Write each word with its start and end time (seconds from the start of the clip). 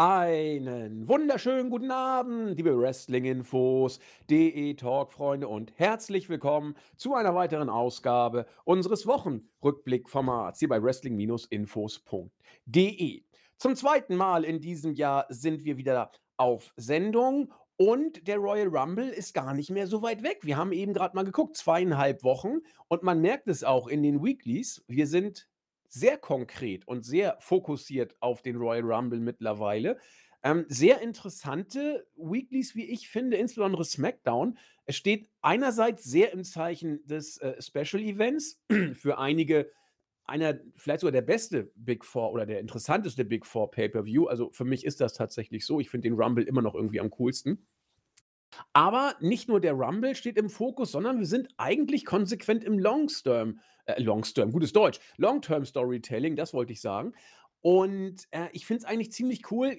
Einen 0.00 1.08
wunderschönen 1.08 1.70
guten 1.70 1.90
Abend, 1.90 2.56
liebe 2.56 2.78
Wrestling-Infos, 2.78 3.98
DE-Talk-Freunde 4.30 5.48
und 5.48 5.76
herzlich 5.76 6.28
willkommen 6.28 6.76
zu 6.96 7.16
einer 7.16 7.34
weiteren 7.34 7.68
Ausgabe 7.68 8.46
unseres 8.62 9.08
Wochenrückblick-Formats 9.08 10.60
hier 10.60 10.68
bei 10.68 10.80
Wrestling-Infos.de. 10.80 13.22
Zum 13.56 13.74
zweiten 13.74 14.14
Mal 14.14 14.44
in 14.44 14.60
diesem 14.60 14.92
Jahr 14.92 15.26
sind 15.30 15.64
wir 15.64 15.78
wieder 15.78 16.12
auf 16.36 16.72
Sendung 16.76 17.52
und 17.76 18.28
der 18.28 18.36
Royal 18.36 18.68
Rumble 18.68 19.08
ist 19.08 19.34
gar 19.34 19.52
nicht 19.52 19.70
mehr 19.70 19.88
so 19.88 20.00
weit 20.02 20.22
weg. 20.22 20.42
Wir 20.42 20.56
haben 20.56 20.70
eben 20.70 20.94
gerade 20.94 21.16
mal 21.16 21.24
geguckt, 21.24 21.56
zweieinhalb 21.56 22.22
Wochen 22.22 22.58
und 22.86 23.02
man 23.02 23.20
merkt 23.20 23.48
es 23.48 23.64
auch 23.64 23.88
in 23.88 24.04
den 24.04 24.22
Weeklies. 24.22 24.84
Wir 24.86 25.08
sind 25.08 25.48
sehr 25.88 26.18
konkret 26.18 26.86
und 26.86 27.04
sehr 27.04 27.36
fokussiert 27.40 28.16
auf 28.20 28.42
den 28.42 28.56
Royal 28.56 28.84
Rumble 28.84 29.20
mittlerweile. 29.20 29.98
Ähm, 30.42 30.66
sehr 30.68 31.00
interessante 31.00 32.06
Weeklies, 32.16 32.76
wie 32.76 32.84
ich 32.84 33.08
finde, 33.08 33.36
insbesondere 33.36 33.84
SmackDown. 33.84 34.56
Es 34.84 34.96
steht 34.96 35.28
einerseits 35.42 36.04
sehr 36.04 36.32
im 36.32 36.44
Zeichen 36.44 37.04
des 37.06 37.38
äh, 37.38 37.60
Special 37.60 38.02
Events, 38.02 38.62
für 38.94 39.18
einige 39.18 39.70
einer, 40.24 40.60
vielleicht 40.76 41.00
sogar 41.00 41.12
der 41.12 41.22
beste 41.22 41.72
Big 41.74 42.04
Four 42.04 42.32
oder 42.32 42.46
der 42.46 42.60
interessanteste 42.60 43.24
Big 43.24 43.46
Four 43.46 43.70
Pay-Per-View. 43.70 44.26
Also 44.26 44.50
für 44.52 44.64
mich 44.64 44.84
ist 44.84 45.00
das 45.00 45.14
tatsächlich 45.14 45.64
so. 45.64 45.80
Ich 45.80 45.90
finde 45.90 46.08
den 46.08 46.20
Rumble 46.20 46.44
immer 46.44 46.62
noch 46.62 46.74
irgendwie 46.74 47.00
am 47.00 47.10
coolsten. 47.10 47.66
Aber 48.72 49.14
nicht 49.20 49.48
nur 49.48 49.60
der 49.60 49.74
Rumble 49.74 50.14
steht 50.14 50.36
im 50.36 50.50
Fokus, 50.50 50.92
sondern 50.92 51.18
wir 51.18 51.26
sind 51.26 51.48
eigentlich 51.56 52.04
konsequent 52.04 52.64
im 52.64 52.78
Long-Term, 52.78 53.60
äh, 53.86 54.00
Long-Term, 54.02 54.52
gutes 54.52 54.72
Deutsch, 54.72 55.00
Long-Term 55.16 55.64
Storytelling, 55.64 56.36
das 56.36 56.54
wollte 56.54 56.72
ich 56.72 56.80
sagen. 56.80 57.12
Und 57.60 58.26
äh, 58.30 58.48
ich 58.52 58.66
finde 58.66 58.78
es 58.78 58.84
eigentlich 58.84 59.12
ziemlich 59.12 59.50
cool, 59.50 59.76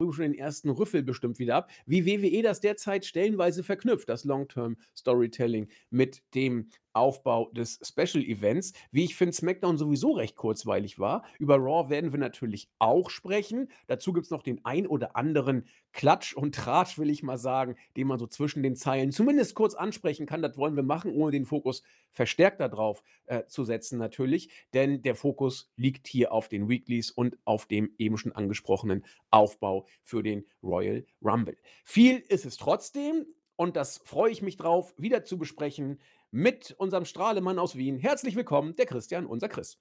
rüber 0.00 0.12
schon 0.12 0.24
den 0.24 0.34
ersten 0.34 0.70
Rüffel 0.70 1.02
bestimmt 1.02 1.38
wieder 1.38 1.56
ab, 1.56 1.70
wie 1.86 2.06
WWE 2.06 2.42
das 2.42 2.60
derzeit 2.60 3.04
stellenweise 3.04 3.62
verknüpft, 3.62 4.08
das 4.08 4.24
Long-Term 4.24 4.76
Storytelling 4.96 5.68
mit 5.90 6.22
dem 6.34 6.70
Aufbau 6.94 7.50
des 7.52 7.80
Special 7.82 8.24
Events. 8.24 8.72
Wie 8.90 9.04
ich 9.04 9.16
finde, 9.16 9.34
SmackDown 9.34 9.76
sowieso 9.78 10.12
recht 10.12 10.36
kurzweilig 10.36 10.98
war. 10.98 11.24
Über 11.38 11.56
Raw 11.56 11.90
werden 11.90 12.12
wir 12.12 12.18
natürlich 12.18 12.68
auch 12.78 13.10
sprechen. 13.10 13.68
Dazu 13.86 14.12
gibt 14.12 14.26
es 14.26 14.30
noch 14.30 14.42
den 14.42 14.64
ein 14.64 14.86
oder 14.86 15.16
anderen 15.16 15.66
Klatsch 15.92 16.34
und 16.34 16.54
Tratsch, 16.54 16.98
will 16.98 17.10
ich 17.10 17.22
mal 17.22 17.38
sagen, 17.38 17.76
den 17.96 18.08
man 18.08 18.18
so 18.18 18.26
zwischen 18.26 18.62
den 18.62 18.76
Zeilen 18.76 19.12
zumindest 19.12 19.54
kurz 19.54 19.74
ansprechen 19.74 20.26
kann. 20.26 20.42
Das 20.42 20.56
wollen 20.56 20.76
wir 20.76 20.82
machen, 20.82 21.12
ohne 21.12 21.30
den 21.30 21.46
Fokus 21.46 21.82
verstärkt 22.10 22.60
darauf 22.60 23.02
äh, 23.26 23.44
zu 23.46 23.64
setzen, 23.64 23.98
natürlich. 23.98 24.50
Denn 24.72 25.02
der 25.02 25.14
Fokus 25.14 25.72
liegt 25.76 26.08
hier 26.08 26.32
auf 26.32 26.48
den 26.48 26.68
Weeklies 26.68 27.10
und 27.10 27.38
auf 27.44 27.66
dem 27.66 27.92
eben 27.98 28.16
schon 28.16 28.32
angesprochenen 28.32 29.04
Aufbau 29.30 29.86
für 30.02 30.22
den 30.22 30.44
Royal 30.62 31.06
Rumble. 31.22 31.56
Viel 31.84 32.18
ist 32.18 32.44
es 32.44 32.56
trotzdem. 32.56 33.26
Und 33.56 33.76
das 33.76 34.00
freue 34.04 34.32
ich 34.32 34.42
mich 34.42 34.56
drauf, 34.56 34.94
wieder 34.98 35.24
zu 35.24 35.38
besprechen 35.38 36.00
mit 36.30 36.74
unserem 36.78 37.04
Strahlemann 37.04 37.58
aus 37.58 37.76
Wien. 37.76 37.98
Herzlich 37.98 38.34
willkommen, 38.34 38.74
der 38.74 38.86
Christian, 38.86 39.26
unser 39.26 39.48
Chris. 39.48 39.78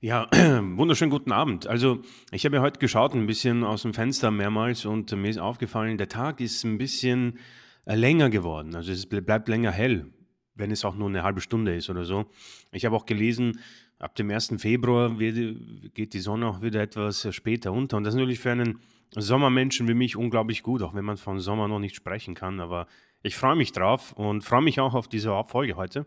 Ja, 0.00 0.28
wunderschönen 0.32 1.10
guten 1.10 1.30
Abend. 1.30 1.66
Also, 1.66 2.00
ich 2.32 2.44
habe 2.46 2.56
ja 2.56 2.62
heute 2.62 2.80
geschaut, 2.80 3.14
ein 3.14 3.26
bisschen 3.26 3.64
aus 3.64 3.82
dem 3.82 3.92
Fenster 3.92 4.30
mehrmals 4.30 4.84
und 4.86 5.12
mir 5.12 5.28
ist 5.28 5.38
aufgefallen, 5.38 5.98
der 5.98 6.08
Tag 6.08 6.40
ist 6.40 6.64
ein 6.64 6.78
bisschen 6.78 7.38
äh, 7.84 7.94
länger 7.94 8.30
geworden. 8.30 8.74
Also, 8.74 8.90
es 8.90 9.06
bleibt 9.06 9.46
länger 9.48 9.70
hell, 9.70 10.10
wenn 10.54 10.70
es 10.70 10.84
auch 10.84 10.96
nur 10.96 11.08
eine 11.08 11.22
halbe 11.22 11.42
Stunde 11.42 11.76
ist 11.76 11.90
oder 11.90 12.04
so. 12.04 12.24
Ich 12.72 12.86
habe 12.86 12.96
auch 12.96 13.06
gelesen, 13.06 13.60
ab 13.98 14.16
dem 14.16 14.30
1. 14.30 14.54
Februar 14.56 15.14
geht 15.16 16.14
die 16.14 16.18
Sonne 16.18 16.46
auch 16.46 16.62
wieder 16.62 16.80
etwas 16.80 17.26
äh, 17.26 17.32
später 17.32 17.72
unter. 17.72 17.98
Und 17.98 18.04
das 18.04 18.14
ist 18.14 18.18
natürlich 18.18 18.40
für 18.40 18.52
einen 18.52 18.80
Sommermenschen 19.14 19.86
wie 19.88 19.94
mich 19.94 20.16
unglaublich 20.16 20.62
gut, 20.62 20.82
auch 20.82 20.94
wenn 20.94 21.04
man 21.04 21.18
von 21.18 21.38
Sommer 21.38 21.68
noch 21.68 21.78
nicht 21.78 21.94
sprechen 21.94 22.34
kann. 22.34 22.60
Aber 22.60 22.86
ich 23.22 23.36
freue 23.36 23.56
mich 23.56 23.72
drauf 23.72 24.12
und 24.12 24.42
freue 24.42 24.62
mich 24.62 24.80
auch 24.80 24.94
auf 24.94 25.08
diese 25.08 25.42
Folge 25.44 25.76
heute. 25.76 26.06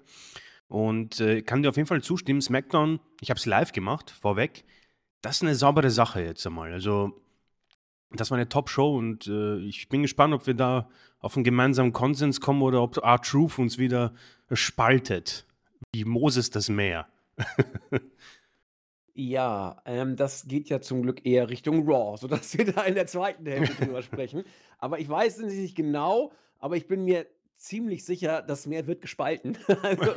Und 0.67 1.19
äh, 1.19 1.41
kann 1.41 1.61
dir 1.61 1.69
auf 1.69 1.77
jeden 1.77 1.87
Fall 1.87 2.01
zustimmen, 2.01 2.41
SmackDown, 2.41 2.99
ich 3.21 3.29
habe 3.29 3.37
es 3.37 3.45
live 3.45 3.71
gemacht, 3.71 4.09
vorweg. 4.09 4.65
Das 5.21 5.37
ist 5.37 5.43
eine 5.43 5.55
saubere 5.55 5.91
Sache 5.91 6.21
jetzt 6.21 6.45
einmal. 6.45 6.73
Also, 6.73 7.21
das 8.11 8.31
war 8.31 8.37
eine 8.37 8.49
Top-Show 8.49 8.97
und 8.97 9.27
äh, 9.27 9.57
ich 9.59 9.89
bin 9.89 10.01
gespannt, 10.01 10.33
ob 10.33 10.47
wir 10.47 10.53
da 10.53 10.89
auf 11.19 11.35
einen 11.35 11.43
gemeinsamen 11.43 11.93
Konsens 11.93 12.41
kommen 12.41 12.61
oder 12.61 12.81
ob 12.81 12.97
R-Truth 12.97 13.59
uns 13.59 13.77
wieder 13.77 14.13
spaltet. 14.51 15.45
Wie 15.93 16.05
Moses 16.05 16.49
das 16.49 16.69
Meer. 16.69 17.07
Ja, 19.17 19.81
ähm, 19.85 20.17
das 20.17 20.45
geht 20.45 20.67
ja 20.67 20.81
zum 20.81 21.01
Glück 21.01 21.25
eher 21.25 21.49
Richtung 21.49 21.89
Raw, 21.89 22.17
sodass 22.17 22.57
wir 22.57 22.65
da 22.65 22.83
in 22.83 22.95
der 22.95 23.07
zweiten 23.07 23.45
Hälfte 23.45 23.85
drüber 23.85 24.01
sprechen. 24.01 24.43
Aber 24.77 24.99
ich 24.99 25.07
weiß 25.07 25.39
nicht 25.39 25.73
genau, 25.73 26.33
aber 26.59 26.77
ich 26.77 26.87
bin 26.87 27.05
mir 27.05 27.27
ziemlich 27.57 28.03
sicher, 28.05 28.41
das 28.41 28.65
Meer 28.65 28.87
wird 28.87 29.01
gespalten. 29.01 29.57
Also, 29.81 30.11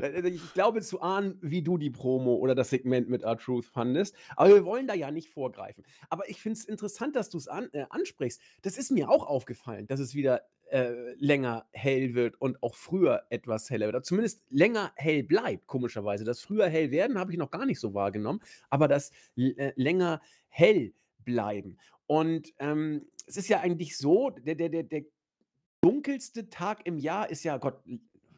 äh, 0.00 0.28
ich 0.28 0.54
glaube 0.54 0.82
zu 0.82 1.00
ahnen, 1.00 1.38
wie 1.40 1.62
du 1.62 1.78
die 1.78 1.90
Promo 1.90 2.34
oder 2.34 2.54
das 2.54 2.70
Segment 2.70 3.08
mit 3.08 3.22
R-Truth 3.22 3.66
fandest. 3.66 4.14
Aber 4.36 4.50
wir 4.50 4.64
wollen 4.64 4.86
da 4.86 4.94
ja 4.94 5.10
nicht 5.10 5.28
vorgreifen. 5.28 5.84
Aber 6.08 6.28
ich 6.28 6.40
finde 6.40 6.58
es 6.58 6.64
interessant, 6.64 7.16
dass 7.16 7.30
du 7.30 7.38
es 7.38 7.48
an, 7.48 7.68
äh, 7.72 7.86
ansprichst. 7.90 8.40
Das 8.62 8.76
ist 8.76 8.90
mir 8.90 9.10
auch 9.10 9.26
aufgefallen, 9.26 9.86
dass 9.86 10.00
es 10.00 10.14
wieder 10.14 10.42
äh, 10.70 11.12
länger 11.18 11.66
hell 11.72 12.14
wird 12.14 12.40
und 12.40 12.62
auch 12.62 12.74
früher 12.74 13.24
etwas 13.30 13.70
heller 13.70 13.92
wird. 13.92 14.06
Zumindest 14.06 14.42
länger 14.48 14.92
hell 14.96 15.22
bleibt, 15.22 15.66
komischerweise. 15.66 16.24
Das 16.24 16.40
früher 16.40 16.68
hell 16.68 16.90
werden 16.90 17.18
habe 17.18 17.32
ich 17.32 17.38
noch 17.38 17.50
gar 17.50 17.66
nicht 17.66 17.80
so 17.80 17.94
wahrgenommen, 17.94 18.40
aber 18.70 18.88
das 18.88 19.12
äh, 19.36 19.72
länger 19.76 20.20
hell 20.48 20.94
bleiben. 21.24 21.78
Und 22.06 22.52
ähm, 22.58 23.06
es 23.26 23.36
ist 23.36 23.48
ja 23.48 23.60
eigentlich 23.60 23.96
so, 23.96 24.30
der, 24.30 24.54
der, 24.54 24.68
der, 24.68 24.82
der 24.82 25.04
dunkelste 25.82 26.48
Tag 26.48 26.86
im 26.86 26.98
Jahr 26.98 27.28
ist 27.28 27.44
ja, 27.44 27.58
Gott, 27.58 27.82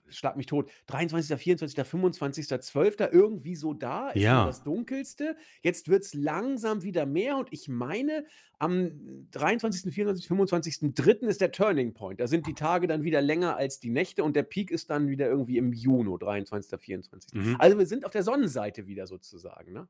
schlag 0.09 0.37
mich 0.37 0.47
tot, 0.47 0.71
23., 0.87 1.37
24., 1.38 1.87
25., 1.87 2.49
12. 2.49 2.97
irgendwie 3.12 3.56
so 3.56 3.75
da, 3.75 4.10
ist 4.10 4.22
ja. 4.22 4.47
das 4.47 4.62
dunkelste. 4.62 5.37
Jetzt 5.62 5.88
wird 5.88 6.04
es 6.04 6.15
langsam 6.15 6.83
wieder 6.83 7.06
mehr 7.06 7.37
und 7.37 7.49
ich 7.53 7.69
meine, 7.69 8.25
am 8.59 9.28
23., 9.33 9.93
24., 9.93 10.27
25., 10.27 10.94
3. 10.94 11.12
ist 11.27 11.41
der 11.41 11.53
Turning 11.53 11.93
Point. 11.94 12.21
Da 12.21 12.27
sind 12.27 12.47
die 12.47 12.54
Tage 12.54 12.87
dann 12.87 13.03
wieder 13.03 13.21
länger 13.21 13.56
als 13.56 13.81
die 13.81 13.91
Nächte 13.91 14.25
und 14.25 14.37
der 14.37 14.44
Peak 14.44 14.71
ist 14.71 14.91
dann 14.91 15.09
wieder 15.09 15.28
irgendwie 15.28 15.59
im 15.59 15.72
Juni, 15.72 16.16
23., 16.19 16.81
24. 16.81 17.34
Mhm. 17.34 17.56
Also 17.59 17.78
wir 17.78 17.87
sind 17.87 18.04
auf 18.04 18.12
der 18.12 18.22
Sonnenseite 18.22 18.87
wieder 18.87 19.06
sozusagen, 19.06 19.72
ne? 19.72 19.88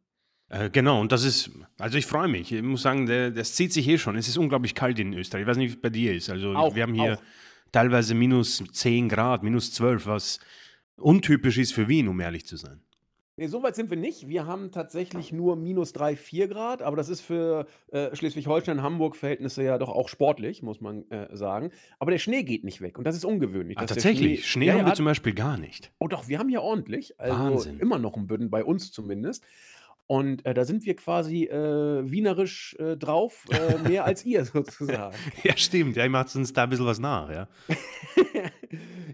Äh, 0.48 0.70
genau, 0.70 1.00
und 1.00 1.12
das 1.12 1.24
ist, 1.24 1.50
also 1.78 1.98
ich 1.98 2.06
freue 2.06 2.28
mich. 2.28 2.52
Ich 2.52 2.62
muss 2.62 2.82
sagen, 2.82 3.06
der, 3.06 3.30
das 3.30 3.54
zieht 3.54 3.72
sich 3.72 3.84
hier 3.84 3.98
schon. 3.98 4.16
Es 4.16 4.28
ist 4.28 4.36
unglaublich 4.36 4.74
kalt 4.74 4.98
in 4.98 5.12
Österreich. 5.12 5.42
Ich 5.42 5.48
weiß 5.48 5.56
nicht, 5.56 5.70
wie 5.70 5.76
es 5.76 5.80
bei 5.80 5.90
dir 5.90 6.14
ist. 6.14 6.30
Also 6.30 6.54
auch, 6.54 6.74
wir 6.74 6.82
haben 6.82 6.94
hier 6.94 7.14
auch. 7.14 7.22
teilweise 7.72 8.14
minus 8.14 8.62
10 8.72 9.08
Grad, 9.08 9.42
minus 9.42 9.72
12, 9.72 10.06
was 10.06 10.40
untypisch 10.96 11.58
ist 11.58 11.72
für 11.72 11.88
Wien, 11.88 12.08
um 12.08 12.20
ehrlich 12.20 12.46
zu 12.46 12.56
sein. 12.56 12.80
Nee, 13.36 13.48
so 13.48 13.64
weit 13.64 13.74
sind 13.74 13.90
wir 13.90 13.96
nicht. 13.96 14.28
Wir 14.28 14.46
haben 14.46 14.70
tatsächlich 14.70 15.32
nur 15.32 15.56
minus 15.56 15.92
3, 15.92 16.14
4 16.14 16.46
Grad, 16.46 16.82
aber 16.82 16.96
das 16.96 17.08
ist 17.08 17.20
für 17.20 17.66
äh, 17.90 18.14
Schleswig-Holstein, 18.14 18.80
Hamburg-Verhältnisse 18.80 19.64
ja 19.64 19.76
doch 19.76 19.88
auch 19.88 20.08
sportlich, 20.08 20.62
muss 20.62 20.80
man 20.80 21.10
äh, 21.10 21.34
sagen. 21.34 21.72
Aber 21.98 22.12
der 22.12 22.18
Schnee 22.18 22.44
geht 22.44 22.62
nicht 22.62 22.80
weg 22.80 22.96
und 22.96 23.04
das 23.04 23.16
ist 23.16 23.24
ungewöhnlich. 23.24 23.76
Ah, 23.76 23.86
tatsächlich? 23.86 24.46
Schnee, 24.46 24.66
Schnee 24.66 24.66
ja, 24.66 24.74
haben 24.74 24.86
wir 24.86 24.94
zum 24.94 25.06
Beispiel 25.06 25.34
gar 25.34 25.58
nicht. 25.58 25.90
Oh 25.98 26.06
doch, 26.06 26.28
wir 26.28 26.38
haben 26.38 26.48
hier 26.48 26.62
ordentlich. 26.62 27.18
Also 27.18 27.36
Wahnsinn. 27.36 27.80
immer 27.80 27.98
noch 27.98 28.16
ein 28.16 28.28
Bünden, 28.28 28.50
bei 28.50 28.62
uns 28.62 28.92
zumindest. 28.92 29.42
Und, 30.06 30.44
äh, 30.44 30.52
da 30.52 30.64
sind 30.64 30.84
wir 30.84 30.96
quasi, 30.96 31.44
äh, 31.44 32.10
wienerisch, 32.10 32.76
äh, 32.78 32.96
drauf, 32.96 33.46
äh, 33.50 33.78
mehr 33.88 34.04
als 34.04 34.24
ihr 34.24 34.44
sozusagen. 34.44 35.16
Ja, 35.42 35.56
stimmt. 35.56 35.96
Ja, 35.96 36.04
ihr 36.04 36.10
macht 36.10 36.34
uns 36.36 36.52
da 36.52 36.64
ein 36.64 36.70
bisschen 36.70 36.86
was 36.86 36.98
nach, 36.98 37.30
ja. 37.30 37.48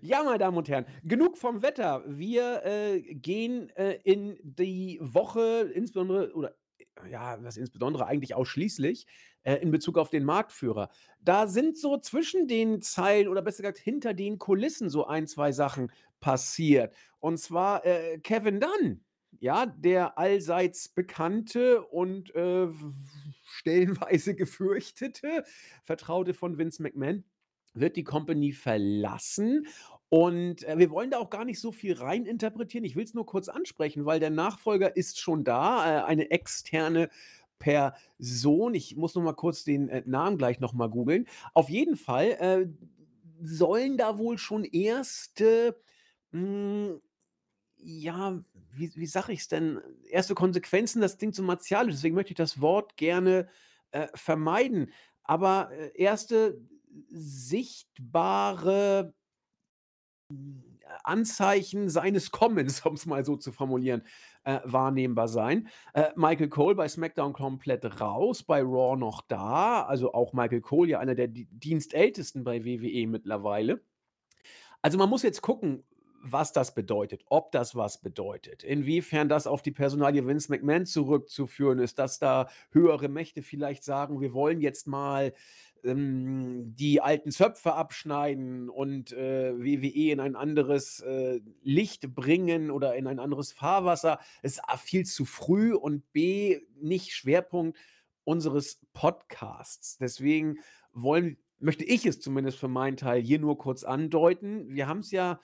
Ja, 0.02 0.22
meine 0.24 0.38
Damen 0.38 0.56
und 0.56 0.68
Herren, 0.68 0.86
genug 1.04 1.36
vom 1.36 1.62
Wetter. 1.62 2.02
Wir, 2.06 2.64
äh, 2.64 3.00
gehen, 3.00 3.68
äh, 3.76 3.98
in 4.02 4.38
die 4.42 4.98
Woche 5.00 5.70
insbesondere 5.74 6.32
oder 6.32 6.54
ja, 7.08 7.38
was 7.42 7.56
insbesondere 7.56 8.06
eigentlich 8.06 8.34
ausschließlich, 8.34 9.06
äh, 9.42 9.56
in 9.56 9.70
Bezug 9.70 9.98
auf 9.98 10.10
den 10.10 10.24
Marktführer. 10.24 10.88
Da 11.20 11.46
sind 11.46 11.76
so 11.78 11.98
zwischen 11.98 12.48
den 12.48 12.82
Zeilen 12.82 13.28
oder 13.28 13.42
besser 13.42 13.62
gesagt 13.62 13.78
hinter 13.78 14.14
den 14.14 14.38
Kulissen 14.38 14.90
so 14.90 15.06
ein, 15.06 15.26
zwei 15.26 15.52
Sachen 15.52 15.92
passiert. 16.20 16.94
Und 17.18 17.38
zwar, 17.38 17.84
äh, 17.84 18.18
Kevin 18.18 18.60
Dunn 18.60 19.04
ja, 19.38 19.66
der 19.66 20.18
allseits 20.18 20.88
bekannte 20.88 21.82
und 21.82 22.34
äh, 22.34 22.68
stellenweise 23.44 24.34
gefürchtete 24.36 25.44
Vertraute 25.84 26.34
von 26.34 26.58
Vince 26.58 26.82
McMahon 26.82 27.24
wird 27.74 27.96
die 27.96 28.04
Company 28.04 28.52
verlassen. 28.52 29.66
Und 30.08 30.64
äh, 30.64 30.76
wir 30.76 30.90
wollen 30.90 31.10
da 31.10 31.18
auch 31.18 31.30
gar 31.30 31.44
nicht 31.44 31.60
so 31.60 31.70
viel 31.70 31.94
reininterpretieren. 31.94 32.84
Ich 32.84 32.96
will 32.96 33.04
es 33.04 33.14
nur 33.14 33.26
kurz 33.26 33.48
ansprechen, 33.48 34.06
weil 34.06 34.18
der 34.18 34.30
Nachfolger 34.30 34.96
ist 34.96 35.20
schon 35.20 35.44
da, 35.44 36.00
äh, 36.00 36.04
eine 36.04 36.30
externe 36.32 37.08
Person. 37.60 38.74
Ich 38.74 38.96
muss 38.96 39.14
noch 39.14 39.22
mal 39.22 39.34
kurz 39.34 39.62
den 39.62 39.88
äh, 39.88 40.02
Namen 40.04 40.36
gleich 40.36 40.58
noch 40.58 40.72
mal 40.72 40.88
googeln. 40.88 41.26
Auf 41.54 41.68
jeden 41.68 41.96
Fall 41.96 42.30
äh, 42.40 42.66
sollen 43.40 43.96
da 43.96 44.18
wohl 44.18 44.36
schon 44.36 44.64
erste 44.64 45.80
mh, 46.32 46.40
hm, 46.40 47.00
ja, 47.82 48.40
wie, 48.72 48.92
wie 48.94 49.06
sage 49.06 49.32
ich 49.32 49.40
es 49.40 49.48
denn? 49.48 49.80
Erste 50.08 50.34
Konsequenzen, 50.34 51.00
das 51.00 51.18
klingt 51.18 51.34
so 51.34 51.42
martialisch, 51.42 51.94
deswegen 51.94 52.14
möchte 52.14 52.32
ich 52.32 52.36
das 52.36 52.60
Wort 52.60 52.96
gerne 52.96 53.48
äh, 53.90 54.06
vermeiden. 54.14 54.92
Aber, 55.24 55.70
äh, 55.72 55.90
erste 55.94 56.60
sichtbare 57.08 59.14
Anzeichen 61.04 61.88
seines 61.88 62.30
Kommens, 62.30 62.80
um 62.86 62.94
es 62.94 63.06
mal 63.06 63.24
so 63.24 63.36
zu 63.36 63.52
formulieren, 63.52 64.02
äh, 64.44 64.60
wahrnehmbar 64.64 65.28
sein. 65.28 65.68
Äh, 65.94 66.10
Michael 66.16 66.48
Cole 66.48 66.74
bei 66.74 66.88
SmackDown 66.88 67.32
komplett 67.32 68.00
raus, 68.00 68.42
bei 68.42 68.62
Raw 68.62 68.96
noch 68.96 69.22
da. 69.22 69.82
Also 69.82 70.12
auch 70.12 70.32
Michael 70.32 70.60
Cole, 70.60 70.90
ja 70.90 70.98
einer 70.98 71.14
der 71.14 71.28
Di 71.28 71.46
Dienstältesten 71.50 72.44
bei 72.44 72.64
WWE 72.64 73.06
mittlerweile. 73.06 73.82
Also 74.82 74.98
man 74.98 75.10
muss 75.10 75.22
jetzt 75.22 75.42
gucken, 75.42 75.84
was 76.22 76.52
das 76.52 76.74
bedeutet, 76.74 77.22
ob 77.26 77.50
das 77.52 77.74
was 77.74 78.00
bedeutet, 78.00 78.62
inwiefern 78.62 79.28
das 79.28 79.46
auf 79.46 79.62
die 79.62 79.70
Personalie 79.70 80.26
Vince 80.26 80.50
McMahon 80.50 80.86
zurückzuführen 80.86 81.78
ist, 81.78 81.98
dass 81.98 82.18
da 82.18 82.48
höhere 82.70 83.08
Mächte 83.08 83.42
vielleicht 83.42 83.84
sagen, 83.84 84.20
wir 84.20 84.32
wollen 84.34 84.60
jetzt 84.60 84.86
mal 84.86 85.32
ähm, 85.82 86.74
die 86.76 87.00
alten 87.00 87.30
Zöpfe 87.30 87.74
abschneiden 87.74 88.68
und 88.68 89.12
äh, 89.12 89.54
WWE 89.56 90.12
in 90.12 90.20
ein 90.20 90.36
anderes 90.36 91.00
äh, 91.00 91.40
Licht 91.62 92.14
bringen 92.14 92.70
oder 92.70 92.94
in 92.96 93.06
ein 93.06 93.18
anderes 93.18 93.52
Fahrwasser, 93.52 94.18
ist 94.42 94.62
A 94.68 94.76
viel 94.76 95.06
zu 95.06 95.24
früh 95.24 95.74
und 95.74 96.12
B 96.12 96.60
nicht 96.80 97.14
Schwerpunkt 97.14 97.78
unseres 98.24 98.80
Podcasts. 98.92 99.96
Deswegen 99.98 100.58
wollen 100.92 101.38
möchte 101.60 101.84
ich 101.84 102.06
es 102.06 102.20
zumindest 102.20 102.58
für 102.58 102.68
meinen 102.68 102.96
Teil 102.96 103.20
hier 103.20 103.38
nur 103.38 103.58
kurz 103.58 103.84
andeuten. 103.84 104.74
Wir 104.74 104.88
haben 104.88 105.00
es 105.00 105.10
ja 105.10 105.40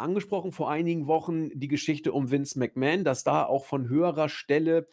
angesprochen 0.00 0.52
vor 0.52 0.70
einigen 0.70 1.06
Wochen, 1.06 1.58
die 1.58 1.68
Geschichte 1.68 2.12
um 2.12 2.30
Vince 2.30 2.58
McMahon, 2.58 3.04
dass 3.04 3.24
da 3.24 3.44
auch 3.44 3.64
von 3.64 3.88
höherer 3.88 4.28
Stelle 4.28 4.86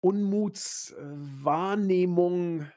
Unmutswahrnehmungen 0.00 2.72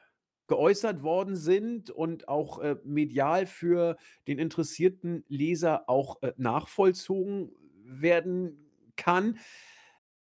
geäußert 0.48 1.02
worden 1.02 1.36
sind 1.36 1.90
und 1.90 2.28
auch, 2.28 2.58
äh, 2.58 2.76
medial 2.84 3.46
für 3.46 3.96
den 4.26 4.38
interessierten 4.38 5.24
Leser 5.28 5.88
auch, 5.88 6.20
äh, 6.22 6.32
nachvollzogen 6.36 7.52
werden 7.84 8.70
kann. 8.96 9.38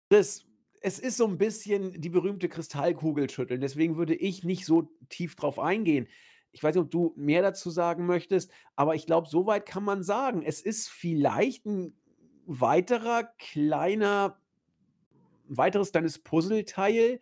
Das 0.09 0.45
es 0.85 0.99
ist 0.99 1.15
so 1.15 1.25
ein 1.25 1.37
bisschen 1.37 2.01
die 2.01 2.09
berühmte 2.09 2.49
Kristallkugel 2.49 3.29
schütteln. 3.29 3.61
Deswegen 3.61 3.95
würde 3.95 4.15
ich 4.15 4.43
nicht 4.43 4.65
so 4.65 4.89
tief 5.07 5.35
drauf 5.35 5.57
eingehen. 5.57 6.09
Ich 6.53 6.63
weiß 6.63 6.75
nicht, 6.75 6.83
ob 6.83 6.91
du 6.91 7.13
mehr 7.17 7.41
dazu 7.41 7.69
sagen 7.69 8.05
möchtest, 8.05 8.51
aber 8.75 8.95
ich 8.95 9.05
glaube, 9.05 9.27
soweit 9.27 9.65
kann 9.65 9.83
man 9.83 10.03
sagen. 10.03 10.43
Es 10.43 10.61
ist 10.61 10.87
vielleicht 10.89 11.65
ein 11.65 11.93
weiterer 12.45 13.23
kleiner 13.39 14.37
weiteres 15.47 15.91
kleines 15.91 16.19
Puzzleteil 16.19 17.19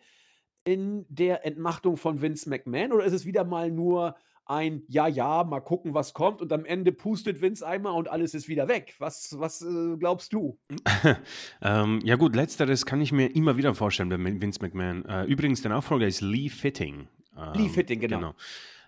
in 0.64 1.06
der 1.08 1.44
Entmachtung 1.44 1.96
von 1.96 2.22
Vince 2.22 2.48
McMahon 2.48 2.92
oder 2.92 3.04
ist 3.04 3.12
es 3.12 3.26
wieder 3.26 3.44
mal 3.44 3.70
nur 3.70 4.14
ein 4.44 4.82
„Ja, 4.88 5.06
ja, 5.08 5.44
mal 5.44 5.60
gucken, 5.60 5.94
was 5.94 6.14
kommt“ 6.14 6.40
und 6.40 6.52
am 6.52 6.64
Ende 6.64 6.92
pustet 6.92 7.40
Vince 7.40 7.66
einmal 7.66 7.94
und 7.94 8.08
alles 8.08 8.34
ist 8.34 8.48
wieder 8.48 8.68
weg? 8.68 8.94
Was 8.98 9.38
was, 9.38 9.62
äh, 9.62 9.96
glaubst 9.98 10.32
du? 10.32 10.58
Ähm, 11.62 12.00
ja 12.04 12.16
gut, 12.16 12.34
letzteres 12.34 12.86
kann 12.86 13.00
ich 13.00 13.12
mir 13.12 13.34
immer 13.34 13.56
wieder 13.56 13.74
vorstellen 13.74 14.08
bei 14.08 14.18
Vince 14.18 14.60
McMahon. 14.60 15.04
Äh, 15.04 15.24
übrigens, 15.24 15.62
der 15.62 15.70
Nachfolger 15.70 16.06
ist 16.06 16.20
Lee 16.20 16.48
Fitting. 16.48 17.08
Lee 17.54 17.64
Ähm, 17.64 17.70
Fitting, 17.70 18.00
genau. 18.00 18.16
genau. 18.18 18.34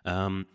Ähm, 0.04 0.46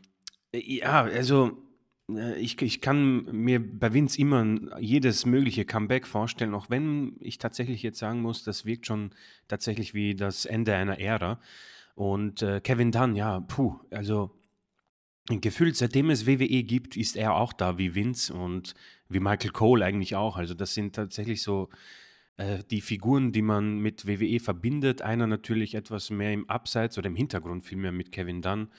ja, 0.54 1.04
also 1.04 1.70
äh, 2.10 2.40
ich, 2.40 2.62
ich 2.62 2.82
kann 2.82 3.26
mir 3.26 3.60
bei 3.60 3.94
Vince 3.94 4.20
immer 4.20 4.80
jedes 4.80 5.26
mögliche 5.26 5.66
Comeback 5.66 6.08
vorstellen, 6.08 6.54
auch 6.54 6.70
wenn 6.70 7.18
ich 7.20 7.38
tatsächlich 7.38 7.84
jetzt 7.84 8.00
sagen 8.00 8.22
muss, 8.22 8.44
das 8.44 8.66
wirkt 8.66 8.88
schon 8.88 9.12
tatsächlich 9.48 9.94
wie 9.94 10.16
das 10.16 10.46
Ende 10.46 10.76
einer 10.76 11.00
Ära. 11.00 11.40
Und 11.96 12.42
äh, 12.42 12.62
Kevin 12.62 12.92
Dunn, 12.92 13.16
ja, 13.16 13.42
puh, 13.42 13.80
also 13.92 14.32
gefühlt 15.28 15.76
seitdem 15.76 16.10
es 16.10 16.26
WWE 16.26 16.64
gibt, 16.64 16.98
ist 16.98 17.16
er 17.16 17.36
auch 17.36 17.54
da 17.54 17.78
wie 17.78 17.94
Vince 17.94 18.34
und 18.34 18.74
wie 19.10 19.20
Michael 19.20 19.52
Cole 19.52 19.86
eigentlich 19.86 20.16
auch. 20.16 20.38
Also 20.38 20.54
das 20.54 20.74
sind 20.74 20.96
tatsächlich 20.96 21.44
so 21.44 21.70
äh, 22.38 22.64
die 22.72 22.82
Figuren, 22.82 23.32
die 23.32 23.42
man 23.42 23.80
mit 23.80 24.08
WWE 24.08 24.40
verbindet. 24.40 25.02
Einer 25.02 25.28
natürlich 25.28 25.76
etwas 25.76 26.10
mehr 26.10 26.34
im 26.34 26.50
Abseits 26.50 26.98
oder 26.98 27.08
im 27.08 27.16
Hintergrund 27.16 27.66
vielmehr 27.66 27.92
mit 27.92 28.12
Kevin 28.12 28.42
Dunn 28.42 28.70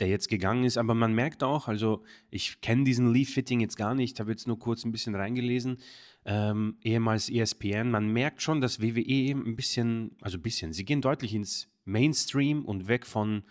der 0.00 0.08
jetzt 0.08 0.28
gegangen 0.28 0.64
ist. 0.64 0.76
Aber 0.76 0.94
man 0.94 1.14
merkt 1.14 1.42
auch, 1.42 1.68
also 1.68 2.02
ich 2.30 2.60
kenne 2.60 2.84
diesen 2.84 3.12
Leaf-Fitting 3.12 3.60
jetzt 3.60 3.76
gar 3.76 3.94
nicht, 3.94 4.20
habe 4.20 4.30
jetzt 4.30 4.46
nur 4.46 4.58
kurz 4.58 4.84
ein 4.84 4.92
bisschen 4.92 5.14
reingelesen, 5.14 5.78
ähm, 6.24 6.76
ehemals 6.82 7.28
ESPN. 7.28 7.90
Man 7.90 8.08
merkt 8.12 8.42
schon, 8.42 8.60
dass 8.60 8.80
WWE 8.80 9.30
ein 9.32 9.56
bisschen, 9.56 10.16
also 10.20 10.38
ein 10.38 10.42
bisschen, 10.42 10.72
sie 10.72 10.84
gehen 10.84 11.00
deutlich 11.00 11.34
ins 11.34 11.68
Mainstream 11.84 12.64
und 12.64 12.88
weg 12.88 13.06
von 13.06 13.44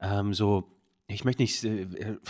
ähm, 0.00 0.34
so, 0.34 0.76
ich 1.06 1.24
möchte 1.24 1.42
nicht, 1.42 1.64
äh, 1.64 1.82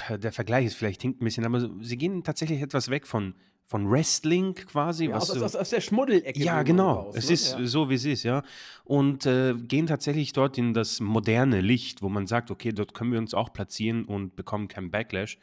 äh 0.08 0.18
der 0.18 0.32
Vergleich 0.32 0.66
ist 0.66 0.74
vielleicht 0.74 1.02
hinkt 1.02 1.20
ein 1.20 1.24
bisschen, 1.24 1.44
aber 1.44 1.70
sie 1.80 1.96
gehen 1.96 2.22
tatsächlich 2.22 2.60
etwas 2.60 2.90
weg 2.90 3.06
von 3.06 3.34
von 3.70 3.88
Wrestling 3.88 4.54
quasi. 4.54 5.06
Ja, 5.06 5.14
was 5.14 5.30
aus, 5.30 5.40
aus, 5.40 5.54
aus 5.54 5.70
der 5.70 5.80
Schmuddelecke. 5.80 6.40
ja, 6.40 6.64
genau. 6.64 7.02
Raus, 7.02 7.14
es 7.16 7.28
ne? 7.28 7.34
ist 7.34 7.52
ja. 7.52 7.66
so, 7.66 7.88
wie 7.88 7.94
es 7.94 8.04
ist, 8.04 8.24
ja. 8.24 8.42
Und 8.82 9.26
äh, 9.26 9.54
gehen 9.54 9.86
tatsächlich 9.86 10.32
dort 10.32 10.58
in 10.58 10.74
das 10.74 10.98
moderne 10.98 11.60
Licht, 11.60 12.02
wo 12.02 12.08
man 12.08 12.26
sagt, 12.26 12.50
okay, 12.50 12.72
dort 12.72 12.94
können 12.94 13.12
wir 13.12 13.20
uns 13.20 13.32
auch 13.32 13.52
platzieren 13.52 14.06
und 14.06 14.34
bekommen 14.34 14.66
keinen 14.66 14.90
Backlash. 14.90 15.38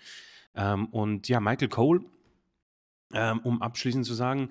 Ähm, 0.56 0.88
und 0.88 1.29
ja, 1.29 1.39
Michael 1.39 1.69
Cole, 1.69 2.01
ähm, 3.13 3.39
um 3.45 3.62
abschließend 3.62 4.06
zu 4.06 4.13
sagen, 4.13 4.50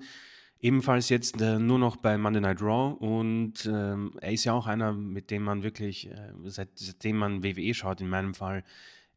ebenfalls 0.59 1.09
jetzt 1.09 1.39
äh, 1.39 1.59
nur 1.59 1.77
noch 1.77 1.97
bei 1.97 2.17
Monday 2.17 2.41
Night 2.41 2.63
Raw 2.63 2.95
und 2.97 3.63
ähm, 3.67 4.13
er 4.21 4.31
ist 4.31 4.43
ja 4.43 4.53
auch 4.53 4.65
einer, 4.65 4.91
mit 4.91 5.29
dem 5.29 5.43
man 5.43 5.61
wirklich, 5.61 6.09
äh, 6.09 6.33
seit, 6.45 6.69
seitdem 6.73 7.17
man 7.17 7.43
WWE 7.43 7.75
schaut, 7.75 8.01
in 8.01 8.09
meinem 8.09 8.33
Fall, 8.33 8.63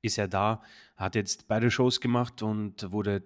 ist 0.02 0.18
er 0.18 0.28
da, 0.28 0.60
hat 0.96 1.14
jetzt 1.14 1.48
beide 1.48 1.70
Shows 1.70 2.02
gemacht 2.02 2.42
und 2.42 2.92
wurde 2.92 3.22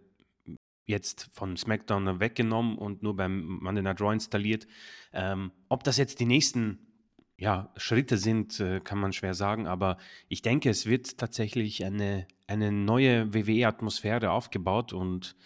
jetzt 0.87 1.31
von 1.33 1.57
SmackDown 1.57 2.21
weggenommen 2.21 2.77
und 2.77 3.03
nur 3.03 3.17
beim 3.17 3.59
Monday 3.61 3.83
Night 3.83 4.01
Raw 4.01 4.13
installiert. 4.13 4.67
Ähm, 5.13 5.53
ob 5.69 5.85
das 5.85 5.97
jetzt 5.97 6.21
die 6.21 6.27
nächsten 6.27 6.79
ja, 7.37 7.73
Schritte 7.77 8.17
sind, 8.17 8.61
äh, 8.61 8.81
kann 8.81 8.99
man 8.99 9.13
schwer 9.13 9.35
sagen, 9.35 9.67
aber 9.67 9.99
ich 10.29 10.43
denke, 10.43 10.71
es 10.71 10.87
wird 10.87 11.19
tatsächlich 11.19 11.85
eine, 11.85 12.27
eine 12.47 12.71
neue 12.71 13.35
WWE-Atmosphäre 13.35 14.31
aufgebaut 14.31 14.93
und 14.93 15.37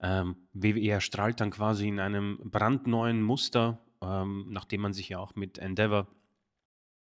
ähm, 0.00 0.36
WWE 0.52 0.88
erstrahlt 0.90 1.40
dann 1.40 1.50
quasi 1.50 1.88
in 1.88 2.00
einem 2.00 2.38
brandneuen 2.44 3.22
Muster, 3.22 3.80
ähm, 4.02 4.46
nachdem 4.50 4.82
man 4.82 4.92
sich 4.92 5.08
ja 5.10 5.18
auch 5.18 5.34
mit 5.36 5.58
Endeavor 5.58 6.08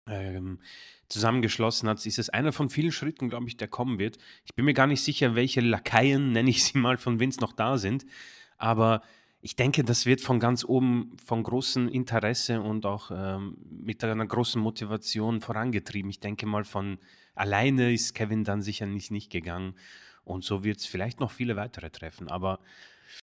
ähm, 0.09 0.61
zusammengeschlossen 1.09 1.89
hat, 1.89 2.05
ist 2.05 2.19
es 2.19 2.29
einer 2.29 2.53
von 2.53 2.71
vielen 2.71 2.93
Schritten, 2.93 3.29
glaube 3.29 3.49
ich, 3.49 3.57
der 3.57 3.69
kommen 3.69 3.99
wird. 3.99 4.19
Ich 4.45 4.55
bin 4.55 4.65
mir 4.65 4.75
gar 4.75 4.87
nicht 4.87 5.03
sicher, 5.03 5.35
welche 5.35 5.61
Lakaien, 5.61 6.33
nenne 6.33 6.51
ich 6.51 6.65
sie 6.65 6.79
mal, 6.79 6.97
von 6.97 7.21
Vince 7.21 7.41
noch 7.41 7.53
da 7.53 7.79
sind. 7.79 8.05
Aber 8.59 9.03
ich 9.41 9.57
denke, 9.57 9.85
das 9.85 10.05
wird 10.05 10.21
von 10.21 10.41
ganz 10.41 10.65
oben 10.65 11.17
von 11.25 11.43
großem 11.43 11.89
Interesse 11.89 12.61
und 12.61 12.85
auch 12.87 13.11
ähm, 13.13 13.57
mit 13.71 14.03
einer 14.03 14.27
großen 14.27 14.61
Motivation 14.61 15.41
vorangetrieben. 15.41 16.11
Ich 16.11 16.21
denke 16.21 16.47
mal, 16.47 16.65
von 16.65 16.99
alleine 17.35 17.93
ist 17.93 18.15
Kevin 18.15 18.45
dann 18.45 18.63
sicher 18.63 18.87
nicht, 18.87 19.11
nicht 19.11 19.31
gegangen. 19.31 19.75
Und 20.25 20.45
so 20.45 20.65
wird 20.65 20.79
es 20.79 20.87
vielleicht 20.87 21.21
noch 21.21 21.31
viele 21.31 21.57
weitere 21.57 21.89
treffen. 21.89 22.29
Aber 22.29 22.59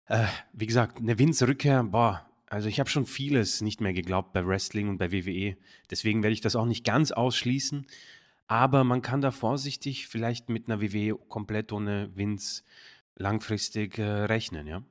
äh, 0.09 0.27
wie 0.53 0.67
gesagt, 0.67 0.99
eine 0.99 1.19
Vince-Rückkehr, 1.19 1.85
boah, 1.85 2.27
also 2.53 2.69
ich 2.69 2.79
habe 2.81 2.91
schon 2.91 3.07
vieles 3.07 3.63
nicht 3.63 3.81
mehr 3.81 3.95
geglaubt 3.95 4.35
bei 4.35 4.47
Wrestling 4.47 4.91
und 4.91 4.99
bei 4.99 5.11
WWE. 5.11 5.57
Deswegen 5.91 6.23
werde 6.23 6.35
ich 6.35 6.43
das 6.43 6.55
auch 6.55 6.67
nicht 6.67 6.85
ganz 6.85 7.11
ausschließen. 7.11 7.87
Aber 8.47 8.85
man 8.85 9.01
kann 9.01 9.23
da 9.23 9.31
vorsichtig 9.31 10.07
vielleicht 10.07 10.51
mit 10.51 10.69
einer 10.69 10.83
WWE 10.83 11.17
komplett 11.17 11.73
ohne 11.73 12.15
Vince 12.15 12.63
langfristig 13.17 13.97
äh, 13.97 14.03
rechnen, 14.03 14.67
ja? 14.67 14.83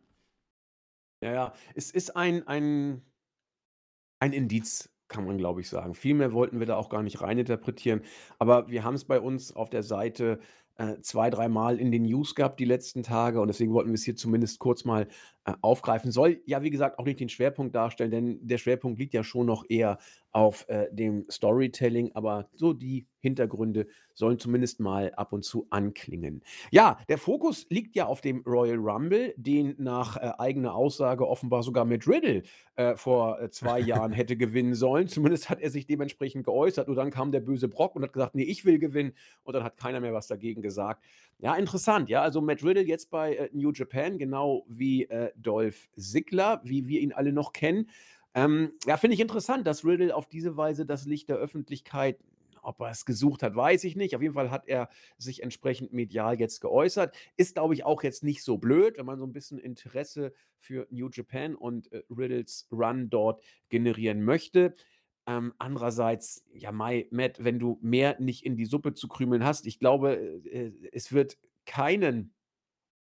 Ja, 1.24 1.34
ja. 1.34 1.54
Es 1.76 1.92
ist 1.92 2.16
ein, 2.16 2.48
ein, 2.48 3.04
ein 4.20 4.34
Indiz, 4.34 4.90
kann 5.08 5.28
man 5.28 5.38
glaube 5.38 5.62
ich 5.62 5.70
sagen. 5.70 5.94
Viel 5.94 6.16
mehr 6.16 6.34
wollten 6.34 6.58
wir 6.58 6.66
da 6.66 6.78
auch 6.78 6.90
gar 6.90 7.04
nicht 7.04 7.22
reininterpretieren. 7.22 8.02
Aber 8.40 8.70
wir 8.70 8.84
haben 8.84 8.96
es 8.96 9.06
bei 9.06 9.20
uns 9.20 9.56
auf 9.56 9.70
der 9.70 9.84
Seite 9.84 10.40
äh, 10.78 11.00
zwei, 11.02 11.30
dreimal 11.30 11.80
in 11.80 11.92
den 11.92 12.04
News 12.04 12.34
gehabt 12.34 12.60
die 12.60 12.66
letzten 12.66 13.04
Tage 13.04 13.40
und 13.40 13.50
deswegen 13.50 13.72
wollten 13.72 13.90
wir 13.90 13.96
es 13.96 14.04
hier 14.04 14.16
zumindest 14.16 14.58
kurz 14.58 14.84
mal 14.84 15.08
äh, 15.46 15.54
aufgreifen. 15.62 16.12
Soll 16.12 16.42
ja, 16.46 16.62
wie 16.62 16.70
gesagt, 16.70 17.00
auch 17.00 17.06
nicht 17.06 17.20
den 17.20 17.30
Schwerpunkt 17.30 17.74
darstellen, 17.74 18.12
denn 18.12 18.40
der 18.48 18.60
Schwerpunkt 18.60 19.00
liegt 19.00 19.14
ja 19.14 19.24
schon 19.24 19.48
noch 19.48 19.66
eher 19.68 19.98
auf 20.32 20.68
äh, 20.70 20.88
dem 20.92 21.26
Storytelling, 21.30 22.12
aber 22.14 22.50
so 22.54 22.74
die 22.74 23.08
Hintergründe 23.20 23.88
sollen 24.14 24.40
zumindest 24.40 24.80
mal 24.80 25.14
ab 25.16 25.34
und 25.34 25.44
zu 25.44 25.68
anklingen. 25.70 26.42
Ja, 26.72 27.00
der 27.10 27.18
Fokus 27.18 27.66
liegt 27.70 27.96
ja 27.96 28.06
auf 28.06 28.22
dem 28.22 28.42
Royal 28.46 28.78
Rumble, 28.78 29.34
den 29.38 29.76
nach 29.78 30.18
äh, 30.18 30.32
eigener 30.38 30.76
Aussage 30.76 31.28
offenbar 31.28 31.64
sogar 31.64 31.86
mit 31.86 32.08
Riddle 32.08 32.44
äh, 32.76 32.96
vor 32.96 33.42
äh, 33.42 33.50
zwei 33.50 33.80
Jahren 33.80 34.12
hätte 34.12 34.38
gewinnen 34.38 34.76
sollen. 34.76 35.08
Zumindest 35.08 35.50
hat 35.50 35.60
er 35.60 35.70
sich 35.70 35.86
dementsprechend 35.86 36.46
geäußert. 36.46 36.88
Und 36.88 36.96
dann 36.96 37.12
kam 37.12 37.32
der 37.32 37.42
böse 37.42 37.68
Brock 37.68 37.96
und 37.96 38.04
hat 38.04 38.14
gesagt, 38.14 38.36
nee, 38.36 38.44
ich 38.44 38.66
will 38.66 38.80
gewinnen. 38.80 39.14
Und 39.44 39.56
dann 39.56 39.64
hat 39.64 39.78
keiner 39.78 40.00
mehr 40.00 40.14
was 40.14 40.28
dagegen 40.28 40.62
gesagt. 40.62 41.04
Ja, 41.42 41.56
interessant. 41.56 42.08
Ja, 42.08 42.22
also 42.22 42.40
Matt 42.40 42.64
Riddle 42.64 42.84
jetzt 42.84 43.10
bei 43.10 43.36
äh, 43.36 43.50
New 43.52 43.72
Japan, 43.72 44.20
genau 44.20 44.64
wie 44.68 45.06
äh, 45.06 45.32
Dolph 45.36 45.90
Ziggler, 45.98 46.62
wie 46.64 46.88
wir 46.88 47.02
ihn 47.02 47.14
alle 47.14 47.34
noch 47.34 47.52
kennen. 47.52 47.90
Ähm, 48.36 48.74
ja, 48.86 48.96
finde 48.96 49.16
ich 49.16 49.20
interessant, 49.20 49.66
dass 49.66 49.84
Riddle 49.84 50.16
auf 50.16 50.28
diese 50.28 50.56
Weise 50.56 50.86
das 50.86 51.06
Licht 51.06 51.30
der 51.30 51.38
Öffentlichkeit 51.38 52.20
ob 52.64 52.80
er 52.82 52.92
es 52.92 53.06
gesucht 53.06 53.42
hat, 53.44 53.56
weiß 53.56 53.84
ich 53.86 53.96
nicht. 53.96 54.16
Auf 54.16 54.22
jeden 54.22 54.36
Fall 54.36 54.52
hat 54.52 54.68
er 54.68 54.90
sich 55.18 55.42
entsprechend 55.42 55.94
medial 55.94 56.40
jetzt 56.40 56.62
geäußert. 56.62 57.16
Ist, 57.38 57.56
glaube 57.56 57.74
ich, 57.74 57.84
auch 57.84 58.04
jetzt 58.04 58.24
nicht 58.24 58.44
so 58.44 58.60
blöd, 58.60 58.98
wenn 58.98 59.06
man 59.08 59.18
so 59.18 59.26
ein 59.26 59.34
bisschen 59.34 59.58
Interesse 59.58 60.32
für 60.58 60.88
New 60.92 61.10
Japan 61.12 61.56
und 61.56 61.92
äh, 61.92 62.04
Riddles 62.16 62.68
Run 62.72 63.10
dort 63.10 63.42
generieren 63.70 64.24
möchte. 64.24 64.76
Ähm, 65.28 65.54
andererseits, 65.60 66.46
ja, 66.54 66.72
Mai, 66.72 67.08
Matt, 67.12 67.44
wenn 67.44 67.60
du 67.60 67.78
mehr 67.82 68.20
nicht 68.20 68.46
in 68.46 68.58
die 68.58 68.66
Suppe 68.66 68.94
zu 68.94 69.08
krümeln 69.08 69.44
hast, 69.44 69.68
ich 69.68 69.80
glaube, 69.80 70.16
äh, 70.16 70.68
äh 70.68 70.74
es 70.92 71.12
wird 71.12 71.38
keinen 71.66 72.34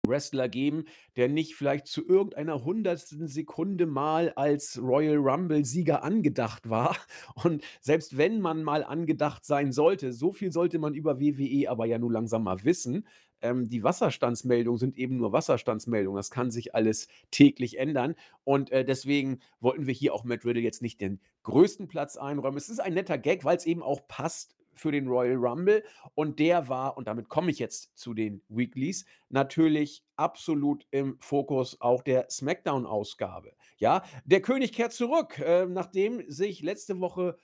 Wrestler 0.05 0.49
geben, 0.49 0.83
der 1.15 1.29
nicht 1.29 1.55
vielleicht 1.55 1.87
zu 1.87 2.05
irgendeiner 2.05 2.65
hundertsten 2.65 3.27
Sekunde 3.27 3.85
mal 3.85 4.33
als 4.35 4.77
Royal 4.81 5.15
Rumble-Sieger 5.15 6.03
angedacht 6.03 6.69
war. 6.69 6.97
Und 7.41 7.63
selbst 7.79 8.17
wenn 8.17 8.41
man 8.41 8.63
mal 8.63 8.83
angedacht 8.83 9.45
sein 9.45 9.71
sollte, 9.71 10.11
so 10.11 10.33
viel 10.33 10.51
sollte 10.51 10.77
man 10.77 10.93
über 10.93 11.21
WWE 11.21 11.69
aber 11.69 11.85
ja 11.85 11.99
nur 11.99 12.11
langsam 12.11 12.43
mal 12.43 12.63
wissen. 12.65 13.07
Ähm, 13.43 13.69
die 13.69 13.83
Wasserstandsmeldungen 13.83 14.79
sind 14.79 14.97
eben 14.97 15.17
nur 15.17 15.31
Wasserstandsmeldungen. 15.33 16.17
Das 16.17 16.31
kann 16.31 16.49
sich 16.49 16.73
alles 16.73 17.07
täglich 17.29 17.77
ändern. 17.77 18.15
Und 18.43 18.71
äh, 18.71 18.83
deswegen 18.83 19.39
wollten 19.59 19.85
wir 19.85 19.93
hier 19.93 20.13
auch 20.13 20.23
Matt 20.23 20.45
Riddle 20.45 20.63
jetzt 20.63 20.81
nicht 20.81 21.01
den 21.01 21.19
größten 21.43 21.87
Platz 21.87 22.17
einräumen. 22.17 22.57
Es 22.57 22.69
ist 22.69 22.79
ein 22.79 22.93
netter 22.93 23.17
Gag, 23.17 23.43
weil 23.43 23.57
es 23.57 23.65
eben 23.65 23.83
auch 23.83 24.07
passt 24.07 24.55
für 24.75 24.91
den 24.91 25.07
Royal 25.07 25.35
Rumble. 25.35 25.83
Und 26.15 26.39
der 26.39 26.67
war, 26.69 26.97
und 26.97 27.07
damit 27.07 27.29
komme 27.29 27.51
ich 27.51 27.59
jetzt 27.59 27.97
zu 27.97 28.13
den 28.13 28.41
Weeklies, 28.49 29.05
natürlich 29.29 30.03
absolut 30.15 30.87
im 30.91 31.17
Fokus 31.19 31.79
auch 31.81 32.01
der 32.01 32.29
SmackDown-Ausgabe. 32.29 33.53
Ja, 33.77 34.03
der 34.25 34.41
König 34.41 34.73
kehrt 34.73 34.93
zurück, 34.93 35.37
äh, 35.39 35.65
nachdem 35.65 36.23
sich 36.29 36.61
letzte 36.61 36.99
Woche 36.99 37.37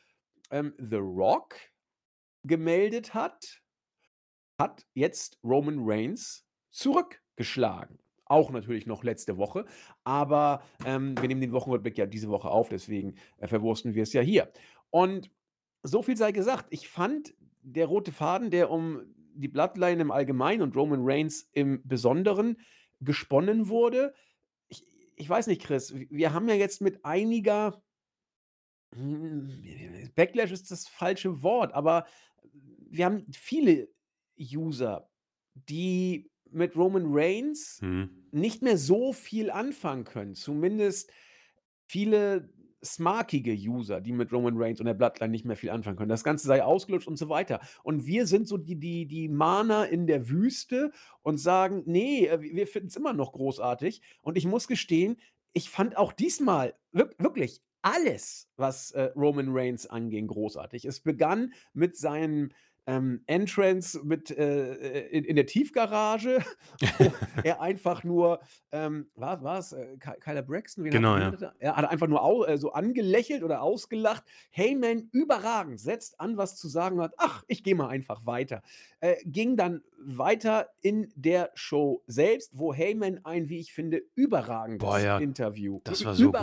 ähm, 0.50 0.74
The 0.78 0.96
Rock 0.96 1.56
gemeldet 2.44 3.14
hat, 3.14 3.59
hat 4.60 4.86
jetzt 4.94 5.40
Roman 5.44 5.80
Reigns 5.80 6.46
zurückgeschlagen. 6.70 8.00
Auch 8.26 8.52
natürlich 8.52 8.86
noch 8.86 9.04
letzte 9.04 9.38
Woche, 9.38 9.66
aber 10.04 10.62
ähm, 10.86 11.16
wir 11.20 11.28
nehmen 11.28 11.42
den 11.42 11.52
Wochenrückblick 11.52 11.98
ja 11.98 12.06
diese 12.06 12.30
Woche 12.30 12.50
auf, 12.50 12.70
deswegen 12.70 13.16
äh, 13.38 13.48
verwursten 13.48 13.96
wir 13.96 14.04
es 14.04 14.14
ja 14.14 14.22
hier. 14.22 14.52
Und 14.92 15.32
so 15.82 16.04
viel 16.04 16.16
sei 16.16 16.32
gesagt, 16.32 16.68
ich 16.70 16.90
fand, 16.90 17.34
der 17.62 17.88
rote 17.88 18.12
Faden, 18.12 18.52
der 18.52 18.70
um 18.70 19.02
die 19.34 19.48
Bloodline 19.48 20.02
im 20.02 20.12
Allgemeinen 20.12 20.62
und 20.62 20.76
Roman 20.76 21.02
Reigns 21.02 21.50
im 21.54 21.82
Besonderen 21.88 22.58
gesponnen 23.00 23.70
wurde 23.70 24.14
ich 24.70 24.86
ich 25.16 25.30
weiß 25.30 25.48
nicht, 25.48 25.62
Chris, 25.62 25.94
wir 25.94 26.34
haben 26.34 26.48
ja 26.48 26.56
jetzt 26.56 26.80
mit 26.80 27.04
einiger 27.04 27.84
hm, 28.96 30.12
Backlash 30.16 30.52
ist 30.52 30.72
das 30.72 30.88
falsche 30.88 31.44
Wort, 31.44 31.74
aber 31.74 32.06
wir 32.90 33.06
haben 33.06 33.26
viele 33.32 33.90
User, 34.40 35.10
die 35.54 36.32
mit 36.52 36.76
Roman 36.76 37.06
Reigns 37.08 37.80
Mhm. 37.82 38.10
nicht 38.32 38.62
mehr 38.62 38.78
so 38.78 39.14
viel 39.14 39.52
anfangen 39.52 40.04
können. 40.04 40.36
Zumindest 40.36 41.12
viele 41.86 42.50
smarkige 42.84 43.52
User, 43.54 44.00
die 44.00 44.14
mit 44.14 44.32
Roman 44.32 44.56
Reigns 44.58 44.80
und 44.80 44.86
der 44.86 44.94
Bloodline 44.94 45.32
nicht 45.32 45.44
mehr 45.46 45.58
viel 45.58 45.70
anfangen 45.70 45.98
können. 45.98 46.10
Das 46.10 46.24
Ganze 46.24 46.48
sei 46.48 46.64
ausgelutscht 46.64 47.08
und 47.10 47.18
so 47.18 47.28
weiter. 47.28 47.60
Und 47.84 48.06
wir 48.06 48.26
sind 48.26 48.48
so 48.48 48.58
die, 48.58 48.78
die, 48.80 49.06
die 49.06 49.28
Mahner 49.28 49.90
in 49.90 50.08
der 50.08 50.30
Wüste 50.30 50.92
und 51.22 51.38
sagen, 51.40 51.84
nee, 51.86 52.28
äh, 52.28 52.40
wir 52.42 52.68
finden 52.68 52.88
es 52.88 52.96
immer 52.96 53.12
noch 53.14 53.34
großartig. 53.34 54.02
Und 54.22 54.38
ich 54.38 54.46
muss 54.46 54.68
gestehen, 54.68 55.18
ich 55.52 55.70
fand 55.70 55.98
auch 55.98 56.14
diesmal 56.14 56.74
wirklich 56.92 57.62
alles, 57.82 58.50
was 58.56 58.92
äh, 58.92 59.12
Roman 59.16 59.50
Reigns 59.50 59.86
anging, 59.86 60.28
großartig. 60.28 60.86
Es 60.86 61.02
begann 61.02 61.54
mit 61.74 61.98
seinem 61.98 62.52
ähm, 62.90 63.22
Entrance 63.28 64.00
mit, 64.04 64.32
äh, 64.32 64.74
äh, 64.74 65.08
in, 65.10 65.24
in 65.24 65.36
der 65.36 65.46
Tiefgarage, 65.46 66.40
wo 66.98 67.12
er 67.44 67.62
einfach 67.62 68.04
nur, 68.04 68.40
ähm, 68.72 69.12
war 69.16 69.60
es 69.60 69.74
äh, 69.74 69.98
Kyler 69.98 70.42
Braxton? 70.42 70.86
Genau, 70.86 71.16
hat, 71.16 71.40
ja. 71.40 71.54
er? 71.60 71.76
hat 71.76 71.90
einfach 71.90 72.08
nur 72.08 72.24
au, 72.24 72.46
äh, 72.46 72.58
so 72.58 72.72
angelächelt 72.72 73.44
oder 73.44 73.62
ausgelacht. 73.62 74.24
Heyman 74.50 75.10
überragend, 75.12 75.80
setzt 75.80 76.20
an, 76.20 76.38
was 76.38 76.56
zu 76.56 76.68
sagen 76.68 77.00
hat. 77.00 77.14
Ach, 77.18 77.44
ich 77.48 77.64
gehe 77.64 77.76
mal 77.76 77.90
einfach 77.90 78.26
weiter. 78.26 78.64
Äh, 79.02 79.18
ging 79.24 79.56
dann 79.56 79.84
weiter 80.00 80.70
in 80.82 81.12
der 81.16 81.52
Show 81.54 82.04
selbst, 82.08 82.58
wo 82.58 82.74
Heyman 82.74 83.24
ein, 83.24 83.50
wie 83.50 83.60
ich 83.60 83.72
finde, 83.72 84.02
überragendes 84.16 84.80
Boah, 84.80 85.00
ja, 85.00 85.20
Interview. 85.20 85.80
das 85.84 86.04
war 86.04 86.16
so 86.16 86.32
gut. 86.32 86.40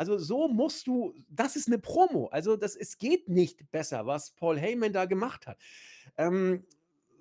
Also 0.00 0.16
so 0.16 0.48
musst 0.48 0.86
du, 0.86 1.12
das 1.28 1.56
ist 1.56 1.66
eine 1.66 1.76
Promo. 1.76 2.28
Also 2.28 2.56
das, 2.56 2.74
es 2.74 2.96
geht 2.96 3.28
nicht 3.28 3.70
besser, 3.70 4.06
was 4.06 4.30
Paul 4.30 4.58
Heyman 4.58 4.94
da 4.94 5.04
gemacht 5.04 5.46
hat. 5.46 5.58
Ähm, 6.16 6.64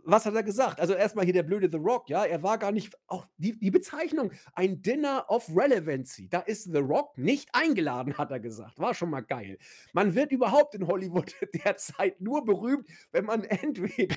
was 0.05 0.25
hat 0.25 0.33
er 0.33 0.43
gesagt? 0.43 0.79
Also 0.79 0.93
erstmal 0.93 1.25
hier 1.25 1.33
der 1.33 1.43
blöde 1.43 1.67
The 1.69 1.77
Rock, 1.77 2.09
ja, 2.09 2.23
er 2.23 2.41
war 2.41 2.57
gar 2.57 2.71
nicht, 2.71 2.97
auch 3.07 3.27
die, 3.37 3.59
die 3.59 3.69
Bezeichnung, 3.69 4.31
ein 4.53 4.81
Dinner 4.81 5.25
of 5.27 5.49
Relevancy, 5.53 6.29
da 6.29 6.39
ist 6.39 6.71
The 6.71 6.79
Rock 6.79 7.17
nicht 7.17 7.49
eingeladen, 7.51 8.17
hat 8.17 8.31
er 8.31 8.39
gesagt. 8.39 8.79
War 8.79 8.93
schon 8.93 9.09
mal 9.09 9.23
geil. 9.23 9.57
Man 9.91 10.15
wird 10.15 10.31
überhaupt 10.31 10.73
in 10.73 10.87
Hollywood 10.87 11.35
derzeit 11.65 12.21
nur 12.21 12.45
berühmt, 12.45 12.87
wenn 13.11 13.25
man 13.25 13.43
entweder 13.43 14.15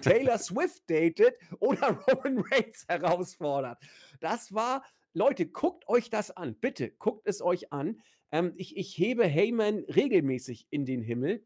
Taylor 0.00 0.38
Swift 0.38 0.88
datet 0.88 1.34
oder 1.60 1.90
Roman 2.08 2.42
Reigns 2.50 2.86
herausfordert. 2.88 3.76
Das 4.20 4.54
war 4.54 4.82
Leute, 5.14 5.46
guckt 5.46 5.88
euch 5.88 6.10
das 6.10 6.30
an. 6.30 6.54
Bitte, 6.54 6.90
guckt 6.90 7.26
es 7.26 7.42
euch 7.42 7.72
an. 7.72 8.00
Ähm, 8.30 8.52
ich, 8.56 8.76
ich 8.76 8.96
hebe 8.96 9.26
Heyman 9.26 9.84
regelmäßig 9.84 10.66
in 10.70 10.84
den 10.84 11.02
Himmel. 11.02 11.44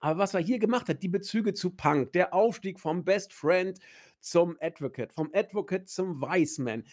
Aber 0.00 0.20
was 0.20 0.34
er 0.34 0.40
hier 0.40 0.58
gemacht 0.58 0.88
hat, 0.88 1.02
die 1.02 1.08
Bezüge 1.08 1.54
zu 1.54 1.70
Punk, 1.70 2.12
der 2.12 2.34
Aufstieg 2.34 2.78
vom 2.78 3.04
Best 3.04 3.32
Friend 3.32 3.78
zum 4.20 4.56
Advocate, 4.60 5.12
vom 5.12 5.30
Advocate 5.32 5.88
zum 5.88 6.20
Wiseman. 6.20 6.84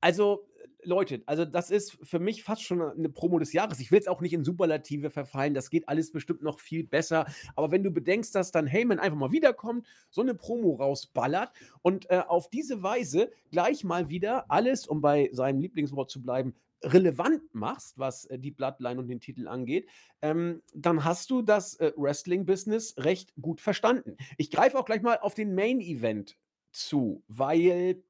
Also, 0.00 0.48
Leute, 0.84 1.22
also 1.26 1.44
das 1.44 1.70
ist 1.70 1.98
für 2.02 2.18
mich 2.18 2.42
fast 2.42 2.62
schon 2.62 2.82
eine 2.82 3.08
Promo 3.08 3.38
des 3.38 3.52
Jahres. 3.52 3.80
Ich 3.80 3.90
will 3.90 3.98
jetzt 3.98 4.08
auch 4.08 4.20
nicht 4.20 4.32
in 4.32 4.44
Superlative 4.44 5.10
verfallen, 5.10 5.54
das 5.54 5.70
geht 5.70 5.88
alles 5.88 6.12
bestimmt 6.12 6.42
noch 6.42 6.60
viel 6.60 6.84
besser. 6.84 7.26
Aber 7.56 7.70
wenn 7.70 7.82
du 7.82 7.90
bedenkst, 7.90 8.34
dass 8.34 8.52
dann 8.52 8.66
Heyman 8.66 8.98
einfach 8.98 9.18
mal 9.18 9.32
wiederkommt, 9.32 9.86
so 10.10 10.20
eine 10.20 10.34
Promo 10.34 10.74
rausballert 10.74 11.50
und 11.82 12.10
äh, 12.10 12.22
auf 12.26 12.50
diese 12.50 12.82
Weise 12.82 13.30
gleich 13.50 13.84
mal 13.84 14.08
wieder 14.08 14.50
alles, 14.50 14.86
um 14.86 15.00
bei 15.00 15.30
seinem 15.32 15.60
Lieblingswort 15.60 16.10
zu 16.10 16.22
bleiben, 16.22 16.54
relevant 16.84 17.54
machst, 17.54 17.98
was 17.98 18.24
äh, 18.26 18.38
die 18.38 18.50
Bloodline 18.50 18.98
und 18.98 19.08
den 19.08 19.20
Titel 19.20 19.48
angeht, 19.48 19.88
ähm, 20.20 20.62
dann 20.74 21.04
hast 21.04 21.30
du 21.30 21.42
das 21.42 21.76
äh, 21.76 21.92
Wrestling-Business 21.96 22.96
recht 22.98 23.32
gut 23.40 23.60
verstanden. 23.60 24.16
Ich 24.36 24.50
greife 24.50 24.78
auch 24.78 24.84
gleich 24.84 25.02
mal 25.02 25.18
auf 25.18 25.34
den 25.34 25.54
Main-Event 25.54 26.36
zu, 26.72 27.22
weil 27.28 28.02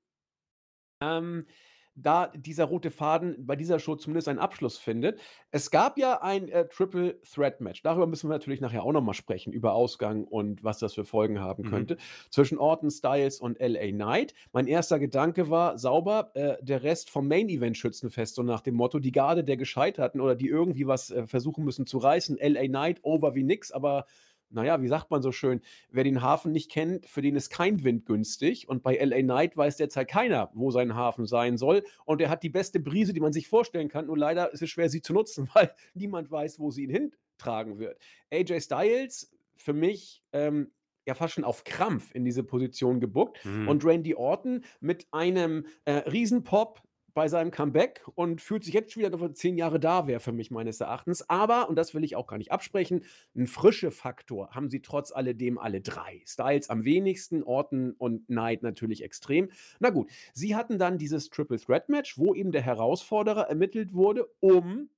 ähm, 1.01 1.47
da 1.95 2.29
dieser 2.29 2.65
rote 2.65 2.91
Faden 2.91 3.47
bei 3.47 3.55
dieser 3.57 3.79
Show 3.79 3.97
zumindest 3.97 4.29
einen 4.29 4.39
Abschluss 4.39 4.79
findet. 4.79 5.21
Es 5.51 5.71
gab 5.71 5.99
ja 5.99 6.23
ein 6.23 6.49
äh, 6.49 6.67
Triple 6.69 7.21
Threat 7.23 7.61
Match. 7.61 7.83
Darüber 7.83 8.07
müssen 8.07 8.29
wir 8.31 8.35
natürlich 8.35 8.61
nachher 8.61 8.83
auch 8.85 8.93
nochmal 8.93 9.15
sprechen, 9.15 9.53
über 9.53 9.75
Ausgang 9.75 10.25
und 10.25 10.65
was 10.65 10.79
das 10.79 10.95
für 10.95 11.05
Folgen 11.05 11.41
haben 11.41 11.65
Mhm. 11.65 11.69
könnte. 11.69 11.97
Zwischen 12.31 12.59
Orton 12.59 12.91
Styles 12.91 13.41
und 13.41 13.59
LA 13.61 13.91
Knight. 13.91 14.35
Mein 14.53 14.67
erster 14.67 14.99
Gedanke 14.99 15.51
war, 15.51 15.79
sauber, 15.79 16.31
äh, 16.35 16.57
der 16.63 16.83
Rest 16.83 17.11
vom 17.11 17.29
Main 17.29 17.49
Event 17.49 17.77
schützen 17.77 18.11
fest, 18.11 18.35
so 18.37 18.43
nach 18.43 18.61
dem 18.63 18.75
Motto, 18.75 18.99
die 18.99 19.13
Garde 19.13 19.45
der 19.45 19.57
Gescheiterten 19.57 20.21
oder 20.21 20.35
die 20.35 20.49
irgendwie 20.49 20.87
was 20.87 21.11
äh, 21.11 21.27
versuchen 21.27 21.65
müssen 21.65 21.87
zu 21.87 21.99
reißen. 21.99 22.39
LA 22.39 22.67
Knight 22.69 23.01
over 23.03 23.35
wie 23.35 23.43
nix, 23.45 23.71
aber 23.71 24.07
naja, 24.53 24.83
wie 24.83 24.89
sagt 24.89 25.11
man 25.11 25.23
so 25.23 25.33
schön, 25.33 25.61
wer 25.91 26.05
den 26.05 26.23
Hafen 26.23 26.53
nicht 26.53 26.71
kennt, 26.71 27.07
für 27.07 27.23
den 27.23 27.37
ist 27.37 27.51
kein 27.51 27.85
Wind 27.85 28.07
günstig. 28.07 28.69
Und 28.69 28.83
bei 28.83 28.97
LA 28.97 29.23
Knight 29.23 29.57
weiß 29.57 29.77
derzeit 29.77 30.09
keiner, 30.09 30.51
wo 30.55 30.71
sein 30.71 30.95
Hafen 30.95 31.27
sein 31.27 31.57
soll. 31.57 31.83
Und 32.05 32.21
er 32.21 32.29
hat 32.29 32.43
die 32.43 32.51
beste 32.51 32.81
Brise, 32.81 33.13
die 33.13 33.21
man 33.21 33.33
sich 33.33 33.49
vorstellen 33.49 33.89
kann. 33.89 34.07
Nur 34.07 34.19
leider 34.19 34.53
ist 34.53 34.63
es 34.63 34.71
schwer, 34.71 34.89
sie 34.89 35.03
zu 35.03 35.13
nutzen, 35.13 35.49
weil 35.55 35.75
niemand 35.95 36.31
weiß, 36.31 36.59
wo 36.59 36.71
sie 36.71 36.85
ihn 36.85 36.91
hintragen 36.91 37.79
wird. 37.79 37.99
AJ 38.31 38.61
Styles, 38.61 39.33
für 39.57 39.73
mich, 39.73 40.23
ähm, 40.33 40.71
ja 41.07 41.15
fast 41.15 41.35
schon 41.35 41.45
auf 41.45 41.65
Krampf 41.65 42.15
in 42.15 42.25
diese 42.25 42.45
Position 42.45 43.01
gebuckt. 43.01 43.45
Mhm. 43.45 43.69
Und 43.69 43.85
Randy 43.85 44.15
Orton 44.15 44.65
mit 44.81 45.07
einem 45.11 45.67
äh, 45.85 45.93
Riesenpop 45.93 46.81
bei 47.15 47.29
seinem 47.29 47.51
Comeback 47.51 48.03
und 48.15 48.41
fühlt 48.41 48.65
sich 48.65 48.75
jetzt 48.75 48.93
schon 48.93 49.03
wieder, 49.03 49.17
dass 49.17 49.35
zehn 49.35 49.57
Jahre 49.57 49.79
da 49.79 50.07
wäre 50.07 50.21
für 50.21 50.33
mich 50.33 50.51
meines 50.51 50.81
Erachtens. 50.81 51.29
Aber, 51.29 51.69
und 51.69 51.77
das 51.77 51.95
will 51.95 52.05
ich 52.05 52.17
auch 52.17 52.27
gar 52.27 52.39
nicht 52.39 52.53
absprechen, 52.53 53.05
ein 53.37 53.47
frische 53.47 53.91
Faktor 53.91 54.51
haben 54.51 54.71
sie 54.71 54.81
trotz 54.81 55.13
alledem 55.13 55.59
alle 55.59 55.81
drei. 55.81 56.23
Styles 56.27 56.71
am 56.71 56.85
wenigsten, 56.85 57.43
Orton 57.43 57.93
und 57.99 58.27
Knight 58.27 58.63
natürlich 58.63 59.03
extrem. 59.03 59.51
Na 59.81 59.91
gut, 59.91 60.11
sie 60.33 60.57
hatten 60.57 60.79
dann 60.79 60.99
dieses 60.99 61.31
Triple 61.31 61.59
Threat 61.59 61.89
Match, 61.89 62.19
wo 62.19 62.35
eben 62.35 62.53
der 62.53 62.63
Herausforderer 62.63 63.49
ermittelt 63.49 63.93
wurde, 63.95 64.29
um 64.41 64.89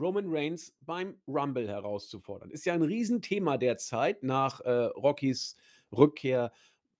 Roman 0.00 0.26
Reigns 0.28 0.74
beim 0.80 1.16
Rumble 1.28 1.68
herauszufordern. 1.68 2.50
Ist 2.50 2.64
ja 2.64 2.74
ein 2.74 2.82
Riesenthema 2.82 3.58
derzeit 3.58 4.22
nach 4.22 4.60
äh, 4.60 4.70
Rockys 4.70 5.56
Rückkehr 5.92 6.52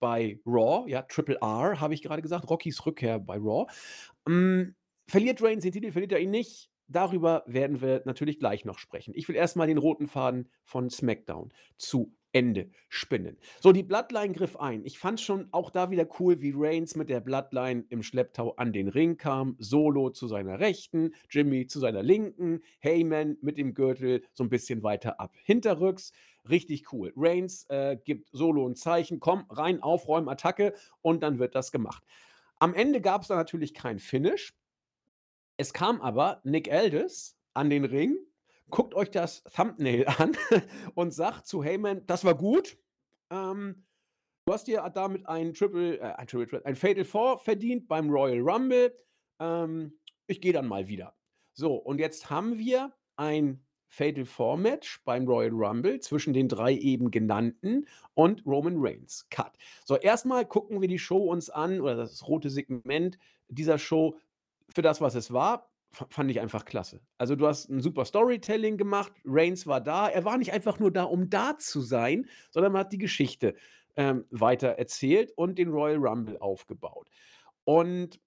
bei 0.02 0.40
Raw. 0.44 0.90
Ja, 0.90 1.02
Triple 1.02 1.38
R 1.40 1.80
habe 1.80 1.94
ich 1.94 2.02
gerade 2.02 2.22
gesagt. 2.22 2.50
Rockys 2.50 2.84
Rückkehr 2.84 3.20
bei 3.20 3.36
Raw. 3.36 3.70
Mm, 4.26 4.74
verliert 5.06 5.40
Reigns 5.40 5.62
den 5.62 5.72
Titel, 5.72 5.92
verliert 5.92 6.12
er 6.12 6.18
ihn 6.20 6.30
nicht? 6.30 6.72
darüber 6.92 7.42
werden 7.46 7.80
wir 7.80 8.02
natürlich 8.04 8.38
gleich 8.38 8.64
noch 8.64 8.78
sprechen. 8.78 9.12
Ich 9.16 9.28
will 9.28 9.36
erst 9.36 9.56
mal 9.56 9.66
den 9.66 9.78
roten 9.78 10.06
Faden 10.06 10.48
von 10.64 10.90
SmackDown 10.90 11.52
zu 11.76 12.14
Ende 12.34 12.70
spinnen. 12.88 13.36
So, 13.60 13.72
die 13.72 13.82
Bloodline 13.82 14.32
griff 14.32 14.56
ein. 14.56 14.86
Ich 14.86 14.98
fand 14.98 15.20
schon 15.20 15.48
auch 15.52 15.68
da 15.68 15.90
wieder 15.90 16.08
cool, 16.18 16.40
wie 16.40 16.54
Reigns 16.54 16.96
mit 16.96 17.10
der 17.10 17.20
Bloodline 17.20 17.84
im 17.90 18.02
Schlepptau 18.02 18.54
an 18.56 18.72
den 18.72 18.88
Ring 18.88 19.18
kam. 19.18 19.54
Solo 19.58 20.08
zu 20.10 20.26
seiner 20.26 20.58
Rechten, 20.58 21.14
Jimmy 21.28 21.66
zu 21.66 21.78
seiner 21.78 22.02
Linken, 22.02 22.62
Heyman 22.80 23.36
mit 23.42 23.58
dem 23.58 23.74
Gürtel 23.74 24.22
so 24.32 24.44
ein 24.44 24.48
bisschen 24.48 24.82
weiter 24.82 25.20
ab. 25.20 25.34
Hinterrücks, 25.44 26.12
richtig 26.48 26.92
cool. 26.92 27.12
Reigns 27.16 27.64
äh, 27.68 27.96
gibt 28.04 28.28
Solo 28.32 28.68
ein 28.68 28.76
Zeichen, 28.76 29.20
komm, 29.20 29.46
rein, 29.48 29.82
aufräumen, 29.82 30.28
Attacke 30.28 30.74
und 31.00 31.22
dann 31.22 31.38
wird 31.38 31.54
das 31.54 31.72
gemacht. 31.72 32.04
Am 32.58 32.74
Ende 32.74 33.00
gab 33.00 33.22
es 33.22 33.28
da 33.28 33.36
natürlich 33.36 33.74
kein 33.74 33.98
Finish. 33.98 34.54
Es 35.56 35.72
kam 35.72 36.00
aber 36.00 36.40
Nick 36.44 36.72
Aldis 36.72 37.36
an 37.54 37.70
den 37.70 37.84
Ring 37.84 38.16
guckt 38.72 38.94
euch 38.94 39.10
das 39.10 39.44
Thumbnail 39.44 40.06
an 40.18 40.32
und 40.96 41.12
sagt 41.12 41.46
zu 41.46 41.62
Heyman, 41.62 42.04
das 42.06 42.24
war 42.24 42.34
gut. 42.34 42.76
Ähm, 43.30 43.84
du 44.46 44.52
hast 44.52 44.66
dir 44.66 44.90
damit 44.92 45.26
ein 45.26 45.54
Triple, 45.54 45.98
äh, 45.98 46.14
ein 46.14 46.26
Triple, 46.26 46.64
ein 46.64 46.74
Fatal 46.74 47.04
Four 47.04 47.38
verdient 47.38 47.86
beim 47.86 48.10
Royal 48.10 48.40
Rumble. 48.40 48.92
Ähm, 49.38 50.00
ich 50.26 50.40
gehe 50.40 50.52
dann 50.52 50.66
mal 50.66 50.88
wieder. 50.88 51.14
So, 51.52 51.76
und 51.76 52.00
jetzt 52.00 52.30
haben 52.30 52.58
wir 52.58 52.92
ein 53.16 53.64
Fatal 53.92 54.24
Four 54.24 54.56
Match 54.56 55.02
beim 55.04 55.26
Royal 55.28 55.52
Rumble 55.52 56.00
zwischen 56.00 56.32
den 56.32 56.48
drei 56.48 56.72
eben 56.72 57.10
genannten 57.10 57.86
und 58.14 58.44
Roman 58.46 58.76
Reigns. 58.78 59.26
Cut. 59.28 59.52
So, 59.84 59.98
erstmal 59.98 60.46
gucken 60.46 60.80
wir 60.80 60.88
die 60.88 60.98
Show 60.98 61.18
uns 61.30 61.50
an 61.50 61.78
oder 61.78 61.94
das 61.94 62.26
rote 62.26 62.48
Segment 62.48 63.18
dieser 63.48 63.76
Show 63.78 64.16
für 64.74 64.80
das, 64.80 65.02
was 65.02 65.14
es 65.14 65.30
war 65.30 65.68
fand 66.08 66.30
ich 66.30 66.40
einfach 66.40 66.64
klasse. 66.64 67.02
Also, 67.18 67.36
du 67.36 67.46
hast 67.46 67.68
ein 67.68 67.82
super 67.82 68.06
Storytelling 68.06 68.78
gemacht, 68.78 69.12
Reigns 69.26 69.66
war 69.66 69.82
da. 69.82 70.08
Er 70.08 70.24
war 70.24 70.38
nicht 70.38 70.54
einfach 70.54 70.78
nur 70.78 70.90
da, 70.90 71.02
um 71.02 71.28
da 71.28 71.58
zu 71.58 71.82
sein, 71.82 72.26
sondern 72.50 72.72
man 72.72 72.80
hat 72.80 72.94
die 72.94 72.98
Geschichte, 72.98 73.54
ähm, 73.96 74.24
erzählt 74.30 75.32
und 75.36 75.58
den 75.58 75.68
Royal 75.68 75.98
Rumble 75.98 76.38
aufgebaut. 76.38 77.10
Und 77.64 78.21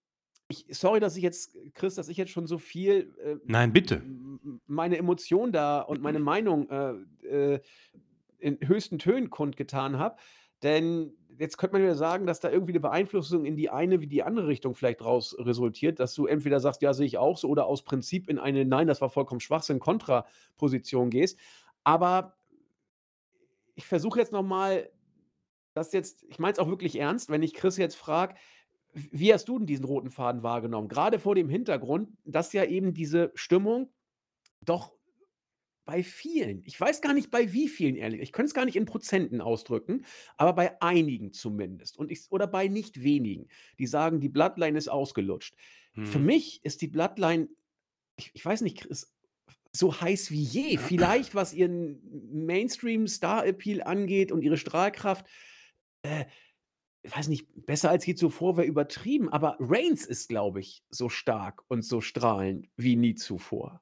ich 0.48 0.66
sorry, 0.70 1.00
dass 1.00 1.16
ich 1.18 1.24
jetzt 1.24 1.58
Chris, 1.74 1.96
dass 1.96 2.08
ich 2.10 2.18
jetzt 2.18 2.32
schon 2.32 2.48
so 2.48 2.58
viel, 2.58 3.14
äh, 3.24 3.38
Nein, 3.46 3.74
bitte. 3.74 4.02
meine 4.68 4.98
Emotion 4.98 5.52
da 5.52 5.82
und 5.82 6.02
meine 6.02 6.20
Meinung, 6.20 6.70
äh, 6.70 6.94
äh, 7.28 7.60
in 8.40 8.60
höchsten 8.62 9.00
Tönen 9.00 9.30
kundgetan 9.30 9.98
habe, 9.98 10.18
denn 10.62 11.14
jetzt 11.38 11.58
könnte 11.58 11.74
man 11.78 11.84
ja 11.84 11.96
sagen, 11.96 12.28
dass 12.28 12.40
da 12.40 12.50
irgendwie 12.52 12.74
eine 12.74 12.80
Beeinflussung 12.80 13.46
in 13.46 13.56
die 13.56 13.70
eine 13.70 14.02
wie 14.02 14.08
die 14.08 14.24
andere 14.24 14.48
Richtung 14.48 14.76
vielleicht 14.76 15.04
raus 15.04 15.36
resultiert, 15.40 16.00
dass 16.00 16.14
du 16.14 16.28
entweder 16.28 16.60
sagst: 16.60 16.82
„Ja, 16.82 16.94
sehe 16.94 17.06
ich 17.08 17.18
auch 17.18 17.38
so“, 17.38 17.50
oder 17.50 17.66
aus 17.66 17.84
Prinzip 17.84 18.30
in 18.30 18.40
eine 18.40 18.66
„Nein, 18.66 18.88
das 18.88 19.02
war 19.02 19.10
vollkommen 19.10 19.40
Schwachsinn“ 19.42 19.80
Kontraposition 19.80 21.10
gehst. 21.10 21.40
Aber 21.84 22.36
ich 23.76 23.86
versuche 23.86 24.20
jetzt 24.20 24.32
noch 24.32 24.44
mal 24.44 24.90
das 25.74 25.94
jetzt 25.94 26.24
ich 26.30 26.40
meine 26.40 26.54
es 26.54 26.60
auch 26.60 26.70
wirklich 26.70 26.98
ernst, 27.00 27.30
wenn 27.30 27.44
ich 27.44 27.54
Chris 27.54 27.78
jetzt 27.78 27.96
frage: 27.98 28.36
wie 28.96 29.34
hast 29.34 29.48
du 29.50 29.58
denn 29.60 29.68
diesen 29.68 29.86
roten 29.86 30.10
Faden 30.10 30.44
wahrgenommen?“ 30.44 30.88
Gerade 30.90 31.20
vor 31.20 31.36
dem 31.36 31.50
Hintergrund, 31.50 32.12
dass 32.26 32.54
ja 32.54 32.64
eben 32.66 32.94
diese 32.94 33.32
Stimmung 33.36 33.92
doch 34.66 34.94
bei 35.86 36.02
vielen, 36.04 36.64
ich 36.66 36.80
weiß 36.80 37.02
gar 37.02 37.14
nicht 37.14 37.30
bei 37.30 37.54
wie 37.54 37.68
vielen 37.70 37.96
ehrlich, 37.96 38.22
ich 38.22 38.32
könnte 38.32 38.48
es 38.48 38.54
gar 38.56 38.66
nicht 38.66 38.76
in 38.76 38.86
Prozenten 38.86 39.40
ausdrücken, 39.42 40.06
aber 40.38 40.54
bei 40.54 40.82
einigen 40.82 41.32
zumindest 41.32 41.98
und 42.00 42.12
ich 42.12 42.26
oder 42.32 42.48
bei 42.48 42.68
nicht 42.68 43.04
wenigen, 43.04 43.50
die 43.80 43.88
sagen, 43.88 44.20
die 44.20 44.30
Bloodline 44.30 44.78
ist 44.78 44.88
ausgelutscht. 44.88 45.56
Für 46.02 46.20
Mhm. 46.20 46.20
mich 46.20 46.62
ist 46.66 46.82
die 46.82 46.88
Bloodline, 46.88 47.50
ich 48.18 48.32
ich 48.34 48.46
weiß 48.46 48.62
nicht, 48.62 48.78
Chris, 48.80 49.16
so 49.74 50.00
heiß 50.02 50.32
wie 50.32 50.42
je. 50.44 50.78
Vielleicht, 50.78 51.36
was 51.36 51.54
ihren 51.54 52.02
Mainstream-Star-Appeal 52.46 53.84
angeht 53.84 54.32
und 54.32 54.42
ihre 54.44 54.58
Strahlkraft, 54.58 55.28
äh, 56.04 56.26
ich 57.06 57.16
weiß 57.16 57.28
nicht, 57.28 57.48
besser 57.66 57.90
als 57.90 58.06
je 58.06 58.16
zuvor 58.16 58.58
wäre 58.58 58.68
übertrieben, 58.68 59.30
aber 59.30 59.58
Reigns 59.60 60.06
ist, 60.06 60.30
glaube 60.30 60.60
ich, 60.60 60.84
so 60.90 61.10
stark 61.10 61.64
und 61.68 61.84
so 61.84 62.02
strahlend 62.02 62.68
wie 62.78 62.96
nie 62.96 63.16
zuvor. 63.16 63.82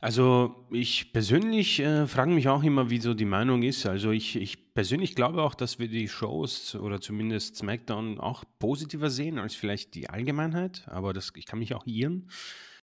Also, 0.00 0.66
ich 0.70 1.14
persönlich, 1.14 1.80
äh, 1.80 2.06
frage 2.06 2.30
mich 2.30 2.48
auch 2.48 2.62
immer, 2.62 2.90
wie 2.90 3.00
so 3.00 3.14
die 3.14 3.24
Meinung 3.24 3.62
ist. 3.62 3.86
Also, 3.86 4.10
ich 4.10 4.36
ich 4.36 4.74
persönlich 4.74 5.14
glaube 5.14 5.42
auch, 5.42 5.54
dass 5.54 5.78
wir 5.78 5.88
die 5.88 6.08
Shows 6.08 6.74
oder 6.74 7.00
zumindest 7.00 7.56
SmackDown 7.56 8.20
auch 8.20 8.44
positiver 8.58 9.08
sehen 9.08 9.38
als 9.38 9.54
vielleicht 9.54 9.94
die 9.94 10.10
Allgemeinheit, 10.10 10.86
aber 10.88 11.14
das 11.14 11.32
ich 11.36 11.46
kann 11.46 11.58
mich 11.58 11.74
auch 11.74 11.86
irren. 11.86 12.28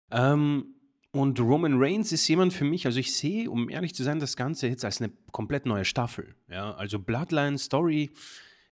Ähm, 0.10 0.74
und 1.12 1.40
Roman 1.40 1.76
Reigns 1.78 2.12
ist 2.12 2.28
jemand 2.28 2.52
für 2.52 2.66
mich 2.66 2.88
also, 2.88 3.00
ich 3.00 3.16
sehe, 3.16 3.52
um 3.52 3.70
ehrlich 3.70 3.94
zu 3.94 4.02
sein, 4.04 4.20
das 4.20 4.36
Ganze 4.36 4.68
jetzt 4.68 4.84
als 4.84 5.00
eine 5.00 5.12
komplett 5.32 5.68
neue 5.68 5.86
Staffel, 5.86 6.34
ja? 6.50 6.74
Also, 6.74 6.98
Bloodline 6.98 7.60
Story, 7.60 8.10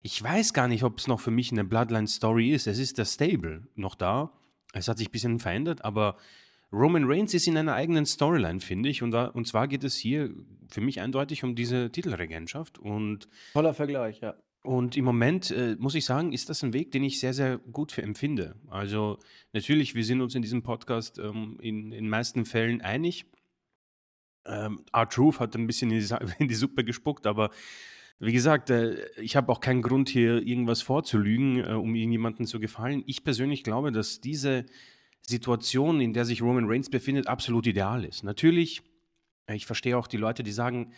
ich 0.01 0.21
weiß 0.21 0.53
gar 0.53 0.67
nicht, 0.67 0.83
ob 0.83 0.99
es 0.99 1.07
noch 1.07 1.19
für 1.19 1.31
mich 1.31 1.51
eine 1.51 1.65
Bloodline 1.65 2.07
Story 2.07 2.51
ist. 2.51 2.67
Es 2.67 2.79
ist 2.79 2.97
das 2.97 3.13
Stable 3.13 3.67
noch 3.75 3.95
da. 3.95 4.31
Es 4.73 4.87
hat 4.87 4.97
sich 4.97 5.09
ein 5.09 5.11
bisschen 5.11 5.39
verändert, 5.39 5.83
aber 5.83 6.15
Roman 6.71 7.05
Reigns 7.05 7.33
ist 7.33 7.47
in 7.47 7.57
einer 7.57 7.73
eigenen 7.73 8.05
Storyline, 8.05 8.59
finde 8.59 8.89
ich. 8.89 9.01
Und, 9.01 9.11
da, 9.11 9.25
und 9.25 9.47
zwar 9.47 9.67
geht 9.67 9.83
es 9.83 9.95
hier 9.95 10.33
für 10.69 10.81
mich 10.81 11.01
eindeutig 11.01 11.43
um 11.43 11.55
diese 11.55 11.91
Titelregentschaft. 11.91 12.77
Und, 12.77 13.27
Toller 13.53 13.73
Vergleich, 13.73 14.21
ja. 14.21 14.35
und 14.63 14.95
im 14.95 15.05
Moment 15.05 15.51
äh, 15.51 15.75
muss 15.79 15.95
ich 15.95 16.05
sagen, 16.05 16.31
ist 16.31 16.49
das 16.49 16.63
ein 16.63 16.73
Weg, 16.73 16.91
den 16.91 17.03
ich 17.03 17.19
sehr, 17.19 17.33
sehr 17.33 17.57
gut 17.57 17.91
für 17.91 18.03
empfinde. 18.03 18.55
Also 18.69 19.17
natürlich, 19.51 19.95
wir 19.95 20.05
sind 20.05 20.21
uns 20.21 20.35
in 20.35 20.43
diesem 20.43 20.61
Podcast 20.61 21.17
ähm, 21.17 21.57
in 21.61 21.91
den 21.91 22.07
meisten 22.07 22.45
Fällen 22.45 22.81
einig. 22.81 23.25
Ähm, 24.45 24.85
R-Truth 24.93 25.39
hat 25.39 25.55
ein 25.55 25.67
bisschen 25.67 25.91
in 25.91 25.99
die, 25.99 26.15
in 26.39 26.47
die 26.47 26.55
Suppe 26.55 26.85
gespuckt, 26.85 27.25
aber 27.25 27.49
wie 28.19 28.33
gesagt, 28.33 28.69
äh, 28.69 29.07
ich 29.21 29.35
habe 29.35 29.51
auch 29.51 29.61
keinen 29.61 29.81
Grund 29.81 30.09
hier 30.09 30.45
irgendwas 30.45 30.81
vorzulügen, 30.81 31.63
äh, 31.63 31.73
um 31.73 31.95
irgendjemandem 31.95 32.45
zu 32.45 32.59
gefallen. 32.59 33.03
Ich 33.05 33.23
persönlich 33.23 33.63
glaube, 33.63 33.91
dass 33.91 34.19
diese 34.19 34.65
Situation, 35.21 36.01
in 36.01 36.13
der 36.13 36.25
sich 36.25 36.41
Roman 36.41 36.65
Reigns 36.67 36.89
befindet, 36.89 37.27
absolut 37.27 37.65
ideal 37.67 38.03
ist. 38.03 38.23
Natürlich, 38.23 38.81
äh, 39.47 39.55
ich 39.55 39.65
verstehe 39.65 39.97
auch 39.97 40.07
die 40.07 40.17
Leute, 40.17 40.43
die 40.43 40.51
sagen, 40.51 40.93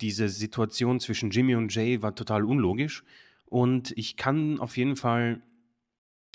diese 0.00 0.30
Situation 0.30 1.00
zwischen 1.00 1.28
Jimmy 1.28 1.54
und 1.54 1.74
Jay 1.74 2.00
war 2.00 2.14
total 2.14 2.46
unlogisch. 2.46 3.04
Und 3.44 3.92
ich 3.94 4.16
kann 4.16 4.58
auf 4.58 4.78
jeden 4.78 4.96
Fall 4.96 5.42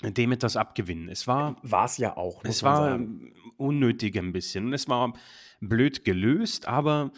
dem 0.00 0.30
etwas 0.30 0.56
abgewinnen. 0.56 1.08
Es 1.08 1.26
war 1.26 1.56
War 1.62 1.86
es 1.86 1.96
ja 1.96 2.16
auch, 2.16 2.44
es 2.44 2.62
war 2.62 2.90
sagen. 2.90 3.32
unnötig 3.56 4.16
ein 4.16 4.32
bisschen 4.32 4.66
und 4.66 4.74
es 4.74 4.88
war 4.88 5.14
blöd 5.60 6.04
gelöst, 6.04 6.68
aber 6.68 7.10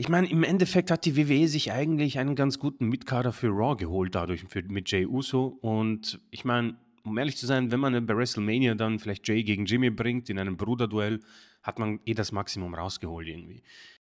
ich 0.00 0.08
meine, 0.08 0.30
im 0.30 0.44
Endeffekt 0.44 0.92
hat 0.92 1.04
die 1.04 1.16
WWE 1.16 1.48
sich 1.48 1.72
eigentlich 1.72 2.20
einen 2.20 2.36
ganz 2.36 2.60
guten 2.60 2.88
Mitkader 2.88 3.32
für 3.32 3.48
Raw 3.48 3.74
geholt 3.74 4.14
dadurch 4.14 4.44
für, 4.48 4.62
mit 4.62 4.88
Jay 4.90 5.04
Uso 5.04 5.58
und 5.60 6.20
ich 6.30 6.44
meine, 6.44 6.78
um 7.02 7.18
ehrlich 7.18 7.36
zu 7.36 7.46
sein, 7.46 7.72
wenn 7.72 7.80
man 7.80 8.06
bei 8.06 8.16
WrestleMania 8.16 8.76
dann 8.76 9.00
vielleicht 9.00 9.26
Jay 9.26 9.42
gegen 9.42 9.66
Jimmy 9.66 9.90
bringt 9.90 10.30
in 10.30 10.38
einem 10.38 10.56
Bruderduell, 10.56 11.20
hat 11.64 11.80
man 11.80 11.98
eh 12.06 12.14
das 12.14 12.30
Maximum 12.30 12.74
rausgeholt 12.74 13.26
irgendwie. 13.26 13.64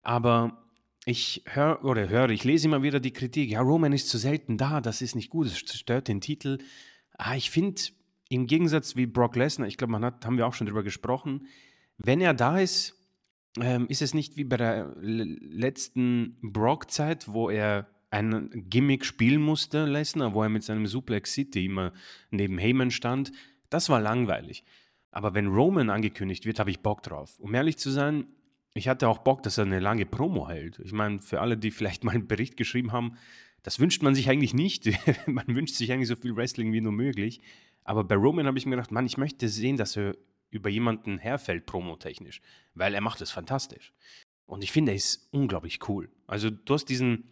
Aber 0.03 0.65
ich 1.05 1.45
höre 1.47 1.85
oder 1.85 2.09
höre, 2.09 2.31
ich 2.31 2.43
lese 2.43 2.67
immer 2.67 2.83
wieder 2.83 2.99
die 2.99 3.13
Kritik, 3.13 3.49
ja, 3.49 3.61
Roman 3.61 3.93
ist 3.93 4.09
zu 4.09 4.19
selten 4.19 4.59
da, 4.59 4.81
das 4.81 5.01
ist 5.01 5.15
nicht 5.15 5.31
gut, 5.31 5.47
es 5.47 5.59
stört 5.59 6.09
den 6.09 6.21
Titel. 6.21 6.59
Ah, 7.19 7.37
ich 7.37 7.53
finde, 7.53 7.81
im 8.29 8.49
Gegensatz 8.49 8.97
wie 8.97 9.07
Brock 9.07 9.37
Lesnar, 9.37 9.69
ich 9.69 9.77
glaube, 9.77 9.93
man 9.93 10.05
hat, 10.05 10.27
haben 10.27 10.39
wir 10.39 10.47
auch 10.49 10.55
schon 10.55 10.67
drüber 10.67 10.83
gesprochen, 10.83 11.47
wenn 11.99 12.21
er 12.21 12.35
da 12.35 12.59
ist, 12.59 12.98
ähm, 13.61 13.87
ist 13.89 14.03
es 14.03 14.15
nicht 14.15 14.37
wie 14.37 14.45
bei 14.45 14.57
der 14.57 14.95
letzten 15.01 16.37
Brock-Zeit, 16.43 17.29
wo 17.29 17.51
er 17.51 17.89
ein 18.11 18.51
Gimmick 18.69 19.05
spielen 19.05 19.43
musste, 19.43 19.85
Lesnar, 19.85 20.35
wo 20.35 20.43
er 20.43 20.49
mit 20.49 20.63
seinem 20.63 20.87
Suplex 20.87 21.33
City 21.33 21.67
immer 21.67 21.93
neben 22.31 22.59
Heyman 22.59 22.91
stand. 22.91 23.33
Das 23.71 23.89
war 23.89 24.01
langweilig. 24.01 24.65
Aber 25.11 25.35
wenn 25.35 25.49
Roman 25.49 25.91
angekündigt 25.91 26.47
wird, 26.47 26.59
habe 26.59 26.71
ich 26.71 26.81
Bock 26.81 27.03
drauf. 27.03 27.39
Um 27.39 27.55
ehrlich 27.55 27.79
zu 27.79 27.91
sein, 27.91 28.27
ich 28.75 28.89
hatte 28.89 29.09
auch 29.09 29.19
Bock, 29.19 29.43
dass 29.43 29.59
er 29.59 29.65
eine 29.65 29.81
lange 29.81 30.07
Promo 30.07 30.49
hält. 30.49 30.79
Ich 30.85 30.93
meine, 30.93 31.21
für 31.21 31.41
alle, 31.41 31.57
die 31.57 31.71
vielleicht 31.71 32.05
mal 32.05 32.15
einen 32.15 32.29
Bericht 32.29 32.57
geschrieben 32.57 32.93
haben, 32.93 33.17
das 33.63 33.81
wünscht 33.81 34.03
man 34.03 34.15
sich 34.15 34.31
eigentlich 34.31 34.55
nicht. 34.55 34.87
man 35.27 35.47
wünscht 35.49 35.75
sich 35.75 35.93
eigentlich 35.93 36.09
so 36.09 36.17
viel 36.17 36.37
Wrestling 36.37 36.73
wie 36.73 36.81
nur 36.81 36.93
möglich. 36.93 37.41
Aber 37.85 38.05
bei 38.05 38.15
Roman 38.15 38.47
habe 38.47 38.59
ich 38.59 38.67
mir 38.67 38.77
gedacht, 38.77 38.93
Mann, 38.93 39.07
ich 39.07 39.17
möchte 39.17 39.49
sehen, 39.49 39.77
dass 39.77 39.97
er 39.97 40.17
über 40.51 40.69
jemanden 40.69 41.19
herfällt, 41.19 41.67
promotechnisch. 41.67 42.41
Weil 42.75 42.95
er 42.95 43.01
macht 43.01 43.21
es 43.21 43.31
fantastisch. 43.31 43.93
Und 44.47 44.65
ich 44.65 44.73
finde, 44.73 44.93
er 44.93 44.97
ist 44.97 45.29
unglaublich 45.31 45.89
cool. 45.89 46.09
Also, 46.27 46.51
du 46.51 46.75
hast 46.75 46.87
diesen 46.87 47.25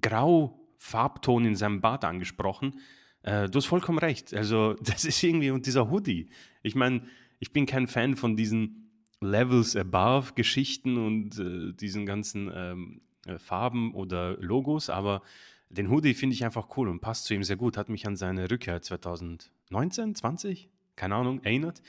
Grau-Farbton 0.00 1.44
in 1.44 1.56
seinem 1.56 1.80
Bart 1.80 2.04
angesprochen. 2.04 2.80
Äh, 3.22 3.48
du 3.48 3.58
hast 3.58 3.66
vollkommen 3.66 3.98
recht. 3.98 4.32
Also, 4.34 4.74
das 4.80 5.04
ist 5.04 5.22
irgendwie, 5.22 5.50
und 5.50 5.66
dieser 5.66 5.90
Hoodie. 5.90 6.28
Ich 6.62 6.74
meine, 6.74 7.02
ich 7.38 7.52
bin 7.52 7.66
kein 7.66 7.86
Fan 7.86 8.16
von 8.16 8.36
diesen 8.36 8.90
Levels 9.20 9.76
Above 9.76 10.32
Geschichten 10.34 10.96
und 10.96 11.38
äh, 11.38 11.72
diesen 11.74 12.06
ganzen 12.06 12.50
ähm, 12.54 13.00
äh, 13.26 13.38
Farben 13.38 13.94
oder 13.94 14.36
Logos, 14.38 14.88
aber 14.88 15.22
den 15.68 15.90
Hoodie 15.90 16.14
finde 16.14 16.34
ich 16.34 16.44
einfach 16.44 16.76
cool 16.76 16.88
und 16.88 17.00
passt 17.00 17.26
zu 17.26 17.34
ihm 17.34 17.44
sehr 17.44 17.56
gut. 17.56 17.76
Hat 17.76 17.88
mich 17.88 18.06
an 18.06 18.16
seine 18.16 18.50
Rückkehr 18.50 18.82
2019, 18.82 20.14
20, 20.14 20.68
keine 20.96 21.14
Ahnung, 21.14 21.42
erinnert. 21.44 21.82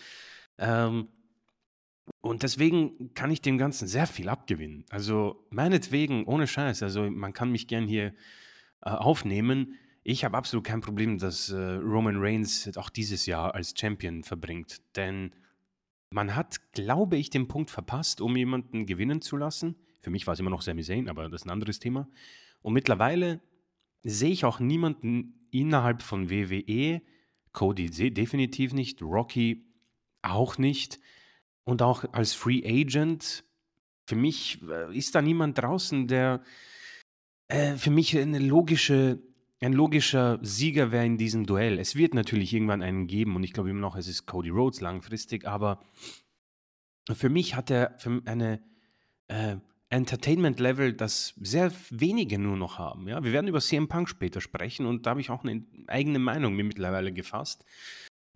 Ähm, 0.62 1.10
Und 2.22 2.44
deswegen 2.44 3.14
kann 3.14 3.32
ich 3.32 3.42
dem 3.42 3.58
Ganzen 3.58 3.88
sehr 3.88 4.06
viel 4.06 4.30
abgewinnen. 4.30 4.86
Also 4.90 5.48
meinetwegen, 5.50 6.26
ohne 6.26 6.46
Scheiß, 6.48 6.84
also 6.84 7.10
man 7.10 7.34
kann 7.34 7.52
mich 7.52 7.68
gern 7.68 7.88
hier 7.88 8.14
äh, 8.84 8.90
aufnehmen. 8.90 9.76
Ich 10.04 10.24
habe 10.24 10.38
absolut 10.38 10.66
kein 10.66 10.82
Problem, 10.82 11.18
dass 11.18 11.50
äh, 11.50 11.58
Roman 11.58 12.18
Reigns 12.18 12.70
auch 12.78 12.90
dieses 12.90 13.26
Jahr 13.26 13.54
als 13.56 13.74
Champion 13.78 14.24
verbringt. 14.24 14.82
Denn 14.96 15.34
man 16.10 16.36
hat, 16.36 16.60
glaube 16.74 17.18
ich, 17.18 17.30
den 17.30 17.48
Punkt 17.48 17.72
verpasst, 17.72 18.22
um 18.22 18.36
jemanden 18.36 18.86
gewinnen 18.86 19.22
zu 19.22 19.38
lassen. 19.38 19.76
Für 20.02 20.10
mich 20.10 20.28
war 20.28 20.34
es 20.34 20.40
immer 20.40 20.50
noch 20.50 20.62
Sami 20.64 20.84
Zayn, 20.84 21.10
aber 21.10 21.30
das 21.30 21.42
ist 21.42 21.48
ein 21.48 21.52
anderes 21.52 21.80
Thema. 21.80 22.08
Und 22.62 22.74
mittlerweile 22.74 23.42
sehe 24.04 24.32
ich 24.32 24.46
auch 24.46 24.60
niemanden 24.60 25.48
innerhalb 25.52 26.02
von 26.02 26.30
WWE, 26.30 27.02
Cody 27.54 27.90
definitiv 28.12 28.74
nicht, 28.74 29.02
Rocky 29.02 29.71
auch 30.22 30.58
nicht 30.58 31.00
und 31.64 31.82
auch 31.82 32.06
als 32.14 32.34
Free 32.34 32.64
Agent. 32.66 33.44
Für 34.08 34.16
mich 34.16 34.62
äh, 34.70 34.96
ist 34.96 35.16
da 35.16 35.22
niemand 35.22 35.58
draußen, 35.58 36.08
der 36.08 36.44
äh, 37.48 37.76
für 37.76 37.92
mich 37.92 38.18
eine 38.18 38.40
logische, 38.40 39.22
ein 39.62 39.74
logischer 39.74 40.40
Sieger 40.42 40.92
wäre 40.92 41.06
in 41.06 41.18
diesem 41.18 41.46
Duell. 41.46 41.80
Es 41.80 41.96
wird 41.96 42.14
natürlich 42.14 42.54
irgendwann 42.54 42.82
einen 42.82 43.08
geben 43.08 43.36
und 43.36 43.44
ich 43.44 43.54
glaube 43.54 43.70
immer 43.70 43.80
noch, 43.80 43.96
es 43.96 44.08
ist 44.08 44.26
Cody 44.26 44.50
Rhodes 44.50 44.82
langfristig, 44.82 45.48
aber 45.48 45.84
für 47.12 47.30
mich 47.30 47.56
hat 47.56 47.70
er 47.70 47.98
eine 48.26 48.62
äh, 49.28 49.58
Entertainment-Level, 49.90 50.94
das 50.94 51.34
sehr 51.42 51.72
wenige 51.90 52.40
nur 52.40 52.56
noch 52.56 52.80
haben. 52.80 53.08
Ja? 53.08 53.24
Wir 53.24 53.34
werden 53.34 53.48
über 53.48 53.60
CM 53.60 53.90
Punk 53.90 54.08
später 54.08 54.40
sprechen 54.40 54.86
und 54.86 55.06
da 55.06 55.12
habe 55.12 55.22
ich 55.22 55.30
auch 55.30 55.44
eine 55.44 55.66
eigene 55.88 56.20
Meinung 56.20 56.56
mir 56.56 56.64
mittlerweile 56.64 57.12
gefasst. 57.12 57.66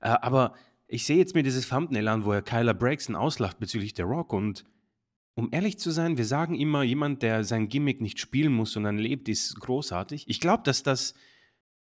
Äh, 0.02 0.10
aber 0.10 0.56
ich 0.88 1.06
sehe 1.06 1.17
jetzt 1.17 1.36
mir 1.36 1.43
dieses 1.43 1.69
Thumbnail 1.69 2.08
an, 2.08 2.26
wo 2.26 2.32
er 2.32 2.41
Kyler 2.41 2.74
Braxton 2.74 3.15
auslacht 3.15 3.60
bezüglich 3.60 3.93
der 3.93 4.06
Rock 4.06 4.34
und 4.34 4.65
um 5.36 5.50
ehrlich 5.52 5.78
zu 5.78 5.91
sein, 5.91 6.17
wir 6.17 6.26
sagen 6.26 6.56
immer, 6.56 6.84
jemand, 6.84 7.21
der 7.21 7.43
sein 7.43 7.67
Gimmick 7.67 8.00
nicht 8.00 8.19
spielen 8.19 8.54
muss, 8.54 8.71
sondern 8.71 8.98
lebt, 8.98 9.28
ist 9.28 9.60
großartig. 9.60 10.30
Ich 10.30 10.39
glaube, 10.39 10.63
dass 10.63 10.82
das 10.82 11.13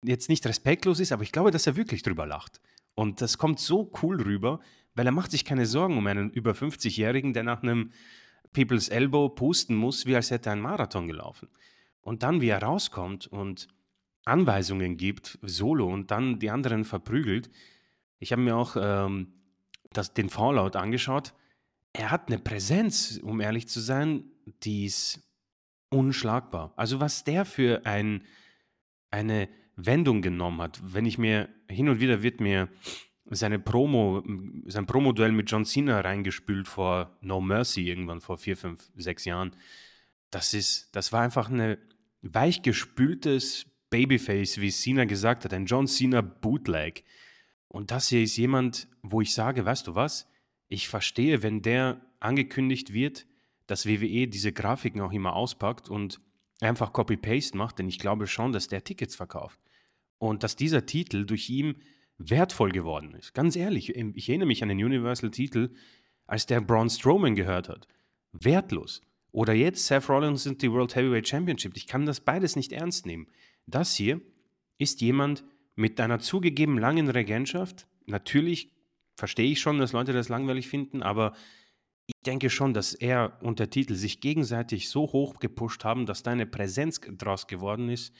jetzt 0.03 0.29
nicht 0.29 0.47
respektlos 0.47 1.01
ist, 1.01 1.11
aber 1.11 1.25
ich 1.25 1.33
glaube, 1.33 1.51
dass 1.51 1.67
er 1.67 1.77
wirklich 1.77 2.03
drüber 2.03 2.25
lacht. 2.25 2.61
Und 2.95 3.21
das 3.21 3.39
kommt 3.39 3.59
so 3.59 3.91
cool 4.03 4.21
rüber, 4.23 4.61
weil 4.95 5.07
er 5.07 5.13
macht 5.13 5.33
sich 5.33 5.45
keine 5.45 5.67
Sorgen 5.67 5.99
um 5.99 6.07
einen 6.07 6.31
über 6.31 6.53
50-Jährigen, 6.53 7.33
der 7.33 7.43
nach 7.43 7.63
einem 7.63 7.91
People's 8.53 8.89
Elbow 8.89 9.29
pusten 9.31 9.75
muss, 9.75 10.07
wie 10.07 10.15
als 10.15 10.31
hätte 10.31 10.51
er 10.51 10.53
einen 10.53 10.63
Marathon 10.63 11.09
gelaufen. 11.09 11.49
Und 12.01 12.23
dann, 12.23 12.41
wie 12.41 12.49
er 12.49 12.63
rauskommt 12.63 13.27
und 13.27 13.69
Anweisungen 14.25 14.97
gibt, 14.97 15.39
solo 15.43 15.93
und 15.93 16.11
dann 16.11 16.39
die 16.39 16.51
anderen 16.51 16.85
verprügelt. 16.85 17.51
Ich 18.23 18.31
habe 18.31 18.41
mir 18.41 18.55
auch 18.55 18.77
ähm, 18.79 19.33
das, 19.93 20.15
den 20.15 20.31
Fallout 20.31 20.77
angeschaut. 20.77 21.35
Er 21.93 22.13
hat 22.13 22.29
eine 22.29 22.39
Präsenz, 22.39 23.19
um 23.21 23.41
ehrlich 23.41 23.67
zu 23.67 23.81
sein, 23.81 24.23
die 24.63 24.85
ist 24.85 25.29
unschlagbar. 25.91 26.73
Also 26.77 27.01
was 27.01 27.25
der 27.25 27.45
für 27.45 27.85
ein, 27.85 28.23
eine 29.11 29.49
Wendung 29.75 30.23
genommen 30.23 30.63
hat, 30.63 30.81
wenn 30.85 31.05
ich 31.05 31.19
mir 31.19 31.49
hin 31.69 31.89
und 31.89 31.99
wieder 31.99 32.23
wird 32.23 32.41
mir 32.41 32.69
seine 33.27 33.59
Promo, 33.59 34.23
sein 34.67 34.87
Promo-Duell 34.87 35.33
mit 35.33 35.51
John 35.51 35.65
Cena 35.65 36.01
reingespült 36.01 36.69
vor 36.69 37.19
No 37.23 37.41
Mercy 37.41 37.89
irgendwann 37.89 38.21
vor 38.21 38.39
vier, 38.39 38.57
fünf, 38.57 38.89
sechs 38.95 39.25
Jahren. 39.25 39.57
Das 40.31 40.55
ist, 40.55 40.95
das 40.95 41.13
war 41.13 41.23
einfach 41.23 41.51
ein 41.51 41.77
weichgespültes 42.21 43.67
Babyface, 43.91 44.61
wie 44.61 44.71
Cena 44.71 45.07
gesagt 45.07 45.45
hat, 45.45 45.53
ein 45.53 45.67
John 45.67 45.89
Cena 45.89 46.21
Bootleg. 46.21 47.03
Und 47.73 47.91
das 47.91 48.09
hier 48.09 48.23
ist 48.23 48.37
jemand, 48.37 48.87
wo 49.01 49.23
ich 49.23 49.33
sage, 49.33 49.65
weißt 49.65 49.87
du 49.87 49.95
was? 49.95 50.29
Ich 50.69 50.89
verstehe, 50.89 51.43
wenn 51.43 51.63
der 51.63 52.03
angekündigt 52.21 52.93
wird, 52.93 53.27
dass 53.67 53.87
WWE 53.87 54.29
diese 54.29 54.53
Grafiken 54.53 55.01
auch 55.01 55.13
immer 55.13 55.35
auspackt 55.35 55.89
und 55.89 56.21
einfach 56.61 56.93
Copy-Paste 56.93 57.57
macht, 57.57 57.79
denn 57.79 57.89
ich 57.89 57.99
glaube 57.99 58.27
schon, 58.27 58.53
dass 58.53 58.69
der 58.69 58.85
Tickets 58.85 59.17
verkauft. 59.17 59.59
Und 60.19 60.43
dass 60.43 60.55
dieser 60.55 60.85
Titel 60.85 61.25
durch 61.25 61.49
ihn 61.49 61.77
wertvoll 62.19 62.73
geworden 62.73 63.15
ist. 63.15 63.33
Ganz 63.33 63.57
ehrlich, 63.57 63.97
ich 63.97 64.29
erinnere 64.29 64.49
mich 64.49 64.63
an 64.63 64.69
den 64.69 64.85
Universal-Titel, 64.85 65.71
als 66.27 66.45
der 66.45 66.61
Braun 66.61 66.91
Strowman 66.91 67.35
gehört 67.35 67.71
hat. 67.71 67.89
Wertlos. 68.33 69.01
Oder 69.31 69.55
jetzt 69.55 69.87
Seth 69.87 70.11
Rollins 70.11 70.47
und 70.47 70.61
die 70.61 70.71
World 70.71 70.95
Heavyweight 70.95 71.27
Championship. 71.27 71.75
Ich 71.75 71.87
kann 71.87 72.05
das 72.05 72.21
beides 72.21 72.55
nicht 72.55 72.73
ernst 72.73 73.07
nehmen. 73.07 73.29
Das 73.67 73.95
hier 73.95 74.21
ist 74.77 75.01
jemand 75.01 75.43
mit 75.75 76.01
einer 76.01 76.19
zugegeben 76.19 76.79
langen 76.79 77.09
Regentschaft. 77.09 77.87
Natürlich 78.07 78.71
verstehe 79.17 79.51
ich 79.51 79.61
schon, 79.61 79.79
dass 79.79 79.93
Leute 79.93 80.13
das 80.13 80.29
langweilig 80.29 80.69
finden, 80.69 81.03
aber 81.03 81.33
ich 82.07 82.15
denke 82.27 82.51
schon, 82.51 82.75
dass 82.75 82.95
er 82.95 83.39
und 83.43 83.59
der 83.59 83.71
Titel 83.71 83.95
sich 83.95 84.21
gegenseitig 84.21 84.89
so 84.89 85.03
hoch 85.03 85.39
gepusht 85.39 85.85
haben, 85.85 86.07
dass 86.07 86.23
da 86.23 86.33
eine 86.33 86.47
Präsenz 86.47 87.01
draus 87.19 87.47
geworden 87.47 87.89
ist, 87.89 88.15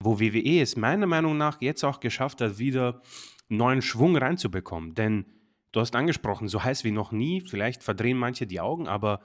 wo 0.00 0.20
WWE 0.20 0.60
es 0.60 0.76
meiner 0.76 1.06
Meinung 1.06 1.36
nach 1.36 1.60
jetzt 1.60 1.84
auch 1.84 2.00
geschafft 2.00 2.40
hat, 2.40 2.58
wieder 2.58 3.02
neuen 3.48 3.82
Schwung 3.82 4.16
reinzubekommen. 4.16 4.94
Denn 4.94 5.26
du 5.72 5.80
hast 5.80 5.96
angesprochen, 5.96 6.48
so 6.48 6.62
heiß 6.62 6.84
wie 6.84 6.90
noch 6.90 7.12
nie, 7.12 7.40
vielleicht 7.40 7.82
verdrehen 7.82 8.18
manche 8.18 8.46
die 8.46 8.60
Augen, 8.60 8.88
aber 8.88 9.20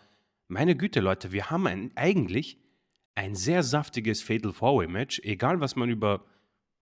meine 0.48 0.76
Güte, 0.76 1.00
Leute, 1.00 1.32
wir 1.32 1.50
haben 1.50 1.68
ein, 1.68 1.92
eigentlich 1.96 2.60
ein 3.16 3.36
sehr 3.36 3.64
saftiges 3.64 4.22
Fatal 4.22 4.54
Four-Way 4.54 4.88
Match, 4.88 5.20
egal 5.24 5.60
was 5.60 5.76
man 5.76 5.90
über 5.90 6.26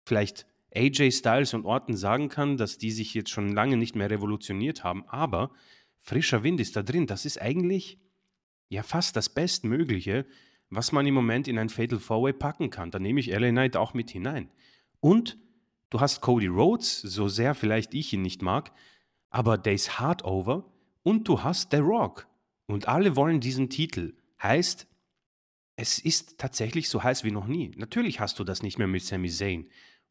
vielleicht 0.06 0.46
AJ 0.74 1.12
Styles 1.12 1.54
und 1.54 1.64
Orton 1.64 1.96
sagen 1.96 2.28
kann, 2.28 2.56
dass 2.56 2.78
die 2.78 2.90
sich 2.90 3.14
jetzt 3.14 3.30
schon 3.30 3.52
lange 3.52 3.76
nicht 3.76 3.96
mehr 3.96 4.10
revolutioniert 4.10 4.84
haben, 4.84 5.04
aber 5.08 5.50
frischer 5.98 6.42
Wind 6.42 6.60
ist 6.60 6.76
da 6.76 6.82
drin. 6.82 7.06
Das 7.06 7.24
ist 7.24 7.40
eigentlich 7.40 7.98
ja 8.68 8.82
fast 8.82 9.16
das 9.16 9.28
Bestmögliche, 9.28 10.26
was 10.68 10.92
man 10.92 11.06
im 11.06 11.14
Moment 11.14 11.48
in 11.48 11.58
ein 11.58 11.68
Fatal 11.68 11.98
Four-Way 11.98 12.34
packen 12.34 12.70
kann. 12.70 12.90
Da 12.90 12.98
nehme 12.98 13.20
ich 13.20 13.26
LA 13.26 13.50
Knight 13.50 13.76
auch 13.76 13.94
mit 13.94 14.10
hinein. 14.10 14.48
Und 15.00 15.38
Du 15.90 16.00
hast 16.00 16.20
Cody 16.20 16.46
Rhodes, 16.46 17.02
so 17.02 17.26
sehr 17.26 17.54
vielleicht 17.56 17.94
ich 17.94 18.12
ihn 18.12 18.22
nicht 18.22 18.42
mag, 18.42 18.72
aber 19.28 19.58
der 19.58 19.74
ist 19.74 19.98
hard 19.98 20.24
over 20.24 20.72
und 21.02 21.26
du 21.26 21.42
hast 21.42 21.72
The 21.72 21.78
Rock. 21.78 22.28
Und 22.66 22.86
alle 22.86 23.16
wollen 23.16 23.40
diesen 23.40 23.68
Titel. 23.68 24.14
Heißt, 24.40 24.86
es 25.74 25.98
ist 25.98 26.38
tatsächlich 26.38 26.88
so 26.88 27.02
heiß 27.02 27.24
wie 27.24 27.32
noch 27.32 27.48
nie. 27.48 27.72
Natürlich 27.76 28.20
hast 28.20 28.38
du 28.38 28.44
das 28.44 28.62
nicht 28.62 28.78
mehr 28.78 28.86
mit 28.86 29.02
Sami 29.02 29.28
Zayn. 29.28 29.68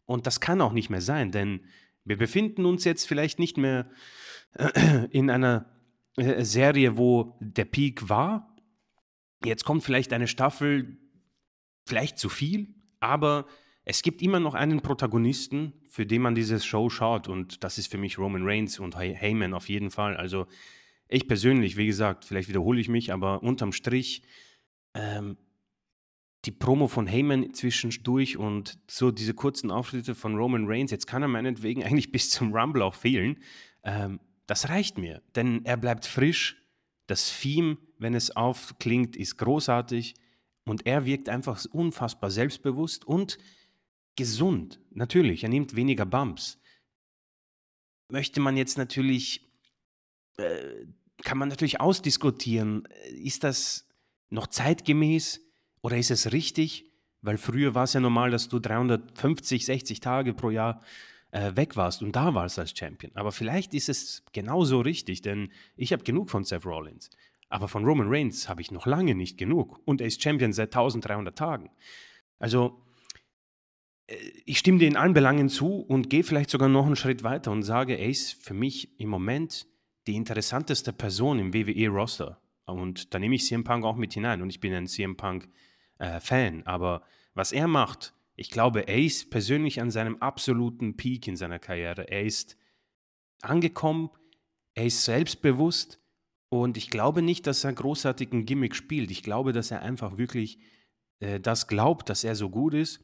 Und 0.10 0.26
das 0.26 0.40
kann 0.40 0.60
auch 0.60 0.74
nicht 0.74 0.90
mehr 0.90 1.02
sein, 1.02 1.32
denn 1.32 1.62
wir 2.04 2.18
befinden 2.18 2.66
uns 2.66 2.84
jetzt 2.84 3.08
vielleicht 3.08 3.38
nicht 3.38 3.58
mehr 3.58 3.92
in 5.12 5.30
einer 5.30 5.68
äh, 6.18 6.44
Serie, 6.44 6.98
wo 6.98 7.38
der 7.40 7.66
Peak 7.66 8.10
war. 8.10 8.56
Jetzt 9.46 9.66
kommt 9.66 9.84
vielleicht 9.84 10.12
eine 10.12 10.28
Staffel, 10.28 10.98
vielleicht 11.86 12.18
zu 12.18 12.28
viel, 12.28 12.74
aber 13.00 13.46
es 13.86 14.02
gibt 14.02 14.24
immer 14.24 14.40
noch 14.40 14.56
einen 14.56 14.82
Protagonisten, 14.82 15.74
für 15.90 16.08
den 16.08 16.24
man 16.24 16.34
diese 16.34 16.60
Show 16.60 16.90
schaut 16.90 17.28
und 17.28 17.64
das 17.64 17.78
ist 17.78 17.92
für 17.92 18.00
mich 18.00 18.18
Roman 18.18 18.42
Reigns 18.44 18.80
und 18.80 18.98
Heyman 18.98 19.54
auf 19.54 19.70
jeden 19.70 19.92
Fall. 19.92 20.18
Also 20.18 20.48
ich 21.08 21.28
persönlich, 21.28 21.78
wie 21.78 21.86
gesagt, 21.86 22.26
vielleicht 22.26 22.50
wiederhole 22.50 22.82
ich 22.82 22.90
mich, 22.90 23.14
aber 23.14 23.44
unterm 23.44 23.74
Strich 23.74 24.24
ähm, 24.96 25.38
die 26.46 26.52
Promo 26.52 26.88
von 26.88 27.06
Heyman 27.06 27.54
zwischendurch 27.54 28.38
und 28.38 28.80
so 28.90 29.12
diese 29.12 29.34
kurzen 29.34 29.72
Auftritte 29.72 30.16
von 30.16 30.36
Roman 30.36 30.66
Reigns, 30.68 30.92
jetzt 30.92 31.08
kann 31.08 31.22
er 31.22 31.28
meinetwegen 31.28 31.84
eigentlich 31.86 32.12
bis 32.12 32.30
zum 32.30 32.54
Rumble 32.54 32.82
auch 32.82 32.96
fehlen. 32.96 33.38
Ähm, 33.84 34.20
das 34.48 34.70
reicht 34.70 34.98
mir, 34.98 35.22
denn 35.36 35.66
er 35.66 35.78
bleibt 35.78 36.06
frisch. 36.06 36.56
Das 37.08 37.40
Theme, 37.40 37.78
wenn 37.98 38.14
es 38.14 38.36
aufklingt, 38.36 39.16
ist 39.16 39.38
großartig 39.38 40.16
und 40.66 40.86
er 40.86 41.06
wirkt 41.06 41.28
einfach 41.28 41.64
unfassbar 41.72 42.30
selbstbewusst 42.30 43.04
und 43.06 43.40
gesund. 44.16 44.80
Natürlich, 44.92 45.44
er 45.44 45.50
nimmt 45.50 45.76
weniger 45.76 46.06
Bumps. 46.06 46.60
Möchte 48.10 48.40
man 48.40 48.58
jetzt 48.58 48.78
natürlich, 48.78 49.50
äh, 50.38 50.86
kann 51.24 51.38
man 51.38 51.50
natürlich 51.50 51.82
ausdiskutieren, 51.82 52.88
ist 53.12 53.44
das 53.44 53.88
noch 54.30 54.48
zeitgemäß 54.48 55.42
oder 55.82 55.98
ist 55.98 56.12
es 56.12 56.32
richtig? 56.32 56.86
Weil 57.22 57.38
früher 57.38 57.76
war 57.76 57.84
es 57.84 57.94
ja 57.94 58.00
normal, 58.00 58.32
dass 58.32 58.48
du 58.48 58.60
350, 58.60 59.66
60 59.66 60.00
Tage 60.00 60.34
pro 60.34 60.50
Jahr 60.50 60.82
äh, 61.32 61.56
weg 61.56 61.76
warst 61.76 62.02
und 62.02 62.16
da 62.16 62.34
warst 62.34 62.60
als 62.60 62.78
Champion. 62.78 63.12
Aber 63.16 63.32
vielleicht 63.32 63.74
ist 63.74 63.90
es 63.90 64.24
genauso 64.32 64.82
richtig, 64.82 65.22
denn 65.22 65.52
ich 65.76 65.92
habe 65.94 66.04
genug 66.04 66.30
von 66.30 66.44
Seth 66.44 66.66
Rollins. 66.66 67.10
Aber 67.50 67.68
von 67.68 67.84
Roman 67.84 68.08
Reigns 68.10 68.48
habe 68.48 68.62
ich 68.62 68.72
noch 68.72 68.86
lange 68.86 69.16
nicht 69.16 69.38
genug. 69.38 69.80
Und 69.86 70.02
er 70.02 70.08
ist 70.08 70.22
Champion 70.22 70.54
seit 70.54 70.70
1300 70.70 71.38
Tagen. 71.38 71.72
Also 72.38 72.82
ich 74.46 74.58
stimme 74.58 74.80
dir 74.80 74.88
in 74.88 74.96
allen 74.96 75.14
Belangen 75.14 75.50
zu 75.50 75.82
und 75.82 76.10
gehe 76.10 76.24
vielleicht 76.24 76.50
sogar 76.50 76.70
noch 76.70 76.86
einen 76.86 76.96
Schritt 76.96 77.24
weiter 77.24 77.52
und 77.52 77.64
sage, 77.64 77.96
er 77.96 78.10
ist 78.10 78.44
für 78.44 78.54
mich 78.54 79.00
im 79.00 79.10
Moment 79.10 79.68
die 80.08 80.16
interessanteste 80.16 80.94
Person 80.94 81.40
im 81.40 81.54
WWE-Roster. 81.54 82.42
Und 82.66 83.14
da 83.14 83.20
nehme 83.20 83.36
ich 83.36 83.46
CM 83.46 83.64
Punk 83.64 83.86
auch 83.86 83.96
mit 83.96 84.14
hinein 84.14 84.42
und 84.42 84.50
ich 84.50 84.60
bin 84.60 84.74
ein 84.74 84.88
CM 84.88 85.16
Punk-Fan. 85.16 85.52
Äh, 86.00 86.20
Aber 86.66 87.04
was 87.36 87.52
er 87.52 87.68
macht, 87.68 88.14
ich 88.36 88.50
glaube, 88.50 88.88
er 88.88 89.00
ist 89.00 89.30
persönlich 89.32 89.82
an 89.82 89.92
seinem 89.92 90.18
absoluten 90.22 90.98
Peak 90.98 91.28
in 91.28 91.38
seiner 91.38 91.60
Karriere. 91.60 92.10
Er 92.10 92.24
ist 92.24 92.58
angekommen, 93.42 94.10
er 94.76 94.86
ist 94.86 95.06
selbstbewusst 95.06 96.00
Und 96.52 96.78
ich 96.78 96.90
glaube 96.90 97.22
nicht, 97.22 97.48
dass 97.48 97.64
er 97.64 97.74
großartig 97.74 98.32
'n 98.34 98.46
Gimmick 98.46 98.76
spielt. 98.76 99.12
Ich 99.12 99.24
glaube, 99.24 99.54
dass 99.54 99.72
er 99.72 99.82
einfach 99.84 100.18
wirklich, 100.18 100.60
äh, 101.20 101.40
das 101.40 101.68
glaubt, 101.68 102.10
dass 102.10 102.24
er 102.24 102.36
so 102.36 102.50
gut 102.50 102.74
ist 102.74 103.02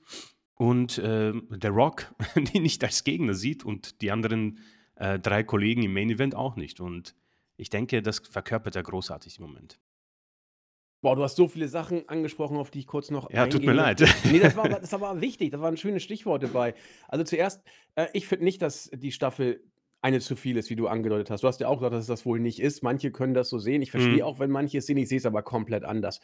und, 0.56 1.00
ähm, 1.04 1.48
The 1.62 1.68
Rock 1.70 2.14
ihn 2.56 2.64
nicht 2.64 2.84
als 2.84 3.04
Gegner 3.04 3.36
sieht 3.36 3.66
und 3.66 4.02
die 4.02 4.12
anderen, 4.12 4.60
äh, 4.96 5.20
3 5.20 5.44
Kollegen 5.44 5.84
im 5.84 5.94
Main 5.94 6.10
Event 6.12 6.36
auch 6.36 6.56
nicht. 6.56 6.80
Und 6.80 7.16
ich 7.58 7.70
denke, 7.70 8.02
das 8.02 8.20
verkörpert 8.20 8.76
er 8.76 8.84
großartig 8.84 9.40
im 9.40 9.46
Moment. 9.48 9.80
Boah, 11.06 11.16
du 11.16 11.22
hast 11.22 11.36
so 11.36 11.48
viele 11.48 11.68
Sachen 11.68 12.10
angesprochen, 12.10 12.58
auf 12.58 12.72
die 12.72 12.80
ich 12.80 12.88
kurz 12.88 13.12
noch 13.12 13.32
Ja, 13.32 13.46
tut 13.48 13.64
mir 13.66 13.74
leid. 13.74 14.02
Ne, 14.28 14.40
das 14.40 14.56
war 14.56 14.64
aber 14.66 14.80
das 14.80 14.92
war 15.00 15.22
wichtig, 15.22 15.52
da 15.52 15.62
waren 15.62 15.78
schöne 15.78 16.00
Stichworte 16.00 16.48
bei. 16.50 16.74
Also, 17.08 17.24
zuerst, 17.24 17.62
äh, 17.94 18.08
ich 18.14 18.28
finde 18.28 18.44
nicht, 18.46 18.60
dass 18.64 18.90
die 18.92 19.12
Staffel 19.12 19.64
eine 20.02 20.20
zu 20.20 20.36
viel 20.36 20.58
ist, 20.58 20.72
wie 20.72 20.76
du 20.76 20.88
angedeutet 20.88 21.30
hast. 21.30 21.44
Du 21.44 21.48
hast 21.48 21.60
ja 21.60 21.68
auch 21.68 21.78
gesagt, 21.78 21.94
dass 21.94 22.02
es 22.02 22.08
das 22.08 22.26
wohl 22.26 22.40
nicht 22.40 22.60
ist. 22.60 22.82
Manche 22.82 23.12
können 23.12 23.36
das 23.36 23.50
so 23.50 23.60
sehen. 23.60 23.84
Ich 23.84 23.92
verstehe 23.92 24.26
Mhm. 24.26 24.26
auch, 24.26 24.40
wenn 24.40 24.50
manche 24.50 24.80
es 24.80 24.88
sehen, 24.88 24.98
ich 24.98 25.08
sehe 25.08 25.20
es 25.20 25.28
aber 25.28 25.44
komplett 25.44 25.84
anders. 25.84 26.22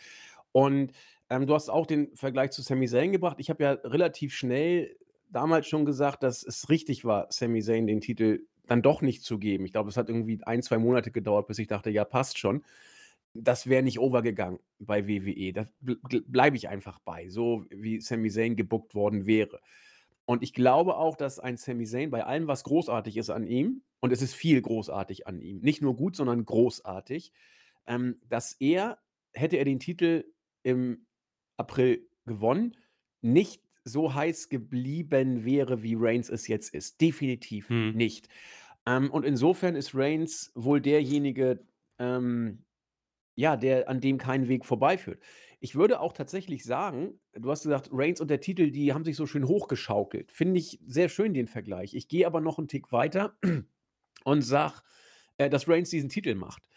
Und, 0.51 0.93
ähm, 1.29 1.45
du 1.45 1.53
hast 1.53 1.69
auch 1.69 1.85
den 1.85 2.15
Vergleich 2.15 2.49
zu 2.51 2.63
Sami 2.63 2.87
Zayn 2.87 3.11
gebracht. 3.11 3.37
Ich 3.39 3.51
habe 3.51 3.63
ja 3.63 3.71
relativ 3.83 4.33
schnell 4.33 4.97
damals 5.29 5.67
schon 5.67 5.85
gesagt, 5.85 6.23
dass 6.23 6.43
es 6.43 6.69
richtig 6.69 7.05
war, 7.05 7.27
Sami 7.29 7.61
Zayn 7.61 7.85
den 7.87 8.01
Titel 8.01 8.47
dann 8.65 8.81
doch 8.81 9.01
nicht 9.03 9.23
zu 9.23 9.37
geben. 9.37 9.65
Ich 9.65 9.73
glaube, 9.73 9.89
es 9.89 9.97
hat 9.97 10.09
irgendwie 10.09 10.39
ein, 10.43 10.63
2 10.63 10.79
Monate 10.79 11.11
gedauert, 11.11 11.47
bis 11.47 11.59
ich 11.59 11.67
dachte: 11.67 11.89
„Ja, 11.91 12.03
passt 12.05 12.37
schon.“ 12.39 12.63
Das 13.33 13.67
wäre 13.67 13.83
nicht 13.83 13.99
over 13.99 14.21
gegangen 14.21 14.59
bei 14.79 15.07
WWE. 15.07 15.53
Da 15.53 15.65
bl 15.79 15.95
bl 16.07 16.21
bleibe 16.27 16.57
ich 16.57 16.67
einfach 16.69 16.99
bei, 16.99 17.29
so 17.29 17.65
wie 17.69 18.01
Sami 18.01 18.29
Zayn 18.29 18.55
gebookt 18.55 18.93
worden 18.93 19.25
wäre. 19.25 19.61
Und 20.25 20.43
ich 20.43 20.53
glaube 20.53 20.97
auch, 20.97 21.15
dass 21.15 21.39
ein 21.39 21.57
Sami 21.57 21.85
Zayn 21.85 22.09
bei 22.11 22.25
allem, 22.25 22.47
was 22.47 22.63
großartig 22.63 23.17
ist 23.17 23.29
an 23.29 23.45
ihm 23.47 23.83
und 24.01 24.11
es 24.11 24.21
ist 24.21 24.33
viel 24.35 24.61
großartig 24.61 25.27
an 25.27 25.41
ihm, 25.41 25.59
nicht 25.61 25.81
nur 25.81 25.95
gut, 25.95 26.15
sondern 26.15 26.45
großartig, 26.45 27.31
ähm, 27.87 28.19
dass 28.27 28.53
er, 28.59 28.99
hätte 29.33 29.57
er 29.57 29.65
den 29.65 29.79
Titel 29.79 30.25
im 30.63 31.05
April 31.57 32.07
gewonnen, 32.25 32.77
nicht 33.21 33.63
so 33.83 34.13
heiß 34.13 34.49
geblieben 34.49 35.43
wäre, 35.45 35.83
wie 35.83 35.95
Reigns 35.97 36.29
es 36.29 36.47
jetzt 36.47 36.73
ist. 36.73 37.01
Definitiv 37.01 37.69
Mhm. 37.69 37.91
nicht. 37.93 38.27
Ähm, 38.85 39.09
und 39.11 39.25
insofern 39.25 39.75
ist 39.75 39.95
Reigns 39.95 40.51
wohl 40.55 40.81
derjenige, 40.81 41.65
ähm, 41.99 42.65
ja, 43.41 43.57
der 43.57 43.89
an 43.89 43.99
dem 44.01 44.17
kein 44.17 44.47
Weg 44.47 44.65
vorbeiführt. 44.65 45.21
Ich 45.59 45.75
würde 45.75 45.99
auch 45.99 46.13
tatsächlich 46.13 46.63
sagen 46.63 47.19
du 47.33 47.49
hast 47.51 47.63
gesagt, 47.63 47.89
Reigns 47.91 48.21
und 48.21 48.29
der 48.29 48.41
Titel, 48.41 48.71
die 48.71 48.93
haben 48.93 49.03
sich 49.05 49.15
so 49.15 49.25
schön 49.27 49.47
hochgeschaukelt. 49.47 50.31
Finde 50.31 50.59
ich 50.59 50.79
sehr 50.85 51.09
schön 51.09 51.33
den 51.33 51.47
Vergleich. 51.47 51.93
Ich 51.95 52.07
gehe 52.07 52.27
aber 52.27 52.41
noch 52.41 52.59
'n 52.59 52.67
Tick 52.67 52.91
weiter 52.91 53.37
und 54.25 54.41
sage, 54.43 54.81
äh, 55.37 55.49
dass 55.49 55.67
Reigns 55.69 55.89
diesen 55.91 56.09
Titel 56.09 56.35
macht. 56.35 56.69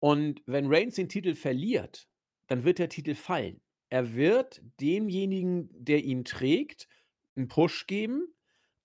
Und 0.00 0.42
wenn 0.46 0.66
Reigns 0.72 0.96
den 0.96 1.08
Titel 1.08 1.34
verliert, 1.34 2.08
dann 2.48 2.64
wird 2.64 2.78
der 2.78 2.88
Titel 2.90 3.14
fallen. 3.14 3.60
Er 3.90 4.14
wird 4.14 4.62
demjenigen, 4.80 5.70
der 5.72 6.04
ihn 6.04 6.24
trägt, 6.24 6.88
'n 7.36 7.48
Push 7.48 7.86
geben, 7.86 8.28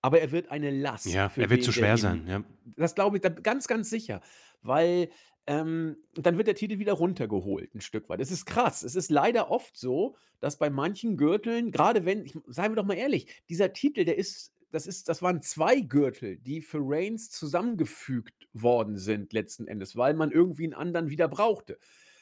aber 0.02 0.20
er 0.20 0.32
wird 0.32 0.50
eine 0.50 0.70
Last 0.70 1.06
Ja, 1.06 1.30
er 1.36 1.50
wird 1.50 1.62
zu 1.62 1.72
schwer 1.72 1.96
sein, 1.98 2.26
ja. 2.28 2.44
das 2.76 2.94
glaube 2.94 3.18
ich 3.18 3.22
ganz, 3.42 3.66
ganz 3.68 3.90
sicher, 3.90 4.20
weil, 4.62 5.10
ähm, 5.46 5.96
dann 6.14 6.36
wird 6.38 6.46
der 6.48 6.54
Titel 6.54 6.78
wieder 6.78 6.92
runtergeholt 6.94 7.74
'n 7.74 7.80
Stück 7.80 8.08
weit. 8.08 8.20
Es 8.20 8.30
ist 8.30 8.46
krass. 8.46 8.82
Es 8.82 8.94
ist 8.96 9.10
leider 9.10 9.50
oft 9.50 9.76
so, 9.76 10.16
dass 10.40 10.58
bei 10.58 10.70
manchen 10.70 11.16
Gürteln, 11.16 11.72
grade 11.72 12.04
wenn 12.04 12.24
ich 12.26 12.34
seien 12.48 12.72
wir 12.72 12.76
doch 12.76 12.84
mal 12.86 12.94
ehrlich, 12.96 13.26
dieser 13.48 13.72
Titel, 13.72 14.04
der 14.04 14.18
ist 14.18 14.52
das 14.72 14.86
ist 14.86 15.08
das 15.08 15.22
waren 15.22 15.42
2 15.42 15.80
Gürtel, 15.80 16.38
die 16.38 16.60
für 16.62 16.78
Reigns 16.82 17.30
zusammengefügt 17.30 18.48
worden 18.54 18.96
sind 18.98 19.32
letzten 19.32 19.66
Endes, 19.68 19.96
weil 19.96 20.14
man 20.14 20.30
irgendwie 20.32 20.64
'n 20.66 20.74
anderen 20.74 21.10
wieder 21.10 21.28
brauchte. 21.28 21.78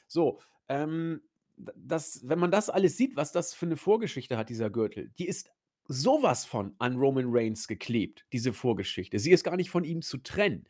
So, 0.09 0.41
ähm, 0.69 1.23
das 1.57 2.23
wenn 2.29 2.39
man 2.39 2.51
das 2.51 2.71
alles 2.71 2.97
sieht, 2.97 3.17
was 3.17 3.33
das 3.33 3.55
für 3.55 3.67
'ne 3.67 3.77
Vorgeschichte 3.77 4.37
hat, 4.39 4.49
dieser 4.51 4.71
Gürtel, 4.71 5.11
die 5.19 5.29
ist 5.29 5.51
so 5.89 6.23
was 6.23 6.45
von 6.47 6.75
an 6.79 6.97
Roman 6.97 7.27
Reigns 7.29 7.69
geklebt, 7.69 8.25
diese 8.33 8.53
Vorgeschichte. 8.53 9.19
Sie 9.19 9.33
ist 9.33 9.45
gar 9.45 9.57
nicht 9.57 9.71
von 9.71 9.85
ihm 9.85 10.03
zu 10.03 10.19
trennen. 10.19 10.67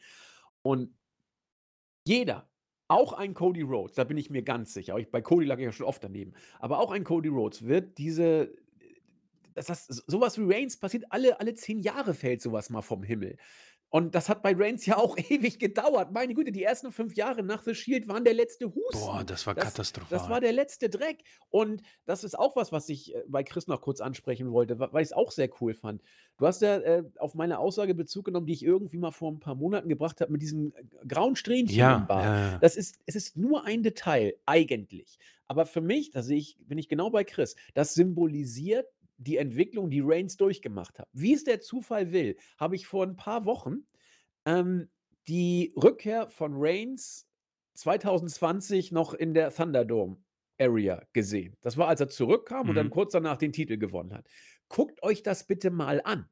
Und 0.63 0.95
jeder, 2.07 2.49
auch 2.89 3.13
ein 3.13 3.35
Cody 3.35 3.63
Rhodes, 3.63 3.95
da 3.95 4.05
bin 4.05 4.19
ich 4.19 4.31
mir 4.31 4.43
ganz 4.43 4.75
sicher, 4.75 4.93
aber 4.95 5.01
ich 5.01 5.11
bei 5.11 5.23
Cody 5.23 5.47
lag 5.47 5.59
ich 5.59 5.65
ja 5.65 5.73
schon 5.73 5.87
oft 5.87 6.03
daneben, 6.03 6.33
aber 6.59 6.79
auch 6.81 6.91
ein 6.91 7.05
Cody 7.05 7.29
Rhodes 7.29 7.67
wird 7.67 7.99
diese 7.99 8.53
das 9.55 9.87
so 9.87 10.21
was 10.21 10.39
wie 10.39 10.53
Reigns 10.53 10.79
passiert 10.79 11.05
alle 11.11 11.41
alle 11.41 11.55
10 11.55 11.81
Jahre 11.81 12.15
fällt 12.15 12.41
so 12.43 12.53
was 12.53 12.71
mal 12.71 12.83
vom 12.83 13.03
Himmel. 13.03 13.37
Und 13.91 14.15
das 14.15 14.29
hat 14.29 14.43
bei 14.43 14.55
Reigns 14.57 14.87
ja 14.87 14.97
auch 14.97 15.17
ewig 15.31 15.59
gedauert. 15.59 16.13
Meine 16.13 16.35
Güte, 16.35 16.53
die 16.53 16.63
ersten 16.63 16.93
5 16.93 17.17
Jahre 17.17 17.43
nach 17.43 17.63
The 17.65 17.75
Shield 17.75 18.09
waren 18.09 18.25
der 18.25 18.35
letzte 18.35 18.69
Boah, 18.93 19.25
Husten. 19.25 19.27
das 19.27 19.47
war 19.47 19.55
Das 19.55 19.75
das 20.09 20.29
war 20.29 20.41
katastrophal. 20.41 20.41
der 20.41 20.53
letzte 20.53 20.89
Dreck. 20.89 21.25
Und 21.51 21.83
das 22.07 22.25
ist 22.25 22.39
auch 22.39 22.57
was, 22.57 22.73
was 22.73 22.89
ich, 22.89 23.15
äh, 23.15 23.25
bei 23.29 23.43
Chris 23.43 23.67
noch 23.67 23.81
kurz 23.81 24.01
ansprechen 24.01 24.53
wollte, 24.53 24.79
weil 24.79 25.03
ich's 25.03 25.13
auch 25.13 25.31
sehr 25.33 25.51
cool 25.61 25.75
fand. 25.75 26.03
Du 26.39 26.47
hast 26.47 26.63
ja, 26.63 26.79
äh, 26.79 27.05
auf 27.19 27.35
meine 27.35 27.59
Aussage 27.59 27.95
Bezug 27.95 28.27
genommen, 28.27 28.47
die 28.47 28.53
ich 28.55 28.65
irgendwie 28.65 28.99
mal 28.99 29.11
vor 29.13 29.31
'n 29.31 29.41
paar 29.41 29.55
Monaten 29.57 29.89
gebracht 29.89 30.21
habe 30.21 30.33
mit 30.33 30.43
diesem, 30.43 30.73
äh, 30.75 30.85
grauen 31.07 31.37
Strähnchen 31.37 31.89
im 31.89 31.89
Ja, 31.89 31.99
Bart. 32.07 32.25
ja, 32.25 32.51
ja. 32.53 32.59
Das 32.59 32.77
ist 32.77 32.97
es 33.07 33.15
ist 33.17 33.37
nur 33.37 33.65
ein 33.65 33.83
Detail 33.83 34.35
eigentlich. 34.47 35.19
Aber 35.49 35.67
für 35.67 35.81
mich, 35.81 36.11
da 36.13 36.23
sehe 36.23 36.39
ich 36.39 36.57
bin 36.61 36.79
ich 36.79 36.89
genau 36.89 37.11
bei 37.11 37.25
Chris, 37.25 37.57
das 37.75 37.95
symbolisiert 37.95 38.87
die 39.21 39.37
Entwicklung, 39.37 39.91
die 39.91 40.01
Reigns 40.03 40.37
durchgemacht 40.37 40.99
hat. 40.99 41.09
Wie 41.13 41.35
es 41.35 41.45
der 41.45 41.61
Zufall 41.61 42.13
will, 42.13 42.37
habe 42.59 42.77
ich 42.77 42.87
vor 42.87 43.05
'n 43.05 43.17
paar 43.17 43.45
Wochen, 43.45 43.87
ähm, 44.47 44.91
die 45.29 45.73
Rückkehr 45.77 46.31
von 46.31 46.53
Reigns 46.57 47.29
2020 47.75 48.93
noch 48.93 49.15
in 49.15 49.35
der 49.35 49.51
Thunderdome 49.51 50.19
Area 50.59 51.03
gesehen. 51.13 51.57
Das 51.63 51.77
war, 51.79 51.89
als 51.89 52.01
er 52.01 52.09
zurückkam 52.09 52.69
und 52.69 52.75
dann 52.75 52.91
Mhm. 52.91 52.91
kurz 52.91 53.13
danach 53.13 53.37
den 53.39 53.53
Titel 53.53 53.79
gewonnen 53.79 54.13
hat. 54.13 54.29
Guckt 54.69 55.03
euch 55.03 55.23
das 55.23 55.47
bitte 55.47 55.71
mal 55.71 56.01
an. 56.05 56.29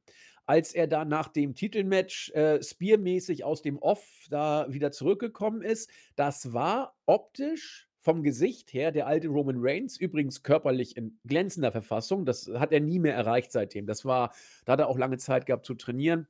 Als 0.47 0.73
er 0.75 0.87
da 0.87 1.05
nach 1.05 1.29
dem 1.29 1.55
Titelmatch, 1.55 2.31
äh, 2.31 2.63
Spear-mäßig 2.63 3.45
aus 3.45 3.63
dem 3.63 3.79
Off 3.79 4.27
da 4.31 4.67
wieder 4.73 4.93
zurückgekommen 4.93 5.63
ist, 5.63 5.91
das 6.17 6.53
war 6.53 6.97
optisch 7.07 7.88
vom 8.09 8.23
Gesicht 8.23 8.73
her 8.73 8.91
der 8.91 9.07
alte 9.07 9.29
Roman 9.29 9.59
Reigns, 9.59 9.99
übrigens 9.99 10.43
körperlich 10.43 10.97
in 10.97 11.19
glänzender 11.27 11.71
Verfassung. 11.71 12.25
Das 12.25 12.51
hat 12.55 12.73
er 12.73 12.81
nie 12.81 12.99
mehr 12.99 13.15
erreicht 13.15 13.53
seitdem. 13.53 13.85
Das 13.85 14.07
war 14.07 14.33
da 14.65 14.73
hat 14.73 14.81
er 14.81 14.89
auch 14.89 14.97
lange 14.97 15.19
Zeit 15.19 15.45
gehabt 15.45 15.67
zu 15.67 15.75
trainieren. 15.75 16.27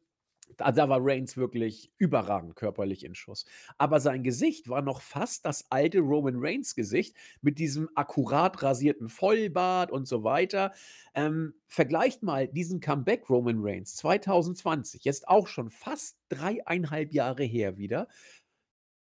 Da 0.57 0.73
da 0.73 0.89
war 0.89 0.99
Reigns 1.01 1.37
wirklich 1.37 1.93
überragend 1.99 2.57
körperlich 2.57 3.05
in 3.05 3.15
Schuss. 3.15 3.45
Aber 3.77 4.01
sein 4.01 4.25
Gesicht 4.25 4.69
war 4.69 4.83
noch 4.83 5.03
fast 5.03 5.45
das 5.45 5.71
alte 5.71 6.01
Roman 6.01 6.35
Reigns-Gesicht 6.39 7.15
mit 7.43 7.61
diesem 7.61 7.89
akkurat 7.95 8.61
rasierten 8.61 9.09
Vollbart 9.09 9.93
und 9.93 10.09
so 10.09 10.25
weiter. 10.25 10.73
Ähm, 11.15 11.55
vergleicht 11.69 12.25
mal 12.25 12.49
diesen 12.49 12.81
Comeback 12.81 13.31
Roman 13.31 13.59
Reigns 13.61 13.95
2020, 13.95 15.05
jetzt 15.05 15.29
auch 15.29 15.47
schon 15.47 15.71
fast 15.71 16.19
3,5 16.33 17.13
Jahre 17.13 17.45
her 17.45 17.77
wieder. 17.77 18.09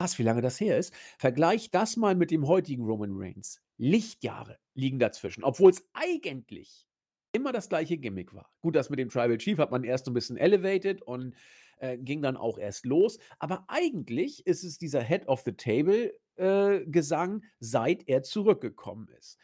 Krass, 0.00 0.18
wie 0.18 0.22
lange 0.22 0.40
das 0.40 0.58
her 0.58 0.78
ist. 0.78 0.94
Vergleicht 1.18 1.74
das 1.74 1.98
mal 1.98 2.14
mit 2.14 2.30
dem 2.30 2.46
heutigen 2.48 2.86
Roman 2.86 3.10
Reigns. 3.12 3.60
Lichtjahre 3.76 4.56
liegen 4.74 4.98
dazwischen, 4.98 5.44
obwohl's 5.44 5.84
eigentlich 5.92 6.86
immer 7.32 7.52
das 7.52 7.68
gleiche 7.68 7.98
Gimmick 7.98 8.32
war. 8.32 8.50
Gut, 8.62 8.76
das 8.76 8.88
mit 8.88 8.98
dem 8.98 9.10
Tribal 9.10 9.36
Chief 9.36 9.58
hat 9.58 9.70
man 9.70 9.84
erst 9.84 10.06
so 10.06 10.10
'n 10.10 10.14
bisschen 10.14 10.38
elevated 10.38 11.02
und, 11.02 11.34
äh, 11.80 11.98
ging 11.98 12.22
dann 12.22 12.38
auch 12.38 12.56
erst 12.56 12.86
los. 12.86 13.18
Aber 13.38 13.66
eigentlich 13.68 14.46
ist 14.46 14.64
es 14.64 14.78
dieser 14.78 15.02
Head 15.02 15.28
of 15.28 15.42
the 15.42 15.52
Table, 15.52 16.14
äh, 16.36 16.80
Gesang, 16.86 17.44
seit 17.58 18.08
er 18.08 18.22
zurückgekommen 18.22 19.08
ist. 19.18 19.36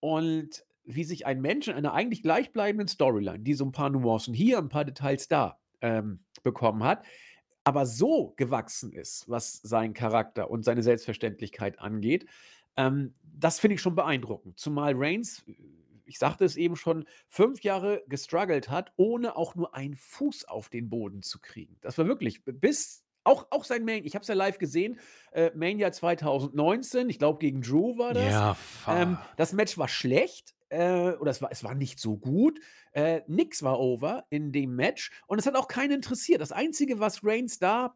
Und 0.00 0.62
wie 0.84 1.04
sich 1.04 1.24
ein 1.24 1.40
Mensch 1.40 1.68
in 1.68 1.74
einer 1.74 1.94
eigentlich 1.94 2.22
gleichbleibenden 2.22 2.88
Storyline, 2.88 3.40
die 3.40 3.54
so 3.54 3.64
'n 3.64 3.72
paar 3.72 3.88
Nuancen 3.88 4.34
hier, 4.34 4.58
'n 4.58 4.68
paar 4.68 4.84
Details 4.84 5.26
da, 5.28 5.58
ähm, 5.80 6.24
bekommen 6.42 6.84
hat, 6.84 7.02
aber 7.64 7.86
so 7.86 8.34
gewachsen 8.36 8.92
ist, 8.92 9.28
was 9.28 9.54
seinen 9.62 9.94
Charakter 9.94 10.50
und 10.50 10.64
seine 10.64 10.82
Selbstverständlichkeit 10.82 11.78
angeht, 11.78 12.26
ähm, 12.76 13.14
das 13.22 13.60
finde 13.60 13.74
ich 13.74 13.80
schon 13.80 13.94
beeindruckend. 13.94 14.58
Zumal 14.58 14.94
Reigns, 14.96 15.44
ich 16.04 16.18
sagte 16.18 16.44
es 16.44 16.56
eben 16.56 16.76
schon, 16.76 17.06
5 17.28 17.62
Jahre 17.62 18.02
gestruggelt 18.08 18.68
hat, 18.68 18.92
ohne 18.96 19.36
auch 19.36 19.54
nur 19.54 19.74
einen 19.74 19.96
Fuß 19.96 20.46
auf 20.46 20.68
den 20.68 20.88
Boden 20.90 21.22
zu 21.22 21.38
kriegen. 21.40 21.76
Das 21.80 21.98
war 21.98 22.06
wirklich 22.06 22.42
bis 22.44 23.04
auch 23.24 23.46
auch 23.50 23.64
sein 23.64 23.84
Main 23.84 24.04
ich 24.04 24.14
habe 24.16 24.22
es 24.22 24.28
ja 24.28 24.34
live 24.34 24.58
gesehen, 24.58 24.98
äh, 25.30 25.52
Mania 25.54 25.92
2019, 25.92 27.08
ich 27.08 27.18
glaube, 27.18 27.38
gegen 27.38 27.62
Drew 27.62 27.96
war 27.96 28.14
das. 28.14 28.32
Ja, 28.32 28.54
Ähm, 28.88 29.16
fa 29.16 29.28
das 29.36 29.52
Match 29.52 29.78
war 29.78 29.86
schlecht, 29.86 30.54
äh, 30.72 31.12
oder 31.18 31.30
es 31.30 31.42
war 31.42 31.50
es 31.52 31.62
war 31.62 31.74
nicht 31.74 32.00
so 32.00 32.16
gut. 32.16 32.58
Äh, 32.92 33.20
nix 33.26 33.62
war 33.62 33.78
over 33.78 34.24
in 34.30 34.52
dem 34.52 34.74
Match 34.74 35.10
und 35.26 35.38
es 35.38 35.46
hat 35.46 35.54
auch 35.54 35.68
keinen 35.68 35.92
interessiert. 35.92 36.40
Das 36.40 36.52
Einzige, 36.52 36.98
was 36.98 37.22
Reigns 37.22 37.58
da, 37.58 37.94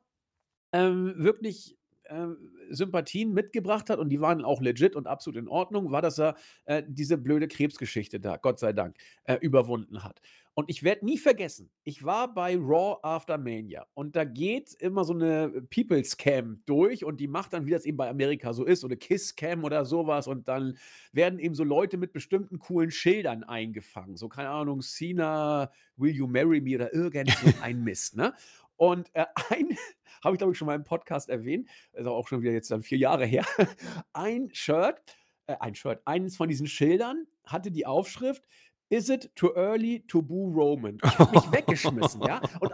ähm, 0.72 1.14
wirklich, 1.16 1.76
ähm, 2.08 2.52
Sympathien 2.70 3.32
mitgebracht 3.32 3.90
hat 3.90 3.98
und 3.98 4.10
die 4.10 4.20
waren 4.20 4.44
auch 4.44 4.60
legit 4.60 4.94
und 4.96 5.06
absolut 5.06 5.38
in 5.38 5.48
Ordnung, 5.48 5.90
war, 5.90 6.02
dass 6.02 6.18
er, 6.18 6.36
äh, 6.66 6.82
diese 6.86 7.18
blöde 7.18 7.48
Krebsgeschichte 7.48 8.20
da, 8.20 8.36
Gott 8.36 8.58
sei 8.58 8.72
Dank, 8.72 8.96
äh, 9.24 9.36
überwunden 9.40 10.04
hat. 10.04 10.20
Und 10.58 10.70
ich 10.70 10.82
werde 10.82 11.04
nie 11.04 11.18
vergessen, 11.18 11.68
ich 11.84 12.02
war 12.02 12.32
bei 12.32 12.56
Raw 12.56 12.96
After 13.02 13.36
Mania 13.36 13.86
und 13.92 14.16
da 14.16 14.24
geht 14.24 14.72
immer 14.72 15.04
so 15.04 15.12
eine 15.12 15.50
People's 15.68 16.16
Cam 16.16 16.62
durch 16.64 17.04
und 17.04 17.20
die 17.20 17.28
macht 17.28 17.52
dann, 17.52 17.66
wie 17.66 17.72
das 17.72 17.84
eben 17.84 17.98
bei 17.98 18.08
Amerika 18.08 18.54
so 18.54 18.64
ist, 18.64 18.80
so 18.80 18.86
eine 18.86 18.96
Kiss 18.96 19.36
Cam 19.36 19.64
oder 19.64 19.84
sowas 19.84 20.26
und 20.26 20.48
dann 20.48 20.78
werden 21.12 21.38
eben 21.40 21.54
so 21.54 21.62
Leute 21.62 21.98
mit 21.98 22.14
bestimmten 22.14 22.58
coolen 22.58 22.90
Schildern 22.90 23.44
eingefangen. 23.44 24.16
So, 24.16 24.30
keine 24.30 24.48
Ahnung, 24.48 24.80
Cena, 24.80 25.70
Will 25.98 26.14
You 26.14 26.26
Marry 26.26 26.62
Me 26.62 26.76
oder 26.76 26.94
irgend 26.94 27.28
so 27.32 27.52
ein 27.60 27.84
Mist, 27.84 28.16
ne? 28.16 28.32
Und 28.76 29.10
äh, 29.12 29.26
ein, 29.50 29.76
habe 30.24 30.36
ich 30.36 30.38
glaube 30.38 30.52
ich 30.52 30.58
schon 30.58 30.66
mal 30.66 30.74
im 30.74 30.84
Podcast 30.84 31.28
erwähnt, 31.28 31.68
ist 31.92 32.06
auch 32.06 32.28
schon 32.28 32.40
wieder 32.40 32.52
jetzt 32.52 32.70
dann 32.70 32.80
vier 32.80 32.96
Jahre 32.96 33.26
her, 33.26 33.44
ein 34.14 34.48
Shirt, 34.54 35.02
äh, 35.48 35.56
ein 35.60 35.74
Shirt, 35.74 36.00
eines 36.06 36.34
von 36.34 36.48
diesen 36.48 36.66
Schildern 36.66 37.26
hatte 37.44 37.70
die 37.70 37.86
Aufschrift 37.86 38.42
Is 38.88 39.08
it 39.08 39.34
too 39.34 39.52
early 39.56 40.00
to 40.06 40.22
boo 40.22 40.52
Roman? 40.52 40.98
Ich 41.04 41.18
habe 41.18 41.32
mich 41.32 41.52
weggeschmissen, 41.52 42.22
ja. 42.22 42.40
Und 42.60 42.72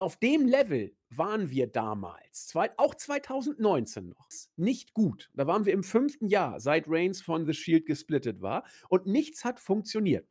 auf 0.00 0.16
dem 0.16 0.46
Level 0.46 0.94
waren 1.10 1.50
wir 1.50 1.66
damals, 1.66 2.46
zwei, 2.46 2.70
auch 2.78 2.94
2019 2.94 4.10
noch, 4.10 4.28
nicht 4.56 4.94
gut. 4.94 5.28
Da 5.34 5.46
waren 5.46 5.64
wir 5.64 5.72
im 5.72 5.82
fünften 5.82 6.28
Jahr, 6.28 6.60
seit 6.60 6.84
Reigns 6.86 7.20
von 7.20 7.46
The 7.46 7.54
Shield 7.54 7.86
gesplittet 7.86 8.40
war 8.40 8.64
und 8.88 9.06
nichts 9.06 9.44
hat 9.44 9.58
funktioniert. 9.58 10.28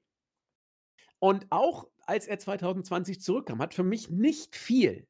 Und 1.20 1.48
auch 1.50 1.88
als 2.06 2.28
er 2.28 2.40
2020 2.40 3.20
zurückkam, 3.20 3.62
hat 3.62 3.74
für 3.74 3.84
mich 3.84 4.10
nicht 4.10 4.56
viel 4.56 5.08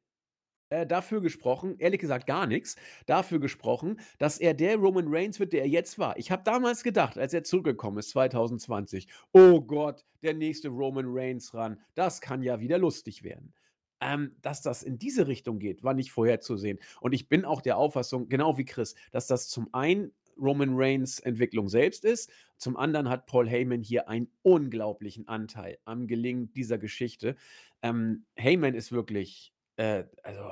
äh, 0.70 0.86
dafür 0.86 1.20
gesprochen, 1.20 1.76
ehrlich 1.78 2.00
gesagt 2.00 2.26
gar 2.26 2.46
nichts, 2.46 2.76
dafür 3.06 3.40
gesprochen, 3.40 4.00
dass 4.18 4.38
er 4.38 4.54
der 4.54 4.76
Roman 4.76 5.06
Reigns 5.08 5.40
wird, 5.40 5.52
der 5.52 5.62
er 5.62 5.68
jetzt 5.68 5.98
war. 5.98 6.16
Ich 6.18 6.30
habe 6.30 6.42
damals 6.44 6.82
gedacht, 6.82 7.18
als 7.18 7.32
er 7.34 7.44
zurückgekommen 7.44 7.98
ist, 7.98 8.10
2020, 8.10 9.08
oh 9.32 9.60
Gott, 9.60 10.04
der 10.22 10.34
nächste 10.34 10.68
Roman 10.68 11.06
Reigns 11.08 11.54
ran, 11.54 11.80
das 11.94 12.20
kann 12.20 12.42
ja 12.42 12.60
wieder 12.60 12.78
lustig 12.78 13.22
werden. 13.22 13.54
Ähm, 14.00 14.36
dass 14.42 14.62
das 14.62 14.84
in 14.84 14.98
diese 14.98 15.26
Richtung 15.26 15.58
geht, 15.58 15.82
war 15.82 15.92
nicht 15.92 16.12
vorherzusehen. 16.12 16.78
Und 17.00 17.14
ich 17.14 17.28
bin 17.28 17.44
auch 17.44 17.60
der 17.60 17.78
Auffassung, 17.78 18.28
genau 18.28 18.56
wie 18.56 18.64
Chris, 18.64 18.94
dass 19.10 19.26
das 19.26 19.48
zum 19.48 19.68
einen 19.72 20.12
Roman 20.40 20.70
Reigns 20.74 21.18
Entwicklung 21.18 21.68
selbst 21.68 22.04
ist. 22.04 22.30
Zum 22.58 22.76
anderen 22.76 23.08
hat 23.08 23.26
Paul 23.26 23.48
Heyman 23.48 23.82
hier 23.82 24.08
einen 24.08 24.30
unglaublichen 24.42 25.26
Anteil 25.26 25.78
am 25.84 26.06
Gelingen 26.06 26.52
dieser 26.52 26.78
Geschichte. 26.78 27.34
Ähm, 27.82 28.24
Heyman 28.36 28.74
ist 28.74 28.92
wirklich, 28.92 29.52
äh, 29.78 30.04
also 30.22 30.42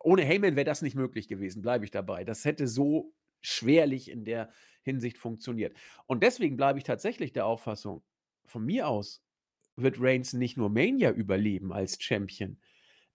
ohne 0.00 0.22
Heyman 0.22 0.56
wäre 0.56 0.64
das 0.64 0.82
nicht 0.82 0.96
möglich 0.96 1.28
gewesen, 1.28 1.62
bleibe 1.62 1.84
ich 1.84 1.90
dabei. 1.90 2.24
Das 2.24 2.44
hätte 2.44 2.66
so 2.66 3.12
schwerlich 3.40 4.10
in 4.10 4.24
der 4.24 4.50
Hinsicht 4.82 5.18
funktioniert. 5.18 5.76
Und 6.06 6.22
deswegen 6.22 6.56
bleibe 6.56 6.78
ich 6.78 6.84
tatsächlich 6.84 7.32
der 7.32 7.46
Auffassung, 7.46 8.02
von 8.46 8.64
mir 8.64 8.88
aus 8.88 9.22
wird 9.76 9.96
Reigns 9.98 10.34
nicht 10.34 10.56
nur 10.56 10.70
Mania 10.70 11.10
überleben 11.10 11.72
als 11.72 12.00
Champion, 12.00 12.58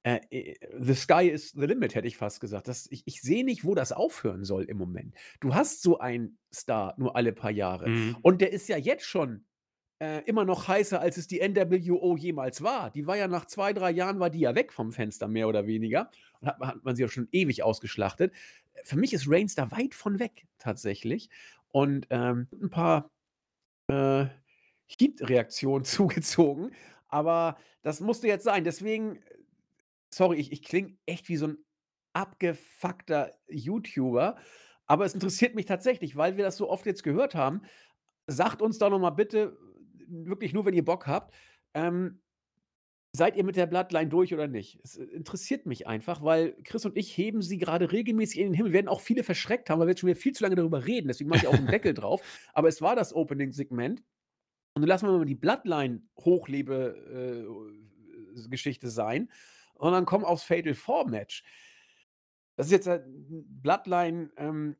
äh, 0.03 0.19
äh, 0.29 0.55
the 0.79 0.93
sky 0.93 1.29
is 1.29 1.51
the 1.51 1.65
limit, 1.65 1.95
hätte 1.95 2.07
ich 2.07 2.17
fast 2.17 2.39
gesagt. 2.41 2.67
Das, 2.67 2.87
ich 2.89 3.03
ich 3.05 3.21
sehe 3.21 3.45
nicht, 3.45 3.63
wo 3.63 3.75
das 3.75 3.91
aufhören 3.91 4.43
soll 4.43 4.63
im 4.63 4.77
Moment. 4.77 5.15
Du 5.39 5.53
hast 5.53 5.81
so 5.81 5.99
einen 5.99 6.37
Star 6.53 6.95
nur 6.97 7.15
alle 7.15 7.33
paar 7.33 7.51
Jahre. 7.51 7.89
Mhm. 7.89 8.17
Und 8.21 8.41
der 8.41 8.51
ist 8.51 8.67
ja 8.67 8.77
jetzt 8.77 9.05
schon 9.05 9.45
äh, 9.99 10.23
immer 10.25 10.45
noch 10.45 10.67
heißer, 10.67 10.99
als 10.99 11.17
es 11.17 11.27
die 11.27 11.39
NWO 11.47 12.15
jemals 12.17 12.61
war. 12.61 12.89
Die 12.91 13.05
war 13.07 13.17
ja 13.17 13.27
nach 13.27 13.45
zwei, 13.45 13.73
drei 13.73 13.91
Jahren 13.91 14.19
war 14.19 14.29
die 14.29 14.39
ja 14.39 14.55
weg 14.55 14.71
vom 14.73 14.91
Fenster, 14.91 15.27
mehr 15.27 15.47
oder 15.47 15.67
weniger. 15.67 16.09
Und 16.39 16.47
hat, 16.47 16.59
hat 16.59 16.83
man 16.83 16.95
sie 16.95 17.03
ja 17.03 17.09
schon 17.09 17.27
ewig 17.31 17.63
ausgeschlachtet. 17.63 18.33
Für 18.83 18.97
mich 18.97 19.13
ist 19.13 19.29
Reigns 19.29 19.55
da 19.55 19.71
weit 19.71 19.93
von 19.93 20.19
weg, 20.19 20.47
tatsächlich. 20.57 21.29
Und 21.71 22.07
ähm, 22.09 22.47
ein 22.61 22.69
paar 22.69 23.11
äh, 23.87 24.25
Heat-Reaktionen 24.87 25.83
zugezogen. 25.85 26.71
Aber 27.07 27.57
das 27.81 27.99
musste 27.99 28.27
jetzt 28.27 28.43
sein. 28.43 28.63
Deswegen 28.63 29.19
sorry, 30.13 30.37
ich 30.37 30.51
ich 30.51 30.63
klinge 30.63 30.95
echt 31.05 31.29
wie 31.29 31.37
so 31.37 31.47
ein 31.47 31.57
abgefuckter 32.13 33.33
YouTuber, 33.47 34.37
aber 34.87 35.05
es 35.05 35.13
interessiert 35.13 35.55
mich 35.55 35.65
tatsächlich, 35.65 36.15
weil 36.15 36.37
wir 36.37 36.43
das 36.43 36.57
so 36.57 36.69
oft 36.69 36.85
jetzt 36.85 37.03
gehört 37.03 37.35
haben. 37.35 37.61
Sagt 38.27 38.61
uns 38.61 38.79
doch 38.79 38.89
noch 38.89 38.99
mal 38.99 39.11
bitte, 39.11 39.57
wirklich 40.09 40.53
nur, 40.53 40.65
wenn 40.65 40.73
ihr 40.73 40.85
Bock 40.85 41.07
habt, 41.07 41.33
ähm, 41.73 42.21
seid 43.11 43.35
ihr 43.35 43.43
mit 43.43 43.55
der 43.55 43.65
Bloodline 43.65 44.09
durch 44.09 44.33
oder 44.33 44.47
nicht? 44.47 44.79
Es 44.83 44.97
äh, 44.97 45.03
interessiert 45.03 45.65
mich 45.65 45.87
einfach, 45.87 46.23
weil 46.23 46.55
Chris 46.63 46.85
und 46.85 46.97
ich 46.97 47.15
heben 47.17 47.41
sie 47.41 47.57
gerade 47.57 47.91
regelmäßig 47.91 48.39
in 48.39 48.47
den 48.47 48.53
Himmel. 48.53 48.73
Werden 48.73 48.87
auch 48.87 49.01
viele 49.01 49.23
verschreckt 49.23 49.69
haben, 49.69 49.79
weil 49.79 49.87
wir 49.87 49.91
jetzt 49.91 50.01
schon 50.01 50.09
wieder 50.09 50.19
viel 50.19 50.33
zu 50.33 50.43
lange 50.43 50.55
darüber 50.55 50.85
reden. 50.85 51.07
Deswegen 51.07 51.29
mache 51.29 51.39
ich 51.39 51.47
auch 51.47 51.53
einen 51.53 51.67
Deckel 51.67 51.93
drauf. 51.93 52.21
Aber 52.53 52.67
es 52.67 52.81
war 52.81 52.95
das 52.95 53.13
Opening-Segment. 53.13 54.03
Und 54.73 54.81
dann 54.81 54.87
lassen 54.87 55.07
wir 55.07 55.17
mal 55.17 55.25
die 55.25 55.35
Bloodline-Hochlebe, 55.35 57.47
äh, 57.47 58.79
sein 58.81 59.29
und 59.79 59.93
dann 59.93 60.05
kommen 60.05 60.25
aufs 60.25 60.43
Fatal 60.43 60.73
Four 60.73 61.09
Match. 61.09 61.43
Das 62.59 62.67
ist 62.67 62.73
jetzt 62.73 62.87
äh, 62.87 63.01
Bloodline 63.07 64.31
ähm, 64.35 64.75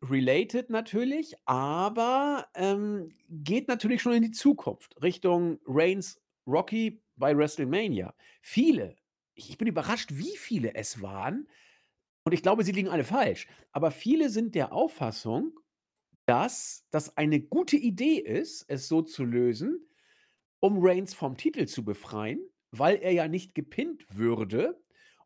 natürlich, 0.68 1.36
aber 1.46 2.46
ähm, 2.54 3.14
geht 3.30 3.70
natürlich 3.70 4.02
schon 4.02 4.12
in 4.12 4.22
die 4.22 4.32
Zukunft, 4.32 5.02
Richtung 5.02 5.60
Reigns 5.66 6.22
Rocky 6.46 7.02
bei 7.16 7.38
WrestleMania. 7.38 8.14
Viele, 8.42 8.98
ich 9.34 9.58
bin 9.58 9.70
überrascht, 9.70 10.10
wie 10.12 10.36
viele 10.36 10.76
es 10.76 11.02
waren, 11.02 11.48
und 12.26 12.34
ich 12.34 12.44
glaube, 12.44 12.66
sie 12.66 12.74
liegen 12.74 12.90
alle 12.90 13.06
falsch, 13.06 13.48
aber 13.72 13.92
viele 13.92 14.30
sind 14.30 14.56
der 14.56 14.74
Auffassung, 14.74 15.58
dass 16.26 16.86
das 16.92 17.16
eine 17.16 17.40
gute 17.40 17.78
Idee 17.78 18.18
ist, 18.18 18.66
es 18.68 18.90
so 18.90 19.04
zu 19.04 19.24
lösen, 19.24 19.88
um 20.60 20.86
Reigns 20.86 21.14
vom 21.14 21.38
Titel 21.38 21.66
zu 21.66 21.86
befreien, 21.86 22.42
weil 22.72 22.98
er 22.98 23.14
ja 23.14 23.30
nicht 23.30 23.56
gepinnt 23.56 24.06
würde 24.10 24.82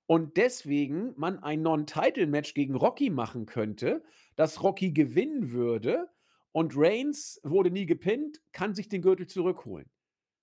und 0.06 0.38
deswegen 0.38 1.14
man 1.18 1.40
ein 1.40 1.62
Non-Title-Match 1.62 2.54
gegen 2.54 2.76
Rocky 2.76 3.10
machen 3.10 3.46
könnte, 3.46 4.04
dass 4.36 4.62
Rocky 4.62 4.92
gewinnen 4.92 5.52
würde 5.52 6.10
und 6.52 6.74
Reigns 6.76 7.40
wurde 7.44 7.72
nie 7.72 7.86
gepinnt, 7.86 8.42
kann 8.52 8.76
sich 8.76 8.90
den 8.90 9.02
Gürtel 9.02 9.28
zurückholen. 9.28 9.90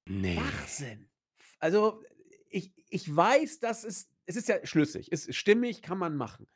Nee. 0.06 0.36
Wahnsinn. 0.36 1.08
Also, 1.58 2.02
ich, 2.48 2.72
ich 2.88 3.14
weiß, 3.14 3.60
dass 3.60 3.84
es, 3.84 4.10
es 4.26 4.36
ist 4.36 4.48
ja 4.48 4.64
schlüssig, 4.66 5.12
ist 5.12 5.34
stimmig, 5.34 5.82
kann 5.82 5.98
man 5.98 6.16
machen. 6.16 6.46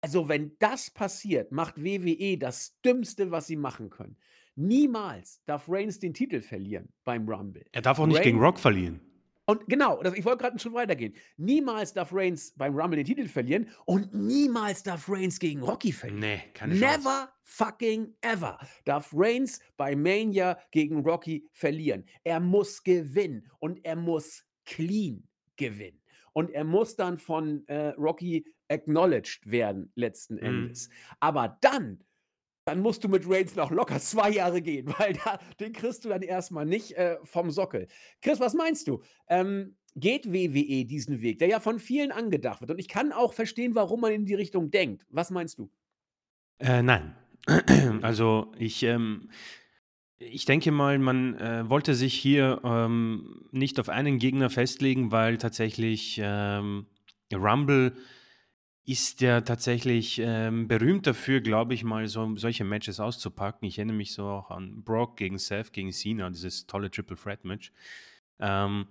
Also, 0.00 0.28
wenn 0.28 0.56
das 0.58 0.90
passiert, 0.90 1.50
macht 1.50 1.82
WWE 1.82 2.38
das 2.38 2.80
Dümmste, 2.82 3.30
was 3.30 3.46
sie 3.46 3.56
machen 3.56 3.90
können. 3.90 4.16
Niemals 4.54 5.42
darf 5.44 5.68
Reigns 5.68 5.98
den 5.98 6.14
Titel 6.14 6.40
verlieren 6.40 6.88
beim 7.04 7.28
Rumble. 7.28 7.64
Er 7.72 7.82
darf 7.82 7.98
auch 7.98 8.06
nicht 8.06 8.22
gegen 8.22 8.38
Rock 8.38 8.58
verlieren. 8.58 9.00
Und 9.48 9.66
genau, 9.66 10.02
das, 10.02 10.12
ich 10.12 10.26
wollte 10.26 10.42
gerade 10.44 10.58
schon 10.58 10.74
weitergehen. 10.74 11.14
Niemals 11.38 11.94
darf 11.94 12.10
Reigns 12.12 12.52
beim 12.54 12.76
Rumble 12.78 12.98
den 12.98 13.06
Titel 13.06 13.26
verlieren 13.26 13.70
und 13.86 14.12
niemals 14.12 14.82
darf 14.82 15.08
Reigns 15.08 15.38
gegen 15.38 15.62
Rocky 15.62 15.90
verlieren. 15.90 16.20
Nee, 16.20 16.42
keine 16.52 16.74
Never 16.74 17.02
Chance. 17.02 17.28
fucking 17.44 18.14
ever 18.20 18.58
darf 18.84 19.10
Reigns 19.14 19.60
bei 19.78 19.96
Mania 19.96 20.58
gegen 20.70 21.00
Rocky 21.00 21.48
verlieren. 21.54 22.04
Er 22.24 22.40
muss 22.40 22.82
gewinnen 22.84 23.50
und 23.58 23.82
er 23.86 23.96
muss 23.96 24.44
clean 24.66 25.26
gewinnen. 25.56 25.98
Und 26.34 26.50
er 26.50 26.64
muss 26.64 26.94
dann 26.94 27.16
von 27.16 27.66
äh, 27.68 27.88
Rocky 27.96 28.44
acknowledged 28.68 29.50
werden, 29.50 29.90
letzten 29.94 30.34
Mhm. 30.34 30.42
Endes. 30.42 30.90
Aber 31.20 31.56
dann 31.62 32.04
dann 32.68 32.80
musst 32.80 33.02
du 33.02 33.08
mit 33.08 33.24
Reigns 33.26 33.56
noch 33.56 33.70
locker 33.70 33.98
zwei 33.98 34.30
Jahre 34.30 34.60
gehen, 34.60 34.86
weil 34.98 35.14
da, 35.14 35.38
den 35.58 35.72
kriegst 35.72 36.04
du 36.04 36.10
dann 36.10 36.22
erstmal 36.22 36.66
nicht 36.66 36.92
äh, 36.92 37.16
vom 37.24 37.50
Sockel. 37.50 37.88
Chris, 38.20 38.40
was 38.40 38.52
meinst 38.52 38.86
du? 38.88 39.02
Ähm, 39.28 39.76
geht 39.96 40.30
WWE 40.30 40.84
diesen 40.84 41.22
Weg, 41.22 41.38
der 41.38 41.48
ja 41.48 41.60
von 41.60 41.78
vielen 41.78 42.12
angedacht 42.12 42.60
wird? 42.60 42.70
Und 42.70 42.78
ich 42.78 42.88
kann 42.88 43.12
auch 43.12 43.32
verstehen, 43.32 43.74
warum 43.74 44.02
man 44.02 44.12
in 44.12 44.26
die 44.26 44.34
Richtung 44.34 44.70
denkt. 44.70 45.06
Was 45.08 45.30
meinst 45.30 45.58
du? 45.58 45.70
Äh, 46.58 46.82
nein. 46.82 47.16
Also 48.02 48.52
ich, 48.58 48.82
ähm, 48.82 49.30
ich 50.18 50.44
denke 50.44 50.70
mal, 50.70 50.98
man 50.98 51.36
äh, 51.38 51.68
wollte 51.70 51.94
sich 51.94 52.14
hier 52.14 52.60
ähm, 52.64 53.46
nicht 53.50 53.80
auf 53.80 53.88
einen 53.88 54.18
Gegner 54.18 54.50
festlegen, 54.50 55.10
weil 55.10 55.38
tatsächlich 55.38 56.20
ähm, 56.22 56.86
Rumble 57.32 57.94
ist 58.88 59.20
ja 59.20 59.42
tatsächlich 59.42 60.18
ähm, 60.24 60.66
berühmt 60.66 61.06
dafür, 61.06 61.42
glaube 61.42 61.74
ich 61.74 61.84
mal, 61.84 62.08
so, 62.08 62.34
solche 62.36 62.64
Matches 62.64 63.00
auszupacken. 63.00 63.68
Ich 63.68 63.76
erinnere 63.76 63.98
mich 63.98 64.14
so 64.14 64.24
auch 64.24 64.50
an 64.50 64.82
Brock 64.82 65.18
gegen 65.18 65.36
Seth, 65.36 65.74
gegen 65.74 65.92
Cena, 65.92 66.30
dieses 66.30 66.66
tolle 66.66 66.90
Triple 66.90 67.16
Threat 67.16 67.44
Match. 67.44 67.70
Ähm, 68.38 68.86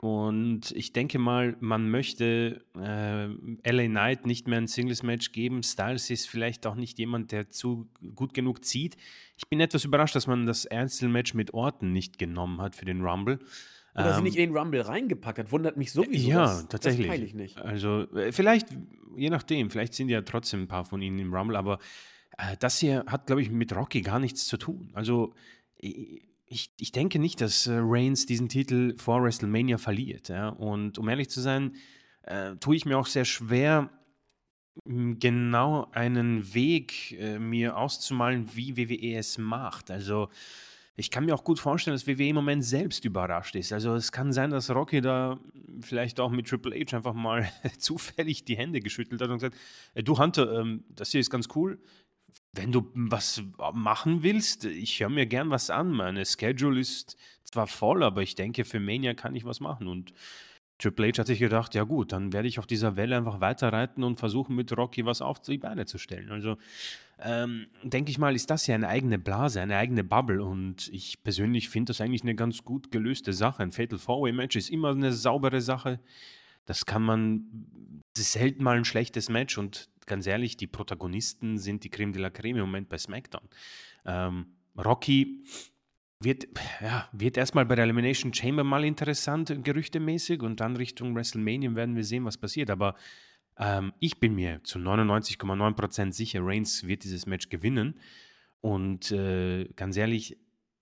und 0.00 0.72
ich 0.72 0.92
denke 0.92 1.20
mal, 1.20 1.56
man 1.60 1.88
möchte 1.88 2.64
äh, 2.76 3.26
LA 3.70 3.86
Knight 3.86 4.26
nicht 4.26 4.48
mehr 4.48 4.58
ein 4.58 4.66
Singles-Match 4.66 5.30
geben. 5.30 5.62
Styles 5.62 6.10
ist 6.10 6.28
vielleicht 6.28 6.66
auch 6.66 6.74
nicht 6.74 6.98
jemand, 6.98 7.30
der 7.30 7.48
zu 7.48 7.88
gut 8.16 8.34
genug 8.34 8.64
zieht. 8.64 8.96
Ich 9.36 9.48
bin 9.48 9.60
etwas 9.60 9.84
überrascht, 9.84 10.16
dass 10.16 10.26
man 10.26 10.44
das 10.44 10.66
Einzelmatch 10.66 11.34
mit 11.34 11.54
Orton 11.54 11.92
nicht 11.92 12.18
genommen 12.18 12.60
hat 12.60 12.74
für 12.74 12.84
den 12.84 13.00
Rumble. 13.00 13.38
Oder 13.96 14.12
sie 14.12 14.18
Ähm, 14.18 14.24
nicht 14.24 14.36
in 14.36 14.50
den 14.50 14.56
Rumble 14.56 14.80
reingepackt 14.80 15.38
hat, 15.38 15.52
wundert 15.52 15.76
mich 15.76 15.92
sowieso. 15.92 16.28
ja, 16.28 16.44
das, 16.44 16.68
tatsächlich. 16.68 17.06
Das 17.08 17.18
ich 17.18 17.34
nicht. 17.34 17.58
Also, 17.58 18.02
äh, 18.14 18.32
vielleicht, 18.32 18.68
je 19.16 19.30
nachdem, 19.30 19.70
vielleicht 19.70 19.94
sind 19.94 20.08
ja 20.08 20.22
trotzdem 20.22 20.62
ein 20.62 20.68
paar 20.68 20.84
von 20.84 21.00
ihnen 21.02 21.18
im 21.18 21.34
Rumble, 21.34 21.56
aber 21.56 21.78
äh, 22.38 22.56
das 22.58 22.78
hier 22.78 23.04
hat, 23.06 23.26
glaube 23.26 23.42
ich, 23.42 23.50
mit 23.50 23.74
Rocky 23.74 24.02
gar 24.02 24.18
nichts 24.18 24.46
zu 24.46 24.56
tun. 24.56 24.90
Also, 24.94 25.34
ich, 25.78 26.70
ich 26.78 26.92
denke 26.92 27.18
nicht, 27.18 27.40
dass 27.40 27.66
äh, 27.66 27.78
Reigns 27.80 28.26
diesen 28.26 28.48
Titel 28.48 28.96
vor 28.96 29.22
WrestleMania 29.22 29.78
verliert. 29.78 30.28
Ja? 30.28 30.48
Und 30.48 30.98
um 30.98 31.08
ehrlich 31.08 31.28
zu 31.28 31.40
sein, 31.40 31.74
äh, 32.22 32.56
tue 32.56 32.76
ich 32.76 32.84
mir 32.86 32.98
auch 32.98 33.06
sehr 33.06 33.24
schwer, 33.24 33.90
genau 34.84 35.88
einen 35.92 36.54
Weg 36.54 37.12
äh, 37.12 37.38
mir 37.38 37.76
auszumalen, 37.76 38.54
wie 38.54 38.76
WWE 38.76 39.16
es 39.16 39.38
macht. 39.38 39.90
Also 39.90 40.28
ich 40.96 41.10
kann 41.10 41.26
mir 41.26 41.34
auch 41.34 41.44
gut 41.44 41.60
vorstellen, 41.60 41.94
dass 41.94 42.06
WWE 42.06 42.28
im 42.28 42.36
Moment 42.36 42.64
selbst 42.64 43.04
überrascht 43.04 43.54
ist. 43.54 43.72
Also 43.72 43.94
es 43.94 44.12
kann 44.12 44.32
sein, 44.32 44.50
dass 44.50 44.70
Rocky 44.70 45.02
da 45.02 45.38
vielleicht 45.80 46.18
auch 46.20 46.30
mit 46.30 46.48
Triple 46.48 46.74
H 46.74 46.96
einfach 46.96 47.12
mal 47.12 47.50
zufällig 47.78 48.44
die 48.44 48.56
Hände 48.56 48.80
geschüttelt 48.80 49.20
hat 49.20 49.28
und 49.28 49.36
gesagt, 49.36 49.56
äh, 49.94 50.02
du 50.02 50.18
Hunter, 50.18 50.60
ähm, 50.60 50.84
das 50.88 51.10
hier 51.10 51.20
ist 51.20 51.30
ganz 51.30 51.48
cool. 51.54 51.78
Wenn 52.52 52.72
du 52.72 52.90
was 52.94 53.42
machen 53.74 54.22
willst, 54.22 54.64
ich 54.64 55.00
höre 55.00 55.10
mir 55.10 55.26
gern 55.26 55.50
was 55.50 55.68
an. 55.68 55.90
Meine 55.90 56.24
Schedule 56.24 56.80
ist 56.80 57.18
zwar 57.44 57.66
voll, 57.66 58.02
aber 58.02 58.22
ich 58.22 58.34
denke, 58.34 58.64
für 58.64 58.80
Mania 58.80 59.12
kann 59.12 59.36
ich 59.36 59.44
was 59.44 59.60
machen. 59.60 59.88
Und 59.88 60.14
Triple 60.78 61.08
H 61.08 61.18
hat 61.18 61.26
sich 61.26 61.38
gedacht, 61.38 61.74
ja 61.74 61.84
gut, 61.84 62.12
dann 62.12 62.32
werde 62.32 62.48
ich 62.48 62.58
auf 62.58 62.66
dieser 62.66 62.96
Welle 62.96 63.16
einfach 63.16 63.40
weiterreiten 63.40 64.04
und 64.04 64.18
versuchen 64.18 64.54
mit 64.54 64.76
Rocky 64.76 65.06
was 65.06 65.22
auf 65.22 65.40
die 65.40 65.58
Beine 65.58 65.86
zu 65.86 65.98
stellen. 65.98 66.30
Also 66.30 66.58
ähm, 67.18 67.66
denke 67.82 68.10
ich 68.10 68.18
mal, 68.18 68.34
ist 68.34 68.50
das 68.50 68.66
ja 68.66 68.74
eine 68.74 68.88
eigene 68.88 69.18
Blase, 69.18 69.60
eine 69.60 69.78
eigene 69.78 70.04
Bubble 70.04 70.44
und 70.44 70.88
ich 70.88 71.22
persönlich 71.22 71.70
finde 71.70 71.90
das 71.90 72.00
eigentlich 72.00 72.22
eine 72.22 72.34
ganz 72.34 72.62
gut 72.62 72.90
gelöste 72.90 73.32
Sache. 73.32 73.62
Ein 73.62 73.72
Fatal 73.72 73.98
Four-Way 73.98 74.32
Match 74.32 74.56
ist 74.56 74.68
immer 74.68 74.90
eine 74.90 75.12
saubere 75.12 75.62
Sache. 75.62 75.98
Das 76.66 76.84
kann 76.84 77.02
man, 77.02 78.02
es 78.14 78.22
ist 78.22 78.32
selten 78.32 78.62
mal 78.62 78.76
ein 78.76 78.84
schlechtes 78.84 79.30
Match 79.30 79.56
und 79.56 79.88
ganz 80.04 80.26
ehrlich, 80.26 80.58
die 80.58 80.66
Protagonisten 80.66 81.58
sind 81.58 81.84
die 81.84 81.90
Creme 81.90 82.12
de 82.12 82.20
la 82.20 82.30
Creme 82.30 82.56
im 82.58 82.66
Moment 82.66 82.88
bei 82.90 82.98
SmackDown. 82.98 83.48
Ähm, 84.04 84.46
Rocky 84.76 85.42
wird, 86.20 86.48
ja, 86.80 87.08
wird 87.12 87.36
erstmal 87.36 87.66
bei 87.66 87.74
der 87.74 87.84
Elimination 87.84 88.32
Chamber 88.32 88.64
mal 88.64 88.84
interessant, 88.84 89.52
gerüchtemäßig, 89.62 90.42
und 90.42 90.60
dann 90.60 90.76
Richtung 90.76 91.14
WrestleMania 91.14 91.74
werden 91.74 91.96
wir 91.96 92.04
sehen, 92.04 92.24
was 92.24 92.38
passiert. 92.38 92.70
Aber 92.70 92.94
ähm, 93.58 93.92
ich 94.00 94.18
bin 94.18 94.34
mir 94.34 94.62
zu 94.64 94.78
99,9% 94.78 96.12
sicher, 96.12 96.40
Reigns 96.42 96.86
wird 96.86 97.04
dieses 97.04 97.26
Match 97.26 97.48
gewinnen. 97.48 97.98
Und 98.60 99.12
äh, 99.12 99.66
ganz 99.76 99.96
ehrlich, 99.96 100.38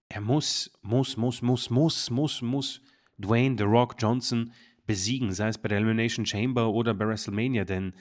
er 0.09 0.21
muss, 0.21 0.71
muss, 0.83 1.17
muss, 1.17 1.43
muss, 1.43 1.71
muss, 1.71 2.11
muss, 2.11 2.43
muss 2.43 2.81
Dwayne 3.19 3.57
The 3.59 3.65
Rock 3.65 3.97
Johnson 3.99 4.53
besiegen, 4.87 5.33
sei 5.33 5.49
es 5.49 5.59
bei 5.59 5.69
der 5.69 5.79
Elimination 5.79 6.27
Chamber 6.27 6.71
oder 6.71 6.95
bei 6.95 7.07
WrestleMania, 7.07 7.65
denn 7.65 7.95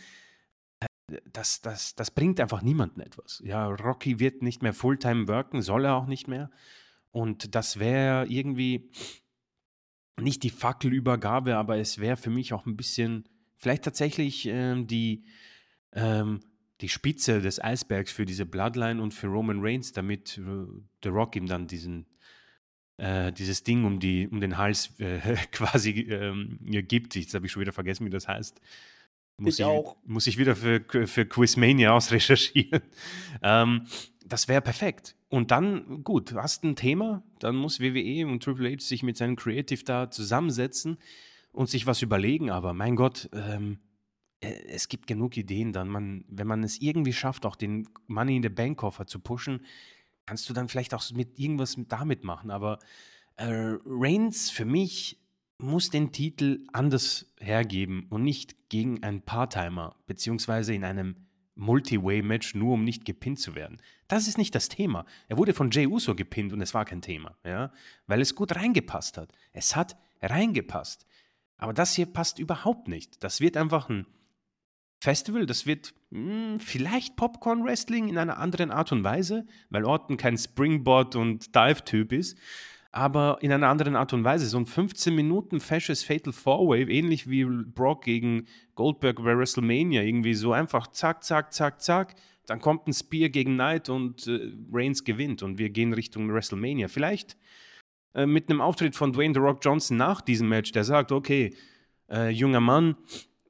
äh, 0.80 1.18
das, 1.32 1.62
das, 1.62 1.96
das 1.96 2.12
bringt 2.12 2.40
einfach 2.40 2.62
niemandem 2.62 3.02
etwas. 3.02 3.42
Ja, 3.44 3.68
Rocky 3.68 4.20
wird 4.20 4.42
nicht 4.42 4.62
mehr 4.62 4.74
Fulltime 4.74 5.28
worken, 5.28 5.62
soll 5.62 5.86
er 5.86 5.96
auch 5.96 6.08
nicht 6.08 6.28
mehr. 6.28 6.52
Und 7.14 7.54
das 7.54 7.80
wäre 7.80 8.26
irgendwie 8.28 8.90
nicht 10.20 10.44
die 10.44 10.50
Fackelübergabe, 10.50 11.56
aber 11.56 11.78
es 11.78 12.00
wäre 12.00 12.18
für 12.18 12.32
mich 12.32 12.54
auch 12.54 12.66
ein 12.66 12.76
bisschen, 12.76 13.30
vielleicht 13.56 13.84
tatsächlich 13.84 14.48
ähm, 14.48 14.88
die, 14.88 15.24
ähm, 15.94 16.42
die 16.82 16.90
Spitze 16.90 17.40
des 17.40 17.64
Eisbergs 17.64 18.12
für 18.12 18.26
diese 18.26 18.48
Bloodline 18.48 19.02
und 19.02 19.14
für 19.14 19.28
Roman 19.28 19.60
Reigns, 19.62 19.92
damit 19.92 20.40
äh, 20.40 20.66
The 21.04 21.10
Rock 21.10 21.36
ihm 21.36 21.46
dann 21.46 21.68
diesen, 21.68 22.08
äh, 22.98 23.32
dieses 23.32 23.64
Ding 23.64 23.86
um, 23.86 24.00
die, 24.00 24.28
um 24.28 24.42
den 24.42 24.58
Hals 24.58 25.00
äh, 25.00 25.20
quasi 25.52 25.92
ähm, 26.10 26.58
gibt. 26.62 27.16
Jetzt 27.16 27.36
habe 27.36 27.46
ich 27.46 27.52
schon 27.52 27.62
wieder 27.62 27.74
vergessen, 27.74 28.08
wie 28.08 28.12
das 28.12 28.28
heißt. 28.28 28.60
Muss 29.38 29.56
ich, 29.56 29.60
ich 29.60 29.66
auch. 29.66 29.98
Muss 30.06 30.28
ich 30.28 30.38
wieder 30.38 30.56
für, 30.56 30.84
für 31.08 31.26
Quizmania 31.26 31.92
ausrecherchieren. 31.92 32.82
ähm, 33.44 33.88
das 34.26 34.48
wäre 34.48 34.62
perfekt. 34.62 35.16
Und 35.30 35.52
dann, 35.52 36.04
gut, 36.04 36.32
du 36.32 36.42
hast 36.42 36.64
ein 36.64 36.76
Thema, 36.76 37.24
dann 37.40 37.56
muss 37.56 37.80
WWE 37.80 38.28
und 38.28 38.44
Triple 38.44 38.72
H 38.72 38.80
sich 38.80 39.04
mit 39.04 39.18
seinem 39.18 39.36
Creative 39.36 39.84
da 39.84 40.10
zusammensetzen 40.10 40.98
und 41.52 41.70
sich 41.70 41.86
was 41.86 42.02
überlegen. 42.02 42.50
Aber 42.50 42.74
mein 42.74 42.96
Gott, 42.96 43.30
ähm, 43.34 43.80
äh, 44.42 44.54
es 44.68 44.88
gibt 44.88 45.08
genug 45.08 45.38
Ideen 45.38 45.74
dann. 45.74 45.90
Man, 45.90 46.26
wenn 46.28 46.48
man 46.48 46.64
es 46.64 46.82
irgendwie 46.82 47.14
schafft, 47.14 47.46
auch 47.46 47.56
den 47.56 47.88
Money 48.08 48.38
in 48.38 48.44
the 48.44 48.50
Bank 48.50 48.78
Koffer 48.78 49.08
zu 49.08 49.20
pushen, 49.20 49.66
kannst 50.26 50.50
du 50.50 50.54
dann 50.54 50.70
vielleicht 50.70 50.94
auch 50.94 51.04
mit 51.12 51.38
irgendwas 51.40 51.76
damit 51.88 52.24
machen. 52.24 52.52
Aber 52.52 52.80
äh, 53.36 53.78
Reigns 53.86 54.50
für 54.50 54.66
mich 54.66 55.20
muss 55.58 55.90
den 55.90 56.12
Titel 56.12 56.66
anders 56.74 57.34
hergeben 57.40 58.08
und 58.10 58.24
nicht 58.24 58.70
gegen 58.70 59.04
einen 59.04 59.22
Part-Timer, 59.22 59.96
beziehungsweise 60.08 60.74
in 60.74 60.84
einem 60.84 61.16
Multi-Way-Match, 61.56 62.56
nur 62.56 62.74
um 62.74 62.84
nicht 62.84 63.06
gepinnt 63.06 63.40
zu 63.40 63.56
werden. 63.56 63.80
Das 64.14 64.28
ist 64.28 64.38
nicht 64.38 64.54
das 64.54 64.70
Thema. 64.70 65.08
Er 65.28 65.40
wurde 65.40 65.56
von 65.56 65.72
Jay 65.72 65.88
Uso 65.88 66.14
gepinnt 66.14 66.54
und 66.54 66.62
es 66.62 66.76
war 66.76 66.86
kein 66.86 67.02
Thema, 67.02 67.36
ja, 67.44 67.72
weil 68.06 68.22
es 68.22 68.36
gut 68.36 68.56
reingepasst 68.56 69.18
hat. 69.18 69.34
Es 69.54 69.76
hat 69.76 69.98
reingepasst. 70.22 71.08
Aber 71.58 71.74
das 71.74 71.96
hier 71.96 72.06
passt 72.06 72.38
überhaupt 72.38 72.88
nicht. 72.88 73.24
Das 73.24 73.42
wird 73.42 73.58
einfach 73.58 73.90
ein 73.90 74.06
Festival, 75.00 75.48
das 75.48 75.66
wird 75.66 75.96
mh, 76.12 76.52
hm, 76.52 76.60
vielleicht 76.60 77.16
Popcorn 77.16 77.64
Wrestling 77.64 78.08
in 78.08 78.20
einer 78.20 78.38
anderen 78.38 78.70
Art 78.70 78.92
und 78.92 79.04
Weise, 79.04 79.48
weil 79.72 79.84
Orton 79.84 80.18
kein 80.18 80.38
Springboard 80.38 81.16
und 81.16 81.56
Dive-Typ 81.56 82.12
ist 82.12 82.38
aber 82.94 83.40
in 83.42 83.52
einer 83.52 83.70
anderen 83.70 83.96
Art 83.96 84.14
und 84.14 84.24
Weise. 84.24 84.46
So 84.46 84.58
ein 84.60 84.68
15 84.68 85.16
Minuten 85.16 85.60
fesches 85.60 86.04
Fatal 86.04 86.32
Four 86.32 86.70
Way, 86.70 86.84
ähnlich 86.84 87.28
wie 87.28 87.44
Brock 87.44 88.04
gegen 88.04 88.46
Goldberg 88.76 89.18
bei 89.18 89.36
WrestleMania, 89.36 90.04
irgendwie 90.04 90.36
so 90.36 90.54
einfach 90.54 90.86
zack, 90.88 91.24
zack, 91.24 91.52
zack, 91.52 91.82
zack. 91.82 92.16
Dann 92.46 92.60
kommt 92.60 92.88
ein 92.88 92.94
Spear 92.94 93.30
gegen 93.30 93.54
Knight 93.54 93.90
und 93.90 94.28
äh, 94.28 94.52
Reigns 94.72 95.04
gewinnt 95.04 95.44
und 95.44 95.58
wir 95.58 95.70
gehen 95.70 95.94
Richtung 95.94 96.32
WrestleMania. 96.32 96.88
Vielleicht 96.88 97.38
äh, 98.14 98.26
mit 98.26 98.50
einem 98.50 98.62
Auftritt 98.62 98.96
von 98.96 99.14
Dwayne 99.14 99.34
The 99.34 99.40
Rock 99.40 99.60
Johnson 99.62 99.98
nach 99.98 100.22
diesem 100.22 100.50
Match, 100.50 100.72
der 100.72 100.84
sagt, 100.84 101.12
okay, 101.12 101.56
äh, 102.10 102.30
junger 102.30 102.60
Mann, 102.60 102.96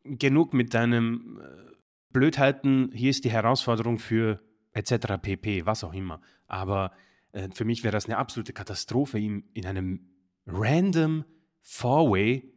genug 0.04 0.54
mit 0.54 0.74
deinem 0.74 1.40
äh, 1.42 1.74
Blödheiten, 2.12 2.92
hier 2.94 3.10
ist 3.10 3.26
die 3.26 3.32
Herausforderung 3.32 3.98
für 3.98 4.40
etc. 4.74 5.18
pp, 5.22 5.66
was 5.66 5.84
auch 5.84 5.94
immer. 5.94 6.22
Aber 6.48 6.92
äh, 7.32 7.50
für 7.52 7.66
mich 7.66 7.84
wäre 7.84 7.92
das 7.92 8.06
eine 8.06 8.18
absolute 8.18 8.54
Katastrophe, 8.54 9.20
ihm 9.20 9.44
in 9.54 9.66
einem 9.66 10.08
random 10.46 11.26
Four-Way 11.62 12.54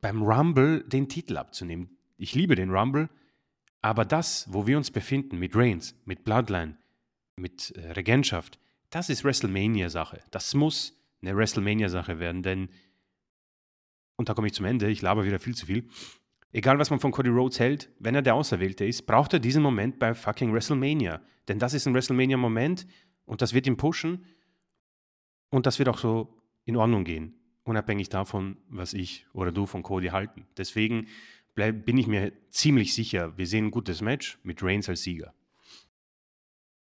beim 0.00 0.22
Rumble 0.22 0.84
den 0.84 1.08
Titel 1.08 1.36
abzunehmen. 1.36 1.96
Ich 2.16 2.34
liebe 2.34 2.54
den 2.54 2.70
Rumble, 2.70 3.08
aber 3.82 4.04
das, 4.04 4.46
wo 4.50 4.66
wir 4.66 4.76
uns 4.78 4.90
befinden, 4.90 5.38
mit 5.38 5.54
Reigns, 5.54 5.94
mit 6.04 6.24
Bloodline, 6.24 6.78
mit 7.36 7.72
äh, 7.72 7.92
Regentschaft, 7.92 8.58
das 8.90 9.08
ist 9.08 9.24
WrestleMania-Sache. 9.24 10.20
Das 10.30 10.54
muss 10.54 10.98
eine 11.20 11.36
WrestleMania-Sache 11.36 12.18
werden, 12.18 12.42
denn, 12.42 12.70
und 14.16 14.28
da 14.28 14.34
komme 14.34 14.46
ich 14.46 14.54
zum 14.54 14.66
Ende, 14.66 14.88
ich 14.88 15.02
laber 15.02 15.24
wieder 15.24 15.38
viel 15.38 15.54
zu 15.54 15.66
viel, 15.66 15.88
egal 16.52 16.78
was 16.78 16.90
man 16.90 17.00
von 17.00 17.10
Cody 17.10 17.30
Rhodes 17.30 17.58
hält, 17.58 17.90
wenn 17.98 18.14
er 18.14 18.22
der 18.22 18.34
Auserwählte 18.34 18.84
ist, 18.84 19.06
braucht 19.06 19.32
er 19.32 19.40
diesen 19.40 19.62
Moment 19.62 19.98
bei 19.98 20.14
fucking 20.14 20.52
WrestleMania. 20.52 21.20
Denn 21.48 21.58
das 21.58 21.74
ist 21.74 21.86
ein 21.86 21.94
WrestleMania-Moment, 21.94 22.86
und 23.24 23.42
das 23.42 23.54
wird 23.54 23.66
ihn 23.66 23.76
pushen 23.76 24.26
und 25.50 25.66
das 25.66 25.78
wird 25.78 25.88
auch 25.88 25.98
so 25.98 26.38
in 26.64 26.76
Ordnung 26.76 27.04
gehen, 27.04 27.34
unabhängig 27.64 28.08
davon, 28.08 28.58
was 28.68 28.94
ich 28.94 29.26
oder 29.32 29.52
du 29.52 29.66
von 29.66 29.82
Cody 29.82 30.08
halten. 30.08 30.46
Deswegen 30.56 31.08
bin 31.54 31.98
ich 31.98 32.06
mir 32.06 32.32
ziemlich 32.50 32.94
sicher, 32.94 33.36
wir 33.36 33.46
sehen 33.46 33.66
ein 33.66 33.70
gutes 33.70 34.00
Match 34.00 34.38
mit 34.42 34.62
Reigns 34.62 34.88
als 34.88 35.02
Sieger. 35.02 35.34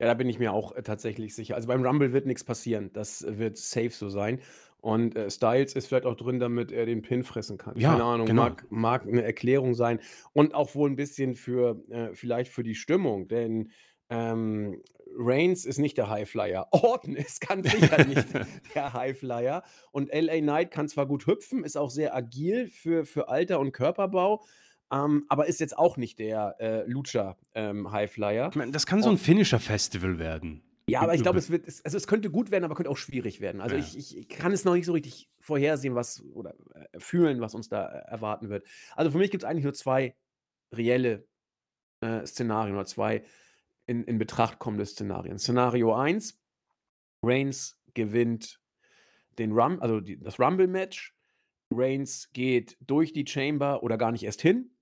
Ja, 0.00 0.06
da 0.06 0.14
bin 0.14 0.28
ich 0.28 0.38
mir 0.38 0.52
auch 0.52 0.74
äh, 0.74 0.82
tatsächlich 0.82 1.34
sicher. 1.34 1.56
Also 1.56 1.68
beim 1.68 1.84
Rumble 1.84 2.12
wird 2.12 2.26
nichts 2.26 2.42
passieren. 2.42 2.90
Das 2.94 3.24
wird 3.28 3.58
safe 3.58 3.90
so 3.90 4.08
sein. 4.08 4.40
Und 4.78 5.14
äh, 5.14 5.30
Styles 5.30 5.74
ist 5.74 5.88
vielleicht 5.88 6.06
auch 6.06 6.16
drin, 6.16 6.40
damit 6.40 6.72
er 6.72 6.86
den 6.86 7.02
Pin 7.02 7.22
fressen 7.22 7.58
kann. 7.58 7.78
Ja, 7.78 7.92
Keine 7.92 8.04
Ahnung, 8.04 8.26
genau. 8.26 8.44
mag, 8.44 8.66
mag 8.70 9.06
eine 9.06 9.22
Erklärung 9.22 9.74
sein. 9.74 10.00
Und 10.32 10.54
auch 10.54 10.74
wohl 10.74 10.88
ein 10.88 10.96
bisschen 10.96 11.34
für, 11.34 11.84
äh, 11.90 12.14
vielleicht 12.14 12.50
für 12.50 12.62
die 12.62 12.74
Stimmung. 12.74 13.28
Denn 13.28 13.72
ähm, 14.08 14.80
Reigns 15.16 15.64
ist 15.64 15.78
nicht 15.78 15.96
der 15.98 16.08
Highflyer. 16.08 16.68
Orton 16.72 17.16
ist 17.16 17.40
ganz 17.40 17.70
sicher 17.70 18.04
nicht 18.04 18.26
der 18.74 18.92
Highflyer. 18.92 19.62
Und 19.90 20.10
LA 20.12 20.40
Knight 20.40 20.70
kann 20.70 20.88
zwar 20.88 21.06
gut 21.06 21.26
hüpfen, 21.26 21.64
ist 21.64 21.76
auch 21.76 21.90
sehr 21.90 22.14
agil 22.14 22.68
für, 22.68 23.04
für 23.04 23.28
Alter 23.28 23.60
und 23.60 23.72
Körperbau, 23.72 24.44
ähm, 24.92 25.24
aber 25.28 25.46
ist 25.46 25.60
jetzt 25.60 25.76
auch 25.76 25.96
nicht 25.96 26.18
der 26.18 26.56
äh, 26.58 26.82
Lucha-Highflyer. 26.86 28.44
Ähm, 28.46 28.58
meine, 28.58 28.72
das 28.72 28.86
kann 28.86 29.02
so 29.02 29.10
ein 29.10 29.18
Finisher-Festival 29.18 30.18
werden. 30.18 30.62
Ja, 30.90 31.02
aber 31.02 31.14
ich 31.14 31.22
glaube, 31.22 31.38
es 31.38 31.50
wird, 31.50 31.66
also 31.84 31.96
es 31.96 32.06
könnte 32.08 32.30
gut 32.30 32.50
werden, 32.50 32.64
aber 32.64 32.74
könnte 32.74 32.90
auch 32.90 32.96
schwierig 32.96 33.40
werden. 33.40 33.60
Also 33.60 33.76
ja. 33.76 33.80
ich, 33.80 34.16
ich, 34.16 34.28
kann 34.28 34.52
es 34.52 34.64
noch 34.64 34.74
nicht 34.74 34.86
so 34.86 34.92
richtig 34.92 35.28
vorhersehen, 35.38 35.94
was 35.94 36.22
oder 36.32 36.54
äh, 36.74 36.98
fühlen, 36.98 37.40
was 37.40 37.54
uns 37.54 37.68
da 37.68 37.86
äh, 37.86 38.10
erwarten 38.10 38.48
wird. 38.48 38.66
Also 38.96 39.12
für 39.12 39.18
mich 39.18 39.30
gibt 39.30 39.44
es 39.44 39.48
eigentlich 39.48 39.64
nur 39.64 39.74
zwei 39.74 40.16
reelle 40.72 41.28
äh, 42.00 42.26
Szenarien 42.26 42.74
oder 42.74 42.86
zwei 42.86 43.22
in, 43.90 44.04
in 44.04 44.18
Betracht 44.18 44.60
kommende 44.60 44.86
Szenarien. 44.86 45.40
Szenario 45.40 45.92
1, 45.92 46.40
Reigns 47.24 47.76
gewinnt 47.92 48.60
den 49.36 49.50
Rum, 49.50 49.80
also 49.80 50.00
die, 50.00 50.16
das 50.20 50.38
Rumble-Match. 50.38 51.12
Reigns 51.72 52.30
geht 52.32 52.76
durch 52.80 53.12
die 53.12 53.26
Chamber 53.26 53.82
oder 53.82 53.98
gar 53.98 54.12
nicht 54.12 54.22
erst 54.22 54.42
hin 54.42 54.76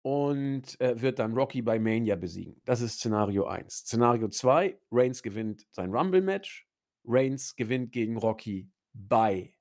und 0.00 0.80
äh, 0.80 0.98
wird 0.98 1.18
dann 1.18 1.34
Rocky 1.34 1.60
bei 1.60 1.78
Mania 1.78 2.16
besiegen. 2.16 2.58
Das 2.64 2.80
ist 2.80 2.94
Szenario 2.94 3.44
1. 3.44 3.80
Szenario 3.80 4.28
2, 4.28 4.78
Reigns 4.92 5.22
gewinnt 5.22 5.66
sein 5.70 5.94
Rumble-Match. 5.94 6.66
Reigns 7.04 7.54
gewinnt 7.54 7.92
gegen 7.92 8.16
Rocky 8.16 8.70
bei 8.94 9.52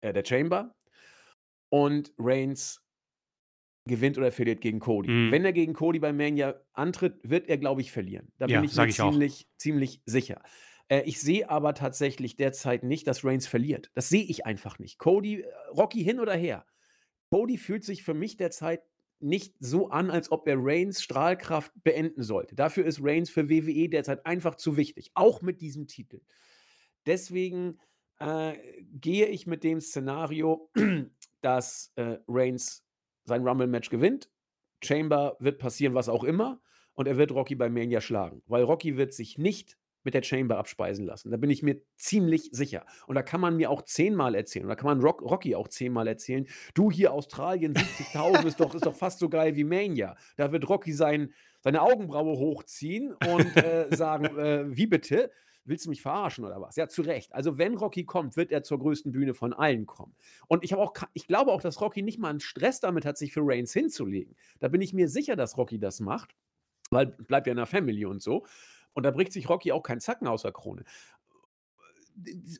äh, 0.00 0.14
der 0.14 0.24
Chamber 0.24 0.74
und 1.68 2.14
Reigns 2.16 2.82
gewinnt 3.90 4.16
oder 4.16 4.32
verliert 4.32 4.62
gegen 4.62 4.80
Cody. 4.80 5.10
Mhm. 5.10 5.30
Wenn 5.30 5.44
er 5.44 5.52
gegen 5.52 5.74
Cody 5.74 5.98
bei 5.98 6.12
Mania 6.12 6.60
antritt, 6.72 7.20
wird 7.22 7.48
er, 7.48 7.58
glaube 7.58 7.82
ich, 7.82 7.92
verlieren. 7.92 8.32
Da 8.38 8.46
Ja, 8.46 8.60
bin 8.60 8.70
ich 8.70 8.76
mir 8.76 8.86
ich 8.86 9.00
auch. 9.02 9.10
ziemlich, 9.10 9.48
ziemlich 9.58 10.00
sicher. 10.06 10.40
Äh, 10.88 11.02
ich 11.04 11.20
sehe 11.20 11.50
aber 11.50 11.74
tatsächlich 11.74 12.36
derzeit 12.36 12.82
nicht, 12.84 13.06
dass 13.06 13.24
Reigns 13.24 13.46
verliert. 13.46 13.90
Das 13.94 14.08
sehe 14.08 14.24
ich 14.24 14.46
einfach 14.46 14.78
nicht. 14.78 14.98
Cody, 14.98 15.42
äh, 15.42 15.46
Rocky 15.76 16.02
hin 16.02 16.20
oder 16.20 16.34
her. 16.34 16.64
Cody 17.30 17.58
fühlt 17.58 17.84
sich 17.84 18.02
für 18.02 18.14
mich 18.14 18.36
derzeit 18.38 18.82
nicht 19.20 19.54
so 19.60 19.90
an, 19.90 20.10
als 20.10 20.32
ob 20.32 20.48
er 20.48 20.56
Reigns 20.58 21.02
Strahlkraft 21.02 21.72
beenden 21.84 22.22
sollte. 22.22 22.54
Dafür 22.54 22.86
ist 22.86 23.00
Reigns 23.02 23.28
für 23.28 23.50
WWE 23.50 23.88
derzeit 23.90 24.24
einfach 24.24 24.54
zu 24.54 24.78
wichtig, 24.78 25.10
auch 25.14 25.42
mit 25.42 25.60
diesem 25.60 25.86
Titel. 25.86 26.22
Deswegen 27.06 27.78
äh, 28.18 28.54
gehe 28.92 29.26
ich 29.26 29.46
mit 29.46 29.62
dem 29.62 29.80
Szenario, 29.80 30.70
dass 31.42 31.92
äh, 31.96 32.18
Reigns 32.28 32.84
sein 33.24 33.46
Rumble-Match 33.46 33.90
gewinnt. 33.90 34.30
Chamber 34.82 35.36
wird 35.40 35.58
passieren, 35.58 35.94
was 35.94 36.08
auch 36.08 36.24
immer. 36.24 36.60
Und 36.94 37.06
er 37.06 37.16
wird 37.16 37.32
Rocky 37.32 37.54
bei 37.54 37.68
Mania 37.68 38.00
schlagen. 38.00 38.42
Weil 38.46 38.62
Rocky 38.64 38.96
wird 38.96 39.12
sich 39.12 39.38
nicht 39.38 39.78
mit 40.02 40.14
der 40.14 40.22
Chamber 40.22 40.58
abspeisen 40.58 41.04
lassen. 41.04 41.30
Da 41.30 41.36
bin 41.36 41.50
ich 41.50 41.62
mir 41.62 41.82
ziemlich 41.96 42.48
sicher. 42.52 42.86
Und 43.06 43.16
da 43.16 43.22
kann 43.22 43.40
man 43.40 43.56
mir 43.56 43.70
auch 43.70 43.82
zehnmal 43.82 44.34
erzählen. 44.34 44.64
Und 44.64 44.70
da 44.70 44.76
kann 44.76 44.86
man 44.86 45.00
Rock, 45.00 45.22
Rocky 45.22 45.54
auch 45.54 45.68
zehnmal 45.68 46.08
erzählen. 46.08 46.46
Du 46.74 46.90
hier 46.90 47.12
Australien, 47.12 47.74
70.000 47.74 48.46
ist, 48.46 48.60
doch, 48.60 48.74
ist 48.74 48.86
doch 48.86 48.94
fast 48.94 49.18
so 49.18 49.28
geil 49.28 49.56
wie 49.56 49.64
Mania. 49.64 50.16
Da 50.36 50.52
wird 50.52 50.68
Rocky 50.68 50.92
sein, 50.92 51.32
seine 51.60 51.82
Augenbraue 51.82 52.38
hochziehen 52.38 53.14
und 53.30 53.56
äh, 53.56 53.94
sagen, 53.94 54.24
äh, 54.38 54.64
wie 54.74 54.86
bitte? 54.86 55.30
Willst 55.64 55.84
du 55.84 55.90
mich 55.90 56.02
verarschen 56.02 56.44
oder 56.44 56.60
was? 56.60 56.76
Ja, 56.76 56.88
zu 56.88 57.02
Recht. 57.02 57.34
Also, 57.34 57.58
wenn 57.58 57.76
Rocky 57.76 58.04
kommt, 58.04 58.36
wird 58.36 58.50
er 58.50 58.62
zur 58.62 58.78
größten 58.78 59.12
Bühne 59.12 59.34
von 59.34 59.52
allen 59.52 59.86
kommen. 59.86 60.14
Und 60.48 60.64
ich, 60.64 60.74
auch, 60.74 60.94
ich 61.12 61.26
glaube 61.26 61.52
auch, 61.52 61.60
dass 61.60 61.80
Rocky 61.80 62.02
nicht 62.02 62.18
mal 62.18 62.30
einen 62.30 62.40
Stress 62.40 62.80
damit 62.80 63.04
hat, 63.04 63.18
sich 63.18 63.32
für 63.32 63.42
Reigns 63.42 63.72
hinzulegen. 63.72 64.34
Da 64.58 64.68
bin 64.68 64.80
ich 64.80 64.94
mir 64.94 65.08
sicher, 65.08 65.36
dass 65.36 65.58
Rocky 65.58 65.78
das 65.78 66.00
macht, 66.00 66.34
weil 66.90 67.06
bleibt 67.06 67.46
ja 67.46 67.52
in 67.52 67.58
der 67.58 67.66
Family 67.66 68.04
und 68.06 68.22
so. 68.22 68.44
Und 68.92 69.04
da 69.04 69.10
bricht 69.10 69.32
sich 69.32 69.48
Rocky 69.48 69.72
auch 69.72 69.82
kein 69.82 70.00
Zacken 70.00 70.26
aus 70.26 70.42
der 70.42 70.52
Krone. 70.52 70.84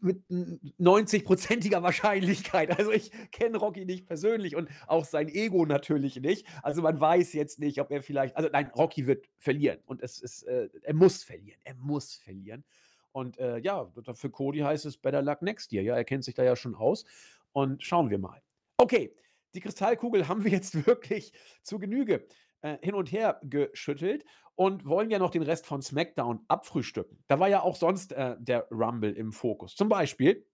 Mit 0.00 0.22
90-prozentiger 0.30 1.82
Wahrscheinlichkeit. 1.82 2.70
Also 2.78 2.92
ich 2.92 3.10
kenne 3.32 3.58
Rocky 3.58 3.84
nicht 3.84 4.06
persönlich 4.06 4.56
und 4.56 4.70
auch 4.86 5.04
sein 5.04 5.28
Ego 5.28 5.66
natürlich 5.66 6.16
nicht. 6.20 6.46
Also 6.62 6.82
man 6.82 7.00
weiß 7.00 7.32
jetzt 7.32 7.58
nicht, 7.58 7.80
ob 7.80 7.90
er 7.90 8.02
vielleicht. 8.02 8.36
Also 8.36 8.48
nein, 8.50 8.70
Rocky 8.76 9.06
wird 9.06 9.26
verlieren. 9.38 9.80
Und 9.86 10.02
es 10.02 10.20
ist, 10.20 10.44
äh, 10.44 10.68
er 10.82 10.94
muss 10.94 11.24
verlieren. 11.24 11.60
Er 11.64 11.74
muss 11.74 12.14
verlieren. 12.14 12.64
Und 13.12 13.38
äh, 13.38 13.58
ja, 13.58 13.90
für 14.14 14.30
Cody 14.30 14.60
heißt 14.60 14.86
es 14.86 14.96
Better 14.96 15.22
Luck 15.22 15.42
Next 15.42 15.72
Year. 15.72 15.82
Ja, 15.82 15.96
er 15.96 16.04
kennt 16.04 16.24
sich 16.24 16.34
da 16.34 16.44
ja 16.44 16.56
schon 16.56 16.74
aus. 16.74 17.04
Und 17.52 17.82
schauen 17.82 18.10
wir 18.10 18.18
mal. 18.18 18.42
Okay, 18.76 19.14
die 19.54 19.60
Kristallkugel 19.60 20.28
haben 20.28 20.44
wir 20.44 20.52
jetzt 20.52 20.86
wirklich 20.86 21.32
zu 21.62 21.78
Genüge 21.78 22.26
äh, 22.62 22.78
hin 22.82 22.94
und 22.94 23.10
her 23.12 23.40
geschüttelt 23.42 24.24
und 24.54 24.86
wollen 24.86 25.10
ja 25.10 25.18
noch 25.18 25.30
den 25.30 25.42
Rest 25.42 25.66
von 25.66 25.82
SmackDown 25.82 26.44
abfrühstücken. 26.48 27.24
Da 27.26 27.40
war 27.40 27.48
ja 27.48 27.62
auch 27.62 27.76
sonst 27.76 28.12
äh, 28.12 28.36
der 28.38 28.68
Rumble 28.70 29.12
im 29.12 29.32
Fokus. 29.32 29.74
Zum 29.74 29.88
Beispiel 29.88 30.46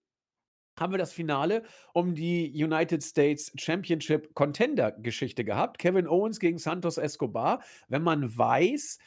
haben 0.79 0.93
wir 0.93 0.97
das 0.97 1.11
Finale 1.11 1.63
um 1.93 2.13
die 2.15 2.51
United 2.63 3.03
States 3.03 3.51
Championship 3.55 4.33
Contender 4.35 4.91
Geschichte 4.91 5.43
gehabt. 5.43 5.79
Kevin 5.79 6.07
Owens 6.07 6.39
gegen 6.39 6.59
Santos 6.59 6.97
Escobar. 6.97 7.61
Wenn 7.87 8.03
man 8.03 8.37
weiß, 8.37 8.99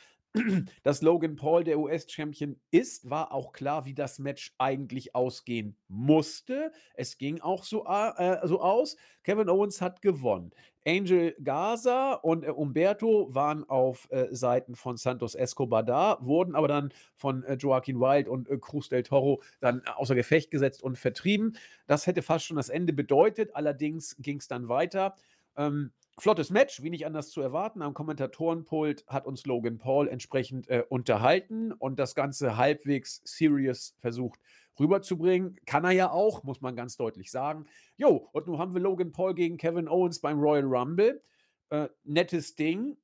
dass 0.83 1.03
Logan 1.03 1.37
Paul 1.37 1.65
der 1.65 1.79
US-Champion 1.79 2.57
ist, 2.71 3.09
war 3.09 3.33
auch 3.33 3.53
klar, 3.53 3.85
wie 3.85 3.95
das 3.95 4.19
Match 4.19 4.55
eigentlich 4.59 5.15
ausgehen 5.15 5.77
musste. 5.89 6.73
Es 6.95 7.19
ging 7.19 7.41
auch 7.41 7.65
so, 7.65 7.85
äh, 7.87 8.47
so 8.47 8.61
aus. 8.61 8.97
Kevin 9.25 9.49
Owens 9.49 9.81
hat 9.81 10.03
gewonnen. 10.03 10.53
Angel 10.87 11.37
Gaza 11.43 12.15
und 12.15 12.45
äh, 12.45 12.51
Umberto 12.51 13.35
waren 13.35 13.69
auf 13.69 14.09
äh, 14.11 14.29
Seiten 14.31 14.77
von 14.77 14.97
Santos 14.97 15.35
Escobar 15.35 15.83
da, 15.83 16.19
wurden 16.21 16.55
aber 16.55 16.69
dann 16.69 16.93
von 17.17 17.43
äh, 17.45 17.55
Joaquin 17.55 18.01
Wild 18.01 18.29
und 18.29 18.49
äh, 18.49 18.57
Cruz 18.59 18.89
del 18.89 19.03
Toro 19.03 19.43
dann 19.61 19.83
außer 19.87 20.15
Gefecht 20.15 20.51
gesetzt 20.51 20.83
und 20.83 20.97
vertrieben. 20.97 21.57
Das 21.87 22.07
hätte 22.07 22.23
fast 22.23 22.47
schon 22.47 22.57
das 22.57 22.71
Ende 22.71 22.93
bedeutet. 22.93 23.55
Allerdings 23.55 24.17
ging 24.21 24.39
es 24.39 24.49
dann 24.49 24.69
weiter. 24.69 25.15
Ähm, 25.57 25.93
flottes 26.21 26.51
Match, 26.51 26.83
wie 26.83 26.91
nicht 26.91 27.07
anders 27.07 27.31
zu 27.31 27.41
erwarten. 27.41 27.83
Am 27.83 27.95
Kommentatorenpult 27.95 29.07
hat 29.07 29.27
uns 29.27 29.47
Logan 29.47 29.79
Paul 29.79 30.09
entsprechend 30.09 30.69
äh, 30.69 30.85
unterhalten 30.89 31.73
und 31.73 31.99
das 31.99 32.15
Ganze 32.15 32.57
halbwegs 32.57 33.23
serious 33.25 33.95
versucht 33.99 34.41
rüberzubringen. 34.79 35.57
Kann 35.67 35.85
er 35.85 35.91
ja 35.93 36.11
auch, 36.11 36.43
muss 36.43 36.61
man 36.61 36.77
ganz 36.77 36.97
deutlich 36.97 37.31
sagen. 37.31 37.67
Jo, 37.97 38.29
und 38.33 38.47
nun 38.47 38.59
haben 38.59 38.75
wir 38.75 38.81
Logan 38.81 39.13
Paul 39.13 39.35
gegen 39.35 39.57
Kevin 39.57 39.89
Owens 39.89 40.21
beim 40.21 40.39
Royal 40.39 40.65
Rumble. 40.65 41.23
Äh, 41.71 41.89
nettes 42.05 42.55
Ding. 42.55 42.97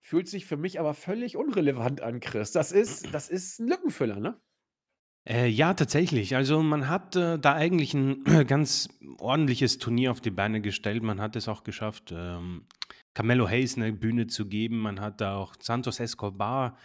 Fühlt 0.00 0.28
sich 0.28 0.44
für 0.44 0.58
mich 0.58 0.78
aber 0.78 0.92
völlig 0.92 1.36
unrelevant 1.36 2.02
an, 2.02 2.20
Chris. 2.20 2.52
Das 2.52 2.72
ist, 2.72 3.12
das 3.14 3.30
ist 3.30 3.58
ein 3.58 3.68
Lückenfüller, 3.68 4.20
ne? 4.20 4.38
Äh, 5.26 5.48
ja, 5.48 5.72
tatsächlich. 5.72 6.36
Also 6.36 6.62
man 6.62 6.88
hat 6.88 7.16
äh, 7.16 7.38
da 7.38 7.54
eigentlich 7.54 7.94
ein 7.94 8.24
ganz 8.46 8.88
ordentliches 9.18 9.78
Turnier 9.78 10.10
auf 10.10 10.20
die 10.20 10.30
Beine 10.30 10.60
gestellt. 10.60 11.02
Man 11.02 11.20
hat 11.20 11.36
es 11.36 11.48
auch 11.48 11.64
geschafft, 11.64 12.12
ähm, 12.14 12.66
Carmelo 13.14 13.48
Hayes 13.48 13.76
eine 13.76 13.92
Bühne 13.92 14.26
zu 14.26 14.46
geben. 14.46 14.78
Man 14.78 15.00
hat 15.00 15.20
da 15.20 15.36
auch 15.36 15.54
Santos 15.60 16.00
Escobar 16.00 16.76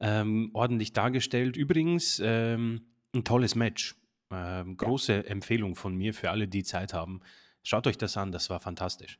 ähm, 0.00 0.50
ordentlich 0.52 0.92
dargestellt. 0.92 1.56
Übrigens 1.56 2.20
ähm, 2.24 2.82
ein 3.14 3.24
tolles 3.24 3.54
Match. 3.54 3.96
Ähm, 4.30 4.76
große 4.76 5.26
Empfehlung 5.26 5.74
von 5.74 5.94
mir 5.94 6.14
für 6.14 6.30
alle, 6.30 6.48
die 6.48 6.62
Zeit 6.62 6.94
haben. 6.94 7.20
Schaut 7.62 7.86
euch 7.86 7.98
das 7.98 8.16
an, 8.16 8.32
das 8.32 8.48
war 8.48 8.60
fantastisch. 8.60 9.18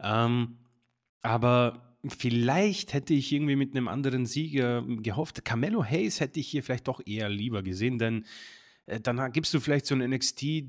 Ähm, 0.00 0.58
aber 1.22 1.93
vielleicht 2.08 2.92
hätte 2.92 3.14
ich 3.14 3.32
irgendwie 3.32 3.56
mit 3.56 3.74
einem 3.74 3.88
anderen 3.88 4.26
Sieger 4.26 4.82
gehofft. 4.82 5.44
Carmelo 5.44 5.84
Hayes 5.84 6.20
hätte 6.20 6.40
ich 6.40 6.48
hier 6.48 6.62
vielleicht 6.62 6.88
doch 6.88 7.00
eher 7.04 7.28
lieber 7.28 7.62
gesehen, 7.62 7.98
denn 7.98 8.24
äh, 8.86 9.00
dann 9.00 9.32
gibst 9.32 9.54
du 9.54 9.60
vielleicht 9.60 9.86
so 9.86 9.94
einen 9.94 10.10
NXT 10.10 10.64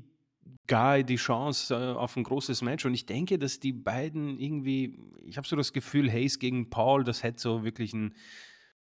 Guy 0.68 1.04
die 1.04 1.16
Chance 1.16 1.74
äh, 1.74 1.96
auf 1.96 2.16
ein 2.16 2.22
großes 2.22 2.62
Match 2.62 2.84
und 2.84 2.94
ich 2.94 3.06
denke, 3.06 3.38
dass 3.38 3.60
die 3.60 3.72
beiden 3.72 4.38
irgendwie, 4.38 4.98
ich 5.24 5.36
habe 5.36 5.46
so 5.46 5.56
das 5.56 5.72
Gefühl, 5.72 6.10
Hayes 6.10 6.38
gegen 6.38 6.70
Paul, 6.70 7.04
das 7.04 7.22
hätte 7.22 7.40
so 7.40 7.64
wirklich 7.64 7.92
ein 7.92 8.14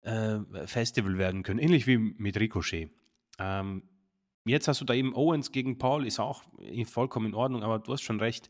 äh, 0.02 0.40
Festival 0.66 1.18
werden 1.18 1.44
können, 1.44 1.60
ähnlich 1.60 1.88
wie 1.88 1.98
mit 1.98 2.40
Ricochet. 2.40 2.90
Ähm, 3.38 3.84
jetzt 4.46 4.68
hast 4.68 4.82
du 4.82 4.86
da 4.86 4.94
eben 4.94 5.16
Owens 5.16 5.52
gegen 5.52 5.78
Paul, 5.78 6.06
ist 6.06 6.20
auch 6.20 6.44
vollkommen 6.86 7.28
in 7.28 7.36
Ordnung, 7.36 7.64
aber 7.64 7.80
du 7.80 7.94
hast 7.94 8.02
schon 8.02 8.20
recht. 8.20 8.50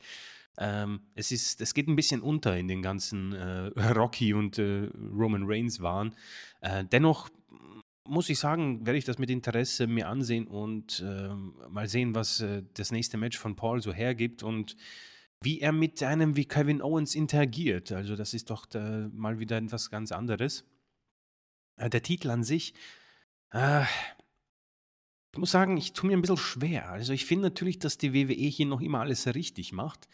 Ähm, 0.57 1.01
es, 1.15 1.31
ist, 1.31 1.61
es 1.61 1.73
geht 1.73 1.87
ein 1.87 1.95
bisschen 1.95 2.21
unter 2.21 2.57
in 2.57 2.67
den 2.67 2.81
ganzen 2.81 3.33
äh, 3.33 3.67
Rocky 3.93 4.33
und 4.33 4.57
äh, 4.57 4.89
Roman 5.13 5.43
Reigns 5.45 5.81
waren. 5.81 6.15
Äh, 6.61 6.85
dennoch 6.85 7.29
muss 8.09 8.29
ich 8.29 8.39
sagen, 8.39 8.85
werde 8.85 8.97
ich 8.97 9.05
das 9.05 9.19
mit 9.19 9.29
Interesse 9.29 9.87
mir 9.87 10.07
ansehen 10.07 10.47
und 10.47 11.03
ähm, 11.05 11.53
mal 11.69 11.87
sehen, 11.87 12.15
was 12.15 12.41
äh, 12.41 12.63
das 12.73 12.91
nächste 12.91 13.17
Match 13.17 13.37
von 13.37 13.55
Paul 13.55 13.81
so 13.81 13.93
hergibt 13.93 14.43
und 14.43 14.75
wie 15.41 15.61
er 15.61 15.71
mit 15.71 16.03
einem 16.03 16.35
wie 16.35 16.45
Kevin 16.45 16.81
Owens 16.81 17.15
interagiert. 17.15 17.91
Also 17.91 18.15
das 18.15 18.33
ist 18.33 18.49
doch 18.49 18.65
da 18.65 19.09
mal 19.13 19.39
wieder 19.39 19.57
etwas 19.57 19.89
ganz 19.89 20.11
anderes. 20.11 20.65
Äh, 21.77 21.89
der 21.89 22.01
Titel 22.01 22.29
an 22.29 22.43
sich, 22.43 22.73
äh, 23.51 23.83
ich 25.31 25.37
muss 25.37 25.51
sagen, 25.51 25.77
ich 25.77 25.93
tue 25.93 26.07
mir 26.09 26.17
ein 26.17 26.21
bisschen 26.21 26.37
schwer. 26.37 26.89
Also 26.89 27.13
ich 27.13 27.25
finde 27.25 27.45
natürlich, 27.45 27.79
dass 27.79 27.97
die 27.97 28.13
WWE 28.13 28.33
hier 28.33 28.65
noch 28.65 28.81
immer 28.81 29.01
alles 29.01 29.27
richtig 29.27 29.71
macht. 29.71 30.09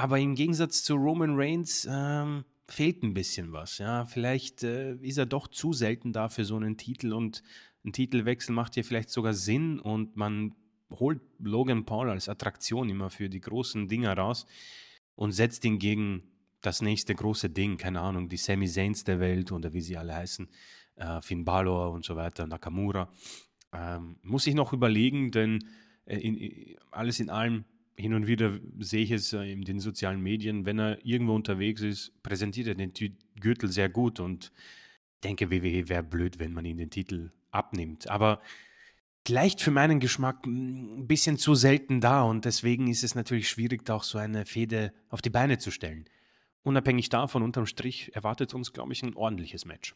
Aber 0.00 0.18
im 0.18 0.34
Gegensatz 0.34 0.82
zu 0.82 0.94
Roman 0.94 1.34
Reigns 1.34 1.86
ähm, 1.90 2.46
fehlt 2.68 3.02
ein 3.02 3.12
bisschen 3.12 3.52
was. 3.52 3.76
Ja, 3.76 4.06
vielleicht 4.06 4.62
äh, 4.62 4.94
ist 4.94 5.18
er 5.18 5.26
doch 5.26 5.46
zu 5.46 5.74
selten 5.74 6.14
da 6.14 6.30
für 6.30 6.46
so 6.46 6.56
einen 6.56 6.78
Titel 6.78 7.12
und 7.12 7.42
ein 7.84 7.92
Titelwechsel 7.92 8.54
macht 8.54 8.72
hier 8.76 8.84
vielleicht 8.84 9.10
sogar 9.10 9.34
Sinn 9.34 9.78
und 9.78 10.16
man 10.16 10.54
holt 10.90 11.20
Logan 11.38 11.84
Paul 11.84 12.08
als 12.08 12.30
Attraktion 12.30 12.88
immer 12.88 13.10
für 13.10 13.28
die 13.28 13.42
großen 13.42 13.88
Dinger 13.88 14.16
raus 14.16 14.46
und 15.16 15.32
setzt 15.32 15.66
ihn 15.66 15.78
gegen 15.78 16.22
das 16.62 16.80
nächste 16.80 17.14
große 17.14 17.50
Ding, 17.50 17.76
keine 17.76 18.00
Ahnung, 18.00 18.30
die 18.30 18.38
Sami 18.38 18.68
Zayn's 18.68 19.04
der 19.04 19.20
Welt 19.20 19.52
oder 19.52 19.74
wie 19.74 19.82
sie 19.82 19.98
alle 19.98 20.14
heißen, 20.14 20.48
äh, 20.96 21.20
Finn 21.20 21.44
Balor 21.44 21.90
und 21.90 22.06
so 22.06 22.16
weiter, 22.16 22.46
Nakamura. 22.46 23.12
Ähm, 23.74 24.16
muss 24.22 24.46
ich 24.46 24.54
noch 24.54 24.72
überlegen, 24.72 25.30
denn 25.30 25.62
äh, 26.06 26.16
in, 26.16 26.78
alles 26.90 27.20
in 27.20 27.28
allem 27.28 27.66
hin 28.00 28.14
und 28.14 28.26
wieder 28.26 28.58
sehe 28.78 29.02
ich 29.02 29.10
es 29.10 29.32
äh, 29.32 29.52
in 29.52 29.62
den 29.62 29.80
sozialen 29.80 30.20
Medien, 30.20 30.66
wenn 30.66 30.78
er 30.78 31.04
irgendwo 31.04 31.34
unterwegs 31.34 31.82
ist, 31.82 32.22
präsentiert 32.22 32.68
er 32.68 32.74
den 32.74 32.92
Gürtel 33.40 33.70
sehr 33.70 33.88
gut 33.88 34.20
und 34.20 34.52
denke, 35.22 35.50
WWE 35.50 35.88
wäre 35.88 36.02
blöd, 36.02 36.38
wenn 36.38 36.52
man 36.52 36.64
ihn 36.64 36.78
den 36.78 36.90
Titel 36.90 37.30
abnimmt. 37.50 38.08
Aber 38.08 38.40
vielleicht 39.26 39.60
für 39.60 39.70
meinen 39.70 40.00
Geschmack 40.00 40.46
ein 40.46 41.06
bisschen 41.06 41.36
zu 41.36 41.54
selten 41.54 42.00
da 42.00 42.22
und 42.22 42.44
deswegen 42.44 42.88
ist 42.88 43.04
es 43.04 43.14
natürlich 43.14 43.48
schwierig, 43.48 43.84
da 43.84 43.94
auch 43.94 44.04
so 44.04 44.18
eine 44.18 44.46
Fehde 44.46 44.92
auf 45.08 45.22
die 45.22 45.30
Beine 45.30 45.58
zu 45.58 45.70
stellen. 45.70 46.06
Unabhängig 46.62 47.08
davon, 47.08 47.42
unterm 47.42 47.66
Strich 47.66 48.14
erwartet 48.14 48.54
uns, 48.54 48.72
glaube 48.72 48.92
ich, 48.92 49.02
ein 49.02 49.14
ordentliches 49.14 49.64
Match. 49.64 49.94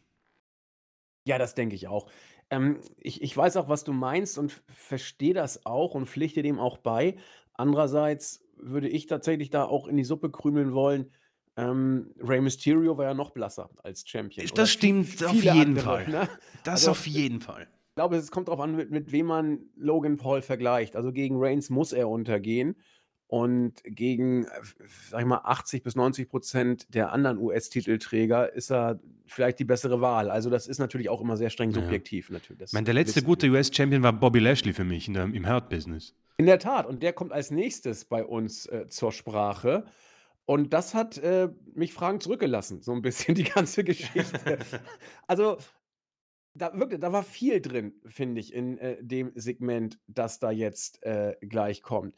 Ja, 1.27 1.39
das 1.39 1.55
denke 1.55 1.75
ich 1.75 1.89
auch. 1.89 2.11
Ähm, 2.51 2.81
ich 2.99 3.23
ich 3.23 3.37
weiß 3.37 3.57
auch, 3.57 3.69
was 3.69 3.85
du 3.85 3.93
meinst 3.93 4.39
und 4.39 4.63
verstehe 4.69 5.35
das 5.35 5.65
auch 5.65 5.95
und 5.95 6.07
pflichte 6.07 6.43
dem 6.43 6.59
auch 6.59 6.79
bei. 6.79 7.17
Andererseits 7.55 8.43
würde 8.57 8.89
ich 8.89 9.07
tatsächlich 9.07 9.51
da 9.51 9.65
auch 9.65 9.87
in 9.89 9.97
die 9.97 10.05
Suppe 10.05 10.31
krümeln 10.31 10.73
wollen. 10.73 11.11
Ähm, 11.57 12.13
Rey 12.21 12.41
Mysterio 12.41 12.99
war 12.99 13.05
ja 13.05 13.15
noch 13.15 13.31
blasser 13.31 13.71
als 13.83 14.07
Champion 14.09 14.47
Das 14.55 14.71
stimmt 14.71 15.23
auf 15.25 15.35
jeden 15.35 15.79
andere, 15.79 15.85
Fall. 15.85 16.09
ne? 16.09 16.29
Das 16.65 16.81
Also, 16.81 16.91
auf 16.93 17.07
jeden 17.07 17.41
Fall. 17.41 17.69
ich 17.91 17.95
glaube, 17.95 18.17
es 18.17 18.31
kommt 18.33 18.49
drauf 18.49 18.59
an, 18.61 18.75
mit 18.75 18.91
mit 18.91 19.13
wem 19.13 19.27
man 19.27 19.61
Logan 19.77 20.17
Paul 20.17 20.43
vergleicht. 20.43 20.97
Also, 20.97 21.13
gegen 21.13 21.37
Reigns 21.39 21.71
muss 21.71 21.93
er 21.93 22.09
untergehen 22.09 22.77
und 23.27 23.83
gegen, 23.85 24.47
sage 25.09 25.23
ich 25.23 25.29
mal, 25.29 25.41
80 25.45 25.83
bis 25.83 25.97
90% 25.97 26.87
der 26.95 27.13
anderen 27.13 27.39
US-Titelträger 27.39 28.53
ist 28.53 28.71
er 28.71 29.01
vielleicht 29.27 29.59
die 29.59 29.65
bessere 29.65 30.01
Wahl. 30.01 30.31
Also, 30.31 30.51
das 30.51 30.67
ist 30.69 30.79
natürlich 30.79 31.09
auch 31.09 31.21
immer 31.21 31.37
sehr 31.37 31.51
streng 31.51 31.71
Ja. 31.71 31.75
subjektiv 31.75 32.31
natürlich, 32.31 32.61
Ich 32.61 32.65
das 32.65 32.73
meine, 32.73 32.85
der 32.85 32.95
letzte 32.95 33.23
gute 33.23 33.49
US-Champion 33.49 34.03
war 34.03 34.13
Bobby 34.13 34.39
Lashley 34.41 34.73
für 34.73 34.85
mich 34.85 35.09
in 35.09 35.15
der 35.15 35.25
im 35.25 35.49
Hurt-Business. 35.49 36.15
In 36.37 36.47
der 36.47 36.59
Tat, 36.59 36.87
und 36.87 37.03
der 37.03 37.13
kommt 37.13 37.33
als 37.33 37.51
Nächstes 37.51 38.05
bei 38.05 38.25
uns, 38.25 38.67
äh, 38.67 38.89
zur 38.89 39.13
Sprache. 39.13 39.85
Und 40.47 40.73
das 40.75 40.95
hat, 40.95 41.17
äh, 41.19 41.49
mich 41.75 41.95
fragend 41.95 42.23
zurückgelassen, 42.23 42.83
so 42.83 42.93
'n 42.93 43.03
bisschen 43.03 43.35
die 43.35 43.45
ganze 43.45 43.85
Geschichte. 43.85 44.59
Also, 45.27 45.59
da 46.55 46.73
wirklich 46.79 47.01
da 47.01 47.13
war 47.13 47.23
viel 47.25 47.61
drin, 47.61 47.95
finde 48.07 48.41
ich, 48.41 48.53
in, 48.55 48.79
äh, 48.79 48.99
dem 49.03 49.33
Segment, 49.37 50.01
das 50.09 50.39
da 50.41 50.51
jetzt, 50.53 51.03
äh, 51.05 51.37
gleich 51.41 51.83
kommt. 51.83 52.15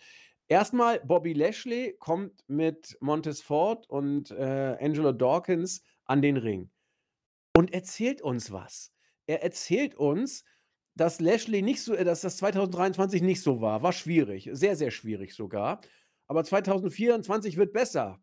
Erst 0.49 0.73
mal, 0.75 1.01
Bobby 1.01 1.33
Lashley 1.33 1.97
kommt 1.99 2.45
mit 2.49 2.97
Montez 3.01 3.41
Ford 3.41 3.89
und, 3.91 4.31
äh, 4.31 4.77
Angelo 4.81 5.13
Dawkins 5.13 5.83
an 6.05 6.23
den 6.23 6.37
Ring 6.37 6.71
und 7.57 7.73
erzählt 7.75 8.23
uns 8.23 8.53
was. 8.53 8.93
Er 9.27 9.43
erzählt 9.43 9.95
uns, 9.97 10.45
dass 10.97 11.21
Lashley 11.21 11.63
nicht 11.63 11.83
so 11.83 11.95
äh, 11.95 12.05
dass 12.05 12.23
das 12.23 12.39
2023 12.39 13.23
nicht 13.23 13.43
so 13.43 13.61
war. 13.61 13.83
War 13.83 13.93
schwierig, 13.93 14.51
sehr, 14.53 14.77
sehr 14.77 14.91
schwierig 14.93 15.35
sogar. 15.35 15.81
Aber 16.29 16.45
2024 16.45 17.57
wird 17.57 17.73
besser. 17.73 18.21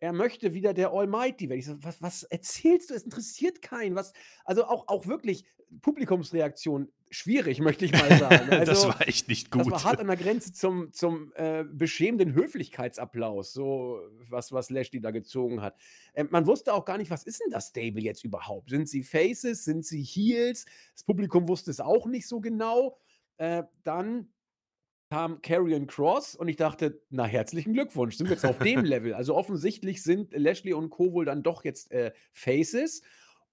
Er 0.00 0.12
möchte 0.12 0.54
wieder 0.54 0.74
der 0.74 0.92
Almighty 0.92 1.48
werden. 1.48 1.60
Ich 1.60 1.66
so: 1.66 1.76
„Was 1.82 2.02
was 2.02 2.22
erzählst 2.24 2.90
du? 2.90 2.94
Es 2.94 3.02
interessiert 3.04 3.62
keinen.“ 3.62 3.96
Was 3.96 4.12
also, 4.44 4.64
auch 4.66 4.88
auch 4.88 5.06
wirklich 5.06 5.46
Publikumsreaktion 5.82 6.92
schwierig, 7.10 7.60
möchte 7.60 7.84
ich 7.84 7.94
mal 7.94 8.12
sagen. 8.14 8.50
Das 8.64 8.86
Also, 8.86 8.88
war 8.88 9.06
echt 9.08 9.28
nicht 9.28 9.50
das 9.56 9.70
war 9.70 9.82
gut. 9.82 9.84
hart 9.84 10.00
an 10.00 10.06
der 10.08 10.16
Grenze 10.16 10.52
zum 10.52 10.92
zum, 10.92 11.32
äh, 11.36 11.64
beschämenden 11.64 12.34
Höflichkeitsapplaus, 12.34 13.52
so 13.52 14.00
was 14.28 14.52
was 14.52 14.70
Lashley 14.70 15.00
da 15.00 15.10
gezogen 15.10 15.62
hat. 15.62 15.78
Ähm, 16.14 16.28
man 16.30 16.46
wusste 16.46 16.74
auch 16.74 16.84
gar 16.84 16.98
nicht, 16.98 17.10
was 17.10 17.24
ist 17.24 17.40
denn 17.40 17.50
das 17.50 17.68
Stable 17.68 18.02
jetzt 18.02 18.24
überhaupt? 18.24 18.70
Sind 18.70 18.88
sie 18.88 19.02
Faces? 19.02 19.64
Sind 19.64 19.84
sie 19.86 20.02
Heels? 20.02 20.66
Das 20.94 21.04
Publikum 21.04 21.48
wusste 21.48 21.70
es 21.70 21.80
auch 21.80 22.06
nicht 22.06 22.28
so 22.28 22.40
genau. 22.40 22.98
Äh, 23.38 23.64
dann 23.84 24.32
kam 25.10 25.40
Karrion 25.40 25.86
Kross 25.86 26.34
und 26.34 26.48
ich 26.48 26.56
dachte: 26.56 27.02
„Na, 27.10 27.24
herzlichen 27.24 27.72
Glückwunsch, 27.72 28.16
sind 28.16 28.28
wir 28.28 28.34
jetzt 28.34 28.44
auf 28.44 28.60
dem 28.60 28.84
Level?“ 28.84 29.14
Also, 29.14 29.34
offensichtlich 29.34 30.02
sind 30.02 30.32
Lashley 30.36 30.74
und 30.74 30.90
Co. 30.90 31.12
wohl 31.12 31.24
dann 31.24 31.42
doch 31.42 31.64
jetzt, 31.64 31.90
äh, 31.92 32.12
Faces. 32.32 33.02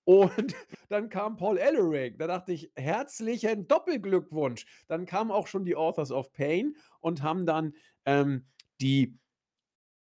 Und 0.06 0.56
dann 0.90 1.10
kam 1.10 1.36
Paul 1.38 1.58
Ellering. 1.58 2.18
Da 2.18 2.28
dachte 2.28 2.54
ich: 2.54 2.72
„Herzlichen 2.76 3.68
Doppelglückwunsch.“ 3.68 4.66
Dann 4.88 5.06
kamen 5.06 5.32
auch 5.32 5.48
schon 5.48 5.66
die 5.66 5.76
Authors 5.76 6.12
of 6.12 6.32
Pain 6.32 6.76
und 7.00 7.24
haben 7.24 7.46
dann, 7.46 7.74
ähm, 8.06 8.46
die, 8.82 9.18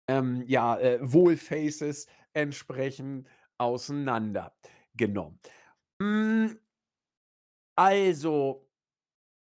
ähm, 0.09 0.43
ja, 0.47 0.79
äh, 0.79 0.99
Wohl-Faces 1.03 2.07
entsprechend 2.35 3.29
auseinandergenommen. 3.59 5.41
Hm 6.03 6.59
also, 7.77 8.69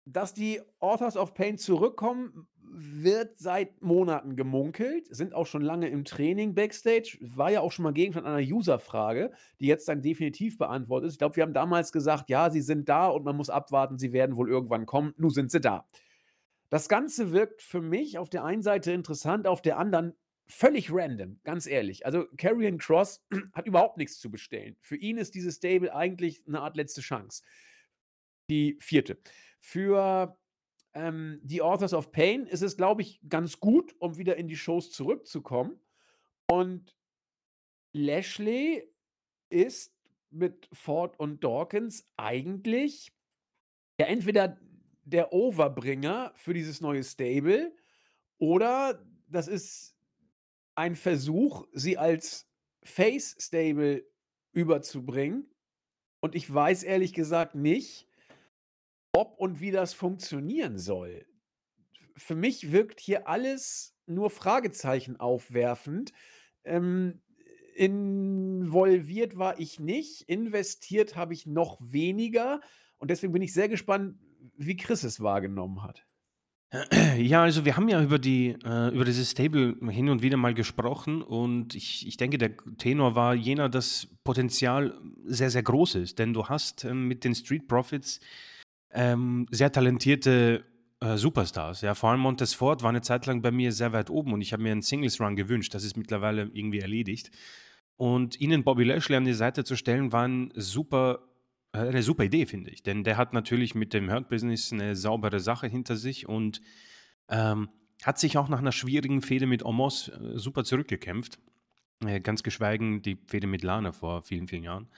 dass 0.07 0.35
die 0.35 0.61
Authors 0.81 1.17
of 1.17 1.35
Pain 1.35 1.59
zurückkommen, 1.59 2.49
wird 2.79 3.39
seit 3.39 3.83
Monaten 3.83 4.37
gemunkelt, 4.37 5.09
sind 5.15 5.35
auch 5.35 5.47
schon 5.47 5.63
lange 5.63 5.89
im 5.89 6.05
Training 6.05 6.55
backstage. 6.55 7.19
War 7.21 7.51
ja 7.51 7.61
auch 7.61 7.73
schon 7.73 7.83
mal 7.85 7.93
Gegenstand 7.93 8.27
einer 8.27 8.39
User-Frage, 8.47 9.33
die 9.61 9.67
jetzt 9.67 9.89
dann 9.89 10.03
definitiv 10.03 10.59
beantwortet 10.59 11.09
ist. 11.09 11.15
Ich 11.15 11.19
glaube, 11.19 11.37
wir 11.37 11.43
haben 11.45 11.55
damals 11.55 11.93
gesagt: 11.93 12.31
„Ja, 12.31 12.51
sie 12.51 12.61
sind 12.63 12.89
da 12.89 13.09
und 13.09 13.25
man 13.25 13.37
muss 13.37 13.51
abwarten, 13.51 13.99
sie 13.99 14.13
werden 14.13 14.37
wohl 14.37 14.49
irgendwann 14.51 14.87
kommen.“ 14.87 15.15
Nun 15.17 15.31
sind 15.31 15.51
sie 15.51 15.61
da. 15.61 15.87
Das 16.71 16.89
Ganze 16.89 17.33
wirkt 17.33 17.63
für 17.63 17.83
mich 17.83 18.19
auf 18.19 18.31
der 18.31 18.45
einen 18.45 18.63
Seite 18.63 18.93
interessant, 18.93 19.47
auf 19.49 19.63
der 19.63 19.79
anderen 19.79 20.15
völlig 20.49 20.93
random, 20.93 21.41
ganz 21.45 21.67
ehrlich. 21.67 22.07
Also, 22.07 22.27
Karrion 22.37 22.79
Kross 22.79 23.25
hat 23.55 23.67
überhaupt 23.67 23.99
nix 23.99 24.19
zu 24.21 24.31
bestellen. 24.31 24.77
Für 24.81 24.97
ihn 24.97 25.19
ist 25.19 25.35
dieses 25.35 25.57
Stable 25.57 25.95
eigentlich 25.95 26.45
'ne 26.47 26.61
Art 26.61 26.77
letzte 26.77 27.01
Chance. 27.03 27.43
Die 28.51 28.77
4. 28.81 29.19
Für, 29.61 30.37
ähm, 30.97 31.41
die 31.43 31.61
Authors 31.61 31.93
of 31.93 32.11
Pain 32.11 32.47
ist 32.47 32.63
es, 32.63 32.77
glaube 32.77 33.03
ich, 33.03 33.21
ganz 33.29 33.61
gut, 33.61 33.95
um 33.99 34.17
wieder 34.17 34.37
in 34.37 34.49
die 34.49 34.57
Shows 34.57 34.91
zurückzukommen. 34.91 35.79
Und 36.51 36.97
Lashley 37.93 38.91
ist 39.51 39.95
mit 40.31 40.69
Ford 40.73 41.21
und 41.21 41.45
Dawkins 41.45 42.09
eigentlich 42.17 43.13
ja 44.01 44.07
entweder 44.07 44.59
der 45.05 45.33
Overbringer 45.33 46.33
für 46.35 46.55
dieses 46.55 46.81
neue 46.81 47.05
Stable 47.05 47.77
oder 48.39 49.05
das 49.29 49.49
ist 49.49 49.95
ein 50.75 50.97
Versuch, 50.97 51.67
sie 51.73 51.99
als 51.99 52.49
Face-Stable 52.83 54.07
überzubringen. 54.53 55.51
Und 56.21 56.35
ich 56.35 56.53
weiß 56.53 56.83
ehrlich 56.83 57.13
gesagt 57.13 57.55
nicht, 57.55 58.09
ob 59.17 59.39
und 59.39 59.61
wie 59.61 59.71
das 59.71 59.95
funktionieren 59.95 60.79
soll. 60.79 61.27
Für 62.17 62.35
mich 62.35 62.71
wirkt 62.71 63.01
hier 63.01 63.29
alles 63.29 63.97
nur 64.07 64.29
Fragezeichen 64.29 65.19
aufwerfend. 65.19 66.13
Ähm, 66.65 67.23
involviert 67.75 69.39
war 69.39 69.59
ich 69.59 69.81
nicht, 69.81 70.23
investiert 70.29 71.17
habe 71.17 71.33
ich 71.33 71.47
noch 71.47 71.79
weniger 71.81 72.61
und 72.99 73.11
deswegen 73.11 73.33
bin 73.33 73.43
ich 73.43 73.53
sehr 73.53 73.69
gespannt, 73.69 74.19
wie 74.57 74.77
Chris 74.77 75.03
es 75.03 75.21
wahrgenommen 75.21 75.83
hat. 75.83 76.07
Ja, 77.17 77.43
also 77.43 77.65
wir 77.65 77.77
haben 77.77 77.89
ja 77.89 78.03
über 78.03 78.19
die 78.19 78.57
äh, 78.65 78.95
über 78.95 79.05
dieses 79.07 79.31
Stable 79.31 79.77
hin 79.91 80.11
und 80.11 80.21
wieder 80.21 80.37
mal 80.37 80.53
gesprochen 80.53 81.23
und 81.23 81.75
ich 81.75 82.07
ich 82.07 82.19
denke, 82.19 82.37
der 82.37 82.57
Tenor 82.77 83.15
war 83.15 83.35
jener, 83.35 83.71
dass 83.71 84.09
Potenzial 84.25 84.99
sehr, 85.25 85.51
sehr 85.51 85.63
groß 85.63 85.95
ist, 85.95 86.19
denn 86.19 86.35
du 86.35 86.47
hast, 86.47 86.85
ähm, 86.85 87.09
mit 87.09 87.25
den 87.25 87.35
Street 87.35 87.69
Profits, 87.69 88.21
ähm, 88.97 89.47
sehr 89.53 89.73
talentierte, 89.73 90.65
äh, 91.01 91.17
Superstars, 91.19 91.83
ja. 91.83 91.95
Vor 91.97 92.11
allem 92.13 92.21
Montez 92.23 92.55
Ford 92.55 92.83
war 92.85 92.93
'ne 92.93 93.03
Zeit 93.03 93.27
lang 93.27 93.43
bei 93.43 93.53
mir 93.53 93.73
sehr 93.73 93.93
weit 93.95 94.11
oben 94.11 94.33
und 94.35 94.43
ich 94.43 94.53
habe 94.55 94.63
mir 94.65 94.73
'n 94.73 94.83
Singles 94.83 95.21
Run 95.21 95.37
gewünscht. 95.37 95.75
Das 95.75 95.85
ist 95.85 95.97
mittlerweile 95.99 96.51
irgendwie 96.55 96.81
erledigt. 96.81 97.31
Und 97.99 98.41
ihnen 98.41 98.65
Bobby 98.65 98.85
Lashley 98.85 99.17
an 99.17 99.25
die 99.27 99.35
Seite 99.35 99.65
zu 99.65 99.77
stellen, 99.77 100.13
war 100.13 100.27
'n 100.27 100.53
super 100.57 101.21
äh, 101.75 101.81
eine 101.81 102.03
super 102.03 102.25
Idee, 102.25 102.47
finde 102.47 102.71
ich. 102.71 102.83
Denn 102.85 103.05
der 103.05 103.19
hat 103.19 103.35
natürlich 103.35 103.75
mit 103.77 103.95
dem 103.95 104.11
Hurt-Business 104.11 104.73
'ne 104.73 104.97
saubere 104.97 105.41
Sache 105.41 105.69
hinter 105.69 105.97
sich 105.97 106.29
und, 106.29 106.61
ähm, 107.31 107.69
hat 108.05 108.19
sich 108.21 108.39
auch 108.39 108.49
nach 108.51 108.61
'ner 108.63 108.73
schwierigen 108.73 109.23
Fehde 109.23 109.47
mit 109.47 109.65
Omos, 109.65 110.09
äh, 110.11 110.39
super 110.39 110.65
zurückgekämpft. 110.65 111.39
Äh, 112.07 112.21
ganz 112.21 112.43
geschweigen 112.45 113.03
die 113.03 113.19
Fehde 113.29 113.47
mit 113.49 113.63
Lana 113.65 113.93
vor 113.93 114.23
vielen, 114.25 114.49
vielen 114.49 114.65
Jahren. 114.65 114.89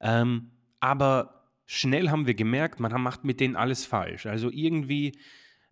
Ähm, 0.00 0.52
aber 0.80 1.43
schnell 1.66 2.10
haben 2.10 2.26
wir 2.26 2.34
gemerkt, 2.34 2.80
man 2.80 2.92
macht 3.02 3.24
mit 3.24 3.40
denen 3.40 3.56
alles 3.56 3.86
falsch. 3.86 4.26
Also, 4.26 4.50
irgendwie, 4.50 5.12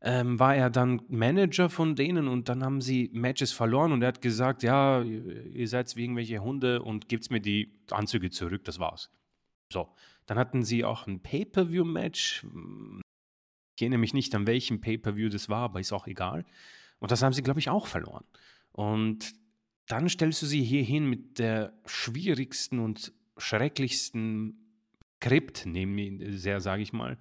ähm, 0.03 0.38
war 0.40 0.57
er 0.57 0.70
dann 0.70 1.03
Manager 1.09 1.70
von 1.70 1.95
denen 1.97 2.28
und 2.28 2.49
dann 2.49 2.64
haben 2.64 2.80
sie 2.80 3.11
Matches 3.12 3.53
verloren 3.53 3.93
und 3.93 4.03
er 4.03 4.09
hat 4.09 4.20
gesagt: 4.22 4.62
„Ja, 4.64 5.03
ihr 5.03 5.68
seid 5.68 5.95
wie 5.97 6.03
irgendwelche 6.05 6.40
Hunde 6.40 6.82
und 6.82 7.09
gebt's 7.09 7.30
mir 7.30 7.40
die 7.40 7.72
Anzüge 7.90 8.30
zurück, 8.30 8.64
das 8.64 8.78
war's.“ 8.80 9.11
So, 9.72 9.88
dann 10.26 10.38
hatten 10.38 10.62
sie 10.64 10.84
auch 10.84 11.07
'n 11.09 11.20
Pay-per-View-Match. 11.22 12.45
Ich 13.76 13.82
erinnere 13.82 14.01
mich 14.01 14.14
nicht, 14.14 14.34
an 14.34 14.47
welchem 14.47 14.80
Pay-per-View 14.80 15.28
das 15.30 15.49
war, 15.49 15.62
aber 15.64 15.80
ist 15.80 15.93
auch 15.93 16.07
egal. 16.07 16.45
Und 17.01 17.11
das 17.12 17.22
haben 17.22 17.32
sie, 17.32 17.43
glaube 17.43 17.61
ich, 17.61 17.70
auch 17.70 17.86
verloren. 17.86 18.24
Und 18.72 19.32
dann 19.88 20.09
stellst 20.09 20.43
du 20.43 20.47
sie 20.47 20.62
hier 20.62 20.82
hin 20.84 21.09
mit 21.09 21.38
der 21.38 21.74
schwierigsten 21.86 22.78
und 22.80 23.12
schrecklichsten 23.38 24.61
Skript 25.22 25.66
mir 25.66 26.32
sehr, 26.32 26.60
sage 26.60 26.82
ich 26.82 26.92
mal, 26.92 27.16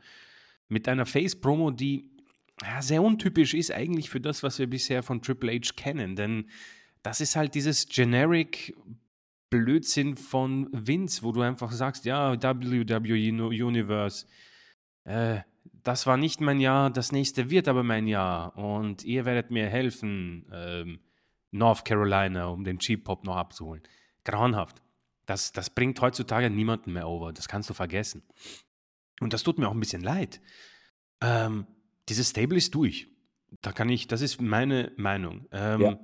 mit 0.70 0.88
einer 0.88 1.06
Face-Promo, 1.06 1.72
die, 1.72 2.10
ja, 2.62 2.82
sehr 2.82 3.04
untypisch 3.04 3.54
ist 3.54 3.72
eigentlich 3.72 4.10
für 4.10 4.22
das, 4.22 4.42
was 4.44 4.58
wir 4.58 4.68
bisher 4.68 5.04
von 5.04 5.22
Triple 5.22 5.52
H 5.54 5.74
kennen, 5.76 6.16
denn 6.16 6.50
das 7.04 7.22
ist 7.22 7.36
halt 7.36 7.56
dieses 7.56 7.88
generic 7.88 8.76
Blödsinn 9.50 10.16
von 10.16 10.70
Vince, 10.72 11.24
wo 11.24 11.32
du 11.32 11.42
einfach 11.42 11.72
sagst: 11.72 12.06
„Ja, 12.06 12.42
WWE 12.42 13.66
Universe, 13.66 14.26
äh, 15.04 15.40
das 15.84 16.08
war 16.08 16.18
nicht 16.18 16.42
mein 16.42 16.60
Jahr, 16.60 16.90
das 16.90 17.12
nächste 17.12 17.50
wird 17.50 17.68
aber 17.68 17.84
mein 17.84 18.08
Jahr 18.08 18.56
und 18.58 19.04
ihr 19.04 19.26
werdet 19.26 19.52
mir 19.52 19.68
helfen, 19.68 20.46
ähm, 20.54 21.00
North 21.52 21.84
Carolina, 21.86 22.48
um 22.48 22.64
den 22.64 22.80
Cheap 22.80 23.04
Pop 23.04 23.26
noch 23.26 23.36
abzuholen.“ 23.36 23.84
Grauenhaft. 24.24 24.82
Das 25.32 25.54
das 25.54 25.70
bringt 25.70 26.02
heutzutage 26.02 26.50
niemanden 26.50 26.92
mehr 26.94 27.08
over. 27.08 27.32
Das 27.32 27.48
kannst 27.48 27.70
du 27.70 27.74
vergessen. 27.74 28.22
und 29.22 29.32
das 29.34 29.44
tut 29.44 29.58
mir 29.60 29.70
auch 29.70 29.74
ein 29.74 29.80
bisschen 29.80 30.02
leid. 30.04 30.42
Ähm, 31.22 31.66
dieses 32.10 32.30
Stable 32.32 32.58
ist 32.58 32.76
durch. 32.76 33.08
Da 33.62 33.72
kann 33.72 33.88
ich, 33.90 34.08
das 34.08 34.22
ist 34.22 34.42
meine 34.42 34.92
Meinung. 34.98 35.48
Ähm, 35.52 35.82
Ja. 35.82 36.00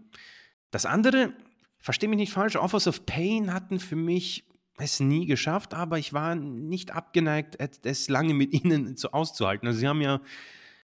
das 0.72 0.86
andere, 0.86 1.34
verstehe 1.80 2.08
mich 2.10 2.18
nicht 2.20 2.32
falsch, 2.32 2.56
Offers 2.56 2.88
of 2.88 3.06
Pain 3.06 3.54
hatten 3.54 3.80
für 3.80 3.96
mich 3.98 4.46
es 4.78 5.00
nie 5.00 5.26
geschafft, 5.26 5.74
aber 5.74 5.98
ich 5.98 6.14
war 6.14 6.36
nicht 6.36 6.92
abgeneigt, 6.92 7.58
es 7.86 8.08
lange 8.10 8.34
mit 8.34 8.54
ihnen 8.64 8.96
so 8.96 9.12
auszuhalten. 9.12 9.68
Also 9.68 9.80
sie 9.80 9.88
haben 9.88 10.02
ja, 10.02 10.22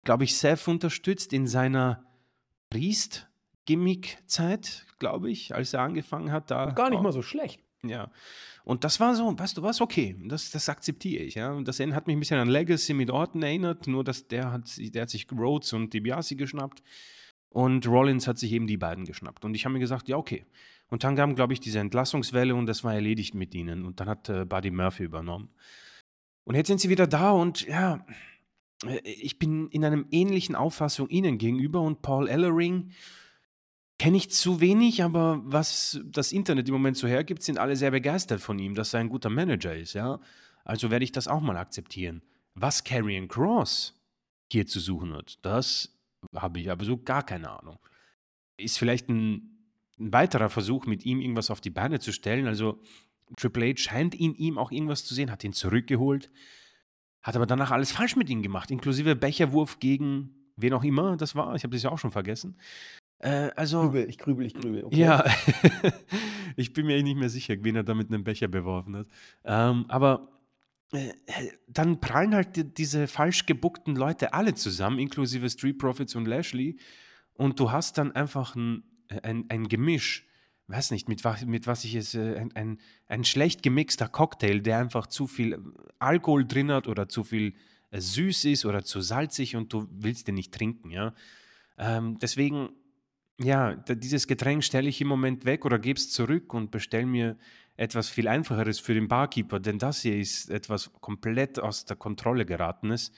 glaube 0.04 0.24
ich, 0.24 0.36
Seth 0.36 0.66
unterstützt 0.68 1.32
in 1.34 1.46
seiner 1.46 2.04
Priest-Gimmick-Zeit, 2.70 4.86
glaube 4.98 5.30
ich, 5.30 5.54
als 5.54 5.74
er 5.74 5.82
angefangen 5.82 6.32
hat. 6.32 6.50
Da 6.50 6.70
Gar 6.70 6.90
nicht 6.90 7.02
mal 7.02 7.12
so 7.12 7.22
schlecht. 7.22 7.60
Ja. 7.88 8.10
Und 8.64 8.82
das 8.84 8.98
war 8.98 9.14
so, 9.14 9.38
weißt 9.38 9.58
du 9.58 9.62
was, 9.62 9.80
okay, 9.80 10.16
das, 10.26 10.50
das 10.50 10.68
akzeptiere 10.68 11.22
ich, 11.22 11.34
ja. 11.34 11.52
Und 11.52 11.68
das 11.68 11.80
hat 11.80 12.06
mich 12.06 12.16
ein 12.16 12.20
bisschen 12.20 12.38
an 12.38 12.48
Legacy 12.48 12.94
mit 12.94 13.10
Orton 13.10 13.42
erinnert, 13.42 13.86
nur 13.86 14.04
dass 14.04 14.26
der 14.26 14.52
hat, 14.52 14.68
sich- 14.68 14.90
der 14.90 15.02
hat 15.02 15.10
sich 15.10 15.26
Rhodes 15.30 15.72
und 15.72 15.92
DiBiase 15.92 16.36
geschnappt 16.36 16.82
und 17.50 17.86
Rollins 17.86 18.26
hat 18.26 18.38
sich 18.38 18.52
eben 18.52 18.66
die 18.66 18.78
beiden 18.78 19.04
geschnappt. 19.04 19.44
Und 19.44 19.54
ich 19.54 19.64
habe 19.64 19.74
mir 19.74 19.80
gesagt, 19.80 20.08
ja, 20.08 20.16
okay. 20.16 20.46
Und 20.88 21.04
dann 21.04 21.16
kam, 21.16 21.34
glaube 21.34 21.52
ich, 21.52 21.60
diese 21.60 21.78
Entlassungswelle 21.78 22.54
und 22.54 22.66
das 22.66 22.84
war 22.84 22.94
erledigt 22.94 23.34
mit 23.34 23.54
ihnen. 23.54 23.84
Und 23.84 24.00
dann 24.00 24.08
hat 24.08 24.28
äh, 24.28 24.44
Buddy 24.44 24.70
Murphy 24.70 25.04
übernommen. 25.04 25.50
Und 26.44 26.54
jetzt 26.54 26.68
sind 26.68 26.80
sie 26.80 26.90
wieder 26.90 27.06
da 27.06 27.30
und 27.32 27.66
ja, 27.66 28.04
äh, 28.86 29.00
ich 29.04 29.38
bin 29.38 29.68
in 29.68 29.84
einer 29.84 30.04
ähnlichen 30.10 30.54
Auffassung 30.54 31.08
ihnen 31.08 31.38
gegenüber 31.38 31.80
und 31.80 32.02
Paul 32.02 32.28
Ellering 32.28 32.90
kenne 33.98 34.16
ich 34.16 34.30
zu 34.30 34.60
wenig, 34.60 35.02
aber 35.02 35.40
was 35.44 36.00
das 36.04 36.32
Internet 36.32 36.68
im 36.68 36.74
Moment 36.74 36.96
so 36.96 37.06
hergibt, 37.06 37.42
sind 37.42 37.58
alle 37.58 37.76
sehr 37.76 37.90
begeistert 37.90 38.40
von 38.40 38.58
ihm, 38.58 38.74
dass 38.74 38.94
er 38.94 39.00
ein 39.00 39.08
guter 39.08 39.30
Manager 39.30 39.74
ist, 39.74 39.94
ja. 39.94 40.20
Also 40.64 40.90
werde 40.90 41.04
ich 41.04 41.12
das 41.12 41.28
auch 41.28 41.40
mal 41.40 41.56
akzeptieren. 41.56 42.22
Was 42.54 42.84
Karrion 42.84 43.28
Cross 43.28 44.00
hier 44.50 44.66
zu 44.66 44.80
suchen 44.80 45.12
hat, 45.12 45.38
das 45.42 45.96
habe 46.34 46.60
ich 46.60 46.70
aber 46.70 46.84
so 46.84 46.96
gar 46.96 47.24
keine 47.24 47.50
Ahnung. 47.50 47.78
Ist 48.56 48.78
vielleicht 48.78 49.08
ein, 49.08 49.58
ein 49.98 50.12
weiterer 50.12 50.48
Versuch, 50.48 50.86
mit 50.86 51.04
ihm 51.04 51.20
irgendwas 51.20 51.50
auf 51.50 51.60
die 51.60 51.70
Beine 51.70 52.00
zu 52.00 52.12
stellen. 52.12 52.46
Also 52.46 52.80
Triple 53.36 53.70
H 53.70 53.76
scheint 53.78 54.14
in 54.14 54.34
ihm 54.34 54.58
auch 54.58 54.70
irgendwas 54.70 55.04
zu 55.04 55.14
sehen, 55.14 55.30
hat 55.30 55.44
ihn 55.44 55.52
zurückgeholt, 55.52 56.30
hat 57.22 57.36
aber 57.36 57.46
danach 57.46 57.70
alles 57.70 57.92
falsch 57.92 58.16
mit 58.16 58.30
ihm 58.30 58.42
gemacht, 58.42 58.70
inklusive 58.70 59.16
Becherwurf 59.16 59.80
gegen 59.80 60.52
wen 60.56 60.72
auch 60.72 60.84
immer 60.84 61.16
das 61.16 61.34
war. 61.34 61.54
Ich 61.54 61.64
habe 61.64 61.74
das 61.74 61.82
ja 61.82 61.90
auch 61.90 61.98
schon 61.98 62.12
vergessen. 62.12 62.56
Äh, 63.24 63.50
also, 63.56 63.80
Grübel, 63.82 64.08
ich 64.10 64.18
grübel, 64.18 64.44
ich 64.46 64.54
grübel. 64.54 64.84
Okay. 64.84 64.96
ja, 65.00 65.24
ich 66.56 66.72
bin 66.72 66.86
mir 66.86 67.02
nicht 67.02 67.16
mehr 67.16 67.30
sicher, 67.30 67.54
wen 67.60 67.76
er 67.76 67.82
da 67.82 67.94
mit 67.94 68.08
einem 68.08 68.22
Becher 68.24 68.48
beworfen 68.48 68.96
hat. 68.96 69.06
Ähm, 69.44 69.86
aber 69.88 70.28
äh, 70.92 71.12
dann 71.66 72.00
prallen 72.00 72.34
halt 72.34 72.56
die, 72.56 72.64
diese 72.64 73.06
falsch 73.06 73.46
gebuckten 73.46 73.96
Leute 73.96 74.34
alle 74.34 74.54
zusammen, 74.54 74.98
inklusive 74.98 75.48
Street 75.48 75.78
Profits 75.78 76.14
und 76.14 76.26
Lashley. 76.26 76.76
Und 77.32 77.58
du 77.58 77.72
hast 77.72 77.96
dann 77.98 78.12
einfach 78.12 78.54
ein, 78.56 78.82
ein, 79.22 79.46
ein 79.48 79.68
Gemisch, 79.68 80.26
weiß 80.68 80.90
nicht, 80.90 81.08
mit, 81.08 81.24
was- 81.24 81.46
mit 81.46 81.66
was 81.66 81.84
ich 81.84 81.94
es, 81.94 82.14
äh, 82.14 82.36
ein, 82.36 82.52
ein, 82.54 82.78
ein 83.06 83.24
schlecht 83.24 83.62
gemixter 83.62 84.08
Cocktail, 84.08 84.60
der 84.60 84.78
einfach 84.78 85.06
zu 85.06 85.26
viel 85.26 85.58
Alkohol 85.98 86.44
drin 86.46 86.70
hat 86.70 86.88
oder 86.88 87.08
zu 87.08 87.24
viel 87.24 87.54
äh, 87.90 88.00
süß 88.00 88.44
ist 88.44 88.66
oder 88.66 88.84
zu 88.84 89.00
salzig 89.00 89.56
und 89.56 89.72
du 89.72 89.88
willst 89.90 90.28
den 90.28 90.34
nicht 90.34 90.52
trinken, 90.52 90.90
ja. 90.90 91.14
Ähm, 91.76 92.18
deswegen, 92.20 92.68
ja, 93.40 93.74
dieses 93.74 94.26
Getränk 94.26 94.62
stelle 94.62 94.88
ich 94.88 95.00
im 95.00 95.08
Moment 95.08 95.44
weg 95.44 95.64
oder 95.64 95.78
gebe 95.78 95.98
es 95.98 96.10
zurück 96.10 96.54
und 96.54 96.70
bestelle 96.70 97.06
mir 97.06 97.36
etwas 97.76 98.08
viel 98.08 98.28
Einfacheres 98.28 98.78
für 98.78 98.94
den 98.94 99.08
Barkeeper, 99.08 99.58
denn 99.58 99.78
das 99.78 100.02
hier 100.02 100.16
ist 100.16 100.50
etwas 100.50 100.92
komplett 101.00 101.58
aus 101.58 101.84
der 101.84 101.96
Kontrolle 101.96 102.46
geratenes. 102.46 103.10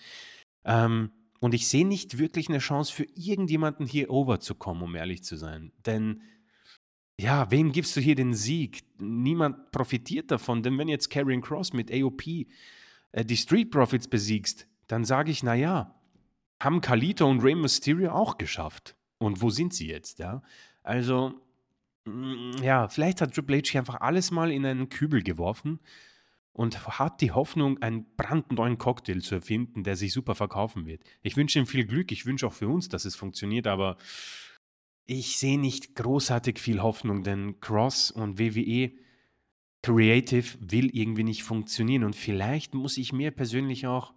Ähm, 0.65 1.11
und 1.41 1.53
ich 1.53 1.69
sehe 1.69 1.87
nicht 1.87 2.19
wirklich 2.19 2.49
eine 2.49 2.59
Chance 2.59 2.93
für 2.93 3.07
irgendjemanden 3.15 3.87
hier 3.87 4.11
overzukommen, 4.11 4.83
um 4.83 4.95
ehrlich 4.95 5.23
zu 5.23 5.37
sein. 5.37 5.73
Denn 5.85 6.23
ja, 7.21 7.51
wem 7.51 7.73
gibst 7.73 7.97
du 7.97 8.01
hier 8.01 8.15
den 8.15 8.35
Sieg? 8.35 8.85
Niemand 8.99 9.71
profitiert 9.71 10.31
davon, 10.31 10.63
denn 10.63 10.79
wenn 10.79 10.89
jetzt 10.89 11.11
Karrion 11.11 11.43
Cross 11.43 11.73
mit 11.73 11.93
AOP 11.93 12.27
äh, 13.13 13.25
die 13.25 13.37
Street 13.37 13.71
Profits 13.71 14.09
besiegst, 14.09 14.67
dann 14.87 15.05
sage 15.05 15.31
ich, 15.31 15.43
naja, 15.43 15.95
haben 16.63 16.81
Kalito 16.81 17.29
und 17.29 17.43
Rey 17.43 17.55
Mysterio 17.55 18.13
auch 18.13 18.39
geschafft. 18.39 18.96
Und 19.19 19.41
wo 19.43 19.51
sind 19.51 19.75
sie 19.75 19.89
jetzt, 19.89 20.19
ja? 20.19 20.43
Also, 20.83 21.35
mm, 22.05 22.63
ja, 22.63 22.89
vielleicht 22.89 23.21
hat 23.21 23.35
Triple 23.35 23.59
H 23.59 23.79
einfach 23.79 24.01
alles 24.01 24.31
mal 24.31 24.51
in 24.51 24.65
einen 24.67 24.89
Kübel 24.89 25.23
geworfen 25.23 25.81
und 26.53 26.87
hat 26.99 27.21
die 27.21 27.33
Hoffnung, 27.33 27.83
einen 27.83 28.07
brandneuen 28.17 28.79
Cocktail 28.79 29.21
zu 29.21 29.35
erfinden, 29.35 29.85
der 29.85 29.97
sich 29.97 30.13
super 30.13 30.35
verkaufen 30.35 30.87
wird. 30.87 31.03
Ich 31.23 31.37
wünsche 31.37 31.59
ihm 31.59 31.67
viel 31.67 31.85
Glück, 31.85 32.13
ich 32.13 32.25
wünsche 32.25 32.47
auch 32.47 32.53
für 32.53 32.69
uns, 32.69 32.89
dass 32.89 33.05
es 33.05 33.15
funktioniert, 33.15 33.67
aber 33.67 33.99
ich 35.05 35.39
sehe 35.39 35.59
nicht 35.59 35.95
großartig 35.95 36.59
viel 36.59 36.83
Hoffnung, 36.83 37.23
denn 37.23 37.61
Cross 37.61 38.11
und 38.11 38.39
WWE 38.39 38.93
Creative 39.83 40.57
will 40.59 40.91
irgendwie 40.97 41.23
nicht 41.23 41.45
funktionieren 41.45 42.05
und 42.05 42.17
vielleicht 42.17 42.75
muss 42.75 42.97
ich 42.97 43.13
mir 43.13 43.31
persönlich 43.31 43.87
auch 43.87 44.15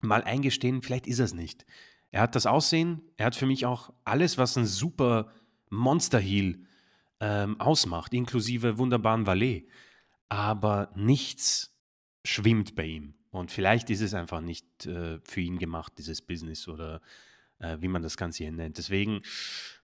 mal 0.00 0.22
eingestehen, 0.22 0.82
vielleicht 0.82 1.06
ist 1.06 1.18
es 1.18 1.34
nicht. 1.34 1.66
Er 2.10 2.22
hat 2.22 2.34
das 2.34 2.46
Aussehen, 2.46 3.02
er 3.16 3.26
hat 3.26 3.36
für 3.36 3.46
mich 3.46 3.66
auch 3.66 3.92
alles, 4.04 4.38
was 4.38 4.56
ein 4.56 4.66
super 4.66 5.30
Monster-Heel 5.70 6.64
ähm, 7.20 7.60
ausmacht, 7.60 8.14
inklusive 8.14 8.78
wunderbaren 8.78 9.26
Valet. 9.26 9.68
Aber 10.28 10.90
nichts 10.94 11.76
schwimmt 12.24 12.74
bei 12.74 12.84
ihm. 12.84 13.14
Und 13.30 13.50
vielleicht 13.50 13.90
ist 13.90 14.00
es 14.00 14.14
einfach 14.14 14.40
nicht 14.40 14.86
äh, 14.86 15.18
für 15.22 15.40
ihn 15.40 15.58
gemacht, 15.58 15.92
dieses 15.98 16.22
Business 16.22 16.66
oder 16.66 17.00
äh, 17.58 17.76
wie 17.80 17.88
man 17.88 18.02
das 18.02 18.16
Ganze 18.16 18.44
hier 18.44 18.52
nennt. 18.52 18.78
Deswegen 18.78 19.22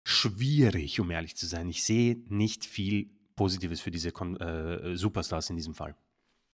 schwierig, 0.02 1.00
um 1.00 1.10
ehrlich 1.10 1.36
zu 1.36 1.46
sein. 1.46 1.68
Ich 1.68 1.84
sehe 1.84 2.22
nicht 2.28 2.64
viel 2.64 3.10
Positives 3.36 3.80
für 3.80 3.90
diese 3.90 4.12
Kon 4.12 4.36
äh, 4.36 4.96
Superstars 4.96 5.50
in 5.50 5.56
diesem 5.56 5.74
Fall. 5.74 5.94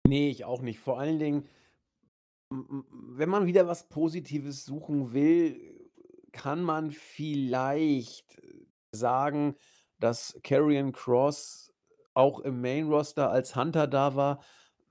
Nee, 0.06 0.30
ich 0.30 0.44
auch 0.44 0.62
nicht. 0.62 0.78
Vor 0.78 0.98
allen 0.98 1.18
Dingen, 1.18 1.44
wenn 2.50 3.28
man 3.28 3.46
wieder 3.46 3.66
was 3.66 3.88
Positives 3.88 4.64
suchen 4.64 5.12
will, 5.12 5.90
kann 6.32 6.62
man 6.62 6.90
vielleicht 6.90 8.40
sagen, 8.92 9.56
dass 9.98 10.38
Karrion 10.42 10.92
Cross 10.92 11.72
auch 12.14 12.40
im 12.40 12.60
Main-Roster 12.60 13.30
als 13.30 13.54
Hunter 13.54 13.86
da 13.86 14.14
war, 14.14 14.42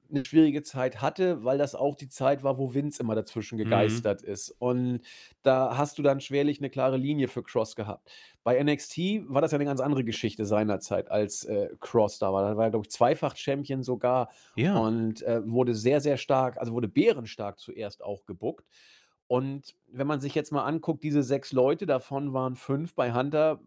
eine 0.09 0.25
schwierige 0.25 0.63
Zeit 0.63 1.01
hatte, 1.01 1.43
weil 1.43 1.57
das 1.57 1.75
auch 1.75 1.95
die 1.95 2.09
Zeit 2.09 2.43
war, 2.43 2.57
wo 2.57 2.73
Vince 2.73 3.01
immer 3.01 3.15
dazwischen 3.15 3.57
Mhm. 3.63 4.07
gegeistert 4.07 4.21
ist. 4.21 4.49
Und 4.51 5.01
da 5.43 5.77
hast 5.77 5.97
du 5.97 6.03
dann 6.03 6.19
schwerlich 6.21 6.59
eine 6.59 6.69
klare 6.69 6.97
Linie 6.97 7.27
für 7.27 7.43
Cross 7.43 7.75
gehabt. 7.75 8.11
Bei 8.43 8.57
NXT 8.57 9.23
war 9.27 9.41
das 9.41 9.51
ja 9.51 9.57
eine 9.57 9.65
ganz 9.65 9.79
andere 9.81 10.03
Geschichte 10.03 10.45
seinerzeit, 10.45 11.09
als 11.11 11.43
äh, 11.45 11.69
Cross 11.79 12.19
da 12.19 12.31
war. 12.33 12.43
Da 12.49 12.57
war 12.57 12.65
er, 12.65 12.69
glaube 12.71 12.85
ich, 12.85 12.91
Zweifach-Champion 12.91 13.83
sogar 13.83 14.29
Ja, 14.55 14.83
und 14.83 15.21
äh, 15.23 15.41
wurde 15.49 15.75
sehr, 15.75 16.01
sehr 16.01 16.17
stark, 16.17 16.57
also 16.57 16.73
wurde 16.73 16.87
bärenstark 16.87 17.59
zuerst 17.59 18.03
auch 18.03 18.25
gebuckt. 18.25 18.65
Und 19.27 19.75
wenn 19.87 20.07
man 20.07 20.21
sich 20.21 20.35
jetzt 20.35 20.51
mal 20.51 20.63
anguckt, 20.63 21.03
diese 21.03 21.21
sechs 21.23 21.51
Leute, 21.51 21.85
davon 21.85 22.33
waren 22.33 22.55
fünf 22.55 22.95
bei 22.95 23.13
Hunter 23.13 23.59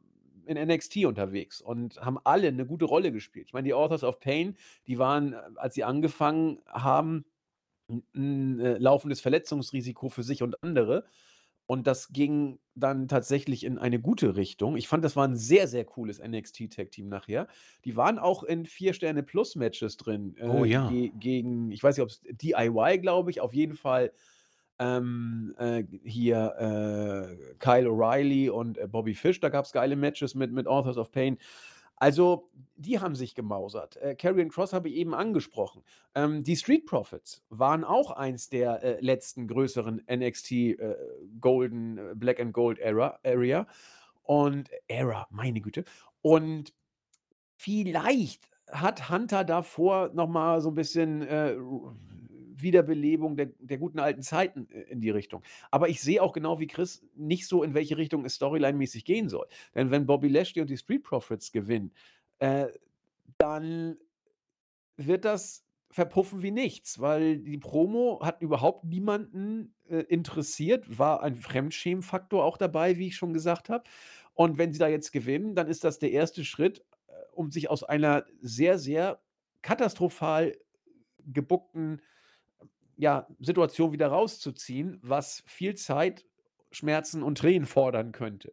in 0.51 0.69
NXT 0.69 1.05
unterwegs 1.07 1.61
und 1.61 2.01
haben 2.01 2.19
alle 2.25 2.49
eine 2.49 2.67
gute 2.67 2.85
Rolle 2.85 3.13
gespielt. 3.13 3.47
Ich 3.49 3.53
meine, 3.53 3.67
die 3.67 3.75
Authors 3.75 4.03
of 4.03 4.21
Pain, 4.21 4.57
die 4.87 4.99
waren, 4.99 5.33
äh, 5.33 5.41
als 5.57 5.75
sie 5.75 5.85
angefangen 5.85 6.61
haben, 6.67 7.25
ein, 7.89 8.03
ein 8.15 8.61
äh, 8.61 8.79
laufendes 8.79 9.21
Verletzungsrisiko 9.21 10.09
für 10.09 10.23
sich 10.23 10.43
und 10.43 10.63
andere. 10.63 11.05
Und 11.67 11.87
das 11.87 12.09
ging 12.09 12.59
dann 12.75 13.07
tatsächlich 13.07 13.63
in 13.63 13.79
eine 13.79 14.01
gute 14.01 14.35
Richtung. 14.35 14.77
Ich 14.77 14.89
fand, 14.89 15.05
das 15.05 15.15
war 15.15 15.29
ein 15.29 15.37
sehr, 15.37 15.69
sehr 15.69 15.85
cooles 15.85 16.21
NXT-Tag-Team 16.21 17.09
nachher. 17.09 17.47
Die 17.85 17.97
waren 17.97 18.19
auch 18.19 18.43
in 18.43 18.67
Vier-Sterne-Plus-Matches 18.67 19.97
drin. 19.97 20.35
oh 20.43 20.65
Äh, 20.65 20.69
ja. 20.69 20.89
ge 20.89 21.13
gegen, 21.21 21.71
ich 21.71 21.81
weiß 21.81 21.97
nicht, 21.97 22.03
ob 22.03 22.09
es 22.11 22.23
DIY, 22.23 22.99
glaube 22.99 23.31
ich, 23.31 23.41
auf 23.41 23.55
jeden 23.55 23.77
Fall 23.77 24.11
ähm, 24.81 25.55
äh, 25.59 25.85
hier 26.03 26.55
äh, 26.59 27.55
Kyle 27.59 27.89
O'Reilly 27.89 28.51
und 28.51 28.79
äh, 28.79 28.89
Bobby 28.89 29.15
Fish, 29.15 29.39
da 29.39 29.51
gab 29.51 29.67
es 29.67 29.73
geile 29.73 29.95
Matches 29.95 30.35
mit, 30.35 30.53
mit 30.53 30.67
Authors 30.67 30.97
of 30.97 31.13
Pain. 31.13 31.37
Also, 31.97 32.49
die 32.77 32.99
haben 32.99 33.15
sich 33.15 33.35
gemausert. 33.35 33.99
Äh, 33.99 34.15
Cross 34.15 34.73
habe 34.73 34.89
ich 34.89 34.95
eben 34.95 35.15
angesprochen. 35.15 35.83
Ähm, 36.15 36.43
die 36.43 36.57
Street 36.57 36.87
Profits 36.87 37.45
waren 37.51 37.85
auch 37.85 38.11
eins 38.11 38.49
der 38.49 38.83
äh, 38.83 39.01
letzten 39.01 39.47
größeren 39.47 40.03
NXT 40.11 40.53
äh, 40.53 40.97
Golden, 41.41 41.99
äh, 41.99 42.15
Black 42.15 42.41
and 42.41 42.55
Gold 42.55 42.79
Era, 42.79 43.21
Area. 43.23 43.67
Und 44.23 44.71
Era, 44.89 45.27
meine 45.31 45.61
Güte. 45.61 45.85
Und 46.23 46.73
vielleicht 47.57 48.49
hat 48.71 49.11
Hunter 49.11 49.45
davor 49.45 50.11
nochmal 50.15 50.63
so 50.63 50.71
ein 50.71 50.75
bisschen 50.75 51.21
äh, 51.21 51.55
Wiederbelebung 52.63 53.37
der, 53.37 53.51
der 53.59 53.79
guten 53.79 53.99
alten 53.99 54.23
Zeiten 54.23 54.69
äh, 54.71 54.83
in 54.83 55.01
die 55.01 55.11
Richtung. 55.11 55.43
Aber 55.71 55.89
ich 55.89 56.01
sehe 56.01 56.23
auch 56.23 56.33
genau 56.33 56.59
wie 56.61 56.67
Chris 56.67 57.03
nicht 57.15 57.47
so, 57.47 57.63
in 57.63 57.75
welche 57.75 57.97
Richtung 57.97 58.25
es 58.25 58.35
storyline-mäßig 58.41 59.05
gehen 59.05 59.29
soll. 59.29 59.47
Denn 59.75 59.91
wenn 59.91 60.07
Bobby 60.07 60.29
Lashley 60.29 60.63
und 60.63 60.71
die 60.71 60.77
Street 60.77 61.03
Profits 61.03 61.53
gewinnen, 61.53 61.93
äh, 62.39 62.69
dann 63.39 63.97
wird 64.97 65.25
das 65.25 65.65
verpuffen 65.91 66.43
wie 66.43 66.53
nichts, 66.53 67.01
weil 67.01 67.39
die 67.39 67.59
Promo 67.59 68.21
hat 68.23 68.43
überhaupt 68.43 68.85
niemanden, 68.85 69.75
äh, 69.89 70.03
interessiert, 70.03 70.99
war 70.99 71.23
ein 71.23 71.35
Fremdschämen-Faktor 71.35 72.45
auch 72.45 72.57
dabei, 72.57 72.97
wie 72.97 73.09
ich 73.09 73.17
schon 73.17 73.33
gesagt 73.33 73.69
habe. 73.69 73.85
Und 74.35 74.57
wenn 74.57 74.73
sie 74.73 74.79
da 74.79 74.89
jetzt 74.89 75.11
gewinnen, 75.11 75.55
dann 75.55 75.67
ist 75.67 75.83
das 75.83 75.99
der 75.99 76.13
erste 76.13 76.45
Schritt, 76.45 76.85
äh, 77.09 77.13
um 77.33 77.51
sich 77.51 77.69
aus 77.69 77.83
einer 77.83 78.25
sehr, 78.41 78.79
sehr 78.79 79.21
katastrophal 79.63 80.57
gebuckten, 81.27 82.01
ja, 83.01 83.27
Situation 83.39 83.93
wieder 83.93 84.09
rauszuziehen, 84.09 84.99
was 85.03 85.43
viel 85.47 85.75
Zeit, 85.75 86.27
Schmerzen 86.71 87.23
und 87.23 87.39
Tränen 87.39 87.67
fordern 87.67 88.13
könnte. 88.13 88.53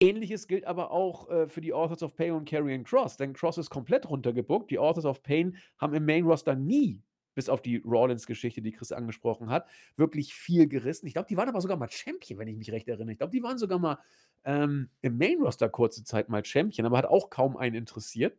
Ähnliches 0.00 0.46
gilt 0.46 0.64
aber 0.64 0.92
auch, 0.92 1.28
äh, 1.28 1.48
für 1.48 1.60
die 1.60 1.72
Authors 1.72 2.02
of 2.02 2.14
Pain 2.14 2.32
und 2.32 2.48
Karrion 2.48 2.84
Cross, 2.84 3.16
denn 3.16 3.32
Cross 3.32 3.58
ist 3.58 3.70
komplett 3.70 4.08
runtergebuckt. 4.08 4.70
Die 4.70 4.78
Authors 4.78 5.04
of 5.04 5.22
Pain 5.22 5.56
haben 5.78 5.94
im 5.94 6.06
Main 6.06 6.24
Roster 6.24 6.54
nie, 6.54 7.02
bis 7.34 7.48
auf 7.48 7.62
die 7.62 7.78
Rollins-Geschichte, 7.78 8.62
die 8.62 8.72
Chris 8.72 8.92
angesprochen 8.92 9.50
hat, 9.50 9.68
wirklich 9.96 10.34
viel 10.34 10.68
gerissen. 10.68 11.06
Ich 11.06 11.14
glaube, 11.14 11.28
die 11.28 11.36
waren 11.36 11.48
aber 11.48 11.60
sogar 11.60 11.76
mal 11.76 11.90
Champion, 11.90 12.38
wenn 12.38 12.48
ich 12.48 12.56
mich 12.56 12.70
recht 12.70 12.88
erinnere. 12.88 13.12
Ich 13.12 13.18
glaube, 13.18 13.32
die 13.32 13.42
waren 13.42 13.58
sogar 13.58 13.78
mal 13.80 13.98
ähm, 14.44 14.88
im 15.00 15.18
Main 15.18 15.40
Roster 15.40 15.68
kurze 15.68 16.04
Zeit 16.04 16.28
mal 16.28 16.44
Champion, 16.44 16.86
aber 16.86 16.98
hat 16.98 17.06
auch 17.06 17.28
kaum 17.28 17.56
einen 17.56 17.74
interessiert. 17.74 18.38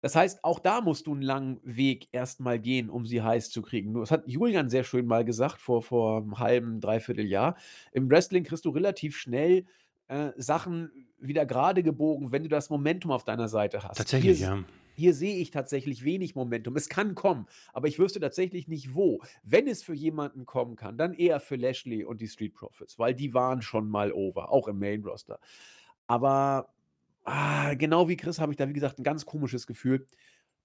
Das 0.00 0.16
heißt, 0.16 0.44
auch 0.44 0.58
da 0.60 0.80
musst 0.80 1.06
du 1.06 1.12
einen 1.12 1.22
langen 1.22 1.60
Weg 1.62 2.08
erst 2.12 2.40
mal 2.40 2.58
gehen, 2.58 2.88
um 2.90 3.06
sie 3.06 3.22
heiß 3.22 3.50
zu 3.50 3.62
kriegen. 3.62 3.94
das 3.94 4.10
hat 4.10 4.24
Julian 4.26 4.70
sehr 4.70 4.84
schön 4.84 5.06
mal 5.06 5.24
gesagt 5.24 5.60
vor 5.60 5.82
vor 5.82 6.18
'm 6.22 6.38
halben, 6.38 6.80
dreiviertel 6.80 7.26
Jahr. 7.26 7.56
Im 7.92 8.10
Wrestling 8.10 8.44
kriegst 8.44 8.64
du 8.64 8.70
relativ 8.70 9.16
schnell, 9.16 9.66
äh, 10.08 10.32
Sachen 10.36 10.90
wieder 11.18 11.46
gerade 11.46 11.82
gebogen, 11.82 12.32
wenn 12.32 12.42
du 12.42 12.48
das 12.48 12.70
Momentum 12.70 13.10
auf 13.10 13.24
deiner 13.24 13.48
Seite 13.48 13.82
hast. 13.84 14.14
Hier 14.14 14.36
Tatsächlich, 14.36 14.38
ja. 14.38 14.64
hier 14.96 15.14
sehe 15.14 15.36
ich 15.38 15.50
tatsächlich 15.50 16.04
wenig 16.04 16.34
Momentum. 16.34 16.76
Es 16.76 16.88
kann 16.88 17.14
kommen, 17.14 17.46
aber 17.72 17.88
ich 17.88 17.98
wüsste 17.98 18.20
tatsächlich 18.20 18.68
nicht 18.68 18.94
wo. 18.94 19.20
Wenn 19.42 19.68
es 19.68 19.82
für 19.82 19.94
jemanden 19.94 20.46
kommen 20.46 20.76
kann, 20.76 20.98
dann 20.98 21.14
eher 21.14 21.40
für 21.40 21.56
Lashley 21.56 22.04
und 22.04 22.20
die 22.20 22.28
Street 22.28 22.54
Profits, 22.54 22.98
weil 22.98 23.14
die 23.14 23.34
waren 23.34 23.62
schon 23.62 23.88
mal 23.88 24.12
over, 24.12 24.50
auch 24.50 24.68
im 24.68 24.78
Main 24.78 25.02
Roster. 25.04 25.40
Aber 26.06 26.74
Ah, 27.24 27.74
genau 27.74 28.08
wie 28.08 28.16
Chris 28.16 28.38
habe 28.38 28.52
ich 28.52 28.56
da, 28.56 28.68
wie 28.68 28.72
gesagt, 28.72 28.98
ein 28.98 29.04
ganz 29.04 29.26
komisches 29.26 29.66
Gefühl. 29.66 30.06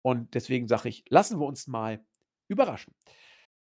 Und 0.01 0.34
deswegen 0.36 0.68
sage 0.68 0.89
ich, 0.89 1.03
lassen 1.10 1.39
wir 1.39 1.45
uns 1.45 1.68
mal 1.68 2.03
überraschen. 2.47 2.93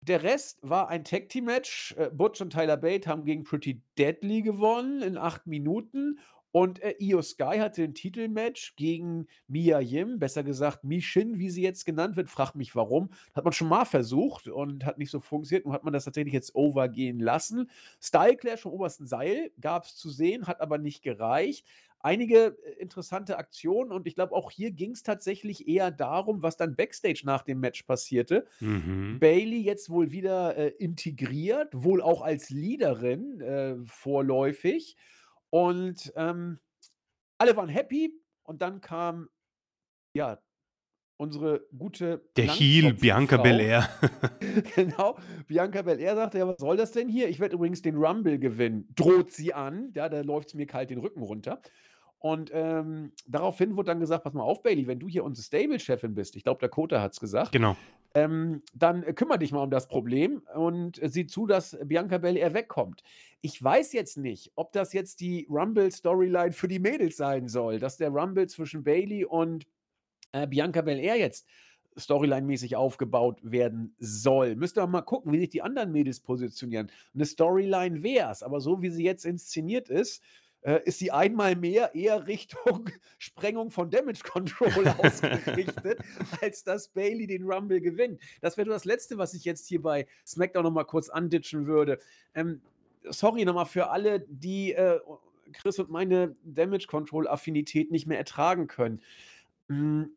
Der 0.01 0.23
Rest 0.23 0.59
war 0.61 0.87
ein 0.87 1.03
Tag-Team-Match. 1.03 1.95
Äh, 1.97 2.09
Butch 2.11 2.39
und 2.41 2.51
Tyler 2.51 2.77
Bate 2.77 3.07
haben 3.07 3.25
gegen 3.25 3.43
Pretty 3.43 3.81
Deadly 3.97 4.41
gewonnen 4.41 5.01
in 5.01 5.17
acht 5.17 5.45
Minuten. 5.45 6.19
Und 6.51 6.81
äh, 6.81 6.95
Io 6.99 7.21
Sky 7.21 7.57
hatte 7.59 7.83
ein 7.83 7.93
Titelmatch 7.93 8.75
gegen 8.75 9.27
Mia 9.47 9.79
Yim, 9.79 10.17
besser 10.17 10.43
gesagt 10.43 10.83
Mishin, 10.83 11.37
wie 11.37 11.49
sie 11.49 11.61
jetzt 11.61 11.85
genannt 11.85 12.15
wird. 12.15 12.29
Frag 12.29 12.55
mich 12.55 12.75
warum. 12.75 13.09
Hat 13.35 13.43
man 13.43 13.53
schon 13.53 13.67
mal 13.67 13.85
versucht 13.85 14.47
und 14.47 14.85
hat 14.85 14.97
nicht 14.97 15.11
so 15.11 15.19
funktioniert. 15.19 15.65
Nun 15.65 15.75
hat 15.75 15.83
man 15.83 15.93
das 15.93 16.05
tatsächlich 16.05 16.33
jetzt 16.33 16.55
overgehen 16.55 17.19
lassen. 17.19 17.69
Style 18.01 18.37
Clash 18.37 18.61
vom 18.61 18.71
obersten 18.71 19.05
Seil 19.05 19.51
gab 19.61 19.83
es 19.83 19.95
zu 19.95 20.09
sehen, 20.09 20.47
hat 20.47 20.61
aber 20.61 20.79
nicht 20.79 21.03
gereicht 21.03 21.67
einige 21.99 22.57
äh, 22.63 22.71
interessante 22.79 23.37
Aktionen 23.37 23.91
und 23.91 24.07
ich 24.07 24.15
glaube, 24.15 24.33
auch 24.33 24.51
hier 24.51 24.71
ging 24.71 24.91
es 24.91 25.03
tatsächlich 25.03 25.67
eher 25.67 25.91
darum, 25.91 26.41
was 26.41 26.57
dann 26.57 26.75
Backstage 26.75 27.21
nach 27.25 27.43
dem 27.43 27.59
Match 27.59 27.83
passierte. 27.83 28.47
Mhm. 28.59 29.19
Bailey 29.19 29.61
jetzt 29.61 29.89
wohl 29.89 30.11
wieder 30.11 30.55
äh, 30.57 30.69
integriert, 30.69 31.69
wohl 31.73 32.01
auch 32.01 32.21
als 32.21 32.49
Leaderin 32.49 33.41
äh, 33.41 33.75
vorläufig. 33.85 34.95
Und 35.49 36.13
ähm, 36.15 36.59
alle 37.37 37.55
waren 37.55 37.69
happy 37.69 38.13
und 38.43 38.61
dann 38.61 38.81
kam 38.81 39.29
ja 40.13 40.39
unsere 41.19 41.65
gute 41.77 42.23
Der 42.37 42.45
Heel 42.45 42.93
Bianca 42.93 43.37
Belair. 43.43 43.89
genau. 44.75 45.17
Bianca 45.47 45.81
Belair 45.81 46.15
sagte, 46.15 46.37
ja, 46.37 46.47
was 46.47 46.57
soll 46.59 46.77
das 46.77 46.93
denn 46.93 47.09
hier? 47.09 47.27
Ich 47.27 47.39
werde 47.39 47.55
übrigens 47.55 47.81
den 47.81 47.97
Rumble 47.97 48.39
gewinnen. 48.39 48.87
Droht 48.95 49.31
sie 49.31 49.53
an. 49.53 49.91
Ja, 49.95 50.07
da 50.07 50.21
läuft 50.21 50.49
es 50.49 50.53
mir 50.53 50.65
kalt 50.65 50.89
den 50.89 50.99
Rücken 50.99 51.21
runter. 51.21 51.61
Und 52.19 52.51
ähm, 52.53 53.13
daraufhin 53.27 53.77
wurde 53.77 53.87
dann 53.87 53.99
gesagt: 54.01 54.23
Pass 54.25 54.33
mal 54.33 54.43
auf, 54.43 54.61
Bailey, 54.61 54.87
wenn 54.87 54.99
du 54.99 55.07
hier 55.07 55.23
unsere 55.23 55.45
Stable-Chefin 55.45 56.13
bist, 56.13 56.35
ich 56.35 56.43
glaube, 56.43 56.59
Dakota 56.61 57.01
hat 57.01 57.13
es 57.13 57.19
gesagt, 57.19 57.53
Genau. 57.53 57.77
ähm, 58.13 58.61
dann 58.73 59.03
äh, 59.03 59.13
kümmere 59.13 59.39
dich 59.39 59.53
mal 59.53 59.63
um 59.63 59.71
das 59.71 59.87
Problem 59.87 60.41
und 60.53 61.01
äh, 61.01 61.07
sieh 61.07 61.27
zu, 61.27 61.47
dass 61.47 61.77
Bianca 61.85 62.17
Belair 62.17 62.53
wegkommt. 62.53 63.03
Ich 63.41 63.63
weiß 63.63 63.93
jetzt 63.93 64.17
nicht, 64.17 64.51
ob 64.55 64.73
das 64.73 64.91
jetzt 64.91 65.21
die 65.21 65.47
Rumble-Storyline 65.49 66.51
für 66.51 66.67
die 66.67 66.79
Mädels 66.79 67.15
sein 67.15 67.47
soll, 67.47 67.79
dass 67.79 67.95
der 67.95 68.09
Rumble 68.09 68.47
zwischen 68.47 68.83
Bailey 68.83 69.23
und 69.23 69.65
äh, 70.33 70.45
Bianca 70.45 70.81
Belair 70.81 71.15
jetzt 71.17 71.47
Storyline-mäßig 71.97 72.75
aufgebaut 72.75 73.39
werden 73.43 73.95
soll. 73.97 74.55
Müsste 74.55 74.81
man 74.81 74.91
mal 74.91 75.01
gucken, 75.01 75.31
wie 75.31 75.39
sich 75.39 75.49
die 75.49 75.61
anderen 75.61 75.91
Mädels 75.91 76.19
positionieren. 76.19 76.91
Eine 77.13 77.25
Storyline 77.25 78.03
wäre 78.03 78.31
es, 78.31 78.43
aber 78.43 78.59
so 78.61 78.81
wie 78.81 78.89
sie 78.89 79.03
jetzt 79.03 79.25
inszeniert 79.25 79.89
ist, 79.89 80.21
äh, 80.61 80.81
ist 80.85 80.99
sie 80.99 81.11
einmal 81.11 81.55
mehr 81.55 81.95
eher 81.95 82.27
Richtung 82.27 82.89
Sprengung 83.17 83.71
von 83.71 83.89
Damage 83.89 84.23
Control 84.23 84.87
ausgerichtet, 84.97 85.99
als 86.41 86.63
dass 86.63 86.89
Bailey 86.89 87.27
den 87.27 87.43
Rumble 87.43 87.81
gewinnt. 87.81 88.19
Das 88.41 88.57
wäre 88.57 88.67
nur 88.67 88.75
das 88.75 88.85
Letzte, 88.85 89.17
was 89.17 89.33
ich 89.33 89.45
jetzt 89.45 89.67
hier 89.67 89.81
bei 89.81 90.07
SmackDown 90.25 90.63
nochmal 90.63 90.85
kurz 90.85 91.09
anditschen 91.09 91.67
würde. 91.67 91.99
Ähm, 92.33 92.61
sorry 93.03 93.45
nochmal 93.45 93.65
für 93.65 93.89
alle, 93.89 94.25
die 94.27 94.73
äh, 94.73 94.99
Chris 95.53 95.79
und 95.79 95.89
meine 95.89 96.35
Damage 96.43 96.87
Control 96.87 97.27
Affinität 97.27 97.91
nicht 97.91 98.05
mehr 98.05 98.17
ertragen 98.17 98.67
können. 98.67 99.01
Hm, 99.67 100.11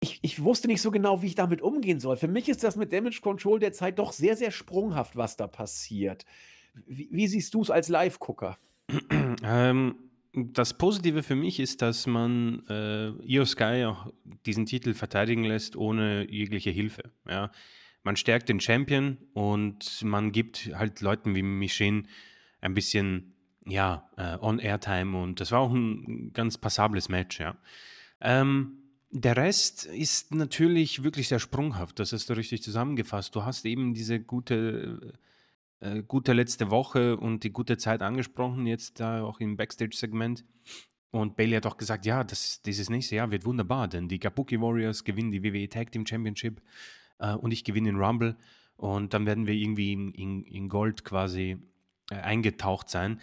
ich, 0.00 0.18
ich, 0.22 0.42
wusste 0.42 0.66
nicht 0.66 0.82
so 0.82 0.90
genau, 0.90 1.22
wie 1.22 1.28
ich 1.28 1.34
damit 1.36 1.62
umgehen 1.62 2.00
soll. 2.00 2.16
Für 2.16 2.26
mich 2.26 2.48
ist 2.48 2.64
das 2.64 2.74
mit 2.74 2.92
Damage 2.92 3.20
Control 3.20 3.60
derzeit 3.60 4.00
doch 4.00 4.12
sehr, 4.12 4.36
sehr 4.36 4.50
sprunghaft, 4.50 5.16
was 5.16 5.36
da 5.36 5.46
passiert. 5.46 6.24
Wie, 6.86 7.08
wie 7.12 7.28
siehst 7.28 7.54
du 7.54 7.62
es 7.62 7.70
als 7.70 7.88
Live-Gucker? 7.88 8.58
Ähm, 9.44 9.96
das 10.34 10.74
Positive 10.74 11.22
für 11.22 11.34
mich 11.34 11.60
ist, 11.60 11.82
dass 11.82 12.06
man 12.06 12.64
äh, 12.68 13.08
Io 13.26 13.44
Sky 13.44 13.84
auch 13.86 14.12
diesen 14.46 14.66
Titel 14.66 14.94
verteidigen 14.94 15.44
lässt 15.44 15.76
ohne 15.76 16.30
jegliche 16.30 16.70
Hilfe. 16.70 17.10
Ja. 17.28 17.50
Man 18.02 18.16
stärkt 18.16 18.48
den 18.48 18.60
Champion 18.60 19.18
und 19.32 20.02
man 20.02 20.32
gibt 20.32 20.70
halt 20.74 21.00
Leuten 21.00 21.34
wie 21.34 21.42
Michin 21.42 22.08
ein 22.60 22.74
bisschen 22.74 23.34
ja, 23.66 24.08
äh, 24.16 24.38
On-Air-Time 24.40 25.20
und 25.20 25.40
das 25.40 25.52
war 25.52 25.60
auch 25.60 25.72
ein 25.72 26.32
ganz 26.32 26.58
passables 26.58 27.08
Match. 27.08 27.38
Ja. 27.38 27.56
Ähm, 28.20 28.78
der 29.10 29.36
Rest 29.36 29.84
ist 29.84 30.34
natürlich 30.34 31.04
wirklich 31.04 31.28
sehr 31.28 31.38
sprunghaft, 31.38 31.98
das 31.98 32.12
hast 32.12 32.30
du 32.30 32.32
richtig 32.34 32.62
zusammengefasst. 32.62 33.36
Du 33.36 33.44
hast 33.44 33.66
eben 33.66 33.92
diese 33.92 34.18
gute 34.18 34.98
äh, 35.02 35.12
gute 36.06 36.32
letzte 36.32 36.70
Woche 36.70 37.16
und 37.16 37.44
die 37.44 37.52
gute 37.52 37.76
Zeit 37.76 38.02
angesprochen, 38.02 38.66
jetzt 38.66 39.00
da 39.00 39.24
auch 39.24 39.40
im 39.40 39.56
Backstage-Segment. 39.56 40.44
Und 41.10 41.36
Bailey 41.36 41.56
hat 41.56 41.66
auch 41.66 41.76
gesagt, 41.76 42.06
ja, 42.06 42.24
das, 42.24 42.62
dieses 42.62 42.88
nächste 42.88 43.16
Jahr 43.16 43.30
wird 43.30 43.44
wunderbar, 43.44 43.86
denn 43.86 44.08
die 44.08 44.18
Kabuki 44.18 44.60
Warriors 44.60 45.04
gewinnen 45.04 45.30
die 45.30 45.42
WWE 45.42 45.68
Tag 45.68 45.92
Team 45.92 46.06
Championship 46.06 46.62
äh, 47.18 47.34
und 47.34 47.52
ich 47.52 47.64
gewinne 47.64 47.90
den 47.90 48.00
Rumble. 48.00 48.36
Und 48.76 49.12
dann 49.12 49.26
werden 49.26 49.46
wir 49.46 49.54
irgendwie 49.54 49.92
in, 49.92 50.12
in, 50.12 50.44
in 50.44 50.68
Gold 50.68 51.04
quasi 51.04 51.58
äh, 52.10 52.14
eingetaucht 52.14 52.88
sein. 52.88 53.20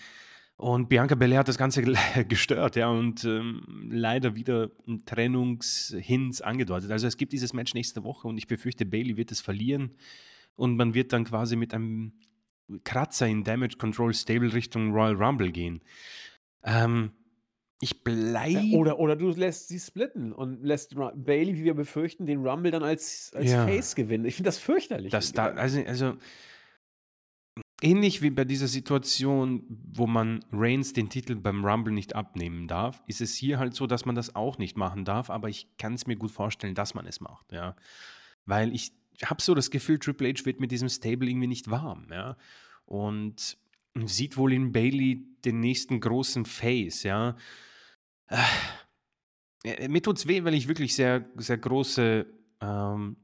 Und 0.56 0.90
Bianca 0.90 1.16
Belair 1.16 1.40
hat 1.40 1.48
das 1.48 1.58
Ganze 1.58 1.82
gestört, 2.28 2.76
ja, 2.76 2.90
und 2.90 3.24
ähm, 3.24 3.90
leider 3.90 4.36
wieder 4.36 4.70
Trennungshints 5.06 6.42
angedeutet. 6.42 6.92
Also 6.92 7.08
es 7.08 7.18
gibt 7.18 7.34
dieses 7.34 7.54
Match 7.54 7.74
nächste 7.74 8.04
Woche 8.04 8.28
und 8.28 8.38
ich 8.38 8.46
befürchte, 8.46 8.86
Bailey 8.86 9.18
wird 9.18 9.32
es 9.32 9.42
verlieren 9.42 9.96
und 10.56 10.76
man 10.76 10.94
wird 10.94 11.12
dann 11.14 11.24
quasi 11.24 11.56
mit 11.56 11.74
einem 11.74 12.12
Kratzer 12.84 13.28
in 13.28 13.44
Damage 13.44 13.78
Control 13.78 14.14
Stable 14.14 14.54
Richtung 14.54 14.92
Royal 14.92 15.16
Rumble 15.16 15.52
gehen. 15.52 15.82
Ähm, 16.64 17.12
ich 17.82 18.04
bleibe. 18.04 18.76
Oder, 18.76 19.00
oder 19.00 19.16
du 19.16 19.30
lässt 19.30 19.70
sie 19.70 19.80
splitten 19.80 20.34
und 20.34 20.64
lässt 20.64 20.96
Bailey, 20.96 21.56
wie 21.58 21.64
wir 21.64 21.74
befürchten, 21.74 22.26
den 22.26 22.46
Rumble 22.46 22.72
dann 22.72 22.84
als, 22.84 23.32
als 23.34 23.52
ja. 23.52 23.66
Face 23.66 23.96
gewinnen. 23.96 24.26
Ich 24.26 24.36
finde 24.36 24.50
das 24.50 24.58
fürchterlich. 24.58 25.12
Das 25.12 25.32
da, 25.32 25.48
also, 25.48 25.82
also 25.86 26.18
ähnlich 27.82 28.22
wie 28.22 28.30
bei 28.30 28.44
dieser 28.44 28.68
Situation, 28.68 29.64
wo 29.94 30.08
man 30.08 30.44
Reigns 30.52 30.92
den 30.92 31.10
Titel 31.10 31.36
beim 31.36 31.64
Rumble 31.64 31.94
nicht 31.94 32.16
abnehmen 32.16 32.68
darf, 32.68 33.02
ist 33.08 33.22
es 33.22 33.36
hier 33.36 33.60
halt 33.60 33.74
so, 33.76 33.88
dass 33.88 34.06
man 34.06 34.16
das 34.16 34.36
auch 34.36 34.58
nicht 34.58 34.78
machen 34.78 35.06
darf, 35.06 35.30
aber 35.30 35.48
ich 35.48 35.68
kann 35.78 35.94
es 35.94 36.06
mir 36.06 36.18
gut 36.18 36.32
vorstellen, 36.32 36.76
dass 36.76 36.94
man 36.94 37.06
es 37.06 37.22
macht, 37.22 37.52
ja. 37.54 37.76
Weil 38.46 38.74
ich 38.74 38.92
habe 39.24 39.42
so 39.42 39.54
das 39.54 39.72
Gefühl, 39.72 40.00
Triple 40.00 40.30
H 40.30 40.46
wird 40.46 40.60
mit 40.60 40.72
diesem 40.72 40.90
Stable 40.90 41.30
irgendwie 41.30 41.48
nicht 41.48 41.70
warm, 41.70 42.08
ja. 42.12 42.38
Und 42.86 43.58
sieht 44.06 44.38
wohl 44.38 44.54
in 44.54 44.72
Bailey 44.72 45.26
den 45.46 45.60
nächsten 45.60 46.00
großen 46.00 46.46
Face, 46.46 47.04
ja. 47.04 47.36
Äh, 49.64 49.88
mir 49.88 50.02
tut's 50.02 50.28
weh, 50.28 50.44
weil 50.44 50.54
ich 50.54 50.68
wirklich 50.68 50.96
sehr, 50.96 51.30
sehr 51.36 51.58
große 51.58 52.26
ähm, 52.62 53.18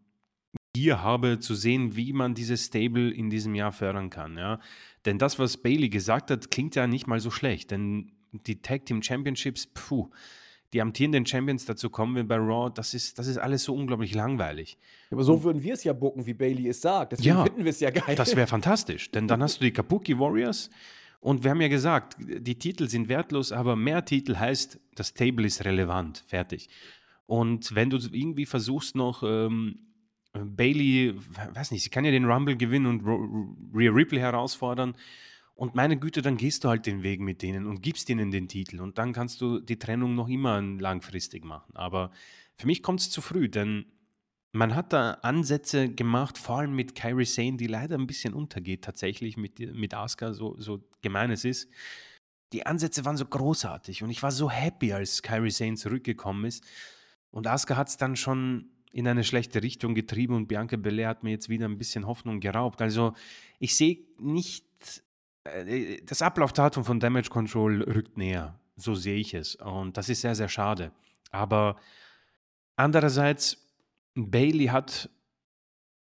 Gier 0.74 1.02
habe, 1.02 1.40
zu 1.40 1.56
sehen, 1.56 1.96
wie 1.96 2.12
man 2.12 2.34
dieses 2.34 2.66
Stable 2.66 3.10
in 3.10 3.30
diesem 3.30 3.56
Jahr 3.56 3.72
fördern 3.72 4.10
kann, 4.10 4.38
ja. 4.38 4.60
Denn 5.06 5.18
das, 5.18 5.40
was 5.40 5.58
Bailey 5.58 5.90
gesagt 5.90 6.32
hat, 6.32 6.52
klingt 6.52 6.76
ja 6.76 6.88
nicht 6.88 7.08
mal 7.08 7.20
so 7.20 7.32
schlecht. 7.32 7.72
Denn 7.72 8.12
die 8.32 8.62
Tag 8.62 8.86
Team 8.86 9.02
Championships, 9.02 9.68
puh, 9.68 10.10
die 10.74 10.82
amtierenden 10.82 11.26
Champions 11.26 11.66
dazu 11.66 11.90
kommen 11.90 12.16
wie 12.16 12.24
bei 12.24 12.38
Raw, 12.38 12.72
das 12.74 12.94
ist, 12.94 13.18
das 13.20 13.28
ist 13.28 13.38
alles 13.38 13.64
so 13.64 13.74
unglaublich 13.74 14.14
langweilig. 14.14 14.78
Aber 15.12 15.24
so 15.24 15.44
würden 15.44 15.64
wir 15.64 15.74
es 15.74 15.84
ja 15.84 15.94
bucken, 15.94 16.26
wie 16.26 16.34
Bailey 16.34 16.68
es 16.68 16.82
sagt. 16.82 17.14
Deswegen 17.14 17.30
Ja, 17.30 17.44
finden 17.44 17.64
wir 17.64 17.70
es 17.70 17.80
ja 17.80 17.92
geil. 17.92 18.16
Das 18.16 18.36
wäre 18.36 18.48
fantastisch, 18.58 19.12
denn 19.12 19.28
dann 19.28 19.42
hast 19.42 19.62
du 19.62 19.66
die 19.66 19.72
Kabuki 19.72 20.20
Warriors 20.20 20.70
und 21.20 21.44
wir 21.44 21.52
haben 21.52 21.62
ja 21.62 21.70
gesagt, 21.70 22.18
die 22.20 22.60
Titel 22.60 22.88
sind 22.88 23.10
wertlos, 23.10 23.52
aber 23.52 23.76
mehr 23.76 24.06
Titel 24.06 24.36
heißt, 24.36 24.80
das 24.96 25.14
Table 25.14 25.48
ist 25.48 25.66
relevant, 25.66 26.24
fertig. 26.28 26.70
Und 27.26 27.74
wenn 27.74 27.90
du 27.90 27.98
irgendwie 27.98 28.46
versuchst 28.46 28.96
noch 28.96 29.24
ähm, 29.24 29.80
Bailey, 30.34 31.16
weiß 31.54 31.72
nicht, 31.72 31.84
sie 31.84 31.90
kann 31.90 32.06
ja 32.06 32.12
den 32.12 32.26
Rumble 32.26 32.58
gewinnen 32.58 32.86
und 32.86 33.02
Rhea 33.74 33.92
Ripley 33.92 34.20
herausfordern. 34.20 34.96
Und 35.56 35.74
meine 35.74 35.98
Güte, 35.98 36.22
dann 36.22 36.36
gehst 36.36 36.64
du 36.64 36.70
halt 36.70 36.86
den 36.86 37.02
Weg 37.02 37.22
mit 37.22 37.42
denen 37.42 37.66
und 37.66 37.82
gibst 37.82 38.10
ihnen 38.10 38.30
den 38.30 38.50
Titel. 38.50 38.82
Und 38.82 38.98
dann 38.98 39.14
kannst 39.14 39.40
du 39.40 39.60
die 39.60 39.80
Trennung 39.80 40.14
noch 40.14 40.28
immer 40.28 40.62
langfristig 40.62 41.46
machen. 41.46 41.76
Aber 41.76 42.12
für 42.58 42.68
mich 42.68 42.84
kommt 42.84 43.00
es 43.00 43.10
zu 43.10 43.22
früh, 43.22 43.48
denn 43.48 43.86
man 44.52 44.76
hat 44.76 44.94
da 44.94 45.12
Ansätze 45.22 45.90
gemacht, 45.90 46.38
vor 46.38 46.60
allem 46.60 46.76
mit 46.76 46.96
Kairi 46.96 47.26
Sane, 47.26 47.58
die 47.58 47.68
leider 47.68 47.98
ein 47.98 48.08
bisschen 48.08 48.34
untergeht, 48.34 48.84
tatsächlich 48.84 49.38
mit, 49.38 49.60
mit 49.60 49.94
Asuka, 49.94 50.34
so, 50.34 50.56
so 50.60 50.82
gemein 51.02 51.32
es 51.32 51.46
ist. 51.46 51.70
Die 52.54 52.66
Ansätze 52.66 53.04
waren 53.06 53.18
so 53.18 53.26
großartig 53.26 54.04
und 54.04 54.10
ich 54.10 54.24
war 54.24 54.32
so 54.32 54.50
happy, 54.50 54.94
als 54.94 55.22
Kairi 55.22 55.52
Sane 55.52 55.76
zurückgekommen 55.76 56.46
ist. 56.46 56.66
Und 57.32 57.48
Asuka 57.48 57.76
hat 57.76 57.90
es 57.90 57.98
dann 57.98 58.16
schon 58.16 58.70
in 58.94 59.10
eine 59.10 59.26
schlechte 59.26 59.62
Richtung 59.62 59.94
getrieben 59.94 60.36
und 60.36 60.48
Bianca 60.48 60.78
Belair 60.78 61.10
hat 61.10 61.24
mir 61.24 61.32
jetzt 61.32 61.50
wieder 61.50 61.68
ein 61.68 61.78
bisschen 61.78 62.08
Hoffnung 62.08 62.40
geraubt. 62.40 62.82
Also 62.82 63.14
ich 63.60 63.76
sehe 63.76 64.00
nicht, 64.20 64.66
das 66.06 66.22
Ablaufdatum 66.22 66.84
von 66.84 67.00
Damage 67.00 67.30
Control 67.30 67.84
rückt 67.84 68.18
näher. 68.18 68.60
So 68.76 68.96
sehe 68.96 69.18
ich 69.18 69.34
es. 69.34 69.56
Und 69.56 69.98
das 69.98 70.10
ist 70.10 70.22
sehr, 70.22 70.36
sehr 70.36 70.50
schade. 70.50 70.92
Aber 71.32 71.78
andererseits, 72.76 73.58
Bailey 74.16 74.68
hat 74.68 75.10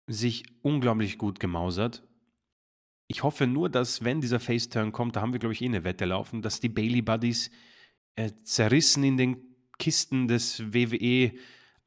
sich 0.07 0.43
unglaublich 0.61 1.17
gut 1.17 1.39
gemausert. 1.39 2.03
Ich 3.07 3.23
hoffe 3.23 3.47
nur, 3.47 3.69
dass, 3.69 4.03
wenn 4.03 4.21
dieser 4.21 4.39
Face-Turn 4.39 4.91
kommt, 4.91 5.15
da 5.15 5.21
haben 5.21 5.33
wir, 5.33 5.39
glaube 5.39 5.53
ich, 5.53 5.61
eh 5.61 5.65
eine 5.65 5.83
Wette 5.83 6.05
laufen, 6.05 6.41
dass 6.41 6.59
die 6.59 6.69
Bailey-Buddies 6.69 7.49
äh, 8.15 8.31
zerrissen 8.43 9.03
in 9.03 9.17
den 9.17 9.37
Kisten 9.77 10.27
des 10.27 10.71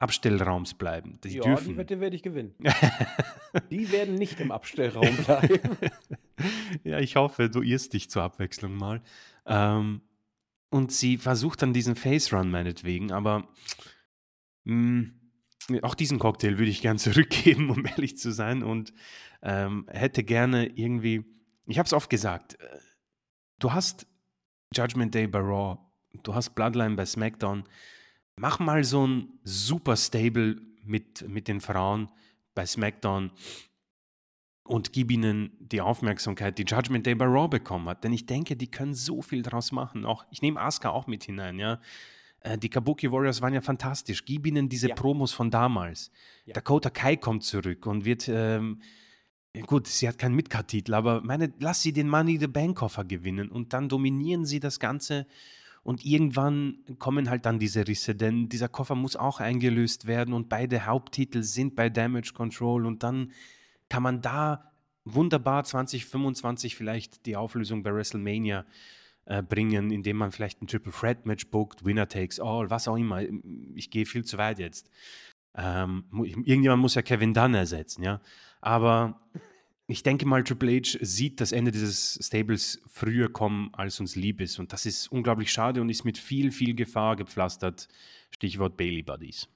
WWE-Abstellraums 0.03 0.73
bleiben. 0.75 1.19
Die 1.23 1.29
ja, 1.29 1.41
die 1.41 1.49
dürfen. 1.49 1.77
Wette 1.77 1.99
werde 1.99 2.15
ich 2.15 2.23
gewinnen. 2.23 2.53
die 3.71 3.91
werden 3.91 4.15
nicht 4.15 4.39
im 4.39 4.51
Abstellraum 4.51 5.15
bleiben. 5.17 5.77
ja, 6.83 6.99
ich 6.99 7.15
hoffe, 7.15 7.49
du 7.49 7.61
irrst 7.61 7.93
dich 7.93 8.09
zur 8.09 8.23
Abwechslung 8.23 8.75
mal. 8.75 9.01
Ähm, 9.45 10.01
und 10.69 10.91
sie 10.91 11.17
versucht 11.17 11.61
dann 11.61 11.73
diesen 11.73 11.95
Face-Run 11.95 12.49
meinetwegen, 12.49 13.11
aber 13.11 13.47
mh, 14.63 15.11
auch 15.81 15.95
diesen 15.95 16.19
Cocktail 16.19 16.57
würde 16.57 16.71
ich 16.71 16.81
gern 16.81 16.97
zurückgeben, 16.99 17.69
um 17.69 17.85
ehrlich 17.85 18.17
zu 18.17 18.31
sein. 18.31 18.63
Und 18.63 18.93
ähm, 19.41 19.87
hätte 19.89 20.23
gerne 20.23 20.67
irgendwie, 20.67 21.25
ich 21.65 21.79
habe 21.79 21.87
es 21.87 21.93
oft 21.93 22.09
gesagt, 22.09 22.59
äh, 22.59 22.79
du 23.59 23.73
hast 23.73 24.07
Judgment 24.73 25.13
Day 25.13 25.27
bei 25.27 25.39
Raw, 25.39 25.77
du 26.23 26.33
hast 26.33 26.51
Bloodline 26.55 26.95
bei 26.95 27.05
SmackDown. 27.05 27.63
Mach 28.35 28.59
mal 28.59 28.83
so 28.83 29.05
ein 29.05 29.39
super 29.43 29.95
Stable 29.95 30.61
mit, 30.83 31.27
mit 31.27 31.47
den 31.47 31.61
Frauen 31.61 32.09
bei 32.55 32.65
SmackDown 32.65 33.31
und 34.63 34.93
gib 34.93 35.11
ihnen 35.11 35.51
die 35.59 35.81
Aufmerksamkeit, 35.81 36.57
die 36.57 36.63
Judgment 36.63 37.05
Day 37.05 37.15
bei 37.15 37.25
Raw 37.25 37.47
bekommen 37.47 37.87
hat. 37.89 38.03
Denn 38.03 38.13
ich 38.13 38.25
denke, 38.25 38.55
die 38.55 38.71
können 38.71 38.93
so 38.93 39.21
viel 39.21 39.41
draus 39.43 39.71
machen. 39.71 40.05
Auch, 40.05 40.25
ich 40.31 40.41
nehme 40.41 40.59
Asuka 40.59 40.89
auch 40.89 41.07
mit 41.07 41.23
hinein, 41.25 41.59
ja. 41.59 41.79
Äh, 42.39 42.57
Die 42.57 42.69
Kabuki 42.69 43.11
Warriors 43.11 43.41
waren 43.41 43.53
ja 43.53 43.61
fantastisch. 43.61 44.25
Gib 44.25 44.47
ihnen 44.47 44.69
diese 44.69 44.89
Ja. 44.89 44.95
Promos 44.95 45.33
von 45.33 45.51
damals. 45.51 46.11
Ja. 46.45 46.53
Dakota 46.53 46.89
Kai 46.89 47.17
kommt 47.17 47.43
zurück 47.43 47.85
und 47.85 48.05
wird, 48.05 48.27
ähm, 48.29 48.81
gut, 49.67 49.87
sie 49.87 50.07
hat 50.07 50.17
keinen 50.17 50.35
Midcard-Titel, 50.35 50.93
aber 50.93 51.21
meine, 51.21 51.53
lass 51.59 51.81
sie 51.81 51.93
den 51.93 52.09
Money 52.09 52.37
the 52.39 52.47
Bank 52.47 52.77
Koffer 52.77 53.03
gewinnen 53.05 53.49
und 53.49 53.73
dann 53.73 53.89
dominieren 53.89 54.45
sie 54.45 54.59
das 54.59 54.79
Ganze. 54.79 55.27
Und 55.83 56.05
irgendwann 56.05 56.77
kommen 56.97 57.29
halt 57.29 57.45
dann 57.45 57.59
diese 57.59 57.85
Risse, 57.87 58.15
denn 58.15 58.47
dieser 58.47 58.69
Koffer 58.69 58.95
muss 58.95 59.17
auch 59.17 59.41
eingelöst 59.41 60.07
werden 60.07 60.33
und 60.33 60.47
beide 60.47 60.85
Haupttitel 60.85 61.43
sind 61.43 61.75
bei 61.75 61.89
Damage 61.89 62.31
Control 62.33 62.85
und 62.85 63.03
dann 63.03 63.31
kann 63.89 64.01
man 64.01 64.21
da 64.21 64.71
wunderbar 65.03 65.65
2025 65.65 66.77
vielleicht 66.77 67.25
die 67.25 67.35
Auflösung 67.35 67.83
bei 67.83 67.93
WrestleMania 67.93 68.65
äh, 69.25 69.43
bringen, 69.43 69.91
indem 69.91 70.17
man 70.17 70.31
vielleicht 70.31 70.61
ein 70.61 70.67
Triple 70.67 70.91
Threat 70.91 71.25
Match 71.25 71.47
bookt, 71.47 71.85
Winner 71.85 72.07
takes 72.07 72.39
all, 72.39 72.69
was 72.69 72.87
auch 72.87 72.97
immer. 72.97 73.21
Ich 73.75 73.89
gehe 73.89 74.05
viel 74.05 74.23
zu 74.23 74.37
weit 74.37 74.59
jetzt. 74.59 74.89
Ähm, 75.55 76.05
irgendjemand 76.13 76.81
muss 76.81 76.95
ja 76.95 77.01
Kevin 77.01 77.33
Dunn 77.33 77.53
ersetzen, 77.53 78.03
ja. 78.03 78.21
Aber 78.61 79.21
ich 79.87 80.03
denke 80.03 80.25
mal, 80.25 80.43
Triple 80.43 80.79
H 80.79 80.97
sieht 81.01 81.41
das 81.41 81.51
Ende 81.51 81.71
dieses 81.71 82.17
Stables 82.21 82.81
früher 82.87 83.31
kommen, 83.31 83.69
als 83.73 83.99
uns 83.99 84.15
lieb 84.15 84.39
ist. 84.39 84.59
Und 84.59 84.71
das 84.71 84.85
ist 84.85 85.11
unglaublich 85.11 85.51
schade 85.51 85.81
und 85.81 85.89
ist 85.89 86.05
mit 86.05 86.17
viel, 86.17 86.51
viel 86.51 86.73
Gefahr 86.73 87.15
gepflastert. 87.15 87.87
Stichwort 88.31 88.77
Bailey 88.77 89.03
Buddies. 89.03 89.49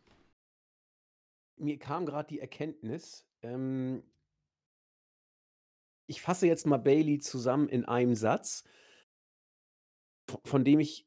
Mir 1.57 1.79
kam 1.79 2.05
gerade 2.05 2.27
die 2.27 2.39
Erkenntnis, 2.39 3.25
ähm, 3.41 4.03
ich 6.07 6.21
fasse 6.21 6.47
jetzt 6.47 6.65
mal 6.65 6.77
Bailey 6.77 7.19
zusammen 7.19 7.67
in 7.69 7.85
einem 7.85 8.15
Satz, 8.15 8.63
von 10.45 10.63
dem 10.63 10.79
ich, 10.79 11.05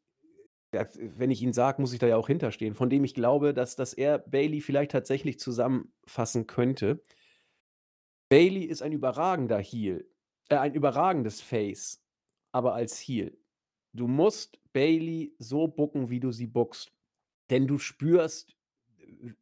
wenn 0.71 1.31
ich 1.31 1.43
ihn 1.43 1.53
sage, 1.53 1.81
muss 1.81 1.93
ich 1.93 1.99
da 1.99 2.07
ja 2.07 2.17
auch 2.17 2.29
hinterstehen, 2.29 2.75
von 2.75 2.91
dem 2.91 3.05
ich 3.05 3.15
glaube, 3.15 3.55
dass, 3.55 3.77
dass 3.77 3.95
er 3.95 4.19
Bailey 4.19 4.61
vielleicht 4.61 4.93
tatsächlich 4.93 5.39
zusammenfassen 5.39 6.47
könnte. 6.47 7.03
Bailey 8.31 8.63
ist 8.65 8.81
ein 8.81 8.93
überragender 8.93 9.59
Heel, 9.59 10.09
äh, 10.49 10.57
ein 10.57 10.73
überragendes 10.73 11.41
Face, 11.41 12.03
aber 12.53 12.75
als 12.75 12.99
Heel. 12.99 13.37
Du 13.93 14.07
musst 14.07 14.59
Bailey 14.73 15.35
so 15.39 15.67
bucken, 15.67 16.11
wie 16.11 16.21
du 16.21 16.31
sie 16.31 16.47
buckst. 16.47 16.93
Denn 17.51 17.67
du 17.67 17.79
spürst, 17.79 18.57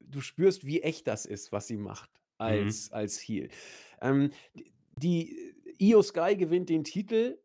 du 0.01 0.23
spürst, 0.23 0.65
wie 0.65 0.81
echt 0.81 1.07
das 1.07 1.27
ist, 1.27 1.53
was 1.53 1.67
sie 1.67 1.77
macht 1.77 2.11
als, 2.39 2.91
als 2.91 3.21
Heel. 3.21 3.51
Ähm, 4.01 4.31
die 4.97 5.55
Io 5.79 6.03
Sky 6.03 6.35
gewinnt 6.35 6.71
den 6.71 6.83
Titel, 6.83 7.39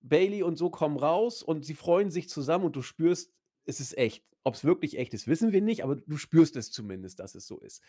Bailey 0.00 0.42
und 0.42 0.56
so 0.56 0.68
kommen 0.68 0.96
raus 0.96 1.44
und 1.44 1.64
sie 1.64 1.74
freuen 1.74 2.10
sich 2.10 2.28
zusammen 2.28 2.64
und 2.64 2.74
du 2.74 2.82
spürst, 2.82 3.32
es 3.66 3.78
ist 3.78 3.96
echt. 3.96 4.24
Ob 4.42 4.54
es 4.54 4.64
wirklich 4.64 4.98
echt 4.98 5.14
ist, 5.14 5.28
wissen 5.28 5.52
wir 5.52 5.60
nicht, 5.60 5.84
aber 5.84 5.94
du 5.94 6.16
spürst 6.16 6.56
es 6.56 6.72
zumindest, 6.72 7.20
dass 7.20 7.36
es 7.36 7.46
so 7.46 7.60
ist. 7.60 7.82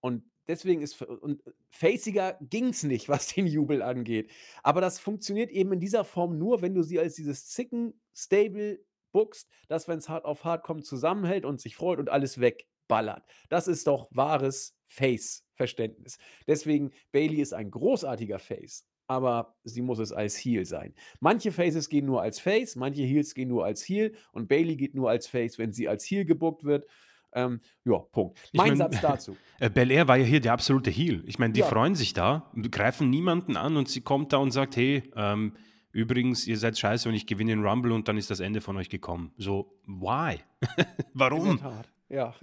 Und 0.00 0.24
deswegen 0.48 0.82
ist, 0.82 1.00
und 1.02 1.42
faciger 1.70 2.38
ging 2.40 2.68
es 2.68 2.82
nicht, 2.82 3.08
was 3.08 3.28
den 3.28 3.46
Jubel 3.46 3.82
angeht. 3.82 4.30
Aber 4.62 4.80
das 4.80 4.98
funktioniert 4.98 5.50
eben 5.50 5.72
in 5.72 5.80
dieser 5.80 6.04
Form 6.04 6.38
nur, 6.38 6.62
wenn 6.62 6.74
du 6.74 6.82
sie 6.82 6.98
als 6.98 7.14
dieses 7.14 7.46
Zicken, 7.48 8.00
Stable 8.14 8.80
bookst, 9.12 9.48
dass, 9.68 9.88
wenn 9.88 9.98
es 9.98 10.08
hart 10.08 10.24
auf 10.24 10.44
hart 10.44 10.64
kommt, 10.64 10.86
zusammenhält 10.86 11.44
und 11.44 11.60
sich 11.60 11.76
freut 11.76 11.98
und 11.98 12.10
alles 12.10 12.40
wegballert. 12.40 13.24
Das 13.48 13.68
ist 13.68 13.86
doch 13.86 14.08
wahres 14.12 14.76
Face-Verständnis. 14.86 16.18
Deswegen, 16.46 16.92
Bailey 17.12 17.40
ist 17.40 17.52
ein 17.52 17.70
großartiger 17.70 18.38
Face, 18.38 18.86
aber 19.06 19.56
sie 19.64 19.82
muss 19.82 19.98
es 19.98 20.12
als 20.12 20.36
Heel 20.36 20.64
sein. 20.64 20.94
Manche 21.18 21.52
Faces 21.52 21.88
gehen 21.88 22.06
nur 22.06 22.22
als 22.22 22.38
Face, 22.40 22.76
manche 22.76 23.02
Heels 23.02 23.34
gehen 23.34 23.48
nur 23.48 23.64
als 23.64 23.82
Heel 23.82 24.14
und 24.32 24.48
Bailey 24.48 24.76
geht 24.76 24.94
nur 24.94 25.10
als 25.10 25.26
Face, 25.26 25.58
wenn 25.58 25.72
sie 25.72 25.88
als 25.88 26.04
Heel 26.04 26.24
gebuckt 26.24 26.64
wird. 26.64 26.86
Ähm, 27.32 27.60
ja, 27.84 27.98
Punkt. 27.98 28.38
Ich 28.52 28.58
Mein 28.58 28.68
mein- 28.68 28.76
Satz 28.78 29.00
dazu. 29.00 29.36
Äh, 29.60 29.68
Bel 29.70 29.90
Air 29.90 30.08
war 30.08 30.16
ja 30.16 30.24
hier 30.24 30.40
der 30.40 30.52
absolute 30.54 30.90
Heel. 30.90 31.22
Ich 31.26 31.38
meine, 31.38 31.52
die 31.52 31.60
Ja. 31.60 31.66
freuen 31.66 31.94
sich 31.94 32.12
da, 32.14 32.50
greifen 32.70 33.10
niemanden 33.10 33.56
an 33.56 33.76
und 33.76 33.88
sie 33.88 34.00
kommt 34.00 34.32
da 34.32 34.38
und 34.38 34.50
sagt, 34.52 34.74
hey, 34.76 35.02
ähm, 35.14 35.54
übrigens, 35.92 36.46
ihr 36.46 36.56
seid 36.56 36.78
scheiße 36.78 37.08
und 37.08 37.14
ich 37.14 37.26
gewinne 37.26 37.50
den 37.52 37.64
Rumble 37.64 37.92
und 37.92 38.08
dann 38.08 38.16
ist 38.16 38.30
das 38.30 38.40
Ende 38.40 38.60
von 38.60 38.76
euch 38.78 38.88
gekommen. 38.88 39.32
So, 39.36 39.78
why? 39.86 40.38
In 40.78 40.84
der 40.86 40.86
Warum? 41.14 41.58
Tat, 41.58 41.90
ja. 42.08 42.34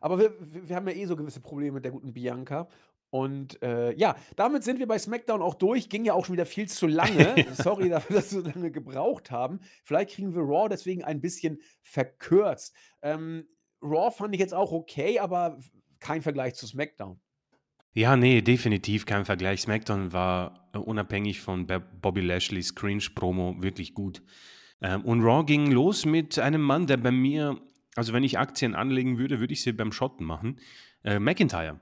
Aber 0.00 0.18
wir, 0.18 0.32
wir 0.40 0.68
wir 0.68 0.76
haben 0.76 0.86
ja 0.88 0.94
eh 0.94 1.06
so 1.06 1.16
gewisse 1.16 1.40
Probleme 1.40 1.72
mit 1.72 1.84
der 1.84 1.90
guten 1.92 2.12
Bianca. 2.14 2.68
Und 3.10 3.60
äh, 3.62 3.94
ja, 3.96 4.16
damit 4.36 4.62
sind 4.64 4.78
wir 4.78 4.86
bei 4.86 4.98
SmackDown 4.98 5.40
auch 5.42 5.54
durch. 5.54 5.88
Ging 5.88 6.04
ja 6.04 6.12
auch 6.12 6.26
schon 6.26 6.34
wieder 6.34 6.44
viel 6.46 6.68
zu 6.68 6.86
lange. 6.86 7.34
Sorry 7.54 7.88
dafür, 7.88 8.16
dass 8.16 8.32
wir 8.32 8.42
so 8.42 8.46
lange 8.48 8.70
gebraucht 8.70 9.30
haben. 9.30 9.60
Vielleicht 9.82 10.10
kriegen 10.10 10.34
wir 10.34 10.42
Raw 10.42 10.68
deswegen 10.68 11.02
ein 11.04 11.20
bisschen 11.22 11.58
verkürzt. 11.82 12.76
Ähm, 13.02 13.48
Raw 13.82 14.10
fand 14.10 14.34
ich 14.34 14.40
jetzt 14.40 14.54
auch 14.54 14.72
okay, 14.72 15.18
aber 15.18 15.58
kein 16.00 16.22
Vergleich 16.22 16.54
zu 16.54 16.66
SmackDown. 16.66 17.18
Ja, 17.94 18.16
nee, 18.16 18.42
definitiv 18.42 19.06
kein 19.06 19.24
Vergleich. 19.24 19.62
SmackDown 19.62 20.12
war 20.12 20.68
äh, 20.72 20.78
unabhängig 20.78 21.40
von 21.40 21.66
Bo- 21.66 21.80
Bobby 22.00 22.20
Lashley's 22.20 22.74
Cringe-Promo 22.74 23.56
wirklich 23.60 23.94
gut. 23.94 24.22
Ähm, 24.80 25.04
und 25.04 25.22
Raw 25.22 25.44
ging 25.44 25.72
los 25.72 26.04
mit 26.04 26.38
einem 26.38 26.60
Mann, 26.60 26.86
der 26.86 26.98
bei 26.98 27.10
mir, 27.10 27.60
also 27.96 28.12
wenn 28.12 28.22
ich 28.22 28.38
Aktien 28.38 28.74
anlegen 28.74 29.18
würde, 29.18 29.40
würde 29.40 29.52
ich 29.52 29.62
sie 29.62 29.72
beim 29.72 29.90
Schotten 29.90 30.26
machen. 30.26 30.60
Äh, 31.02 31.18
McIntyre. 31.18 31.80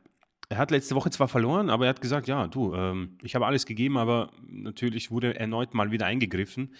Er 0.49 0.59
hat 0.59 0.71
letzte 0.71 0.95
Woche 0.95 1.11
zwar 1.11 1.29
verloren, 1.29 1.69
aber 1.71 1.87
er 1.87 1.91
hat 1.91 2.01
gesagt, 2.01 2.29
ja, 2.29 2.47
du, 2.47 2.73
ähm, 2.75 3.19
ich 3.23 3.35
habe 3.35 3.47
alles 3.47 3.67
gegeben, 3.67 3.99
aber 3.99 4.31
natürlich 4.47 5.11
wurde 5.11 5.39
erneut 5.39 5.75
mal 5.75 5.91
wieder 5.91 6.07
eingegriffen 6.07 6.75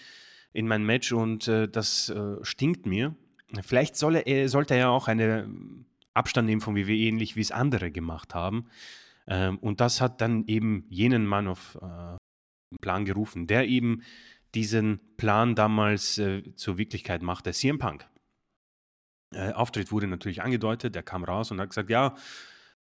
in 0.53 0.69
mein 0.69 0.85
Match 0.85 1.13
und 1.13 1.49
äh, 1.49 1.69
das 1.69 2.09
äh, 2.09 2.37
stinkt 2.43 2.87
mir. 2.87 3.17
Vielleicht 3.63 3.97
solle 3.97 4.21
er, 4.21 4.49
sollte 4.49 4.75
er 4.75 4.91
auch 4.91 5.09
einen 5.09 5.87
Abstand 6.15 6.47
nehmen 6.47 6.61
von 6.61 6.77
WWE, 6.77 6.97
ähnlich 6.97 7.37
wie 7.37 7.41
es 7.41 7.53
andere 7.53 7.91
gemacht 7.91 8.35
haben. 8.35 8.67
Ähm, 9.27 9.59
und 9.59 9.81
das 9.81 10.01
hat 10.01 10.21
dann 10.21 10.45
eben 10.47 10.87
jenen 10.89 11.27
Mann 11.27 11.49
auf 11.49 11.77
äh, 11.77 12.17
den 12.73 12.79
Plan 12.81 13.05
gerufen, 13.05 13.47
der 13.47 13.67
eben 13.67 14.03
diesen 14.55 15.01
Plan 15.17 15.55
damals 15.55 16.19
äh, 16.19 16.55
zur 16.55 16.79
Wirklichkeit 16.79 17.23
machte, 17.23 17.53
CM 17.53 17.79
Punk. 17.79 18.09
Äh, 19.35 19.53
Auftritt 19.53 19.93
wurde 19.93 20.07
natürlich 20.07 20.43
angedeutet, 20.43 20.95
der 20.95 21.03
kam 21.03 21.25
raus 21.25 21.51
und 21.51 21.61
hat 21.61 21.71
gesagt, 21.71 21.91
ja, 21.91 22.15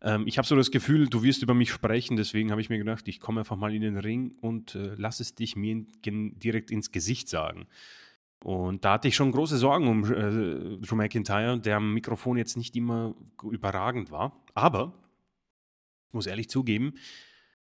ähm, 0.02 0.28
ich 0.28 0.38
habe 0.38 0.48
so 0.48 0.56
das 0.56 0.72
Gefühl, 0.72 1.08
du 1.08 1.24
wirst 1.24 1.42
über 1.42 1.54
mich 1.54 1.72
sprechen, 1.72 2.18
deswegen 2.18 2.52
habe 2.52 2.62
ich 2.62 2.70
mir 2.70 2.78
gedacht, 2.78 3.08
ich 3.08 3.20
komme 3.20 3.42
einfach 3.42 3.56
mal 3.56 3.74
in 3.74 3.82
den 3.82 3.98
Ring 3.98 4.36
und 4.42 4.76
äh, 4.76 4.94
lass 4.98 5.20
es 5.20 5.36
dich 5.36 5.56
mir 5.56 5.86
in, 6.06 6.40
direkt 6.40 6.70
ins 6.70 6.92
Gesicht 6.92 7.30
sagen. 7.30 7.68
Und 8.44 8.84
da 8.84 8.94
hatte 8.94 9.08
ich 9.08 9.16
schon 9.16 9.32
große 9.32 9.58
Sorgen 9.58 9.88
um 9.88 10.04
äh, 10.04 10.78
Drew 10.86 10.96
McIntyre, 10.96 11.58
der 11.58 11.78
am 11.78 11.94
Mikrofon 11.94 12.36
jetzt 12.36 12.58
nicht 12.58 12.76
immer 12.76 13.16
überragend 13.42 14.12
war. 14.12 14.44
Aber, 14.54 14.92
ich 16.10 16.14
muss 16.14 16.26
ehrlich 16.26 16.50
zugeben, 16.50 16.96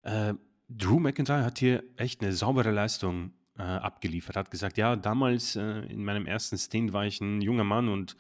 äh, 0.02 0.34
Drew 0.68 1.00
McIntyre 1.00 1.46
hat 1.46 1.60
hier 1.60 1.82
echt 1.96 2.22
eine 2.22 2.34
saubere 2.34 2.72
Leistung 2.72 3.32
äh, 3.58 3.62
abgeliefert. 3.62 4.36
Hat 4.36 4.52
gesagt, 4.52 4.78
ja, 4.78 4.98
damals 4.98 5.56
äh, 5.56 5.86
in 5.86 6.04
meinem 6.04 6.26
ersten 6.26 6.58
Stint 6.58 6.92
war 6.92 7.06
ich 7.06 7.22
ein 7.22 7.40
junger 7.40 7.64
Mann 7.64 7.88
und 7.88 8.18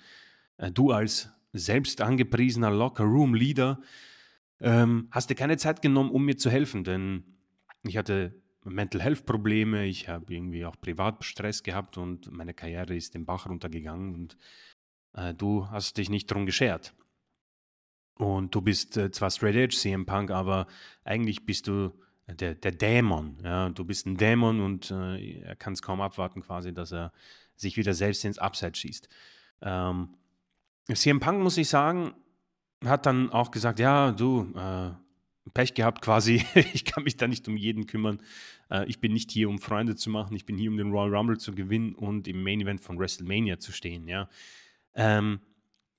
äh, 0.55 0.71
du 0.71 0.91
als 0.91 1.29
selbst 1.51 1.99
angepriesener 1.99 2.71
Locker-Room-Leader 2.71 3.81
ähm, 4.61 5.09
hast 5.11 5.29
dir 5.29 5.35
keine 5.35 5.57
Zeit 5.57 5.81
genommen, 5.81 6.09
um 6.09 6.23
mir 6.23 6.37
zu 6.37 6.49
helfen, 6.49 6.85
denn 6.85 7.25
ich 7.83 7.97
hatte 7.97 8.41
Mental 8.65 9.01
Health 9.01 9.25
Probleme, 9.25 9.85
ich 9.85 10.09
habe 10.09 10.33
irgendwie 10.33 10.65
auch 10.65 10.75
Privatstress 10.79 11.63
gehabt 11.63 11.97
und 11.97 12.31
meine 12.31 12.53
Karriere 12.53 12.95
ist 12.95 13.13
den 13.13 13.25
Bach 13.25 13.47
runtergegangen 13.47 14.13
und 14.15 14.37
äh, 15.13 15.33
du 15.33 15.69
hast 15.69 15.97
dich 15.97 16.09
nicht 16.09 16.29
darum 16.29 16.45
geschert. 16.45 16.93
Und 18.17 18.55
du 18.55 18.61
bist 18.61 18.97
äh, 18.97 19.11
zwar 19.11 19.29
Straight 19.29 19.55
Edge 19.55 19.75
CM 19.75 20.05
Punk, 20.05 20.31
aber 20.31 20.67
eigentlich 21.03 21.45
bist 21.45 21.67
du 21.67 21.93
der, 22.27 22.55
der 22.55 22.71
Dämon. 22.71 23.37
Ja? 23.43 23.69
Du 23.69 23.85
bist 23.85 24.05
ein 24.05 24.17
Dämon 24.17 24.61
und 24.61 24.91
äh, 24.91 25.41
er 25.41 25.55
kann 25.55 25.73
es 25.73 25.81
kaum 25.81 26.01
abwarten, 26.01 26.41
quasi, 26.41 26.73
dass 26.73 26.91
er 26.91 27.11
sich 27.55 27.77
wieder 27.77 27.93
selbst 27.93 28.25
ins 28.25 28.39
Upside 28.39 28.75
schießt. 28.75 29.07
Ähm, 29.61 30.15
CM 30.93 31.19
Punk, 31.19 31.41
muss 31.41 31.57
ich 31.57 31.69
sagen, 31.69 32.13
hat 32.83 33.05
dann 33.05 33.31
auch 33.31 33.51
gesagt, 33.51 33.79
ja, 33.79 34.11
du, 34.11 34.53
äh, 34.55 34.91
Pech 35.53 35.73
gehabt 35.73 36.01
quasi, 36.01 36.43
ich 36.73 36.85
kann 36.85 37.03
mich 37.03 37.17
da 37.17 37.27
nicht 37.27 37.47
um 37.47 37.57
jeden 37.57 37.85
kümmern. 37.85 38.21
Äh, 38.69 38.85
ich 38.87 38.99
bin 38.99 39.13
nicht 39.13 39.31
hier, 39.31 39.49
um 39.49 39.59
Freunde 39.59 39.95
zu 39.95 40.09
machen, 40.09 40.35
ich 40.35 40.45
bin 40.45 40.57
hier, 40.57 40.69
um 40.69 40.77
den 40.77 40.91
Royal 40.91 41.15
Rumble 41.15 41.37
zu 41.37 41.53
gewinnen 41.53 41.93
und 41.95 42.27
im 42.27 42.43
Main 42.43 42.61
Event 42.61 42.81
von 42.81 42.99
WrestleMania 42.99 43.59
zu 43.59 43.71
stehen, 43.71 44.07
ja. 44.07 44.29
Ähm, 44.95 45.39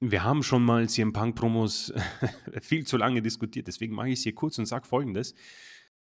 wir 0.00 0.24
haben 0.24 0.42
schon 0.42 0.62
mal 0.62 0.88
CM 0.88 1.12
Punk 1.12 1.36
Promos 1.36 1.92
viel 2.60 2.86
zu 2.86 2.96
lange 2.96 3.22
diskutiert, 3.22 3.66
deswegen 3.66 3.94
mache 3.94 4.08
ich 4.08 4.18
es 4.18 4.22
hier 4.24 4.34
kurz 4.34 4.58
und 4.58 4.66
sage 4.66 4.86
folgendes. 4.86 5.34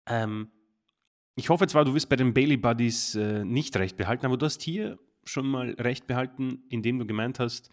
Ähm, 0.07 0.49
ich 1.36 1.49
hoffe 1.49 1.67
zwar, 1.67 1.86
du 1.86 1.93
wirst 1.93 2.09
bei 2.09 2.15
den 2.15 2.33
Bailey 2.33 2.57
Buddies 2.57 3.15
äh, 3.15 3.43
nicht 3.43 3.75
recht 3.75 3.97
behalten, 3.97 4.25
aber 4.25 4.38
du 4.38 4.45
hast 4.45 4.61
hier 4.61 4.97
schon 5.25 5.47
mal 5.47 5.71
recht 5.71 6.07
behalten, 6.07 6.63
indem 6.69 6.99
du 6.99 7.05
gemeint 7.05 7.39
hast, 7.39 7.69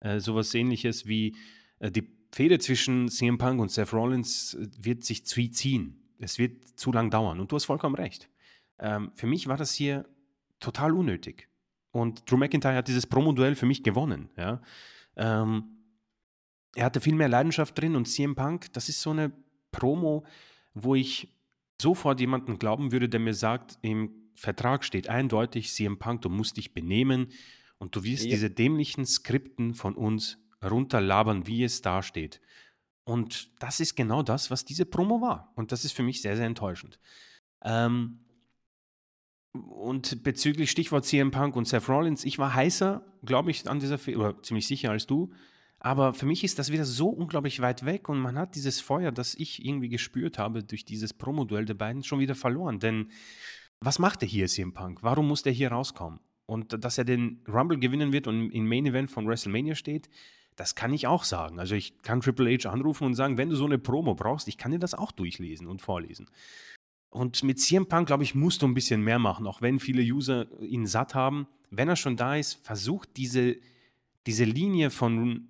äh, 0.00 0.18
sowas 0.20 0.52
ähnliches 0.54 1.06
wie 1.06 1.36
äh, 1.78 1.90
die 1.90 2.02
Fehde 2.34 2.58
zwischen 2.58 3.08
CM 3.08 3.38
Punk 3.38 3.60
und 3.60 3.70
Seth 3.70 3.92
Rollins 3.92 4.54
äh, 4.54 4.66
wird 4.76 5.04
sich 5.04 5.24
ziehen. 5.24 6.02
Es 6.18 6.38
wird 6.38 6.66
zu 6.76 6.90
lang 6.90 7.10
dauern. 7.10 7.38
Und 7.38 7.52
du 7.52 7.56
hast 7.56 7.64
vollkommen 7.66 7.94
recht. 7.94 8.28
Ähm, 8.80 9.12
für 9.14 9.28
mich 9.28 9.46
war 9.46 9.56
das 9.56 9.72
hier 9.72 10.04
total 10.58 10.94
unnötig. 10.94 11.48
Und 11.92 12.28
Drew 12.28 12.36
McIntyre 12.36 12.74
hat 12.74 12.88
dieses 12.88 13.06
Promo-Duell 13.06 13.54
für 13.54 13.66
mich 13.66 13.84
gewonnen. 13.84 14.30
Ja? 14.36 14.60
Ähm, 15.14 15.64
er 16.74 16.86
hatte 16.86 17.00
viel 17.00 17.14
mehr 17.14 17.28
Leidenschaft 17.28 17.78
drin 17.78 17.94
und 17.94 18.06
CM 18.06 18.34
Punk, 18.34 18.72
das 18.72 18.88
ist 18.88 19.00
so 19.00 19.10
eine 19.10 19.30
Promo, 19.70 20.26
wo 20.72 20.96
ich 20.96 21.32
sofort 21.80 22.18
jemanden 22.18 22.58
glauben 22.58 22.90
würde, 22.90 23.08
der 23.08 23.20
mir 23.20 23.34
sagt, 23.34 23.78
im 23.82 24.10
Vertrag 24.34 24.84
steht 24.84 25.08
eindeutig, 25.08 25.72
CM 25.72 26.00
Punk, 26.00 26.22
du 26.22 26.30
musst 26.30 26.56
dich 26.56 26.74
benehmen 26.74 27.28
und 27.78 27.94
du 27.94 28.02
wirst 28.02 28.24
ja. 28.24 28.30
diese 28.30 28.50
dämlichen 28.50 29.06
Skripten 29.06 29.74
von 29.74 29.94
uns 29.94 30.43
runterlabern, 30.64 31.46
wie 31.46 31.64
es 31.64 31.82
da 31.82 32.02
steht. 32.02 32.40
Und 33.04 33.50
das 33.60 33.80
ist 33.80 33.94
genau 33.94 34.22
das, 34.22 34.50
was 34.50 34.64
diese 34.64 34.86
Promo 34.86 35.20
war. 35.20 35.52
Und 35.56 35.72
das 35.72 35.84
ist 35.84 35.92
für 35.92 36.02
mich 36.02 36.22
sehr, 36.22 36.36
sehr 36.36 36.46
enttäuschend. 36.46 36.98
Ähm, 37.62 38.20
und 39.52 40.22
bezüglich 40.24 40.70
Stichwort 40.70 41.04
CM 41.04 41.30
Punk 41.30 41.54
und 41.54 41.68
Seth 41.68 41.88
Rollins, 41.88 42.24
ich 42.24 42.38
war 42.38 42.54
heißer, 42.54 43.04
glaube 43.24 43.50
ich, 43.50 43.68
an 43.68 43.78
dieser, 43.78 43.98
oder 44.16 44.42
ziemlich 44.42 44.66
sicher 44.66 44.90
als 44.90 45.06
du. 45.06 45.32
Aber 45.78 46.14
für 46.14 46.26
mich 46.26 46.42
ist 46.44 46.58
das 46.58 46.72
wieder 46.72 46.86
so 46.86 47.10
unglaublich 47.10 47.60
weit 47.60 47.84
weg 47.84 48.08
und 48.08 48.18
man 48.18 48.38
hat 48.38 48.54
dieses 48.54 48.80
Feuer, 48.80 49.12
das 49.12 49.34
ich 49.34 49.64
irgendwie 49.64 49.90
gespürt 49.90 50.38
habe 50.38 50.64
durch 50.64 50.86
dieses 50.86 51.12
Promo-Duell 51.12 51.66
der 51.66 51.74
beiden, 51.74 52.02
schon 52.02 52.20
wieder 52.20 52.34
verloren. 52.34 52.80
Denn 52.80 53.10
was 53.80 53.98
macht 53.98 54.22
er 54.22 54.28
hier, 54.28 54.46
CM 54.48 54.72
Punk? 54.72 55.02
Warum 55.02 55.28
muss 55.28 55.42
der 55.42 55.52
hier 55.52 55.70
rauskommen? 55.72 56.20
Und 56.46 56.82
dass 56.84 56.98
er 56.98 57.04
den 57.04 57.42
Rumble 57.46 57.78
gewinnen 57.78 58.12
wird 58.12 58.26
und 58.26 58.50
im 58.50 58.66
Main 58.66 58.86
Event 58.86 59.10
von 59.10 59.26
WrestleMania 59.26 59.74
steht, 59.74 60.08
das 60.56 60.74
kann 60.74 60.92
ich 60.92 61.06
auch 61.06 61.24
sagen. 61.24 61.58
Also 61.58 61.74
ich 61.74 62.00
kann 62.02 62.20
Triple 62.20 62.56
H 62.56 62.68
anrufen 62.70 63.04
und 63.04 63.14
sagen, 63.14 63.38
wenn 63.38 63.50
du 63.50 63.56
so 63.56 63.64
eine 63.64 63.78
Promo 63.78 64.14
brauchst, 64.14 64.48
ich 64.48 64.58
kann 64.58 64.72
dir 64.72 64.78
das 64.78 64.94
auch 64.94 65.12
durchlesen 65.12 65.66
und 65.66 65.82
vorlesen. 65.82 66.28
Und 67.10 67.42
mit 67.44 67.60
CM 67.60 67.86
Punk, 67.86 68.08
glaube 68.08 68.24
ich, 68.24 68.34
musst 68.34 68.62
du 68.62 68.66
ein 68.66 68.74
bisschen 68.74 69.02
mehr 69.02 69.18
machen, 69.18 69.46
auch 69.46 69.62
wenn 69.62 69.78
viele 69.78 70.02
User 70.02 70.46
ihn 70.60 70.86
satt 70.86 71.14
haben. 71.14 71.46
Wenn 71.70 71.88
er 71.88 71.96
schon 71.96 72.16
da 72.16 72.36
ist, 72.36 72.54
versucht 72.54 73.16
diese, 73.16 73.56
diese 74.26 74.44
Linie 74.44 74.90
von 74.90 75.48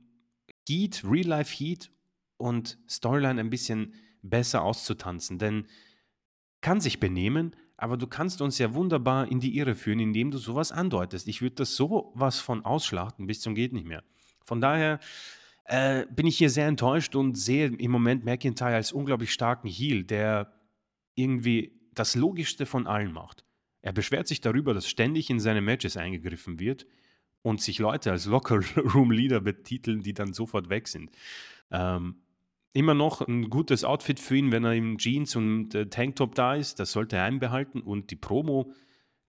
Heat, 0.68 1.02
Real-Life 1.04 1.54
Heat 1.54 1.90
und 2.36 2.78
Storyline 2.88 3.40
ein 3.40 3.50
bisschen 3.50 3.94
besser 4.22 4.62
auszutanzen. 4.62 5.38
Denn 5.38 5.66
kann 6.60 6.80
sich 6.80 7.00
benehmen, 7.00 7.54
aber 7.76 7.96
du 7.96 8.06
kannst 8.06 8.40
uns 8.40 8.58
ja 8.58 8.74
wunderbar 8.74 9.30
in 9.30 9.40
die 9.40 9.56
Irre 9.56 9.74
führen, 9.74 10.00
indem 10.00 10.30
du 10.30 10.38
sowas 10.38 10.72
andeutest. 10.72 11.28
Ich 11.28 11.42
würde 11.42 11.56
das 11.56 11.76
sowas 11.76 12.38
von 12.38 12.64
ausschlachten 12.64 13.26
bis 13.26 13.40
zum 13.40 13.54
geht 13.54 13.72
nicht 13.72 13.86
mehr. 13.86 14.02
Von 14.44 14.60
daher 14.60 15.00
äh, 15.64 16.06
bin 16.10 16.26
ich 16.26 16.38
hier 16.38 16.50
sehr 16.50 16.66
enttäuscht 16.66 17.16
und 17.16 17.36
sehe 17.36 17.66
im 17.66 17.90
Moment 17.90 18.24
McIntyre 18.24 18.74
als 18.74 18.92
unglaublich 18.92 19.32
starken 19.32 19.68
Heal, 19.68 20.04
der 20.04 20.52
irgendwie 21.14 21.80
das 21.92 22.14
Logischste 22.14 22.66
von 22.66 22.86
allen 22.86 23.12
macht. 23.12 23.44
Er 23.80 23.92
beschwert 23.92 24.26
sich 24.26 24.40
darüber, 24.40 24.74
dass 24.74 24.88
ständig 24.88 25.30
in 25.30 25.40
seine 25.40 25.60
Matches 25.60 25.96
eingegriffen 25.96 26.58
wird 26.58 26.86
und 27.42 27.60
sich 27.60 27.78
Leute 27.78 28.10
als 28.10 28.26
Locker 28.26 28.60
Room 28.94 29.10
Leader 29.10 29.40
betiteln, 29.40 30.02
die 30.02 30.14
dann 30.14 30.32
sofort 30.32 30.68
weg 30.70 30.88
sind. 30.88 31.10
Ähm, 31.70 32.16
immer 32.72 32.94
noch 32.94 33.20
ein 33.20 33.50
gutes 33.50 33.84
Outfit 33.84 34.18
für 34.20 34.36
ihn, 34.36 34.52
wenn 34.52 34.64
er 34.64 34.74
im 34.74 34.98
Jeans 34.98 35.36
und 35.36 35.74
äh, 35.74 35.88
Tanktop 35.88 36.34
da 36.34 36.54
ist. 36.54 36.80
Das 36.80 36.92
sollte 36.92 37.16
er 37.16 37.24
einbehalten. 37.24 37.80
Und 37.80 38.10
die 38.10 38.16
Promo, 38.16 38.72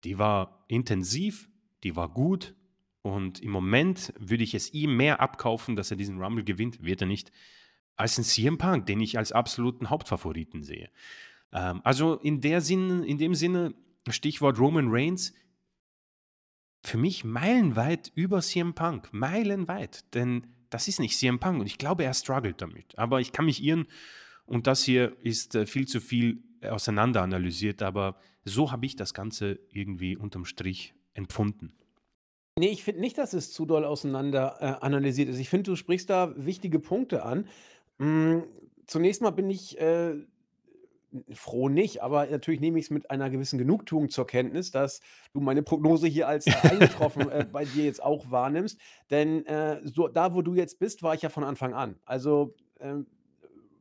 die 0.05 0.19
war 0.19 0.65
intensiv, 0.69 1.49
die 1.83 1.97
war 1.97 2.09
gut. 2.09 2.55
Und 3.03 3.41
im 3.41 3.51
Moment 3.51 4.15
würde 4.19 4.45
ich 4.45 4.55
es 4.55 4.73
ihm 4.73 4.97
mehr 4.97 5.21
abkaufen, 5.21 5.75
dass 5.75 5.91
er 5.91 5.97
diesen 5.97 6.23
Rumble 6.23 6.45
gewinnt, 6.45 6.83
wird 6.83 7.01
er 7.01 7.09
nicht, 7.09 7.33
als 7.97 8.17
ein 8.17 8.25
CM 8.25 8.59
Punk, 8.59 8.87
den 8.87 9.01
ich 9.01 9.19
als 9.19 9.33
absoluten 9.33 9.91
Hauptfavoriten 9.91 10.63
sehe. 10.63 10.89
Ähm, 11.53 11.81
also 11.85 12.17
in, 12.17 12.41
der 12.41 12.61
Sinn, 12.61 13.03
in 13.03 13.19
dem 13.19 13.35
Sinne, 13.35 13.75
Stichwort 14.09 14.59
Roman 14.59 14.89
Reigns, 14.89 15.35
für 16.85 16.99
mich 16.99 17.25
meilenweit 17.25 18.11
über 18.15 18.41
CM 18.41 18.75
Punk, 18.75 19.13
meilenweit, 19.13 20.15
denn 20.15 20.49
das 20.71 20.89
ist 20.89 20.99
nicht 20.99 21.17
CM 21.17 21.39
Punk 21.39 21.61
und 21.61 21.67
ich 21.67 21.79
glaube, 21.79 22.05
er 22.05 22.15
struggelt 22.15 22.61
damit. 22.61 22.99
Aber 22.99 23.21
ich 23.21 23.33
kann 23.33 23.45
mich 23.45 23.63
irren 23.63 23.87
und 24.47 24.67
das 24.67 24.83
hier 24.83 25.17
ist 25.23 25.55
äh, 25.55 25.67
viel 25.67 25.87
zu 25.87 26.01
viel 26.01 26.43
auseinander 26.63 27.23
analysiert, 27.23 27.83
aber 27.83 28.17
so 28.45 28.73
habe 28.73 28.87
ich 28.87 28.97
das 28.97 29.15
Ganze 29.15 29.59
irgendwie 29.71 30.17
unterm 30.17 30.45
Strich 30.45 30.95
empfunden. 31.15 31.73
Nee, 32.63 32.69
ich 32.69 32.85
finde 32.85 33.01
nicht, 33.01 33.19
dass 33.19 33.33
es 33.33 33.53
zu 33.53 33.67
doll 33.67 33.85
auseinander, 33.85 34.59
äh, 34.61 34.85
analysiert 34.85 35.29
ist. 35.29 35.41
Ich 35.41 35.49
finde, 35.49 35.73
du 35.73 35.75
sprichst 35.75 36.09
da 36.09 36.33
wichtige 36.37 36.79
Punkte 36.79 37.25
an. 37.25 37.49
Hm, 37.99 38.45
zunächst 38.87 39.21
mal 39.21 39.31
bin 39.31 39.51
ich, 39.51 39.81
äh, 39.81 40.15
froh 41.33 41.69
nicht, 41.69 42.05
aber 42.05 42.27
natürlich 42.27 42.61
nehme 42.61 42.79
ich 42.79 42.85
es 42.85 42.91
mit 42.93 43.11
einer 43.11 43.31
gewissen 43.31 43.59
Genugtuung 43.59 44.11
zur 44.11 44.29
Kenntnis, 44.29 44.71
dass 44.71 45.01
du 45.33 45.41
meine 45.41 45.65
Prognose 45.65 46.07
hier 46.07 46.29
als, 46.29 46.47
eingetroffen, 46.63 47.29
äh, 47.31 47.45
bei 47.51 47.65
dir 47.65 47.85
jetzt 47.85 48.01
auch 48.01 48.31
wahrnimmst. 48.31 48.79
Denn, 49.11 49.45
äh, 49.47 49.81
so 49.83 50.07
da, 50.07 50.33
wo 50.33 50.41
du 50.41 50.55
jetzt 50.55 50.79
bist, 50.79 51.03
war 51.03 51.17
ich 51.17 51.23
ja 51.23 51.31
von 51.31 51.43
Anfang 51.43 51.75
an. 51.75 51.99
Also, 52.05 52.55
ähm, 52.79 53.09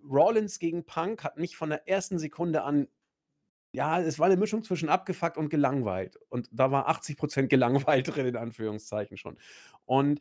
Rollins 0.09 0.57
gegen 0.57 0.85
Punk 0.85 1.23
hat 1.23 1.37
mich 1.37 1.55
von 1.55 1.69
der 1.69 1.87
ersten 1.87 2.17
Sekunde 2.17 2.63
an 2.63 2.87
ja, 3.71 4.01
es 4.01 4.19
war 4.19 4.27
eine 4.27 4.37
Mischung 4.37 4.63
zwischen 4.63 4.89
abgefuckt 4.89 5.37
und 5.37 5.49
gelangweilt. 5.49 6.17
Und 6.29 6.49
da 6.51 6.71
war 6.71 6.89
80% 6.89 7.49
gelangweilt 7.49 8.15
drin, 8.15 8.25
in 8.27 8.35
Anführungszeichen 8.37 9.17
schon. 9.17 9.37
Und, 9.85 10.19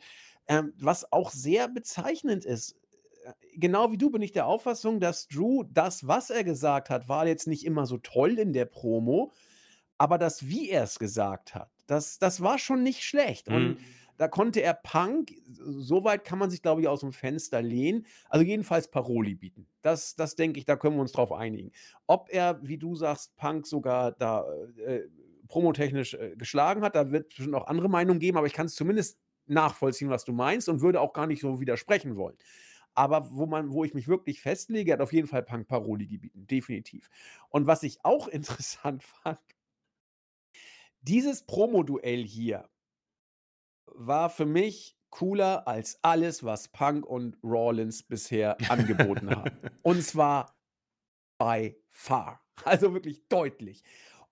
ähm, 0.49 0.73
was 0.79 1.13
auch 1.13 1.31
sehr 1.31 1.69
bezeichnend 1.69 2.45
ist, 2.45 2.77
äh, 3.25 3.33
genau 3.57 3.93
wie 3.93 3.99
du 3.99 4.11
bin 4.11 4.23
ich 4.23 4.33
der 4.33 4.47
Auffassung, 4.47 5.01
dass 5.01 5.29
Drew 5.29 5.65
das, 5.71 6.07
was 6.07 6.31
er 6.31 6.45
gesagt 6.45 6.91
hat, 6.91 7.09
war 7.09 7.27
jetzt 7.27 7.47
nicht 7.47 7.65
immer 7.67 7.87
so 7.87 7.99
toll 7.99 8.39
in 8.39 8.53
der 8.53 8.67
Promo, 8.67 9.33
aber 9.99 10.19
das, 10.19 10.47
wie 10.49 10.71
er 10.71 10.85
es 10.85 10.99
gesagt 10.99 11.55
hat, 11.55 11.71
das 11.87 12.19
das 12.19 12.41
war 12.43 12.59
schon 12.59 12.83
nicht 12.83 13.03
schlecht. 13.05 13.49
Und 13.49 13.77
Mhm. 13.77 13.79
Da 14.21 14.29
konnte 14.29 14.61
er 14.61 14.75
Punk, 14.75 15.33
so 15.49 16.05
weit 16.05 16.25
kann 16.25 16.39
man 16.39 16.51
sich, 16.51 16.61
glaube 16.61 16.83
ich, 16.83 16.89
aus 16.89 17.01
dem 17.01 17.11
Fenster 17.11 17.63
lehnen, 17.63 18.05
also 18.29 18.45
jedenfalls 18.45 18.91
Paroli 18.91 19.35
bieten. 19.35 19.67
Das 19.81 20.15
das 20.15 20.37
denke 20.37 20.59
ich, 20.59 20.67
da 20.67 20.77
können 20.77 20.97
wir 20.97 21.01
uns 21.01 21.13
drauf 21.13 21.33
einigen. 21.33 21.73
Ob 22.07 22.29
er, 22.31 22.61
wie 22.63 22.77
du 22.77 22.95
sagst, 22.95 23.35
Punk 23.37 23.67
sogar 23.67 24.13
da, 24.13 24.45
äh, 24.77 25.05
promotechnisch, 25.49 26.13
äh, 26.13 26.37
geschlagen 26.37 26.83
hat, 26.83 26.97
da 26.97 27.11
wird 27.11 27.33
es 27.33 27.37
bestimmt 27.37 27.55
auch 27.55 27.67
andere 27.67 27.89
Meinungen 27.89 28.21
geben, 28.21 28.37
aber 28.37 28.47
ich 28.47 28.53
kann 28.53 28.67
es 28.67 28.75
zumindest 28.75 29.19
nachvollziehen, 29.47 30.11
was 30.11 30.27
du 30.27 30.33
meinst 30.33 30.69
und 30.69 30.83
würde 30.83 31.01
auch 31.01 31.15
gar 31.15 31.27
nicht 31.27 31.41
so 31.41 31.59
widersprechen 31.59 32.17
wollen. 32.17 32.37
Aber 32.93 33.31
wo 33.33 33.47
man 33.47 33.73
wo 33.73 33.85
ich 33.85 33.95
mich 33.95 34.07
wirklich 34.07 34.43
festlege, 34.43 34.93
hat 34.93 35.01
auf 35.01 35.15
jeden 35.15 35.29
Fall 35.29 35.43
Punk 35.43 35.67
Paroli 35.67 36.07
gebieten, 36.07 36.47
definitiv. 36.47 37.09
Und 37.49 37.67
was 37.67 37.83
ich 37.85 38.05
auch 38.05 38.29
interessant 38.29 39.03
fand 39.03 39.41
dieses 41.03 41.47
Promoduell 41.47 42.23
hier 42.23 42.69
war 43.95 44.31
für 44.31 44.47
mich 44.47 44.97
cooler 45.11 45.67
als 45.67 45.99
alles, 46.03 46.45
was 46.45 46.69
Punk 46.69 47.05
und 47.05 47.37
Rollins 47.43 48.03
bisher 48.03 48.57
angeboten 48.71 49.31
haben. 49.31 49.57
Und 49.83 50.03
zwar 50.03 50.57
by 51.39 51.77
far. 51.91 52.41
Also 52.65 52.95
wirklich 52.95 53.27
deutlich. 53.29 53.83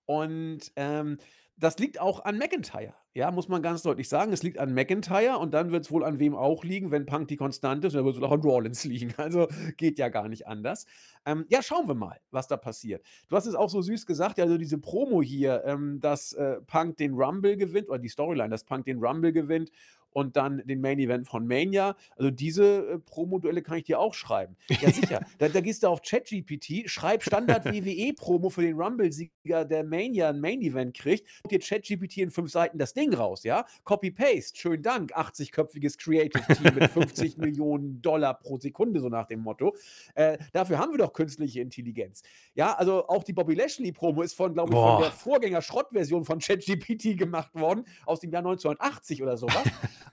Und, 0.07 0.73
ähm, 0.77 1.19
das 1.59 1.79
liegt 1.79 2.01
auch 2.01 2.25
an 2.25 2.39
McIntyre, 2.39 2.95
ja, 3.15 3.31
muss 3.33 3.49
man 3.49 3.63
ganz 3.63 3.83
deutlich 3.83 4.09
sagen. 4.09 4.33
Es 4.33 4.43
liegt 4.43 4.59
an 4.59 4.75
McIntyre 4.75 5.39
und 5.39 5.53
dann 5.53 5.73
wird 5.73 5.85
es 5.85 5.91
wohl 5.91 6.05
an 6.05 6.19
wem 6.21 6.37
auch 6.37 6.63
liegen, 6.63 6.91
wenn 6.93 7.05
Punk 7.05 7.29
die 7.29 7.37
Konstante 7.37 7.89
ist, 7.89 7.95
dann 7.97 8.05
wird 8.05 8.17
es 8.17 8.23
auch 8.23 8.31
an 8.31 8.41
Rollins 8.41 8.85
liegen. 8.85 9.13
Also, 9.17 9.49
geht 9.77 9.99
ja 9.99 10.09
gar 10.09 10.29
nicht 10.29 10.47
anders. 10.47 10.87
Ähm, 11.27 11.45
ja, 11.49 11.63
schauen 11.63 11.89
wir 11.89 11.95
mal, 11.95 12.21
was 12.31 12.47
da 12.47 12.57
passiert. 12.57 13.05
Du 13.29 13.37
hast 13.37 13.47
es 13.47 13.55
auch 13.57 13.71
so 13.71 13.83
süß 13.83 14.07
gesagt, 14.07 14.39
also 14.39 14.57
diese 14.57 14.79
Promo 14.79 15.21
hier, 15.23 15.65
ähm, 15.65 15.99
dass, 16.01 16.33
äh, 16.33 16.61
Punk 16.67 16.97
den 16.99 17.15
Rumble 17.15 17.57
gewinnt 17.57 17.89
oder 17.89 17.99
die 17.99 18.09
Storyline, 18.09 18.51
dass 18.51 18.65
Punk 18.65 18.85
den 18.85 18.99
Rumble 18.99 19.33
gewinnt 19.33 19.71
und 20.13 20.37
dann 20.37 20.63
den 20.67 20.81
Main 20.81 20.99
Event 20.99 21.27
von 21.27 21.47
Mania. 21.47 21.97
Also 22.17 22.31
diese 22.31 22.65
äh, 22.65 22.99
Promo-Duelle 22.99 23.63
kann 23.63 23.79
ich 23.79 23.85
dir 23.85 24.01
auch 24.01 24.15
schreiben. 24.15 24.57
Ja, 24.81 24.91
sicher. 24.91 25.21
da, 25.39 25.49
da, 25.49 25.61
gehst 25.61 25.83
du 25.83 25.89
auf 25.89 26.03
ChatGPT, 26.03 26.89
schreib 26.89 27.23
Standard 27.23 27.65
WWE-Promo 27.73 28.51
für 28.51 28.63
den 28.63 28.77
Rumble-Sieger, 28.77 29.65
der 29.65 29.85
Mania 29.85 30.31
ein 30.31 30.41
Main 30.41 30.63
Event 30.63 30.95
kriegt, 30.95 31.27
und 31.43 31.53
dir 31.53 31.59
ChatGPT 31.59 32.19
in 32.19 32.31
fünf 32.31 32.51
Seiten 32.51 32.79
das 32.79 32.95
Ding 32.95 33.15
raus, 33.15 33.45
ja? 33.45 33.65
Copy-Paste, 33.85 34.59
schönen 34.59 34.83
Dank, 34.83 35.17
80-köpfiges 35.17 35.99
Creative-Team 35.99 36.75
mit 36.75 36.91
50 36.91 37.37
Millionen 37.39 38.03
Dollar 38.03 38.39
pro 38.39 38.59
Sekunde, 38.59 39.01
so 39.01 39.09
nach 39.09 39.27
dem 39.27 39.41
Motto. 39.41 39.77
Äh, 40.15 40.39
dafür 40.53 40.79
haben 40.79 40.93
wir 40.93 40.99
doch 40.99 41.13
künstliche 41.13 41.61
Intelligenz. 41.61 42.23
Ja, 42.55 42.75
also 42.75 43.07
auch 43.09 43.25
die 43.25 43.33
Bobby 43.33 43.55
Lashley-Promo 43.55 44.23
ist 44.23 44.35
von, 44.35 44.53
glaube 44.53 44.73
ich, 44.73 44.79
von 44.79 45.03
der 45.03 45.13
Vorgänger-Schrottversion 45.13 46.25
von 46.25 46.39
ChatGPT 46.39 47.17
gemacht 47.17 47.55
worden, 47.55 47.85
aus 48.07 48.21
dem 48.21 48.33
Jahr 48.33 48.41
1980 48.41 49.23
oder 49.23 49.37
sowas. 49.37 49.65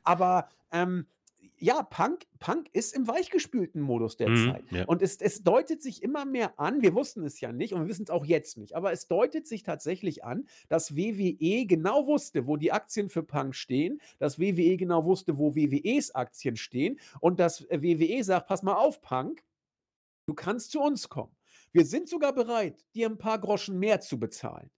Aber 0.04 0.50
ähm, 0.72 1.06
ja, 1.58 1.84
Punk, 1.84 2.26
Punk 2.40 2.68
ist 2.74 2.94
im 2.94 3.08
weichgespülten 3.08 3.82
Modus 3.82 4.18
derzeit. 4.18 4.70
Mhm, 4.72 4.78
ja. 4.78 4.86
Und 4.86 5.02
es, 5.02 5.18
es 5.22 5.44
deutet 5.44 5.82
sich 5.82 6.04
immer 6.04 6.26
mehr 6.26 6.60
an, 6.60 6.82
wir 6.82 6.94
wussten 6.94 7.24
es 7.24 7.40
ja 7.40 7.52
nicht 7.52 7.74
und 7.74 7.82
wir 7.82 7.88
wissen 7.88 8.04
es 8.04 8.10
auch 8.10 8.26
jetzt 8.26 8.58
nicht, 8.58 8.76
aber 8.76 8.92
es 8.92 9.08
deutet 9.08 9.48
sich 9.48 9.64
tatsächlich 9.64 10.24
an, 10.24 10.48
dass 10.68 10.96
WWE 10.96 11.66
genau 11.66 12.08
wusste, 12.08 12.46
wo 12.48 12.58
die 12.58 12.72
Aktien 12.72 13.10
für 13.10 13.24
Punk 13.24 13.56
stehen, 13.56 14.02
dass 14.20 14.40
WWE 14.40 14.78
genau 14.78 15.06
wusste, 15.06 15.38
wo 15.38 15.56
WWEs 15.56 16.14
Aktien 16.14 16.58
stehen 16.58 17.00
und 17.22 17.40
dass 17.40 17.62
äh, 17.66 17.82
WWE 17.82 18.24
sagt, 18.24 18.48
pass 18.48 18.62
mal 18.62 18.76
auf, 18.76 19.02
Punk, 19.02 19.44
du 20.28 20.34
kannst 20.34 20.72
zu 20.72 20.82
uns 20.82 21.08
kommen. 21.08 21.36
Wir 21.72 21.86
sind 21.86 22.10
sogar 22.10 22.34
bereit, 22.34 22.86
dir 22.96 23.10
ein 23.10 23.18
paar 23.18 23.40
Groschen 23.40 23.80
mehr 23.80 24.02
zu 24.02 24.20
bezahlen 24.20 24.70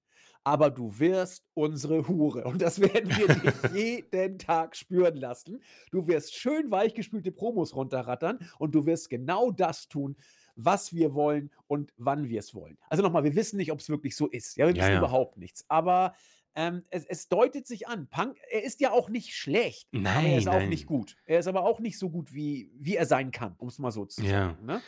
aber 0.47 0.69
du 0.71 0.97
wirst 0.97 1.45
unsere 1.55 2.07
Hure. 2.07 2.45
Und 2.45 2.61
das 2.61 2.79
werden 2.79 3.09
wir 3.17 3.27
dich 3.27 3.73
jeden 3.75 4.39
Tag 4.39 4.77
spüren 4.77 5.17
lassen. 5.17 5.61
Du 5.91 6.07
wirst 6.07 6.35
schön 6.35 6.71
weichgespülte 6.71 7.33
Promos 7.33 7.75
runterrattern 7.75 8.39
und 8.57 8.73
du 8.73 8.85
wirst 8.85 9.09
genau 9.09 9.51
das 9.51 9.89
tun, 9.89 10.15
was 10.55 10.93
wir 10.93 11.13
wollen 11.13 11.51
und 11.67 11.91
wann 11.97 12.29
wir 12.29 12.39
es 12.39 12.55
wollen. 12.55 12.77
Also 12.89 13.03
nochmal, 13.03 13.25
wir 13.25 13.35
wissen 13.35 13.57
nicht, 13.57 13.73
ob 13.73 13.79
es 13.81 13.89
wirklich 13.89 14.15
so 14.15 14.27
ist. 14.27 14.55
Ja, 14.55 14.67
wir 14.67 14.73
Ja, 14.73 14.83
wissen 14.83 14.93
ja. 14.93 14.97
überhaupt 14.99 15.37
nichts. 15.37 15.65
Aber 15.67 16.15
ähm, 16.55 16.85
es, 16.91 17.03
es 17.05 17.27
deutet 17.27 17.67
sich 17.67 17.89
an. 17.89 18.07
Punk, 18.07 18.37
er 18.49 18.63
ist 18.63 18.79
ja 18.79 18.91
auch 18.93 19.09
nicht 19.09 19.35
schlecht, 19.35 19.89
aber 19.91 20.01
er 20.01 20.13
Nein, 20.21 20.37
ist 20.37 20.47
auch 20.47 20.53
nein. 20.53 20.69
nicht 20.69 20.85
gut. 20.85 21.17
Er 21.25 21.39
ist 21.39 21.47
aber 21.47 21.63
auch 21.65 21.81
nicht 21.81 21.99
so 21.99 22.09
gut, 22.09 22.33
wie, 22.33 22.71
wie 22.73 22.95
er 22.95 23.05
sein 23.05 23.31
kann, 23.31 23.55
um 23.57 23.67
es 23.67 23.79
mal 23.79 23.91
so 23.91 24.05
zu 24.05 24.21
Ja. 24.23 24.51
sagen. 24.51 24.65
Ne? 24.65 24.81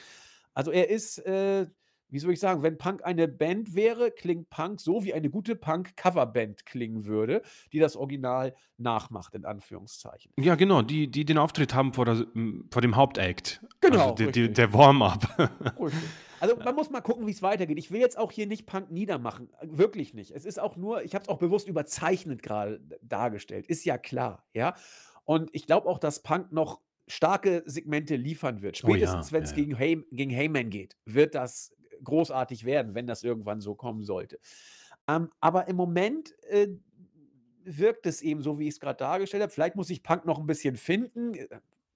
Also 0.53 0.71
er 0.71 0.89
ist, 0.89 1.17
äh, 1.19 1.67
wie 2.09 2.19
soll 2.19 2.33
ich 2.33 2.39
sagen, 2.39 2.63
wenn 2.63 2.77
Punk 2.77 3.03
eine 3.03 3.27
Band 3.27 3.75
wäre, 3.75 4.11
klingt 4.11 4.49
Punk 4.49 4.79
so, 4.81 5.03
wie 5.03 5.13
eine 5.13 5.29
gute 5.29 5.55
Punk-Coverband 5.55 6.65
klingen 6.65 7.05
würde, 7.05 7.41
die 7.71 7.79
das 7.79 7.95
Original 7.95 8.55
nachmacht, 8.77 9.35
in 9.35 9.45
Anführungszeichen. 9.45 10.31
Ja, 10.39 10.55
genau, 10.55 10.81
die, 10.81 11.09
die 11.09 11.25
den 11.25 11.37
Auftritt 11.37 11.73
haben 11.73 11.93
vor, 11.93 12.05
der, 12.05 12.25
vor 12.71 12.81
dem 12.81 12.95
Hauptact. 12.95 13.61
Genau, 13.81 14.11
Also 14.11 14.31
die, 14.31 14.51
der 14.51 14.73
Warm-up. 14.73 15.51
Also 16.41 16.55
man 16.55 16.73
muss 16.73 16.89
mal 16.89 17.01
gucken, 17.01 17.27
wie 17.27 17.31
es 17.31 17.41
weitergeht. 17.41 17.77
Ich 17.77 17.91
will 17.91 17.99
jetzt 17.99 18.17
auch 18.17 18.31
hier 18.31 18.47
nicht 18.47 18.65
Punk 18.65 18.91
niedermachen. 18.91 19.49
Wirklich 19.61 20.13
nicht. 20.13 20.31
Es 20.31 20.45
ist 20.45 20.57
auch 20.57 20.77
nur, 20.77 21.03
ich 21.03 21.13
habe 21.13 21.23
es 21.23 21.27
auch 21.27 21.37
bewusst 21.37 21.67
überzeichnet 21.67 22.41
gerade 22.41 22.79
dargestellt. 23.01 23.67
Ist 23.67 23.83
ja 23.83 23.97
klar, 23.97 24.45
ja. 24.53 24.73
Und 25.25 25.49
ich 25.51 25.65
glaube 25.65 25.87
auch, 25.89 25.99
dass 25.99 26.23
Punk 26.23 26.51
noch 26.51 26.79
starke 27.07 27.63
Segmente 27.65 28.15
liefern 28.15 28.61
wird. 28.61 28.81
Oh 28.83 28.87
ja, 28.87 28.93
Spätestens, 28.93 29.31
wenn 29.31 29.43
es 29.43 29.51
ja, 29.51 29.57
ja. 29.57 29.63
gegen, 29.63 29.75
Hey, 29.75 30.05
gegen 30.11 30.31
Heyman 30.31 30.69
geht, 30.69 30.95
wird 31.05 31.35
das 31.35 31.71
großartig 32.03 32.65
werden, 32.65 32.95
wenn 32.95 33.07
das 33.07 33.23
irgendwann 33.23 33.61
so 33.61 33.75
kommen 33.75 34.03
sollte. 34.03 34.39
Ähm, 35.07 35.29
aber 35.39 35.67
im 35.67 35.75
Moment 35.75 36.33
äh, 36.49 36.67
wirkt 37.63 38.05
es 38.05 38.21
eben 38.21 38.41
so, 38.41 38.59
wie 38.59 38.67
ich 38.67 38.75
es 38.75 38.79
gerade 38.79 38.97
dargestellt 38.97 39.43
habe. 39.43 39.51
Vielleicht 39.51 39.75
muss 39.75 39.87
sich 39.87 40.03
Punk 40.03 40.25
noch 40.25 40.39
ein 40.39 40.47
bisschen 40.47 40.75
finden. 40.77 41.33
Äh, 41.35 41.47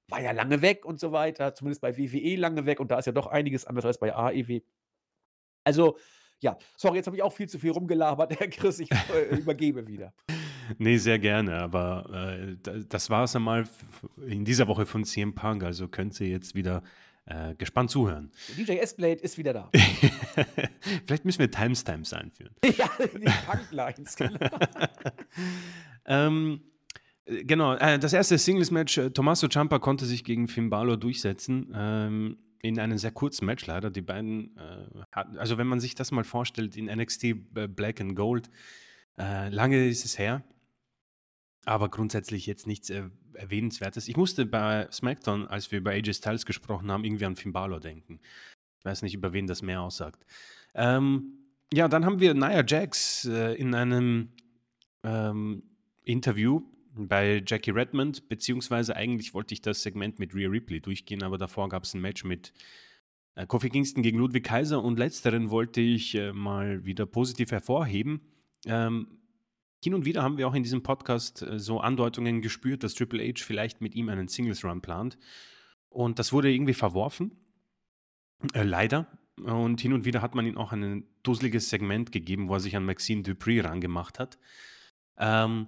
War 0.09 0.21
ja 0.21 0.31
lange 0.31 0.61
weg 0.61 0.85
und 0.85 0.99
so 0.99 1.11
weiter, 1.11 1.53
zumindest 1.55 1.81
bei 1.81 1.97
WWE 1.97 2.35
lange 2.35 2.65
weg 2.65 2.79
und 2.79 2.91
da 2.91 2.99
ist 2.99 3.05
ja 3.05 3.11
doch 3.13 3.27
einiges 3.27 3.65
anders 3.65 3.85
als 3.85 3.97
bei 3.99 4.13
AEW. 4.13 4.59
Also, 5.63 5.97
ja, 6.39 6.57
sorry, 6.75 6.97
jetzt 6.97 7.05
habe 7.07 7.15
ich 7.15 7.23
auch 7.23 7.31
viel 7.33 7.47
zu 7.47 7.57
viel 7.57 7.71
rumgelabert, 7.71 8.35
Herr 8.39 8.47
Chris, 8.49 8.79
ich 8.79 8.91
äh, 8.91 9.35
übergebe 9.37 9.87
wieder. 9.87 10.13
Nee, 10.77 10.97
sehr 10.97 11.19
gerne, 11.19 11.55
aber 11.55 12.09
äh, 12.37 12.55
da- 12.61 12.77
das 12.89 13.09
war 13.09 13.23
es 13.23 13.35
einmal 13.35 13.65
in 14.27 14.43
dieser 14.45 14.67
Woche 14.67 14.85
von 14.85 15.03
CM 15.05 15.33
Punk, 15.35 15.63
also 15.63 15.87
könnt 15.87 16.19
ihr 16.19 16.27
jetzt 16.27 16.53
wieder 16.55 16.83
äh, 17.25 17.55
gespannt 17.55 17.89
zuhören. 17.89 18.31
DJ 18.57 18.73
S-Blade 18.73 19.21
ist 19.21 19.37
wieder 19.37 19.53
da. 19.53 19.71
Vielleicht 21.05 21.25
müssen 21.25 21.39
wir 21.39 21.49
Timestamps 21.49 22.13
einführen. 22.13 22.53
ja, 22.77 22.89
die 22.99 23.31
Punk-Lines, 23.45 24.15
genau. 24.15 24.39
Ähm, 26.05 26.59
äh, 27.23 27.45
genau, 27.45 27.75
äh, 27.75 27.97
das 27.97 28.11
erste 28.11 28.37
Singles-Match, 28.37 28.97
äh, 28.97 29.09
Tommaso 29.11 29.47
Ciampa 29.47 29.79
konnte 29.79 30.05
sich 30.05 30.25
gegen 30.25 30.49
Finn 30.49 30.69
Balor 30.69 30.97
durchsetzen. 30.97 31.71
Ähm, 31.73 32.37
in 32.61 32.79
einem 32.79 32.97
sehr 32.97 33.11
kurzen 33.11 33.45
Match 33.45 33.65
leider. 33.67 33.89
Die 33.89 34.01
beiden, 34.01 34.55
äh, 34.57 35.03
hatten, 35.11 35.37
also 35.37 35.57
wenn 35.57 35.67
man 35.67 35.79
sich 35.79 35.95
das 35.95 36.11
mal 36.11 36.23
vorstellt, 36.23 36.77
in 36.77 36.85
NXT 36.85 37.23
äh, 37.23 37.35
Black 37.67 38.01
and 38.01 38.15
Gold, 38.15 38.49
äh, 39.17 39.49
lange 39.49 39.87
ist 39.87 40.05
es 40.05 40.17
her, 40.17 40.43
aber 41.65 41.89
grundsätzlich 41.89 42.45
jetzt 42.45 42.67
nichts 42.67 42.89
äh, 42.89 43.03
Erwähnenswertes. 43.33 44.07
Ich 44.07 44.17
musste 44.17 44.45
bei 44.45 44.87
SmackDown, 44.91 45.47
als 45.47 45.71
wir 45.71 45.79
über 45.79 45.91
AJ 45.91 46.13
Styles 46.13 46.45
gesprochen 46.45 46.91
haben, 46.91 47.03
irgendwie 47.03 47.25
an 47.25 47.35
Finn 47.35 47.53
Balor 47.53 47.79
denken. 47.79 48.19
Ich 48.79 48.85
weiß 48.85 49.01
nicht, 49.01 49.13
über 49.13 49.33
wen 49.33 49.47
das 49.47 49.61
mehr 49.61 49.81
aussagt. 49.81 50.25
Ähm, 50.75 51.39
ja, 51.73 51.87
dann 51.87 52.05
haben 52.05 52.19
wir 52.19 52.33
Nia 52.33 52.63
Jax 52.65 53.25
äh, 53.25 53.53
in 53.53 53.73
einem 53.73 54.29
ähm, 55.03 55.63
Interview 56.03 56.61
bei 56.95 57.43
Jackie 57.45 57.71
Redmond, 57.71 58.29
beziehungsweise 58.29 58.95
eigentlich 58.95 59.33
wollte 59.33 59.53
ich 59.53 59.61
das 59.61 59.81
Segment 59.81 60.19
mit 60.19 60.35
Rhea 60.35 60.49
Ripley 60.49 60.79
durchgehen, 60.79 61.23
aber 61.23 61.37
davor 61.37 61.69
gab 61.69 61.83
es 61.83 61.93
ein 61.93 62.01
Match 62.01 62.23
mit 62.23 62.53
äh, 63.35 63.47
Kofi 63.47 63.69
Kingston 63.69 64.03
gegen 64.03 64.19
Ludwig 64.19 64.43
Kaiser 64.43 64.83
und 64.83 64.99
letzteren 64.99 65.49
wollte 65.49 65.81
ich 65.81 66.13
äh, 66.15 66.33
mal 66.33 66.85
wieder 66.85 67.05
positiv 67.05 67.51
hervorheben. 67.51 68.21
Ähm, 68.65 69.07
hin 69.83 69.93
und 69.93 70.05
wieder 70.05 70.23
haben 70.23 70.37
wir 70.37 70.47
auch 70.47 70.53
in 70.53 70.63
diesem 70.63 70.83
Podcast 70.83 71.41
äh, 71.41 71.59
so 71.59 71.79
Andeutungen 71.79 72.41
gespürt, 72.41 72.83
dass 72.83 72.93
Triple 72.93 73.23
H 73.23 73.43
vielleicht 73.43 73.81
mit 73.81 73.95
ihm 73.95 74.09
einen 74.09 74.27
Singles 74.27 74.63
Run 74.63 74.81
plant. 74.81 75.17
Und 75.89 76.19
das 76.19 76.31
wurde 76.31 76.51
irgendwie 76.51 76.73
verworfen. 76.73 77.31
Äh, 78.53 78.63
leider. 78.63 79.07
Und 79.41 79.81
hin 79.81 79.93
und 79.93 80.05
wieder 80.05 80.21
hat 80.21 80.35
man 80.35 80.45
ihm 80.45 80.57
auch 80.57 80.71
ein 80.71 81.05
dusseliges 81.23 81.69
Segment 81.69 82.11
gegeben, 82.11 82.47
wo 82.49 82.53
er 82.53 82.59
sich 82.59 82.75
an 82.75 82.85
Maxine 82.85 83.23
Dupree 83.23 83.61
rangemacht 83.61 84.19
hat. 84.19 84.37
Ähm, 85.17 85.67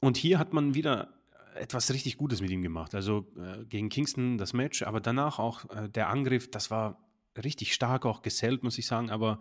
und 0.00 0.16
hier 0.16 0.38
hat 0.38 0.52
man 0.52 0.74
wieder 0.74 1.14
etwas 1.54 1.92
richtig 1.92 2.16
Gutes 2.16 2.40
mit 2.40 2.50
ihm 2.50 2.62
gemacht. 2.62 2.94
Also 2.94 3.26
äh, 3.36 3.64
gegen 3.64 3.88
Kingston 3.88 4.38
das 4.38 4.52
Match, 4.52 4.82
aber 4.82 5.00
danach 5.00 5.38
auch 5.38 5.70
äh, 5.70 5.88
der 5.88 6.08
Angriff, 6.08 6.50
das 6.50 6.70
war 6.70 7.06
richtig 7.42 7.74
stark, 7.74 8.06
auch 8.06 8.22
gesellt, 8.22 8.62
muss 8.62 8.78
ich 8.78 8.86
sagen, 8.86 9.10
aber 9.10 9.40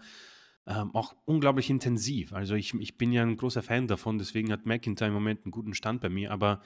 ähm, 0.65 0.95
auch 0.95 1.15
unglaublich 1.26 1.69
intensiv. 1.69 2.34
Also 2.34 2.56
ich, 2.56 2.73
ich 2.73 2.98
bin 2.98 3.11
ja 3.11 3.22
ein 3.22 3.38
großer 3.38 3.61
Fan 3.61 3.88
davon, 3.88 4.18
deswegen 4.18 4.52
hat 4.52 4.65
McIntyre 4.65 5.10
im 5.10 5.14
Moment 5.14 5.44
einen 5.44 5.52
guten 5.52 5.73
Stand 5.73 6.02
bei 6.02 6.10
mir, 6.10 6.31
aber 6.31 6.61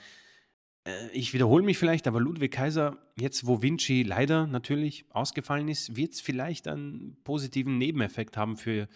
äh, 0.84 1.10
ich 1.12 1.34
wiederhole 1.34 1.64
mich 1.64 1.78
vielleicht, 1.78 2.06
aber 2.06 2.20
Ludwig 2.20 2.52
Kaiser, 2.52 2.98
jetzt 3.16 3.46
wo 3.46 3.62
Vinci 3.62 4.02
leider 4.02 4.46
natürlich 4.46 5.04
ausgefallen 5.10 5.68
ist, 5.68 5.96
wird 5.96 6.12
es 6.12 6.20
vielleicht 6.20 6.68
einen 6.68 7.16
positiven 7.24 7.78
Nebeneffekt 7.78 8.36
haben 8.36 8.56
für 8.56 8.88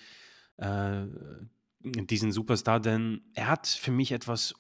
äh, 0.59 1.07
diesen 1.81 2.31
Superstar, 2.31 2.81
denn 2.81 3.23
er 3.35 3.49
hat 3.49 3.67
für 3.67 3.91
mich 3.91 4.13
etwas 4.13 4.55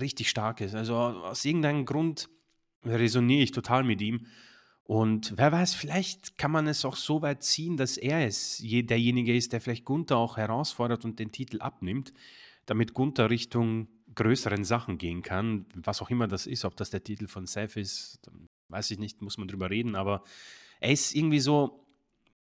richtig 0.00 0.30
stark 0.30 0.60
ist. 0.60 0.74
Also 0.74 0.94
aus 0.94 1.44
irgendeinem 1.44 1.84
Grund 1.84 2.28
resoniere 2.84 3.42
ich 3.42 3.50
total 3.50 3.82
mit 3.82 4.00
ihm. 4.00 4.26
Und 4.90 5.34
wer 5.36 5.52
weiß, 5.52 5.74
vielleicht 5.74 6.36
kann 6.36 6.50
man 6.50 6.66
es 6.66 6.84
auch 6.84 6.96
so 6.96 7.22
weit 7.22 7.44
ziehen, 7.44 7.76
dass 7.76 7.96
er 7.96 8.26
es 8.26 8.58
derjenige 8.60 9.36
ist, 9.36 9.52
der 9.52 9.60
vielleicht 9.60 9.84
Gunther 9.84 10.16
auch 10.16 10.36
herausfordert 10.36 11.04
und 11.04 11.20
den 11.20 11.30
Titel 11.30 11.60
abnimmt, 11.60 12.12
damit 12.66 12.92
Gunther 12.92 13.30
Richtung 13.30 13.86
größeren 14.16 14.64
Sachen 14.64 14.98
gehen 14.98 15.22
kann, 15.22 15.66
was 15.76 16.02
auch 16.02 16.10
immer 16.10 16.26
das 16.26 16.48
ist, 16.48 16.64
ob 16.64 16.74
das 16.74 16.90
der 16.90 17.04
Titel 17.04 17.28
von 17.28 17.46
Seth 17.46 17.76
ist, 17.76 18.18
weiß 18.68 18.90
ich 18.90 18.98
nicht, 18.98 19.22
muss 19.22 19.38
man 19.38 19.46
drüber 19.46 19.70
reden, 19.70 19.94
aber 19.94 20.24
er 20.80 20.90
ist 20.90 21.14
irgendwie 21.14 21.38
so, 21.38 21.86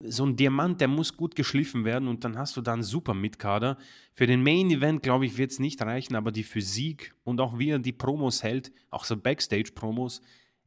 so 0.00 0.26
ein 0.26 0.36
Diamant, 0.36 0.82
der 0.82 0.88
muss 0.88 1.16
gut 1.16 1.36
geschliffen 1.36 1.86
werden 1.86 2.08
und 2.08 2.24
dann 2.24 2.36
hast 2.36 2.58
du 2.58 2.60
da 2.60 2.74
einen 2.74 2.82
super 2.82 3.14
Mitkader. 3.14 3.78
Für 4.12 4.26
den 4.26 4.42
Main 4.42 4.70
Event, 4.70 5.02
glaube 5.02 5.24
ich, 5.24 5.38
wird 5.38 5.52
es 5.52 5.60
nicht 5.60 5.80
reichen, 5.80 6.14
aber 6.14 6.30
die 6.30 6.42
Physik 6.42 7.14
und 7.24 7.40
auch 7.40 7.58
wie 7.58 7.70
er 7.70 7.78
die 7.78 7.92
Promos 7.92 8.42
hält, 8.42 8.70
auch 8.90 9.06
so 9.06 9.16
Backstage-Promos, 9.16 10.20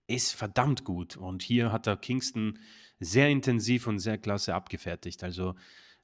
ist 0.08 0.34
verdammt 0.34 0.84
gut. 0.84 1.18
Und 1.18 1.44
hier 1.44 1.72
hat 1.72 1.88
er 1.88 1.98
Kingston 1.98 2.60
sehr 3.00 3.30
intensiv 3.30 3.88
und 3.88 4.00
sehr 4.00 4.18
klasse 4.18 4.56
abgefertigt. 4.56 5.24
Also 5.24 5.56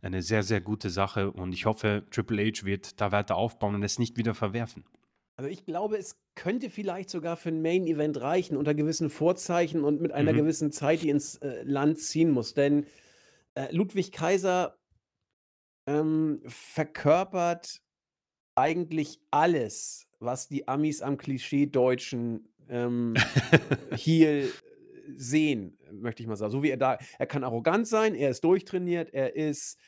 eine 0.02 0.22
sehr, 0.22 0.44
sehr 0.44 0.62
gute 0.62 0.90
Sache 0.90 1.32
und 1.32 1.54
ich 1.54 1.66
hoffe, 1.66 2.06
Triple 2.12 2.46
H 2.46 2.66
wird 2.66 3.00
da 3.00 3.12
weiter 3.12 3.36
aufbauen 3.36 3.76
und 3.76 3.84
es 3.84 4.00
nicht 4.00 4.18
wieder 4.18 4.36
verwerfen. 4.36 4.84
Also 5.36 5.50
ich 5.50 5.66
glaube, 5.66 5.98
es 5.98 6.22
könnte 6.36 6.70
vielleicht 6.70 7.10
sogar 7.10 7.38
für 7.38 7.50
ein 7.50 7.62
Main 7.62 7.88
Event 7.88 8.20
reichen, 8.22 8.56
unter 8.58 8.76
gewissen 8.76 9.10
Vorzeichen 9.10 9.84
und 9.84 10.02
mit 10.02 10.12
einer 10.12 10.34
mhm. 10.34 10.38
gewissen 10.38 10.72
Zeit, 10.72 11.02
die 11.02 11.10
ins 11.10 11.38
äh, 11.38 11.64
Land 11.64 12.00
ziehen 12.00 12.32
muss. 12.32 12.54
Denn 12.54 12.86
äh, 13.56 13.74
Ludwig 13.76 14.12
Kaiser 14.12 14.78
ähm, 15.88 16.42
verkörpert 16.46 17.82
eigentlich 18.56 19.20
alles, 19.32 20.08
was 20.20 20.48
die 20.48 20.68
Amis 20.68 21.02
am 21.02 21.18
Klischee-Deutschen 21.18 22.53
ähm, 22.70 23.14
Heel 23.96 24.52
sehen, 25.16 25.78
möchte 25.92 26.24
ich 26.24 26.28
mal 26.28 26.36
sagen. 26.36 26.52
So 26.52 26.64
wie 26.64 26.70
er 26.70 26.78
da, 26.78 26.98
er 27.20 27.28
kann 27.28 27.44
arrogant 27.44 27.88
sein, 27.88 28.16
er 28.16 28.30
ist 28.30 28.44
durchtrainiert, 28.44 29.14
er 29.14 29.36
ist 29.36 29.80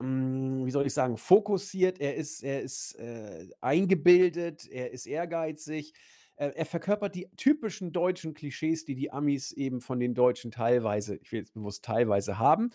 hm, 0.00 0.64
wie 0.64 0.70
soll 0.70 0.86
ich 0.86 0.94
sagen, 0.94 1.16
fokussiert, 1.18 2.00
er 2.00 2.16
ist 2.16 2.42
er 2.42 2.62
ist, 2.62 2.94
äh, 2.94 3.46
eingebildet, 3.60 4.66
er 4.66 4.92
ist 4.92 5.06
ehrgeizig. 5.06 5.92
Äh, 6.36 6.52
er 6.54 6.64
verkörpert 6.64 7.14
die 7.14 7.28
typischen 7.36 7.92
deutschen 7.92 8.32
Klischees, 8.32 8.86
die 8.86 8.94
die 8.94 9.12
Amis 9.12 9.52
eben 9.52 9.82
von 9.82 10.00
den 10.00 10.14
Deutschen 10.14 10.50
teilweise 10.50 11.16
ich 11.16 11.30
will 11.32 11.40
jetzt 11.40 11.52
bewusst 11.52 11.84
teilweise 11.84 12.38
haben. 12.38 12.70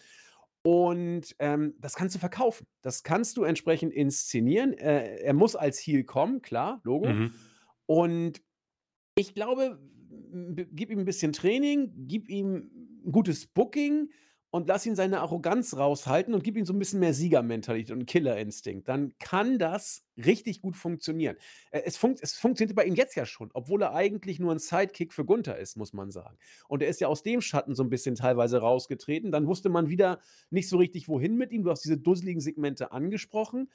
Und, 0.61 1.35
ähm, 1.39 1.76
das 1.80 1.95
kannst 1.95 2.15
du 2.15 2.19
verkaufen. 2.19 2.67
Das 2.81 3.03
kannst 3.03 3.38
du 3.38 3.43
entsprechend 3.43 3.91
inszenieren. 3.93 4.73
Äh, 4.73 5.17
er 5.17 5.34
muss 5.34 5.55
als 5.55 5.80
Heel 5.80 6.03
kommen, 6.03 6.41
klar, 6.41 6.80
Logo. 6.84 7.07
Mhm. 7.07 7.34
Und 7.88 8.41
ich 9.15 9.33
glaube, 9.33 9.79
gib 10.73 10.89
ihm 10.89 10.99
ein 10.99 11.05
bisschen 11.05 11.33
Training, 11.33 11.91
gib 12.07 12.29
ihm 12.29 12.71
'n 13.05 13.11
gutes 13.11 13.47
Booking 13.47 14.09
und 14.51 14.67
lass 14.69 14.85
ihn 14.85 14.95
seine 14.95 15.19
Arroganz 15.19 15.75
raushalten 15.75 16.33
und 16.33 16.43
gib 16.43 16.55
ihm 16.57 16.65
so 16.65 16.73
ein 16.73 16.79
bisschen 16.79 16.99
mehr 17.01 17.13
Siegermentalität 17.13 17.91
und 17.91 18.05
Killerinstinkt. 18.05 18.87
Dann 18.87 19.13
kann 19.19 19.59
das 19.59 20.05
richtig 20.17 20.61
gut 20.61 20.77
funktionieren. 20.77 21.35
Äh, 21.71 21.81
es 21.85 21.97
funkt 21.97 22.19
es 22.23 22.35
funktioniert 22.35 22.75
bei 22.75 22.85
ihm 22.85 22.95
jetzt 22.95 23.15
ja 23.15 23.25
schon, 23.25 23.49
obwohl 23.53 23.81
er 23.83 23.93
eigentlich 23.93 24.39
nur 24.39 24.51
ein 24.53 24.59
Sidekick 24.59 25.13
für 25.13 25.25
Gunther 25.25 25.57
ist, 25.57 25.75
muss 25.77 25.93
man 25.93 26.09
sagen. 26.11 26.37
Und 26.69 26.81
er 26.81 26.87
ist 26.89 27.01
ja 27.01 27.07
aus 27.09 27.21
dem 27.23 27.41
Schatten 27.41 27.75
so 27.75 27.83
ein 27.83 27.89
bisschen 27.89 28.15
teilweise 28.15 28.59
rausgetreten. 28.59 29.31
Dann 29.31 29.47
wusste 29.47 29.69
man 29.69 29.89
wieder 29.89 30.19
nicht 30.49 30.69
so 30.69 30.77
richtig, 30.77 31.07
wohin 31.09 31.35
mit 31.37 31.51
ihm. 31.51 31.63
Du 31.63 31.71
hast 31.71 31.83
diese 31.83 31.97
dusseligen 31.97 32.41
Segmente 32.41 32.91
angesprochen. 32.91 33.69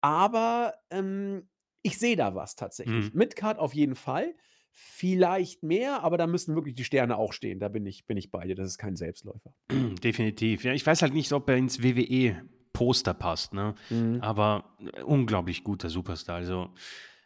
Aber, 0.00 0.74
ähm, 0.90 1.48
ich 1.82 1.98
sehe 1.98 2.16
da 2.16 2.34
was 2.34 2.54
tatsächlich. 2.54 3.12
Mhm. 3.12 3.12
Midcard 3.12 3.58
auf 3.58 3.74
jeden 3.74 3.96
Fall. 3.96 4.34
Vielleicht 4.74 5.62
mehr, 5.62 6.02
aber 6.02 6.16
da 6.16 6.26
müssen 6.26 6.54
wirklich 6.54 6.74
die 6.74 6.84
Sterne 6.84 7.18
auch 7.18 7.34
stehen. 7.34 7.60
Da 7.60 7.68
bin 7.68 7.84
ich, 7.84 8.06
bin 8.06 8.16
ich 8.16 8.30
bei 8.30 8.46
dir. 8.46 8.54
Das 8.54 8.68
ist 8.68 8.78
kein 8.78 8.96
Selbstläufer. 8.96 9.52
Definitiv. 10.02 10.64
Ja, 10.64 10.72
ich 10.72 10.86
weiß 10.86 11.02
halt 11.02 11.12
nicht, 11.12 11.30
ob 11.32 11.48
er 11.50 11.56
ins 11.56 11.82
WWE-Poster 11.82 13.12
passt, 13.12 13.52
ne? 13.52 13.74
Mhm. 13.90 14.20
Aber 14.22 14.76
äh, 14.80 15.02
unglaublich 15.02 15.62
guter 15.62 15.90
Superstar. 15.90 16.36
Also, 16.36 16.70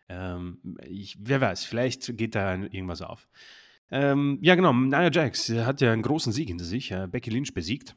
ähm, 0.08 0.58
ich, 0.88 1.18
wer 1.20 1.40
weiß, 1.40 1.64
vielleicht 1.64 2.16
geht 2.16 2.34
da 2.34 2.56
irgendwas 2.56 3.00
auf. 3.00 3.28
Ähm, 3.92 4.38
ja, 4.42 4.56
genau. 4.56 4.72
Nia 4.72 5.10
Jax 5.10 5.48
hat 5.50 5.80
ja 5.80 5.92
einen 5.92 6.02
großen 6.02 6.32
Sieg 6.32 6.48
hinter 6.48 6.64
sich. 6.64 6.90
Äh, 6.90 7.06
Becky 7.06 7.30
Lynch 7.30 7.54
besiegt. 7.54 7.94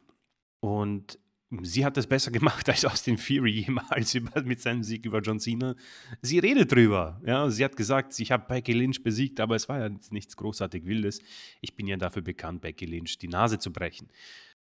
Und 0.60 1.18
sie 1.62 1.86
hat 1.86 1.98
das 1.98 2.08
besser 2.08 2.32
gemacht 2.32 2.70
als 2.70 2.86
Austin 2.86 3.18
Fury 3.18 3.52
jemals 3.52 4.16
mit 4.44 4.62
seinem 4.62 4.84
Sieg 4.84 5.06
über 5.06 5.20
John 5.20 5.40
Cena. 5.40 5.76
Sie 6.22 6.40
redet 6.40 6.72
drüber. 6.72 7.22
Ja? 7.26 7.50
Sie 7.50 7.64
hat 7.64 7.76
gesagt, 7.76 8.20
ich 8.20 8.32
habe 8.32 8.46
Becky 8.48 8.74
Lynch 8.74 9.04
besiegt, 9.04 9.40
aber 9.40 9.56
es 9.56 9.68
war 9.68 9.80
ja 9.80 9.90
nichts 10.12 10.38
großartig 10.38 10.86
Wildes. 10.86 11.22
Ich 11.62 11.76
bin 11.76 11.88
ja 11.88 11.98
dafür 11.98 12.22
bekannt, 12.22 12.62
Becky 12.62 12.86
Lynch 12.86 13.18
die 13.18 13.28
Nase 13.28 13.60
zu 13.60 13.72
brechen. 13.72 14.10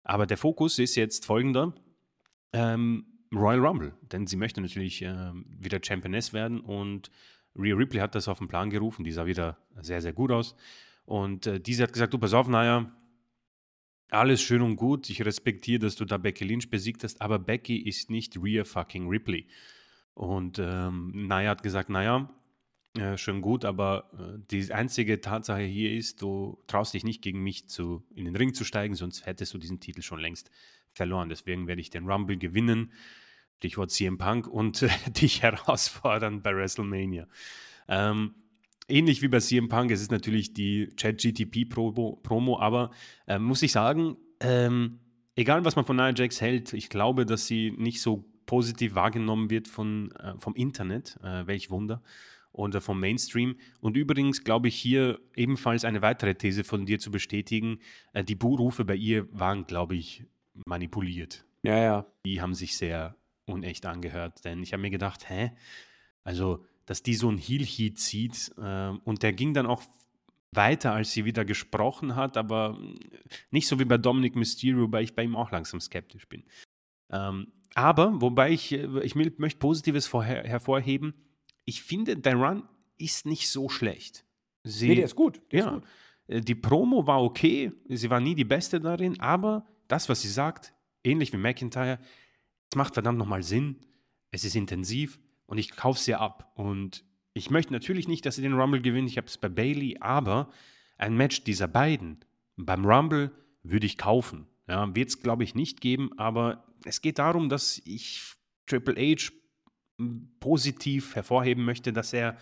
Aber 0.04 0.26
der 0.26 0.36
Fokus 0.36 0.78
ist 0.78 0.94
jetzt 0.94 1.26
folgender. 1.26 1.74
Ähm, 2.52 3.06
Royal 3.34 3.58
Rumble, 3.58 3.92
denn 4.12 4.26
sie 4.26 4.36
möchte 4.36 4.60
natürlich 4.60 5.02
äh, 5.02 5.32
wieder 5.34 5.80
Championess 5.82 6.32
werden 6.32 6.60
und 6.60 7.10
Rhea 7.58 7.74
Ripley 7.74 8.00
hat 8.00 8.14
das 8.14 8.28
auf 8.28 8.38
den 8.38 8.48
Plan 8.48 8.70
gerufen, 8.70 9.04
die 9.04 9.10
sah 9.10 9.26
wieder 9.26 9.58
sehr, 9.80 10.00
sehr 10.00 10.12
gut 10.12 10.30
aus. 10.30 10.54
Und 11.04 11.46
äh, 11.46 11.60
diese 11.60 11.82
hat 11.82 11.92
gesagt, 11.92 12.14
du 12.14 12.18
pass 12.18 12.34
auf, 12.34 12.48
naja, 12.48 12.92
alles 14.10 14.42
schön 14.42 14.62
und 14.62 14.76
gut. 14.76 15.10
Ich 15.10 15.24
respektiere, 15.24 15.80
dass 15.80 15.96
du 15.96 16.04
da 16.04 16.16
Becky 16.16 16.44
Lynch 16.44 16.70
besiegt 16.70 17.04
hast, 17.04 17.20
aber 17.20 17.38
Becky 17.38 17.76
ist 17.78 18.10
nicht 18.10 18.36
Rhea 18.42 18.64
fucking 18.64 19.08
Ripley. 19.08 19.46
Und 20.14 20.58
ähm, 20.58 21.26
Naya 21.26 21.50
hat 21.50 21.62
gesagt, 21.62 21.90
naja, 21.90 22.30
äh, 22.96 23.18
schön 23.18 23.42
gut, 23.42 23.64
aber 23.64 24.10
äh, 24.18 24.38
die 24.50 24.72
einzige 24.72 25.20
Tatsache 25.20 25.62
hier 25.62 25.92
ist, 25.92 26.22
du 26.22 26.62
traust 26.66 26.94
dich 26.94 27.04
nicht 27.04 27.20
gegen 27.20 27.42
mich 27.42 27.68
zu, 27.68 28.02
in 28.14 28.24
den 28.24 28.36
Ring 28.36 28.54
zu 28.54 28.64
steigen, 28.64 28.94
sonst 28.94 29.26
hättest 29.26 29.52
du 29.52 29.58
diesen 29.58 29.80
Titel 29.80 30.02
schon 30.02 30.20
längst 30.20 30.50
verloren. 30.92 31.28
Deswegen 31.28 31.66
werde 31.66 31.82
ich 31.82 31.90
den 31.90 32.08
Rumble 32.08 32.38
gewinnen, 32.38 32.92
Stichwort 33.58 33.90
CM 33.90 34.16
Punk, 34.16 34.46
und 34.46 34.82
äh, 34.82 34.88
dich 35.10 35.42
herausfordern 35.42 36.42
bei 36.42 36.54
WrestleMania. 36.54 37.26
Ähm, 37.88 38.34
ähnlich 38.88 39.22
wie 39.22 39.28
bei 39.28 39.40
CM 39.40 39.68
Punk, 39.68 39.90
es 39.90 40.00
ist 40.00 40.10
natürlich 40.10 40.54
die 40.54 40.88
Chat-GTP-Promo, 40.96 42.58
aber 42.58 42.90
äh, 43.26 43.38
muss 43.38 43.62
ich 43.62 43.72
sagen, 43.72 44.16
ähm, 44.40 45.00
egal 45.34 45.64
was 45.64 45.76
man 45.76 45.84
von 45.84 45.96
Nia 45.96 46.12
Jax 46.14 46.40
hält, 46.40 46.72
ich 46.72 46.88
glaube, 46.88 47.26
dass 47.26 47.46
sie 47.46 47.72
nicht 47.76 48.00
so 48.00 48.24
positiv 48.46 48.94
wahrgenommen 48.94 49.50
wird 49.50 49.68
von, 49.68 50.12
äh, 50.12 50.34
vom 50.38 50.54
Internet, 50.54 51.18
äh, 51.22 51.46
welch 51.46 51.70
Wunder, 51.70 52.02
oder 52.52 52.80
vom 52.80 52.98
Mainstream. 52.98 53.56
Und 53.80 53.96
übrigens 53.96 54.42
glaube 54.42 54.68
ich 54.68 54.76
hier 54.76 55.20
ebenfalls 55.34 55.84
eine 55.84 56.02
weitere 56.02 56.34
These 56.34 56.64
von 56.64 56.86
dir 56.86 56.98
zu 56.98 57.10
bestätigen, 57.10 57.80
äh, 58.12 58.24
die 58.24 58.34
Buhrufe 58.34 58.84
bei 58.84 58.94
ihr 58.94 59.26
waren, 59.32 59.66
glaube 59.66 59.94
ich, 59.94 60.24
manipuliert. 60.64 61.44
Ja, 61.62 61.78
ja. 61.78 62.06
Die 62.24 62.40
haben 62.40 62.54
sich 62.54 62.76
sehr 62.76 63.16
unecht 63.44 63.84
angehört, 63.86 64.44
denn 64.44 64.62
ich 64.62 64.72
habe 64.72 64.82
mir 64.82 64.90
gedacht, 64.90 65.28
hä? 65.28 65.52
Also 66.24 66.64
dass 66.86 67.02
die 67.02 67.14
so 67.14 67.28
ein 67.28 67.38
Heel-Heat 67.38 67.98
zieht. 67.98 68.52
Äh, 68.56 68.90
und 69.04 69.22
der 69.22 69.32
ging 69.32 69.54
dann 69.54 69.66
auch 69.66 69.82
weiter, 70.52 70.92
als 70.92 71.12
sie 71.12 71.24
wieder 71.24 71.44
gesprochen 71.44 72.16
hat, 72.16 72.36
aber 72.36 72.78
nicht 73.50 73.68
so 73.68 73.78
wie 73.78 73.84
bei 73.84 73.98
Dominic 73.98 74.36
Mysterio, 74.36 74.82
wobei 74.82 75.02
ich 75.02 75.14
bei 75.14 75.24
ihm 75.24 75.36
auch 75.36 75.50
langsam 75.50 75.80
skeptisch 75.80 76.28
bin. 76.28 76.44
Ähm, 77.10 77.48
aber, 77.74 78.20
wobei 78.20 78.52
ich, 78.52 78.72
äh, 78.72 79.00
ich 79.02 79.14
möchte 79.14 79.58
Positives 79.58 80.06
vorher, 80.06 80.44
hervorheben, 80.44 81.14
ich 81.64 81.82
finde, 81.82 82.16
der 82.16 82.36
Run 82.36 82.62
ist 82.96 83.26
nicht 83.26 83.50
so 83.50 83.68
schlecht. 83.68 84.24
Sie, 84.62 84.88
nee, 84.88 84.94
der 84.96 85.04
ist 85.04 85.16
gut. 85.16 85.40
Der 85.52 85.58
ja, 85.58 85.66
ist 85.66 85.72
gut. 85.74 85.84
Äh, 86.28 86.40
die 86.40 86.54
Promo 86.54 87.06
war 87.06 87.22
okay, 87.22 87.72
sie 87.88 88.10
war 88.10 88.20
nie 88.20 88.34
die 88.34 88.44
Beste 88.44 88.80
darin, 88.80 89.20
aber 89.20 89.66
das, 89.88 90.08
was 90.08 90.22
sie 90.22 90.28
sagt, 90.28 90.72
ähnlich 91.04 91.32
wie 91.32 91.36
McIntyre, 91.36 91.98
es 92.70 92.76
macht 92.76 92.94
verdammt 92.94 93.18
nochmal 93.18 93.42
Sinn, 93.42 93.76
es 94.30 94.44
ist 94.44 94.56
intensiv, 94.56 95.20
und 95.46 95.58
ich 95.58 95.74
kaufe 95.74 96.00
sie 96.00 96.14
ab. 96.14 96.52
Und 96.54 97.04
ich 97.32 97.50
möchte 97.50 97.72
natürlich 97.72 98.08
nicht, 98.08 98.26
dass 98.26 98.36
sie 98.36 98.42
den 98.42 98.54
Rumble 98.54 98.80
gewinnen. 98.80 99.06
Ich 99.06 99.16
habe 99.16 99.26
es 99.26 99.38
bei 99.38 99.48
Bailey, 99.48 99.98
aber 100.00 100.50
ein 100.96 101.16
Match 101.16 101.44
dieser 101.44 101.68
beiden 101.68 102.24
beim 102.56 102.84
Rumble 102.84 103.30
würde 103.62 103.86
ich 103.86 103.98
kaufen. 103.98 104.46
Ja, 104.68 104.94
wird 104.94 105.10
es, 105.10 105.20
glaube 105.20 105.44
ich, 105.44 105.54
nicht 105.54 105.80
geben, 105.80 106.10
aber 106.18 106.66
es 106.84 107.00
geht 107.00 107.18
darum, 107.18 107.48
dass 107.48 107.80
ich 107.84 108.34
Triple 108.66 108.96
H 108.96 109.32
positiv 110.40 111.14
hervorheben 111.14 111.64
möchte, 111.64 111.92
dass 111.92 112.12
er 112.12 112.36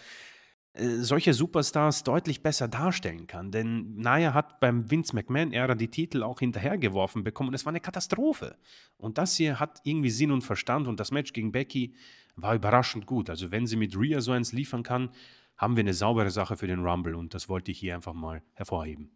äh, 0.73 0.97
solche 0.97 1.35
Superstars 1.35 2.03
deutlich 2.03 2.43
besser 2.43 2.67
darstellen 2.67 3.27
kann. 3.27 3.53
Denn 3.53 3.95
Naya 3.97 4.35
hat 4.35 4.59
beim 4.59 4.91
Vince 4.91 5.15
McMahon-Ära 5.15 5.75
die 5.75 5.89
Titel 5.89 6.23
auch 6.23 6.41
hinterhergeworfen 6.41 7.23
bekommen 7.23 7.51
und 7.51 7.55
es 7.55 7.65
war 7.65 7.71
eine 7.71 7.81
Katastrophe. 7.81 8.57
Und 8.97 9.19
das 9.19 9.37
hier 9.37 9.61
hat 9.61 9.81
irgendwie 9.85 10.11
Sinn 10.11 10.33
und 10.33 10.43
Verstand 10.43 10.89
und 10.89 10.99
das 10.99 11.11
Match 11.11 11.33
gegen 11.33 11.53
Becky 11.53 11.95
war 12.37 12.55
überraschend 12.55 13.07
gut. 13.07 13.31
Also 13.31 13.51
wenn 13.51 13.67
sie 13.67 13.77
mit 13.77 13.97
Rhea 13.97 14.21
so 14.21 14.33
eins 14.33 14.53
liefern 14.53 14.83
kann, 14.83 15.11
haben 15.57 15.77
wir 15.77 15.83
eine 15.83 15.95
saubere 15.95 16.31
Sache 16.31 16.57
für 16.57 16.67
den 16.67 16.85
Rumble 16.85 17.15
und 17.15 17.35
das 17.35 17.49
wollte 17.49 17.71
ich 17.71 17.79
hier 17.79 17.95
einfach 17.95 18.13
mal 18.13 18.43
hervorheben. 18.55 19.11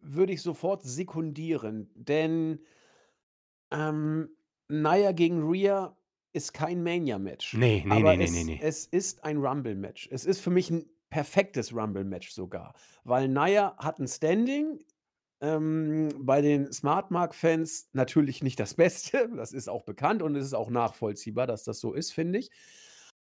Würde 0.00 0.32
ich 0.32 0.42
sofort 0.42 0.82
sekundieren, 0.82 1.90
denn 1.94 2.60
ähm, 3.70 4.28
Naya 4.68 5.12
gegen 5.12 5.42
Rhea 5.42 5.96
ist 6.32 6.52
kein 6.52 6.82
Mania-Match. 6.82 7.54
Nee, 7.54 7.82
nee, 7.86 7.92
aber 7.92 8.16
nee, 8.16 8.24
es, 8.24 8.32
nee, 8.32 8.44
nee. 8.44 8.60
Es 8.62 8.86
ist 8.86 9.24
ein 9.24 9.38
Rumble-Match. 9.38 10.08
Es 10.10 10.24
ist 10.24 10.40
für 10.40 10.50
mich 10.50 10.70
ein 10.70 10.84
perfektes 11.10 11.74
Rumble-Match 11.74 12.30
sogar, 12.30 12.74
weil 13.04 13.28
Nia 13.28 13.76
hat 13.78 13.98
ein 13.98 14.08
Standing, 14.08 14.80
ähm, 15.42 16.08
bei 16.20 16.40
den 16.40 16.72
Smart 16.72 17.10
Mark-Fans 17.10 17.90
natürlich 17.92 18.42
nicht 18.42 18.58
das 18.60 18.74
Beste, 18.74 19.28
das 19.36 19.52
ist 19.52 19.68
auch 19.68 19.82
bekannt 19.82 20.22
und 20.22 20.36
es 20.36 20.46
ist 20.46 20.54
auch 20.54 20.70
nachvollziehbar, 20.70 21.46
dass 21.46 21.64
das 21.64 21.80
so 21.80 21.92
ist, 21.92 22.12
finde 22.12 22.38
ich. 22.38 22.50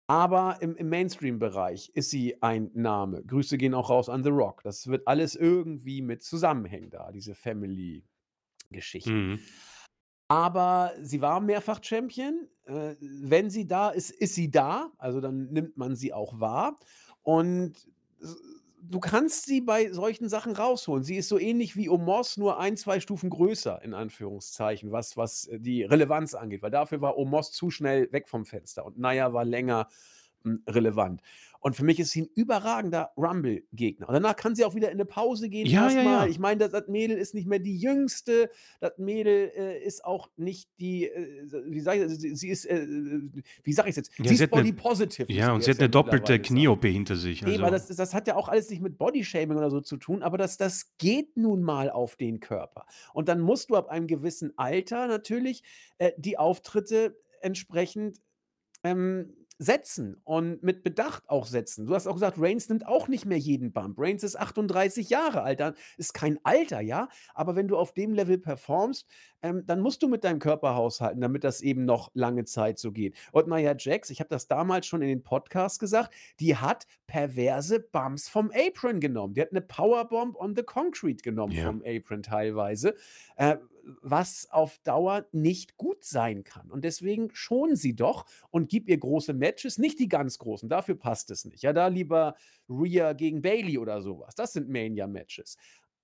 Aber 0.07 0.59
im 0.61 0.77
im 0.77 0.91
Mainstream-Bereich 0.91 1.91
ist 1.95 2.11
sie 2.11 2.43
ein 2.43 2.71
Name. 2.75 3.25
Grüße 3.25 3.57
gehen 3.57 3.73
auch 3.73 3.89
raus 3.89 4.11
an 4.11 4.23
The 4.23 4.29
Rock. 4.29 4.63
Das 4.63 4.87
wird 4.87 5.09
alles 5.09 5.35
irgendwie 5.35 6.03
mit 6.03 6.23
zusammenhängen 6.23 6.91
da, 6.91 7.11
diese 7.11 7.35
Family-Geschichten. 7.35 9.31
Mhm. 9.31 9.41
Aber 10.29 10.93
sie 11.01 11.23
war 11.23 11.41
mehrfach 11.41 11.83
Champion. 11.83 12.49
Äh, 12.65 12.97
wenn 13.01 13.49
sie 13.49 13.67
da 13.67 13.89
ist, 13.89 14.11
ist 14.11 14.35
sie 14.35 14.51
da. 14.51 14.93
Also, 14.99 15.23
dann 15.23 15.47
nimmt 15.53 15.79
man 15.79 15.97
sie 15.97 16.13
auch 16.13 16.39
wahr. 16.39 16.79
Und 17.23 17.73
du 18.91 19.01
kannst 19.01 19.47
sie 19.47 19.61
bei 19.61 19.91
solchen 19.93 20.29
Sachen 20.29 20.53
rausholen. 20.53 21.05
Sie 21.05 21.17
ist 21.17 21.29
so 21.29 21.39
ähnlich 21.39 21.77
wie 21.77 21.89
Omos, 21.89 22.37
nur 22.37 22.59
ein, 22.61 22.77
2 22.77 23.01
Stufen 23.01 23.31
größer 23.31 23.83
in 23.83 23.95
Anführungszeichen, 23.95 24.93
was 24.93 25.17
was, 25.17 25.47
äh, 25.47 25.59
die 25.61 25.83
Relevanz 25.85 26.35
angeht, 26.35 26.63
weil 26.63 26.71
dafür 26.71 27.01
war 27.01 27.17
Omos 27.19 27.53
zu 27.53 27.71
schnell 27.71 28.11
weg 28.13 28.29
vom 28.29 28.45
Fenster 28.47 28.85
und 28.87 28.99
Nia 28.99 29.33
war 29.33 29.45
länger, 29.45 29.89
hm, 30.43 30.63
relevant. 30.69 31.23
Und 31.65 31.75
für 31.77 31.85
mich 31.85 31.99
ist 31.99 32.11
sie 32.11 32.23
ein 32.23 32.29
überragender 32.35 33.13
Rumble-Gegner. 33.17 34.07
Und 34.09 34.13
danach 34.13 34.37
kann 34.37 34.55
sie 34.55 34.67
auch 34.67 34.75
wieder 34.75 34.89
in 34.91 34.97
eine 34.97 35.07
Pause 35.07 35.49
gehen 35.49 35.67
Ja, 35.67 35.89
ja, 35.91 36.03
ja. 36.03 36.27
Ich 36.27 36.39
meine, 36.39 36.59
das 36.59 36.73
das 36.73 36.89
Mädel 36.89 37.17
ist 37.17 37.33
nicht 37.33 37.49
mehr 37.49 37.59
die 37.59 37.79
Jüngste. 37.79 38.51
Das 38.81 38.99
Mädel, 38.99 39.51
äh, 39.57 39.83
ist 39.83 40.05
auch 40.05 40.29
nicht 40.37 40.69
die, 40.79 41.07
äh, 41.09 41.49
wie 41.71 41.81
sage 41.81 42.01
ich 42.01 42.07
das? 42.11 42.19
Sie 42.21 42.37
sie 42.37 42.51
ist, 42.51 42.67
äh, 42.67 42.87
wie 43.63 43.73
sage 43.73 43.89
ich's 43.89 43.97
jetzt? 43.97 44.11
Ja, 44.19 44.29
Sie 44.29 44.35
sie 44.35 44.43
ist 44.45 44.45
hat 44.45 44.55
'ne 44.55 44.65
body 44.65 44.73
positive, 44.75 45.29
ja, 45.29 45.53
und 45.53 45.63
sie 45.65 45.71
hat 45.71 45.81
ja 45.81 45.87
'ne 45.87 45.91
doppelte. 45.91 46.39
Knie-OP 46.41 46.85
hinter 46.85 47.17
sich, 47.17 47.43
Eben, 47.47 47.65
aber 47.65 47.71
also 47.73 47.89
das 47.89 47.89
das 47.89 48.15
hat 48.15 48.27
ja 48.29 48.37
auch 48.37 48.49
alles 48.49 48.71
nicht 48.71 48.83
mit 48.83 48.99
Bodyshaming 48.99 49.57
oder 49.57 49.71
so 49.71 49.81
zu 49.81 49.97
tun, 49.97 50.23
aber 50.23 50.39
das 50.39 50.57
das 50.57 50.97
geht 50.99 51.37
nun 51.37 51.63
mal 51.63 51.91
auf 51.91 52.17
den 52.17 52.41
Körper. 52.41 52.87
Und 53.13 53.29
dann 53.29 53.41
musst 53.41 53.71
du 53.71 53.77
ab 53.77 53.89
einem 53.89 54.07
gewissen 54.07 54.53
Alter 54.57 55.07
natürlich, 55.07 55.63
äh, 55.99 56.13
die 56.17 56.39
Auftritte 56.39 57.19
entsprechend, 57.41 58.21
ähm, 58.85 59.35
setzen 59.59 60.21
und 60.25 60.63
mit 60.63 60.83
Bedacht 60.83 61.29
auch 61.29 61.47
setzen. 61.47 61.87
Du 61.87 61.95
hast 61.95 62.07
auch 62.07 62.15
gesagt, 62.15 62.39
Reigns 62.41 62.69
nimmt 62.69 62.87
auch 62.87 63.07
nicht 63.09 63.25
mehr 63.25 63.39
jeden 63.39 63.73
Bump. 63.73 63.99
Reigns 63.99 64.23
ist 64.25 64.37
38 64.39 65.11
Jahre 65.11 65.43
alt, 65.43 65.61
da 65.61 65.75
ist 65.97 66.13
kein 66.13 66.39
Alter, 66.45 66.81
ja, 66.81 67.09
aber 67.35 67.55
wenn 67.55 67.69
du 67.69 67.77
auf 67.77 67.93
dem 67.95 68.13
Level 68.15 68.39
performst, 68.39 69.07
ähm, 69.43 69.63
dann 69.67 69.81
musst 69.81 70.03
du 70.03 70.09
mit 70.09 70.25
deinem 70.25 70.39
Körper 70.41 70.75
haushalten, 70.75 71.21
damit 71.21 71.45
das 71.45 71.61
eben 71.61 71.85
noch 71.85 72.11
lange 72.15 72.45
Zeit 72.45 72.79
so 72.79 72.91
geht. 72.93 73.15
Und 73.33 73.47
Nia 73.49 73.75
Jax, 73.79 74.11
ich 74.11 74.21
habe 74.21 74.29
das 74.31 74.49
damals 74.49 74.87
schon 74.87 75.03
in 75.03 75.09
den 75.09 75.23
Podcasts 75.23 75.79
gesagt, 75.79 76.15
die 76.41 76.57
hat 76.57 76.87
perverse 77.07 77.79
Bumps 77.81 78.29
vom 78.29 78.51
Apron 78.55 79.01
genommen. 79.01 79.35
Die 79.35 79.41
hat 79.43 79.53
'ne 79.53 79.61
Powerbomb 79.61 80.35
on 80.37 80.57
the 80.57 80.63
Concrete 80.63 81.23
genommen 81.23 81.53
Ja. 81.53 81.67
vom 81.67 81.83
Apron 81.87 82.23
teilweise, 82.23 82.95
äh, 83.37 83.57
was 84.03 84.49
auf 84.51 84.79
Dauer 84.79 85.27
nicht 85.33 85.77
gut 85.77 86.05
sein 86.05 86.45
kann. 86.45 86.71
Und 86.71 86.85
deswegen 86.85 87.31
schon 87.33 87.77
sie 87.77 87.95
doch 87.97 88.27
und 88.51 88.69
gib 88.69 88.89
ihr 88.89 88.99
große 88.99 89.33
Matches, 89.35 89.79
nicht 89.79 89.99
die 89.99 90.09
ganz 90.09 90.39
großen, 90.39 90.69
dafür 90.69 90.97
passt 90.97 91.31
es 91.31 91.45
nicht. 91.45 91.63
Ja, 91.63 91.73
da 91.73 91.89
lieber 91.89 92.37
Rhea 92.69 93.13
gegen 93.13 93.43
Bayley 93.43 93.79
oder 93.79 94.03
so 94.03 94.21
was. 94.21 94.35
Das 94.35 94.53
sind 94.53 94.69
Mania-Matches. 94.69 95.57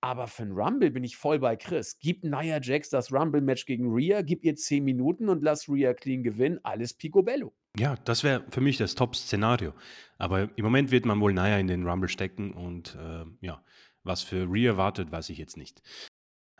Aber 0.03 0.27
für 0.27 0.43
'n 0.43 0.51
Rumble 0.51 0.89
bin 0.89 1.03
ich 1.03 1.15
voll 1.15 1.37
bei 1.37 1.55
Chris. 1.55 1.99
Gib 1.99 2.23
Nia 2.23 2.59
Jax 2.59 2.89
das 2.89 3.13
Rumble-Match 3.13 3.67
gegen 3.67 3.93
Rhea, 3.93 4.23
gib 4.23 4.43
ihr 4.43 4.55
10 4.55 4.83
Minuten 4.83 5.29
und 5.29 5.43
lass 5.43 5.69
Rhea 5.69 5.93
clean 5.93 6.23
gewinnen, 6.23 6.59
alles 6.63 6.95
picobello. 6.95 7.53
Ja, 7.77 7.95
das 8.03 8.23
wäre 8.23 8.43
für 8.49 8.61
mich 8.61 8.77
das 8.77 8.95
Top-Szenario. 8.95 9.73
Aber 10.17 10.49
im 10.55 10.63
Moment 10.63 10.89
wird 10.89 11.05
man 11.05 11.19
wohl 11.21 11.33
Nia 11.33 11.57
in 11.59 11.67
den 11.67 11.87
Rumble 11.87 12.09
stecken 12.09 12.51
und, 12.53 12.95
äh, 12.99 13.25
ja, 13.41 13.63
was 14.03 14.23
für 14.23 14.51
Rhea 14.51 14.75
wartet, 14.75 15.11
weiß 15.11 15.29
ich 15.29 15.37
jetzt 15.37 15.55
nicht. 15.55 15.83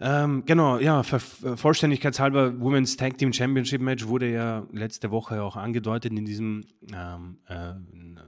Ähm, 0.03 0.43
genau, 0.45 0.79
ja, 0.79 1.03
vollständigkeitshalber, 1.03 2.59
Women's 2.59 2.97
Tag 2.97 3.19
Team 3.19 3.31
Championship 3.31 3.81
Match 3.81 4.07
wurde 4.07 4.31
ja 4.31 4.65
letzte 4.71 5.11
Woche 5.11 5.43
auch 5.43 5.55
angedeutet 5.55 6.11
in 6.11 6.25
diesem, 6.25 6.65
ähm, 6.91 7.37
äh, 7.47 7.73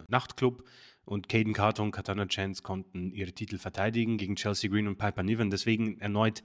Nachtclub 0.08 0.64
und 1.04 1.28
Kayden 1.28 1.54
Carter 1.54 1.82
und 1.82 1.92
Katana 1.92 2.28
Chance 2.28 2.62
konnten 2.62 3.12
ihre 3.12 3.32
Titel 3.32 3.58
verteidigen 3.58 4.18
gegen 4.18 4.36
Chelsea 4.36 4.70
Green 4.70 4.88
und 4.88 5.00
Piper 5.00 5.24
Niven. 5.24 5.50
Deswegen 5.50 6.00
erneut, 6.00 6.44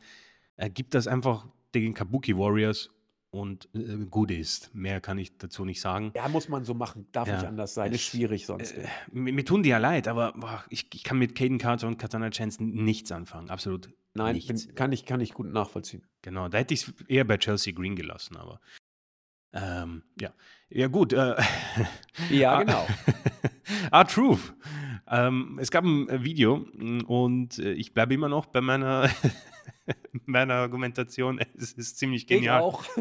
gibt 0.75 0.95
das 0.95 1.07
einfach 1.07 1.47
den 1.75 1.95
Kabuki 1.95 2.37
Warriors 2.37 2.91
und, 3.39 3.69
äh, 3.75 4.05
gut 4.11 4.31
ist. 4.31 4.75
Mehr 4.75 5.01
kann 5.01 5.19
ich 5.19 5.39
dazu 5.39 5.65
nicht 5.65 5.81
sagen. 5.81 6.13
Ja, 6.15 6.29
muss 6.29 6.49
man 6.49 6.65
so 6.65 6.75
machen, 6.75 7.07
darf 7.13 7.29
nicht 7.29 7.43
Ja, 7.43 7.49
anders 7.49 7.75
sein, 7.75 7.93
ist 7.93 8.01
es 8.01 8.07
schwierig 8.07 8.47
sonst. 8.47 8.73
äh, 8.73 8.87
mir 9.13 9.33
mir 9.33 9.45
tun 9.45 9.63
die 9.63 9.71
ja 9.71 9.79
leid, 9.79 10.09
aber, 10.09 10.33
boah, 10.33 10.65
ich 10.71 10.89
ich 10.95 11.05
kann 11.05 11.19
mit 11.19 11.35
Kayden 11.35 11.59
Carter 11.59 11.87
und 11.87 11.99
Katana 11.99 12.31
Chance 12.31 12.63
nichts 12.65 13.13
anfangen, 13.13 13.51
absolut 13.51 13.91
Nein, 14.15 14.35
nichts. 14.35 14.67
bin 14.67 14.75
kann 14.75 14.93
ich 14.93 15.05
kann 15.05 15.21
ich 15.21 15.33
gut 15.35 15.47
nachvollziehen. 15.53 16.03
Genau, 16.23 16.49
da 16.49 16.59
hätte 16.59 16.75
ich's 16.75 16.93
eher 17.07 17.25
bei 17.25 17.37
Chelsea 17.39 17.73
Green 17.73 17.95
gelassen, 17.97 18.37
aber, 18.37 18.61
ähm, 19.53 20.03
ja. 20.21 20.33
Ja 20.71 20.89
gut, 20.89 21.13
äh, 21.13 21.35
Ja, 22.31 22.55
ah 22.57 22.63
genau. 22.65 22.87
R-Truth. 23.93 24.55
Ähm, 25.11 25.59
es 25.61 25.71
gab 25.71 25.85
'n, 25.85 26.09
äh, 26.09 26.23
Video, 26.23 26.67
hm, 26.77 27.05
und, 27.07 27.59
äh, 27.59 27.73
ich 27.73 27.95
bleibe 27.95 28.13
immer 28.15 28.29
noch 28.29 28.47
bei 28.47 28.61
meiner 28.61 29.09
meiner 30.27 30.55
Argumentation. 30.55 31.39
Es 31.59 31.73
ist 31.73 31.99
ziemlich 31.99 32.23
Ich 32.23 32.29
genial. 32.29 32.61
auch. 32.63 32.85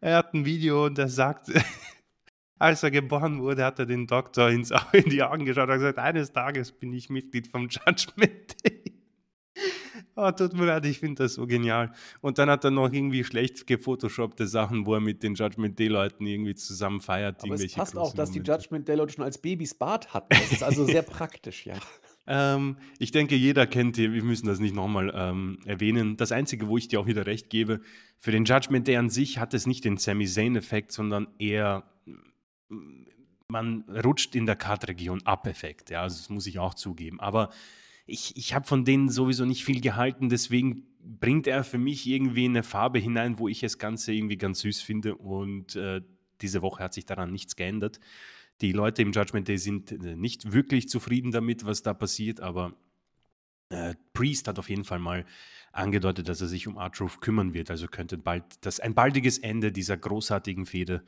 Er 0.00 0.18
hat 0.18 0.34
'n 0.34 0.44
Video 0.44 0.84
und 0.86 0.98
er 0.98 1.08
sagt, 1.08 1.50
als 2.58 2.82
er 2.82 2.90
geboren 2.90 3.40
wurde, 3.40 3.64
hat 3.64 3.78
er 3.78 3.86
den 3.86 4.06
Doktor 4.06 4.50
ins 4.50 4.70
in 4.92 5.08
die 5.10 5.22
Augen 5.22 5.44
geschaut 5.46 5.64
und 5.64 5.72
hat 5.72 5.78
gesagt: 5.78 5.98
„Eines 5.98 6.32
Tages 6.32 6.72
bin 6.72 6.92
ich 6.92 7.08
Mitglied 7.08 7.46
vom 7.48 7.68
Judgment 7.68 8.64
Day.“ 8.64 8.82
Oh, 10.16 10.30
tut 10.30 10.52
mir 10.54 10.66
leid, 10.66 10.84
ich 10.86 10.98
finde 11.00 11.24
das 11.24 11.34
so 11.34 11.46
genial. 11.46 11.92
Und 12.20 12.38
dann 12.38 12.48
hat 12.50 12.64
er 12.64 12.70
noch 12.70 12.92
irgendwie 12.92 13.24
schlecht 13.24 13.66
gefotoshoppte 13.66 14.46
Sachen, 14.46 14.86
wo 14.86 14.94
er 14.94 15.00
mit 15.00 15.22
den 15.22 15.34
Judgment 15.34 15.78
Day-Leuten 15.78 16.26
irgendwie 16.26 16.54
zusammen 16.54 17.00
feiert, 17.00 17.42
Aber 17.42 17.54
es 17.54 17.72
passt 17.72 17.96
auch, 17.96 18.12
dass 18.14 18.30
die 18.30 18.38
Momente. 18.38 18.52
Judgment 18.52 18.88
Day-Leute 18.88 19.14
schon 19.14 19.24
als 19.24 19.38
Babys 19.38 19.74
Bart 19.74 20.12
hatten. 20.14 20.28
Das 20.30 20.52
ist 20.52 20.62
also 20.62 20.84
sehr 20.84 21.02
praktisch, 21.02 21.66
ja. 21.66 21.74
Ähm, 22.26 22.76
ich 22.98 23.10
denke, 23.10 23.34
jeder 23.36 23.66
kennt 23.66 23.96
die, 23.96 24.12
wir 24.12 24.22
müssen 24.24 24.46
das 24.46 24.58
nicht 24.58 24.74
noch 24.74 24.88
mal, 24.88 25.12
ähm, 25.14 25.58
erwähnen. 25.66 26.16
Das 26.16 26.32
Einzige, 26.32 26.68
wo 26.68 26.78
ich 26.78 26.88
dir 26.88 27.00
auch 27.00 27.06
wieder 27.06 27.26
recht 27.26 27.50
gebe, 27.50 27.80
für 28.18 28.30
den 28.30 28.44
Judgment 28.44 28.88
Day 28.88 28.96
an 28.96 29.10
sich 29.10 29.38
hat 29.38 29.52
es 29.52 29.66
nicht 29.66 29.84
den 29.84 29.98
Sami 29.98 30.26
Zayn-Effekt, 30.26 30.92
sondern 30.92 31.28
eher, 31.38 31.84
hm, 32.70 33.06
man 33.48 33.82
rutscht 34.04 34.34
in 34.34 34.46
der 34.46 34.56
Card-Region 34.56 35.22
ab 35.26 35.46
Effekt, 35.46 35.90
ja, 35.90 36.02
also 36.02 36.16
das 36.16 36.30
muss 36.30 36.46
ich 36.46 36.58
auch 36.58 36.74
zugeben. 36.74 37.20
Aber 37.20 37.50
ich 38.06 38.36
ich 38.36 38.54
habe 38.54 38.66
von 38.66 38.84
denen 38.84 39.08
sowieso 39.10 39.44
nicht 39.44 39.64
viel 39.64 39.80
gehalten, 39.82 40.28
deswegen 40.30 40.84
bringt 41.00 41.46
er 41.46 41.62
für 41.64 41.78
mich 41.78 42.06
irgendwie 42.06 42.48
'ne 42.48 42.62
Farbe 42.62 42.98
hinein, 42.98 43.38
wo 43.38 43.48
ich 43.48 43.60
das 43.60 43.78
Ganze 43.78 44.12
irgendwie 44.14 44.38
ganz 44.38 44.60
süß 44.60 44.80
finde 44.82 45.16
und, 45.16 45.76
äh, 45.76 46.00
diese 46.40 46.62
Woche 46.62 46.82
hat 46.82 46.94
sich 46.94 47.06
daran 47.06 47.30
nichts 47.32 47.54
geändert. 47.56 48.00
Die 48.60 48.72
Leute 48.72 49.02
im 49.02 49.12
Judgment 49.12 49.48
Day 49.48 49.58
sind, 49.58 49.92
äh, 49.92 50.16
nicht 50.16 50.52
wirklich 50.52 50.88
zufrieden 50.88 51.32
damit, 51.32 51.64
was 51.64 51.82
da 51.82 51.94
passiert, 51.94 52.40
aber, 52.40 52.74
äh, 53.70 53.94
Priest 54.12 54.48
hat 54.48 54.58
auf 54.58 54.68
jeden 54.68 54.84
Fall 54.84 54.98
mal 54.98 55.24
angedeutet, 55.72 56.28
dass 56.28 56.40
er 56.40 56.48
sich 56.48 56.66
um 56.66 56.76
R-Truth 56.76 57.20
kümmern 57.20 57.54
wird. 57.54 57.70
Also 57.70 57.88
könnte 57.88 58.18
bald 58.18 58.44
das 58.60 58.80
ein 58.80 58.94
baldiges 58.94 59.38
Ende 59.38 59.72
dieser 59.72 59.96
großartigen 59.96 60.66
Fehde, 60.66 61.04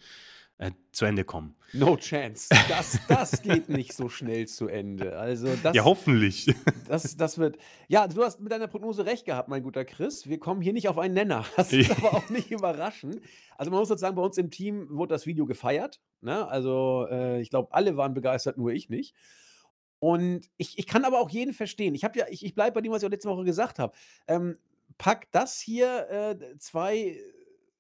äh, 0.59 0.71
zu 0.93 1.05
Ende 1.05 1.25
kommen. 1.25 1.55
No 1.73 1.97
chance. 1.97 2.49
Das 2.69 2.99
das 3.09 3.43
geht 3.43 3.69
nicht 3.69 3.93
so 3.93 4.09
schnell 4.09 4.47
zu 4.47 4.69
Ende. 4.69 5.19
Also, 5.19 5.49
Ja, 5.49 5.57
das 5.63 5.85
hoffentlich. 5.85 6.47
das 6.89 7.17
das 7.17 7.39
wird 7.39 7.59
ja, 7.89 8.09
du 8.09 8.23
hast 8.23 8.41
mit 8.41 8.51
deiner 8.53 8.67
Prognose 8.67 9.05
recht 9.05 9.27
gehabt, 9.27 9.49
mein 9.49 9.63
guter 9.63 9.85
Chris. 9.85 10.27
Wir 10.29 10.39
kommen 10.39 10.63
hier 10.63 10.73
nicht 10.73 10.89
auf 10.89 10.97
einen 10.99 11.15
Nenner. 11.15 11.45
Das 11.57 11.73
ist 11.73 11.91
aber 11.91 12.15
auch 12.15 12.31
nicht 12.31 12.51
überraschend. 12.51 13.21
Also, 13.59 13.71
man 13.71 13.81
muss 13.81 13.91
jetzt 13.91 14.01
sagen, 14.01 14.17
bei 14.17 14.23
uns 14.23 14.39
im 14.39 14.51
Team 14.51 14.89
wurde 14.91 15.15
das 15.15 15.27
Video 15.27 15.45
gefeiert, 15.47 16.01
ne? 16.21 16.47
Also, 16.49 17.07
äh, 17.11 17.41
ich 17.41 17.51
glaube, 17.51 17.73
alle 17.73 17.97
waren 17.97 18.15
begeistert, 18.15 18.57
nur 18.57 18.71
ich 18.73 18.89
nicht. 18.89 19.15
Und 19.99 20.49
ich 20.57 20.79
ich 20.79 20.87
kann 20.87 21.05
aber 21.05 21.21
auch 21.21 21.31
jeden 21.31 21.53
verstehen. 21.55 21.95
Ich 21.95 22.05
habe 22.05 22.19
ja 22.19 22.27
ich 22.31 22.45
ich 22.45 22.55
bleibe 22.55 22.75
bei 22.75 22.81
dem, 22.81 22.93
was 22.93 23.03
ich 23.03 23.07
auch 23.07 23.11
letzte 23.11 23.29
Woche 23.29 23.45
gesagt 23.45 23.79
habe. 23.79 23.95
Ähm, 24.29 24.59
pack 24.99 25.31
das 25.33 25.59
hier, 25.59 26.09
äh, 26.11 26.59
2 26.59 27.19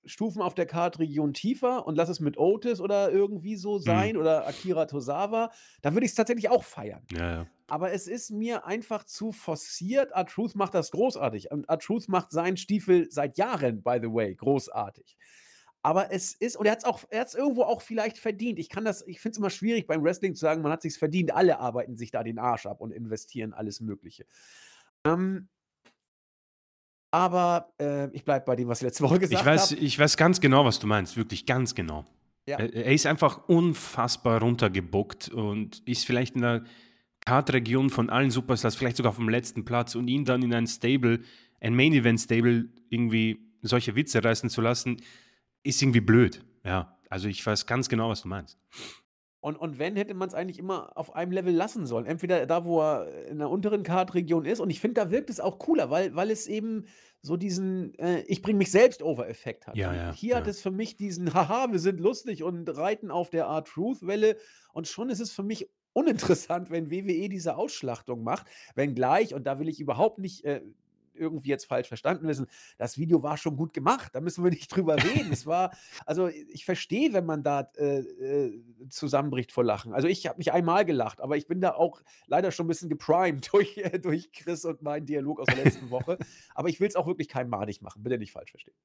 Stufen 0.08 0.42
auf 0.42 0.54
der 0.54 0.66
Card-Region 0.66 1.32
tiefer 1.34 1.86
und 1.86 1.96
lass 1.96 2.08
es 2.08 2.20
mit 2.20 2.38
Otis 2.38 2.80
oder 2.80 3.10
irgendwie 3.10 3.56
so 3.56 3.78
Mhm. 3.84 4.10
sein 4.10 4.16
oder 4.16 4.46
Akira 4.46 4.86
Tozawa. 4.86 5.50
Da 5.82 5.92
würde 5.94 6.06
ich's 6.06 6.14
tatsächlich 6.14 6.48
auch 6.50 6.64
feiern. 6.64 7.08
Ja, 7.10 7.30
ja. 7.30 7.50
Aber 7.68 7.92
es 7.92 8.06
ist 8.08 8.30
mir 8.30 8.66
einfach 8.66 9.04
zu 9.04 9.32
forciert. 9.32 10.12
R-Truth 10.12 10.54
macht 10.56 10.74
das 10.74 10.90
großartig 10.92 11.50
und 11.50 11.68
R-Truth 11.68 12.08
macht 12.08 12.30
seinen 12.30 12.56
Stiefel 12.56 13.08
seit 13.10 13.38
Jahren, 13.38 13.82
by 13.82 13.98
the 14.02 14.12
way, 14.12 14.34
großartig. 14.34 15.16
Aber 15.82 16.12
es 16.12 16.34
ist 16.34 16.56
und 16.56 16.66
er 16.66 16.72
hat's 16.72 16.84
auch 16.84 17.04
er 17.10 17.20
hat's 17.20 17.34
irgendwo 17.34 17.62
auch 17.62 17.80
vielleicht 17.82 18.18
verdient. 18.18 18.58
Ich 18.58 18.68
kann 18.68 18.84
das 18.84 19.06
ich 19.06 19.20
finde 19.20 19.34
es 19.34 19.38
immer 19.38 19.50
schwierig 19.50 19.86
beim 19.86 20.02
Wrestling 20.04 20.34
zu 20.34 20.40
sagen, 20.40 20.62
man 20.62 20.72
hat 20.72 20.82
sich's 20.82 20.96
verdient. 20.96 21.32
Alle 21.34 21.60
arbeiten 21.60 21.96
sich 21.96 22.10
da 22.10 22.24
den 22.24 22.38
Arsch 22.38 22.66
ab 22.66 22.80
und 22.80 22.92
investieren 22.92 23.52
alles 23.54 23.80
Mögliche. 23.80 24.26
Ähm 25.04 25.48
aber, 27.16 27.72
äh, 27.80 28.14
ich 28.14 28.24
bleibe 28.24 28.44
bei 28.44 28.56
dem, 28.56 28.68
was 28.68 28.82
ich 28.82 28.84
letzte 28.84 29.02
Woche 29.02 29.14
Ich 29.14 29.22
gesagt 29.22 29.46
weiß 29.46 29.70
habe. 29.70 29.80
ich 29.80 29.98
weiß 29.98 30.18
ganz 30.18 30.38
genau, 30.38 30.66
was 30.66 30.78
du 30.78 30.86
meinst, 30.86 31.16
wirklich 31.16 31.46
ganz 31.46 31.74
genau. 31.74 32.04
Ja. 32.46 32.58
Er 32.58 32.92
ist 32.92 33.06
einfach 33.06 33.48
unfassbar 33.48 34.40
runtergebuckt 34.40 35.30
und 35.30 35.82
ist 35.88 36.04
vielleicht 36.04 36.34
in 36.34 36.42
der 36.42 36.64
Kartregion 37.24 37.88
von 37.88 38.10
allen 38.10 38.30
Superstars, 38.30 38.76
vielleicht 38.76 38.98
sogar 38.98 39.10
auf 39.10 39.16
dem 39.16 39.30
letzten 39.30 39.64
Platz 39.64 39.94
und 39.94 40.08
ihn 40.08 40.26
dann 40.26 40.42
in 40.42 40.52
ein 40.52 40.66
Stable, 40.66 41.20
ein 41.58 41.74
Main-Event-Stable 41.74 42.66
irgendwie 42.90 43.40
solche 43.62 43.96
Witze 43.96 44.22
reißen 44.22 44.50
zu 44.50 44.60
lassen, 44.60 44.98
ist 45.62 45.80
irgendwie 45.80 46.02
blöd. 46.02 46.44
Ja, 46.64 46.98
also 47.08 47.28
ich 47.28 47.44
weiß 47.44 47.64
ganz 47.64 47.88
genau, 47.88 48.10
was 48.10 48.22
du 48.22 48.28
meinst. 48.28 48.58
Und, 49.46 49.54
und 49.54 49.78
wenn, 49.78 49.94
hätte 49.94 50.12
man 50.14 50.26
es 50.26 50.34
eigentlich 50.34 50.58
immer 50.58 50.90
auf 50.96 51.14
einem 51.14 51.30
Level 51.30 51.54
lassen 51.54 51.86
sollen. 51.86 52.04
Entweder 52.04 52.46
da, 52.46 52.64
wo 52.64 52.80
er 52.80 53.28
in 53.28 53.38
der 53.38 53.48
unteren 53.48 53.84
Kartregion 53.84 54.44
ist. 54.44 54.58
Und 54.58 54.70
ich 54.70 54.80
finde, 54.80 55.00
da 55.00 55.12
wirkt 55.12 55.30
es 55.30 55.38
auch 55.38 55.60
cooler, 55.60 55.88
weil, 55.88 56.16
weil 56.16 56.32
es 56.32 56.48
eben 56.48 56.86
so 57.22 57.36
diesen 57.36 57.96
äh, 58.00 58.22
Ich 58.22 58.42
bringe 58.42 58.58
mich 58.58 58.72
selbst 58.72 59.04
over-Effekt 59.04 59.68
hat. 59.68 59.76
Ja, 59.76 59.94
ja, 59.94 60.12
hier 60.12 60.30
ja. 60.30 60.36
hat 60.38 60.48
es 60.48 60.60
für 60.60 60.72
mich 60.72 60.96
diesen 60.96 61.32
Haha, 61.34 61.70
wir 61.70 61.78
sind 61.78 62.00
lustig 62.00 62.42
und 62.42 62.68
reiten 62.76 63.12
auf 63.12 63.30
der 63.30 63.46
Art 63.46 63.68
Truth-Welle. 63.68 64.36
Und 64.72 64.88
schon 64.88 65.10
ist 65.10 65.20
es 65.20 65.30
für 65.30 65.44
mich 65.44 65.70
uninteressant, 65.92 66.72
wenn 66.72 66.90
WWE 66.90 67.28
diese 67.28 67.56
Ausschlachtung 67.56 68.24
macht. 68.24 68.48
Wenngleich, 68.74 69.32
und 69.32 69.46
da 69.46 69.60
will 69.60 69.68
ich 69.68 69.78
überhaupt 69.78 70.18
nicht 70.18 70.44
äh, 70.44 70.60
irgendwie 71.16 71.48
jetzt 71.48 71.66
falsch 71.66 71.88
verstanden 71.88 72.26
wissen, 72.28 72.46
das 72.78 72.98
Video 72.98 73.22
war 73.22 73.36
schon 73.36 73.56
gut 73.56 73.72
gemacht, 73.72 74.14
da 74.14 74.20
müssen 74.20 74.44
wir 74.44 74.50
nicht 74.50 74.68
drüber 74.68 74.96
reden. 75.02 75.32
es 75.32 75.46
war, 75.46 75.76
also 76.04 76.28
ich 76.28 76.64
verstehe, 76.64 77.12
wenn 77.12 77.26
man 77.26 77.42
da 77.42 77.70
äh, 77.76 77.98
äh, 77.98 78.62
zusammenbricht 78.88 79.52
vor 79.52 79.64
Lachen. 79.64 79.92
Also 79.92 80.08
ich 80.08 80.26
habe 80.26 80.38
mich 80.38 80.52
einmal 80.52 80.84
gelacht, 80.84 81.20
aber 81.20 81.36
ich 81.36 81.46
bin 81.46 81.60
da 81.60 81.74
auch 81.74 82.02
leider 82.26 82.50
schon 82.50 82.66
ein 82.66 82.68
bisschen 82.68 82.88
geprimed 82.88 83.48
durch, 83.52 83.76
äh, 83.78 83.98
durch 83.98 84.32
Chris 84.32 84.64
und 84.64 84.82
meinen 84.82 85.06
Dialog 85.06 85.40
aus 85.40 85.46
der 85.46 85.64
letzten 85.64 85.90
Woche. 85.90 86.18
aber 86.54 86.68
ich 86.68 86.80
will 86.80 86.88
es 86.88 86.96
auch 86.96 87.06
wirklich 87.06 87.28
keinem 87.28 87.50
madig 87.50 87.82
machen, 87.82 88.02
bitte 88.02 88.18
nicht 88.18 88.32
falsch 88.32 88.50
verstehen. 88.50 88.76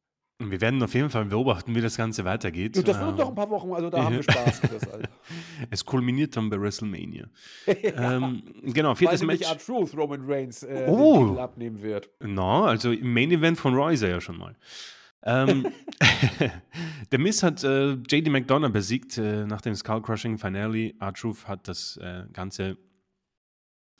Wir 0.49 0.61
werden 0.61 0.81
auf 0.81 0.93
jeden 0.93 1.09
Fall 1.09 1.25
beobachten, 1.25 1.75
wie 1.75 1.81
das 1.81 1.97
Ganze 1.97 2.25
weitergeht. 2.25 2.75
Ja, 2.75 2.81
das 2.81 2.99
wird 2.99 3.17
noch 3.17 3.29
ein 3.29 3.35
paar 3.35 3.49
Wochen, 3.49 3.71
also 3.73 3.89
da 3.89 4.03
haben 4.03 4.15
wir 4.15 4.23
Spaß. 4.23 4.61
Chris, 4.61 4.87
also. 4.87 5.05
es 5.69 5.85
kulminiert 5.85 6.35
dann 6.35 6.49
bei 6.49 6.59
WrestleMania. 6.59 7.27
ja. 7.67 8.15
ähm, 8.15 8.41
genau, 8.63 8.95
viertes 8.95 9.23
Match. 9.23 9.47
Weil 9.47 9.57
Truth 9.57 9.95
Roman 9.95 10.21
Reigns 10.25 10.63
äh, 10.63 10.85
oh. 10.87 11.37
abnehmen 11.37 11.81
wird. 11.81 12.09
No, 12.21 12.63
also 12.63 12.91
im 12.91 13.13
Main 13.13 13.31
Event 13.31 13.59
von 13.59 13.75
Roy 13.75 13.93
ist 13.93 14.01
er 14.01 14.09
ja 14.09 14.21
schon 14.21 14.37
mal. 14.37 14.55
ähm, 15.23 15.67
der 17.11 17.19
Miss 17.19 17.43
hat 17.43 17.63
äh, 17.63 17.91
JD 17.93 18.29
McDonough 18.29 18.71
besiegt 18.71 19.17
äh, 19.17 19.45
nach 19.45 19.61
dem 19.61 19.75
Skull 19.75 20.01
Crushing 20.01 20.37
Finale. 20.37 20.93
R-Truth 20.99 21.47
hat 21.47 21.67
das 21.67 21.97
äh, 21.97 22.23
Ganze 22.33 22.77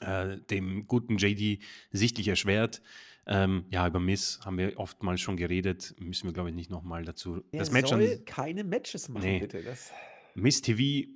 äh, 0.02 0.38
dem 0.50 0.86
guten 0.86 1.16
JD 1.16 1.62
sichtlich 1.90 2.28
erschwert. 2.28 2.82
Ähm, 3.26 3.64
ja, 3.70 3.86
über 3.86 4.00
Miss 4.00 4.40
haben 4.44 4.58
wir 4.58 4.78
oftmals 4.78 5.20
schon 5.20 5.36
geredet. 5.36 5.94
Müssen 5.98 6.26
wir, 6.28 6.32
glaube 6.32 6.50
ich, 6.50 6.54
nicht 6.54 6.70
nochmal 6.70 7.04
dazu. 7.04 7.42
Er 7.52 7.60
das 7.60 7.70
Match 7.70 7.90
soll 7.90 8.02
an, 8.02 8.24
keine 8.24 8.64
Matches 8.64 9.08
machen, 9.08 9.24
nee. 9.24 9.38
bitte. 9.38 9.62
Das. 9.62 9.92
Miss 10.34 10.60
TV, 10.60 11.08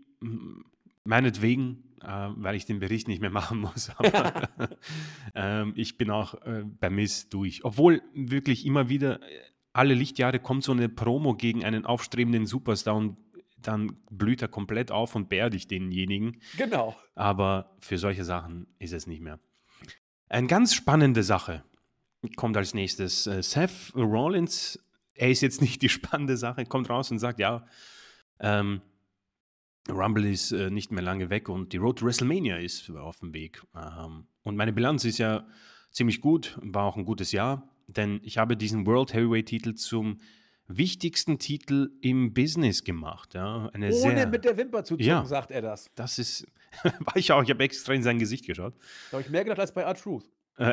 meinetwegen, 1.05 1.85
äh, 2.03 2.29
weil 2.37 2.55
ich 2.55 2.65
den 2.65 2.79
Bericht 2.79 3.09
nicht 3.09 3.21
mehr 3.21 3.31
machen 3.43 3.61
muss. 3.61 3.91
Aber 3.97 4.49
ähm, 5.35 5.73
ich 5.77 5.99
bin 5.99 6.11
auch 6.11 6.35
äh, 6.43 6.65
bei 6.65 6.91
Miss 6.91 7.29
durch. 7.29 7.65
Obwohl 7.65 8.03
wirklich 8.15 8.67
immer 8.67 8.89
wieder 8.89 9.23
äh, 9.23 9.41
alle 9.73 9.95
Lichtjahre 9.95 10.39
kommt 10.39 10.65
so 10.65 10.73
eine 10.73 10.89
Promo 10.89 11.35
gegen 11.35 11.65
einen 11.65 11.85
aufstrebenden 11.85 12.47
Superstar 12.47 12.95
und 12.95 13.17
dann 13.59 13.97
blüht 14.11 14.43
er 14.43 14.49
komplett 14.49 14.93
auf 14.93 15.17
und 15.17 15.29
beerdigt 15.29 15.71
denjenigen. 15.71 16.41
Genau. 16.57 16.97
Aber 17.15 17.77
für 17.81 17.99
solche 17.99 18.25
Sachen 18.25 18.69
ist 18.79 18.93
es 18.93 19.07
nicht 19.07 19.21
mehr. 19.21 19.41
Eine 20.29 20.47
ganz 20.47 20.75
spannende 20.75 21.23
Sache 21.23 21.65
kommt 22.33 22.57
als 22.57 22.75
nächstes. 22.75 23.27
Äh, 23.27 23.43
Seth 23.43 23.93
Rollins, 23.95 24.79
er 25.15 25.31
ist 25.31 25.41
jetzt 25.41 25.61
nicht 25.61 25.83
die 25.83 25.89
spannende 25.89 26.37
Sache, 26.37 26.65
kommt 26.65 26.91
raus 26.91 27.11
und 27.11 27.19
sagt, 27.19 27.39
ja, 27.39 27.67
ähm, 28.41 28.81
Rumble 29.89 30.27
ist 30.27 30.53
äh, 30.53 30.71
nicht 30.71 30.91
mehr 30.91 31.03
lange 31.03 31.31
weg 31.31 31.49
und 31.49 31.73
die 31.73 31.77
Road 31.77 32.01
to 32.01 32.07
WrestleMania 32.07 32.59
ist 32.59 32.91
auf 32.91 33.21
dem 33.21 33.33
Weg. 33.33 33.63
Ähm, 33.75 34.27
und 34.43 34.57
meine 34.57 34.73
Bilanz 34.73 35.05
ist 35.05 35.19
ja 35.19 35.47
ziemlich 35.91 36.21
gut, 36.21 36.59
war 36.61 36.85
auch 36.85 36.97
ein 36.97 37.05
gutes 37.05 37.33
Jahr, 37.33 37.69
denn 37.87 38.21
ich 38.23 38.39
habe 38.39 38.57
diesen 38.57 38.87
World 38.87 39.15
Heavyweight 39.15 39.47
Titel 39.47 39.75
zum 39.75 40.19
wichtigsten 40.69 41.39
Titel 41.39 41.91
im 42.01 42.35
Business 42.35 42.83
gemacht. 42.83 43.35
Ja. 43.35 43.71
Ohne 43.73 43.93
sehr, 43.93 44.27
mit 44.27 44.45
der 44.45 44.57
Wimper 44.57 44.83
zu 44.85 44.95
zucken, 44.95 45.07
ja, 45.07 45.25
sagt 45.25 45.53
er 45.53 45.63
das. 45.63 45.89
Das 45.95 46.19
ist, 46.19 46.47
war 46.83 47.17
ich 47.17 47.31
auch, 47.33 47.43
ich 47.43 47.51
habe 47.51 47.63
extra 47.63 47.93
in 47.93 48.03
sein 48.03 48.19
Gesicht 48.19 48.47
geschaut. 48.47 48.75
Da 49.11 49.19
habe 49.19 49.23
ich 49.23 49.31
mehr 49.31 49.45
gedacht 49.45 49.61
als 49.61 49.73
bei 49.73 49.83
R-Truth. 49.83 50.29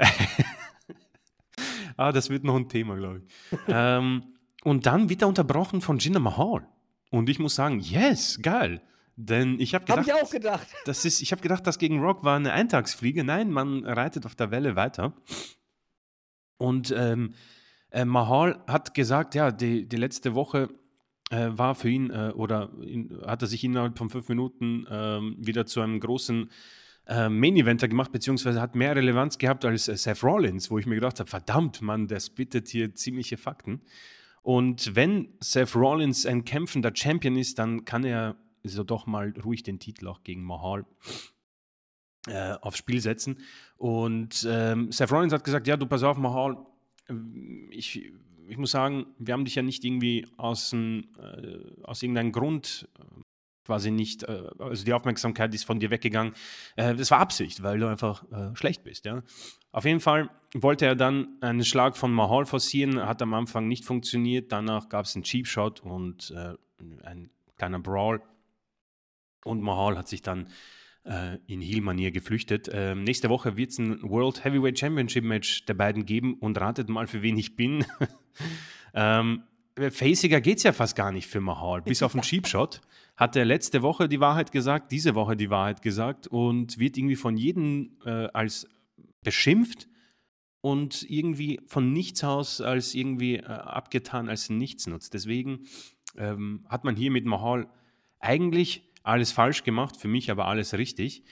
ah, 1.98 2.12
das 2.12 2.30
wird 2.30 2.44
noch 2.44 2.56
ein 2.56 2.70
Thema, 2.70 2.96
glaube 2.96 3.24
ich. 3.26 3.58
ähm, 3.68 4.24
und 4.64 4.86
dann 4.86 5.10
wird 5.10 5.22
er 5.22 5.28
unterbrochen 5.28 5.82
von 5.82 5.98
Jinder 5.98 6.20
Mahal. 6.20 6.68
Und 7.12 7.30
ich 7.30 7.40
muss 7.40 7.56
sagen, 7.56 7.80
yes, 7.80 8.40
geil. 8.42 8.82
Denn 9.16 9.60
ich 9.60 9.76
habe 9.76 9.86
gedacht. 9.86 10.10
Habe 10.10 10.18
ich 10.18 10.24
auch 10.24 10.32
gedacht. 10.32 10.68
Das 10.86 11.06
ist, 11.06 11.22
ich 11.22 11.32
habe 11.32 11.42
gedacht, 11.42 11.68
das 11.68 11.78
gegen 11.78 12.00
Rock 12.00 12.24
war 12.24 12.36
eine 12.36 12.54
Eintagsfliege. 12.54 13.24
Nein, 13.24 13.52
man 13.52 13.86
reitet 13.86 14.26
auf 14.26 14.36
der 14.36 14.50
Welle 14.50 14.76
weiter. 14.76 15.14
Und 16.58 16.94
ähm, 16.98 17.34
äh, 17.92 18.06
Mahal 18.06 18.64
hat 18.68 18.94
gesagt, 18.94 19.36
ja, 19.36 19.52
die, 19.52 19.88
die 19.88 19.98
letzte 19.98 20.34
Woche 20.34 20.70
äh, 21.30 21.50
war 21.52 21.76
für 21.76 21.90
ihn 21.90 22.10
äh, 22.10 22.32
oder 22.34 22.72
in, 22.82 23.22
hat 23.26 23.42
er 23.42 23.48
sich 23.48 23.64
innerhalb 23.64 23.98
von 23.98 24.10
fünf 24.10 24.28
Minuten 24.30 24.88
ähm, 24.90 25.36
wieder 25.38 25.66
zu 25.66 25.82
einem 25.82 26.00
großen 26.00 26.50
äh, 27.08 27.30
Main 27.30 27.56
Eventer 27.56 27.88
gemacht, 27.88 28.12
beziehungsweise 28.12 28.62
hat 28.62 28.76
mehr 28.76 28.96
Relevanz 28.96 29.38
gehabt 29.38 29.66
als 29.66 29.88
äh, 29.88 29.98
Seth 29.98 30.24
Rollins, 30.24 30.72
wo 30.72 30.80
ich 30.80 30.86
mir 30.86 30.96
gedacht 30.96 31.20
habe, 31.20 31.30
verdammt, 31.30 31.82
Mann, 31.82 32.08
der 32.08 32.20
spittet 32.20 32.70
hier 32.70 32.94
ziemliche 32.96 33.38
Fakten. 33.38 33.82
Und 34.42 34.96
wenn 34.96 35.30
Seth 35.40 35.76
Rollins 35.76 36.26
ein 36.26 36.46
kämpfender 36.46 36.92
Champion 36.94 37.38
ist, 37.38 37.60
dann 37.60 37.86
kann 37.86 38.04
er 38.04 38.36
so 38.64 38.84
doch 38.84 39.06
mal 39.06 39.34
ruhig 39.44 39.64
den 39.64 39.80
Titel 39.80 40.08
auch 40.08 40.24
gegen 40.24 40.44
Mahal 40.44 40.86
äh, 42.28 42.54
aufs 42.62 42.78
Spiel 42.78 43.02
setzen. 43.02 43.40
Und 43.78 44.48
ähm, 44.50 44.92
Seth 44.92 45.12
Rollins 45.12 45.34
hat 45.34 45.44
gesagt, 45.44 45.68
ja, 45.68 45.78
du 45.78 45.86
pass 45.86 46.04
auf, 46.04 46.18
Mahal, 46.18 46.58
ähm, 47.10 47.70
ich, 47.72 48.12
ich 48.48 48.58
muss 48.58 48.72
sagen, 48.72 49.08
wir 49.18 49.34
haben 49.34 49.46
dich 49.46 49.56
ja 49.56 49.62
nicht 49.62 49.84
irgendwie 49.84 50.28
aus, 50.38 50.72
ein, 50.74 51.16
äh, 51.18 51.82
aus 51.84 52.02
irgendeinem 52.02 52.32
Grund 52.32 52.88
quasi 53.66 53.92
nicht, 53.92 54.24
äh, 54.24 54.44
also 54.60 54.86
die 54.86 54.94
Aufmerksamkeit 54.94 55.54
ist 55.54 55.66
von 55.66 55.80
dir 55.80 55.90
weggegangen. 55.90 56.34
Äh, 56.76 56.96
das 56.96 57.12
war 57.12 57.20
Absicht, 57.20 57.64
weil 57.64 57.80
du 57.80 57.88
einfach 57.88 58.24
äh, 58.32 58.56
schlecht 58.56 58.84
bist. 58.84 59.06
Ja? 59.06 59.24
Auf 59.72 59.86
jeden 59.86 60.00
Fall 60.00 60.30
wollte 60.54 60.86
er 60.86 60.96
dann 60.96 61.38
einen 61.42 61.64
Schlag 61.64 61.98
von 61.98 62.12
Mahal 62.12 62.46
forcieren, 62.46 63.02
hat 63.06 63.22
am 63.22 63.34
Anfang 63.34 63.68
nicht 63.68 63.86
funktioniert. 63.86 64.52
Danach 64.52 64.90
gab 64.90 65.06
es 65.06 65.16
einen 65.16 65.24
Cheap 65.24 65.48
Shot 65.48 65.82
und 65.82 66.32
äh, 66.36 66.54
ein 67.04 67.30
kleiner 67.58 67.80
Brawl. 67.80 68.22
Und 69.46 69.62
Mahal 69.62 69.98
hat 69.98 70.08
sich 70.08 70.22
dann 70.22 70.50
in 71.48 71.60
Heel-Manier 71.60 72.12
geflüchtet. 72.12 72.70
Ähm, 72.72 73.04
nächste 73.04 73.30
Woche 73.30 73.58
wird 73.58 73.72
es 73.72 73.78
ein 73.78 74.02
World 74.04 74.46
Heavyweight 74.46 74.80
Championship 74.80 75.26
Match 75.26 75.66
der 75.66 75.74
beiden 75.74 76.06
geben 76.06 76.36
und 76.36 76.58
ratet 76.58 76.88
mal, 76.88 77.08
für 77.08 77.22
wen 77.22 77.38
ich 77.38 77.58
bin. 77.58 77.86
ähm, 78.94 79.44
Faciger 79.76 80.40
geht 80.40 80.60
es 80.60 80.64
ja 80.64 80.72
fast 80.72 80.96
gar 80.96 81.12
nicht 81.12 81.28
für 81.28 81.42
Mahal, 81.42 81.82
bis 81.82 82.04
auf 82.04 82.14
den 82.14 82.22
Cheap 82.22 82.48
Shot 82.48 82.80
hat 83.16 83.36
er 83.36 83.46
letzte 83.46 83.82
Woche 83.82 84.10
die 84.10 84.20
Wahrheit 84.20 84.52
gesagt, 84.52 84.92
diese 84.92 85.16
Woche 85.16 85.36
die 85.36 85.50
Wahrheit 85.50 85.82
gesagt 85.82 86.28
und 86.28 86.80
wird 86.80 86.98
irgendwie 86.98 87.16
von 87.16 87.38
jedem 87.38 87.98
äh, 88.06 88.28
als 88.34 88.68
beschimpft 89.24 89.88
und 90.62 91.04
irgendwie 91.10 91.60
von 91.68 91.94
nichts 91.94 92.24
aus 92.24 92.62
als 92.62 92.96
irgendwie 92.96 93.38
äh, 93.38 93.44
abgetan 93.44 94.30
als 94.30 94.50
Nichtsnutz. 94.50 95.10
Deswegen 95.10 95.68
ähm, 96.18 96.66
hat 96.70 96.84
man 96.84 96.96
hier 96.96 97.12
mit 97.12 97.26
Mahal 97.26 97.68
eigentlich 98.20 98.90
alles 99.04 99.32
falsch 99.32 99.64
gemacht, 99.64 99.98
für 99.98 100.08
mich 100.08 100.32
aber 100.32 100.48
alles 100.48 100.74
richtig. 100.74 101.24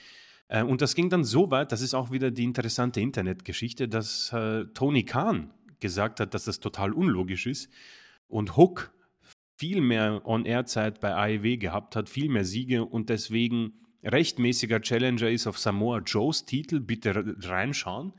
Äh, 0.48 0.62
und 0.62 0.82
das 0.82 0.94
ging 0.94 1.08
dann 1.08 1.24
so 1.24 1.50
weit, 1.50 1.72
das 1.72 1.80
ist 1.80 1.94
auch 1.94 2.10
wieder 2.10 2.30
die 2.30 2.44
interessante 2.44 3.00
Internetgeschichte, 3.00 3.88
dass 3.88 4.32
äh, 4.32 4.66
Tony 4.74 5.04
Khan 5.04 5.52
gesagt 5.80 6.20
hat, 6.20 6.34
dass 6.34 6.44
das 6.44 6.60
total 6.60 6.92
unlogisch 6.92 7.46
ist. 7.46 7.70
Und 8.28 8.56
Hook 8.56 8.92
viel 9.56 9.80
mehr 9.80 10.22
On-Air-Zeit 10.24 11.00
bei 11.00 11.14
AEW 11.14 11.56
gehabt 11.58 11.96
hat, 11.96 12.08
viel 12.08 12.28
mehr 12.28 12.44
Siege 12.44 12.84
und 12.84 13.08
deswegen 13.08 13.74
rechtmäßiger 14.02 14.80
Challenger 14.80 15.30
ist 15.30 15.46
auf 15.46 15.58
Samoa 15.58 16.00
Joes 16.00 16.44
Titel. 16.44 16.80
Bitte 16.80 17.36
reinschauen. 17.42 18.12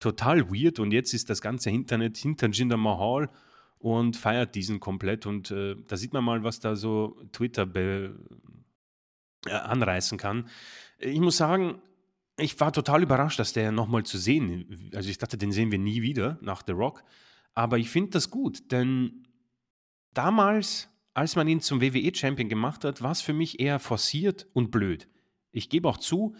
Total 0.00 0.50
weird 0.50 0.78
und 0.78 0.92
jetzt 0.92 1.12
ist 1.12 1.30
das 1.30 1.40
ganze 1.40 1.70
Internet 1.70 2.16
hinter 2.16 2.48
Jinder 2.48 2.78
Mahal 2.78 3.28
und 3.78 4.16
feiert 4.16 4.54
diesen 4.54 4.80
komplett 4.80 5.26
und 5.26 5.50
äh, 5.50 5.76
da 5.86 5.96
sieht 5.96 6.12
man 6.12 6.24
mal, 6.24 6.42
was 6.44 6.60
da 6.60 6.76
so 6.76 7.20
Twitter 7.32 7.66
be, 7.66 8.14
äh, 9.46 9.52
anreißen 9.52 10.18
kann. 10.18 10.48
Ich 10.98 11.20
muss 11.20 11.38
sagen, 11.38 11.80
ich 12.38 12.58
war 12.60 12.72
total 12.72 13.02
überrascht, 13.02 13.38
dass 13.38 13.52
der 13.52 13.72
nochmal 13.72 14.04
zu 14.04 14.18
sehen, 14.18 14.90
also 14.94 15.08
ich 15.08 15.18
dachte, 15.18 15.38
den 15.38 15.52
sehen 15.52 15.70
wir 15.70 15.78
nie 15.78 16.02
wieder 16.02 16.38
nach 16.42 16.62
The 16.66 16.72
Rock, 16.72 17.04
aber 17.54 17.78
ich 17.78 17.90
finde 17.90 18.10
das 18.10 18.30
gut, 18.30 18.70
denn 18.70 19.26
damals, 20.14 20.88
als 21.14 21.36
man 21.36 21.48
ihn 21.48 21.60
zum 21.60 21.80
WWE-Champion 21.80 22.48
gemacht 22.48 22.84
hat, 22.84 23.02
war 23.02 23.12
es 23.12 23.20
für 23.20 23.32
mich 23.32 23.60
eher 23.60 23.78
forciert 23.78 24.46
und 24.52 24.70
blöd. 24.70 25.08
Ich 25.52 25.68
gebe 25.68 25.88
auch 25.88 25.98
zu, 25.98 26.34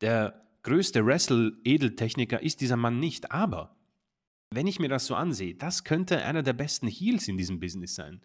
der 0.00 0.42
größte 0.62 1.04
Wrestle-Edeltechniker 1.04 2.42
ist 2.42 2.60
dieser 2.60 2.76
Mann 2.76 2.98
nicht, 3.00 3.32
aber 3.32 3.76
wenn 4.50 4.66
ich 4.66 4.78
mir 4.78 4.88
das 4.88 5.06
so 5.06 5.14
ansehe, 5.14 5.54
das 5.54 5.84
könnte 5.84 6.24
einer 6.24 6.42
der 6.42 6.52
besten 6.52 6.86
Heels 6.86 7.28
in 7.28 7.38
diesem 7.38 7.58
Business 7.58 7.94
sein. 7.94 8.20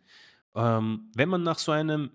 Ähm, 0.56 1.12
wenn 1.16 1.30
man 1.30 1.44
nach 1.44 1.60
so 1.60 1.72
einem 1.72 2.12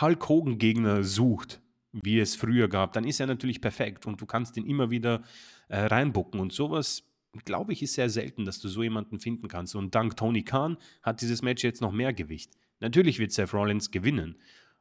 Hulk 0.00 0.28
Hogan-Gegner 0.28 1.04
sucht, 1.04 1.60
wie 1.92 2.18
es 2.18 2.34
früher 2.34 2.68
gab, 2.68 2.92
dann 2.92 3.04
ist 3.04 3.20
er 3.20 3.26
natürlich 3.26 3.60
perfekt 3.60 4.06
und 4.06 4.20
du 4.20 4.26
kannst 4.26 4.56
ihn 4.56 4.66
immer 4.66 4.90
wieder 4.90 5.22
äh, 5.68 5.80
reinbucken. 5.80 6.40
Und 6.40 6.52
sowas, 6.52 7.04
glaube 7.44 7.72
ich, 7.72 7.82
ist 7.82 7.94
sehr 7.94 8.10
selten, 8.10 8.44
dass 8.44 8.60
du 8.60 8.68
so 8.68 8.82
jemanden 8.82 9.20
finden 9.20 9.48
kannst. 9.48 9.74
Und 9.74 9.94
dank 9.94 10.16
Tony 10.16 10.42
Khan 10.42 10.76
hat 11.02 11.20
dieses 11.20 11.42
Match 11.42 11.64
jetzt 11.64 11.80
noch 11.80 11.92
mehr 11.92 12.12
Gewicht. 12.12 12.52
Natürlich 12.80 13.18
wird 13.18 13.32
Seth 13.32 13.52
Rollins 13.52 13.90
gewinnen. 13.90 14.36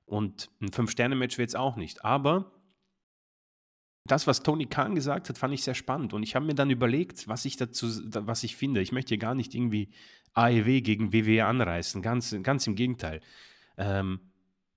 Und 0.06 0.50
ein 0.62 0.72
Fünf-Sterne-Match 0.72 1.38
wird 1.38 1.50
es 1.50 1.56
auch 1.56 1.76
nicht. 1.76 2.04
Aber 2.04 2.52
das, 4.06 4.28
was 4.28 4.44
Tony 4.44 4.66
Khan 4.66 4.96
gesagt 4.96 5.30
hat, 5.30 5.38
fand 5.38 5.54
ich 5.54 5.64
sehr 5.64 5.76
spannend. 5.76 6.14
Und 6.14 6.24
ich 6.24 6.36
habe 6.36 6.46
mir 6.46 6.56
dann 6.56 6.70
überlegt, 6.70 7.28
was 7.28 7.46
ich 7.46 7.56
dazu, 7.56 7.88
was 8.06 8.44
ich 8.44 8.56
finde. 8.56 8.82
Ich 8.82 8.92
möchte 8.92 9.10
hier 9.10 9.18
gar 9.18 9.36
nicht 9.36 9.56
irgendwie 9.56 9.90
AEW 10.34 10.82
gegen 10.82 11.14
WWE 11.14 11.46
anreißen. 11.46 12.02
Ganz, 12.02 12.36
ganz 12.44 12.68
im 12.68 12.76
Gegenteil. 12.76 13.22
Ähm, 13.78 14.20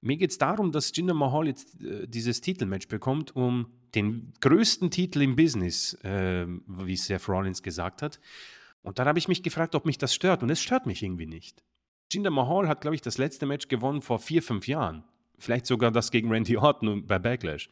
mir 0.00 0.16
geht 0.16 0.30
es 0.30 0.38
darum, 0.38 0.70
dass 0.70 0.92
Jinder 0.94 1.14
Mahal 1.14 1.48
jetzt 1.48 1.80
äh, 1.82 2.06
dieses 2.06 2.40
Titelmatch 2.40 2.88
bekommt, 2.88 3.34
um 3.34 3.66
den 3.96 4.32
größten 4.40 4.90
Titel 4.90 5.22
im 5.22 5.34
Business, 5.34 5.94
äh, 6.04 6.46
wie 6.46 6.96
Seth 6.96 7.28
Rollins 7.28 7.62
gesagt 7.62 8.02
hat. 8.02 8.20
Und 8.82 8.98
dann 8.98 9.08
habe 9.08 9.18
ich 9.18 9.26
mich 9.26 9.42
gefragt, 9.42 9.74
ob 9.74 9.84
mich 9.84 9.98
das 9.98 10.14
stört. 10.14 10.42
Und 10.42 10.50
es 10.50 10.62
stört 10.62 10.86
mich 10.86 11.02
irgendwie 11.02 11.26
nicht. 11.26 11.64
Jinder 12.12 12.30
Mahal 12.30 12.68
hat, 12.68 12.82
glaube 12.82 12.94
ich, 12.94 13.02
das 13.02 13.18
letzte 13.18 13.46
Match 13.46 13.68
gewonnen 13.68 14.02
vor 14.02 14.20
vier, 14.20 14.42
fünf 14.42 14.68
Jahren. 14.68 15.02
Vielleicht 15.38 15.66
sogar 15.66 15.90
das 15.90 16.10
gegen 16.10 16.30
Randy 16.30 16.56
Orton 16.56 17.06
bei 17.06 17.18
Backlash. 17.18 17.68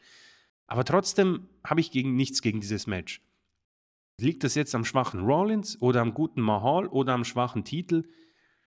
Aber 0.67 0.83
trotzdem 0.83 1.47
habe 1.63 1.79
ich 1.79 1.91
gegen 1.91 2.15
nichts 2.15 2.41
gegen 2.41 2.59
dieses 2.59 2.87
Match. 2.87 3.21
Liegt 4.19 4.43
das 4.43 4.55
jetzt 4.55 4.75
am 4.75 4.85
schwachen 4.85 5.21
Rollins 5.21 5.81
oder 5.81 6.01
am 6.01 6.13
guten 6.13 6.41
Mahal 6.41 6.87
oder 6.87 7.13
am 7.13 7.23
schwachen 7.23 7.63
Titel? 7.63 8.03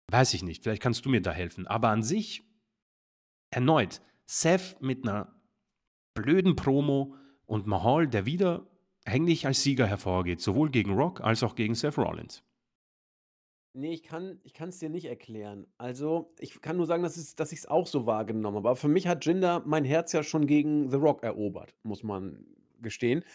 Weiß 0.09 0.33
ich 0.33 0.43
nicht. 0.43 0.63
Vielleicht 0.63 0.81
kannst 0.81 1.05
du 1.05 1.09
mir 1.09 1.21
da 1.21 1.31
helfen. 1.31 1.67
Aber 1.67 1.89
an 1.89 2.03
sich, 2.03 2.43
erneut, 3.49 4.01
Seth 4.25 4.81
mit 4.81 5.03
einer 5.03 5.33
blöden 6.13 6.55
Promo 6.55 7.15
und 7.51 7.67
Mahal, 7.67 8.07
der 8.07 8.25
wieder 8.25 8.65
eigentlich 9.03 9.45
als 9.45 9.61
Sieger 9.61 9.85
hervorgeht, 9.85 10.39
sowohl 10.39 10.71
gegen 10.71 10.93
Rock 10.93 11.19
als 11.19 11.43
auch 11.43 11.55
gegen 11.55 11.75
Seth 11.75 11.97
Rollins. 11.97 12.43
Nee, 13.73 13.91
ich 13.91 14.03
kann 14.03 14.39
ich 14.43 14.57
es 14.57 14.79
dir 14.79 14.89
nicht 14.89 15.05
erklären. 15.05 15.67
Also, 15.77 16.33
ich 16.39 16.61
kann 16.61 16.77
nur 16.77 16.85
sagen, 16.85 17.03
dass 17.03 17.17
es 17.17 17.35
dass 17.35 17.51
ich's 17.51 17.65
auch 17.65 17.87
so 17.87 18.05
wahrgenommen 18.05 18.57
habe. 18.57 18.69
Aber 18.69 18.75
für 18.77 18.87
mich 18.87 19.05
hat 19.05 19.25
Jinder 19.25 19.63
mein 19.65 19.83
Herz 19.83 20.13
ja 20.13 20.23
schon 20.23 20.47
gegen 20.47 20.89
The 20.91 20.97
Rock 20.97 21.23
erobert, 21.23 21.75
muss 21.83 22.03
man 22.03 22.45
gestehen. 22.81 23.25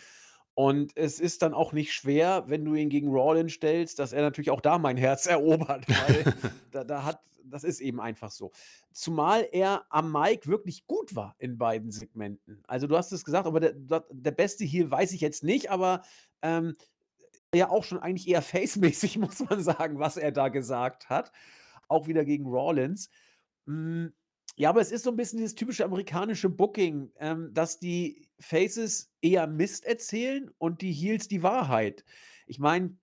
Und 0.55 0.97
es 0.97 1.20
ist 1.20 1.43
dann 1.43 1.52
auch 1.52 1.74
nicht 1.74 1.93
schwer, 1.93 2.44
wenn 2.47 2.64
du 2.64 2.74
ihn 2.74 2.88
gegen 2.88 3.09
Rollins 3.09 3.52
stellst, 3.52 3.98
dass 3.98 4.14
er 4.14 4.22
natürlich 4.22 4.51
auch 4.51 4.62
da 4.62 4.78
mein 4.78 4.97
Herz 4.97 5.26
erobert, 5.26 5.86
weil 5.88 6.34
da 6.70 6.84
da 6.84 7.05
hat 7.05 7.20
das 7.51 7.64
ist 7.64 7.81
eben 7.81 8.01
einfach 8.01 8.31
so. 8.31 8.52
Zumal 8.93 9.48
er 9.52 9.86
am 9.90 10.12
Mic 10.12 10.47
wirklich 10.47 10.86
gut 10.86 11.14
war 11.14 11.35
in 11.39 11.59
beiden 11.59 11.90
Segmenten. 11.90 12.62
Also, 12.66 12.86
du 12.86 12.97
hast 12.97 13.12
es 13.12 13.24
gesagt, 13.24 13.47
aber 13.47 13.60
der 13.60 13.74
der 13.74 14.31
beste 14.31 14.64
Heel 14.64 14.90
weiß 14.90 15.12
ich 15.12 15.20
jetzt 15.20 15.44
nicht, 15.44 15.70
aber, 15.70 16.02
ähm 16.43 16.77
ja 17.55 17.70
auch 17.70 17.85
schon 17.85 17.98
eigentlich 17.98 18.28
eher 18.28 18.43
face-mäßig, 18.43 19.18
muss 19.18 19.40
man 19.40 19.62
sagen, 19.62 19.98
was 19.98 20.16
er 20.16 20.32
da 20.32 20.48
gesagt 20.48 21.09
hat. 21.09 21.32
Auch 21.89 22.06
wieder 22.06 22.24
gegen 22.24 22.47
Rollins. 22.47 23.10
Hm, 23.66 24.12
ja, 24.56 24.70
aber 24.70 24.81
es 24.81 24.90
ist 24.90 25.05
so 25.05 25.10
ein 25.10 25.16
bisschen 25.16 25.39
dieses 25.39 25.55
typische 25.55 25.85
amerikanische 25.85 26.48
Booking, 26.48 27.12
ähm, 27.18 27.52
dass 27.52 27.78
die 27.78 28.28
Faces 28.40 29.12
eher 29.20 29.47
Mist 29.47 29.85
erzählen 29.85 30.51
und 30.59 30.82
die 30.82 30.93
Heels 30.93 31.28
die 31.28 31.43
Wahrheit. 31.43 32.05
Ich 32.47 32.59
meine 32.59 32.97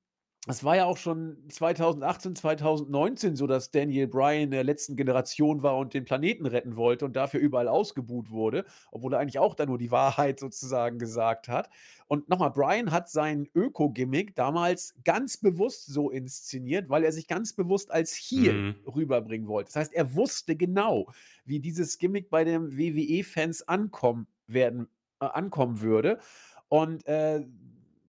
es 0.45 0.61
war 0.65 0.75
ja 0.75 0.83
auch 0.85 0.97
schon 0.97 1.37
2018, 1.47 2.35
2019 2.35 3.37
so, 3.37 3.47
dass 3.47 3.71
Daniel 3.71 4.07
Bryan 4.07 4.51
der 4.51 4.65
letzten 4.65 4.97
Generation 4.97 5.63
war 5.63 5.77
und 5.77 5.93
den 5.93 6.03
Planeten 6.03 6.45
retten 6.45 6.75
wollte 6.75 7.05
und 7.05 7.15
dafür 7.15 7.39
überall 7.39 7.69
ausgebuht 7.69 8.29
wurde, 8.29 8.65
obwohl 8.91 9.13
er 9.13 9.19
eigentlich 9.19 9.39
auch 9.39 9.55
da 9.55 9.65
nur 9.65 9.77
die 9.77 9.91
Wahrheit 9.91 10.39
sozusagen 10.41 10.99
gesagt 10.99 11.47
hat. 11.47 11.69
Und 12.07 12.27
nochmal, 12.27 12.51
Bryan 12.51 12.91
hat 12.91 13.09
sein 13.09 13.47
Öko-Gimmick 13.55 14.35
damals 14.35 14.95
ganz 15.05 15.37
bewusst 15.37 15.85
so 15.85 16.09
inszeniert, 16.09 16.89
weil 16.89 17.05
er 17.05 17.13
sich 17.13 17.27
ganz 17.27 17.53
bewusst 17.53 17.89
als 17.91 18.13
Heel 18.13 18.63
Mhm. 18.63 18.75
rüberbringen 18.85 19.47
wollte. 19.47 19.69
Das 19.69 19.77
heißt, 19.77 19.93
er 19.93 20.13
wusste 20.15 20.57
genau, 20.57 21.07
wie 21.45 21.61
dieses 21.61 21.97
Gimmick 21.97 22.29
bei 22.29 22.43
den 22.43 22.77
WWE-Fans 22.77 23.67
ankommen 23.69 24.27
werden 24.47 24.87
äh, 25.21 25.25
ankommen 25.25 25.79
würde. 25.79 26.19
Und, 26.67 27.05
äh 27.07 27.45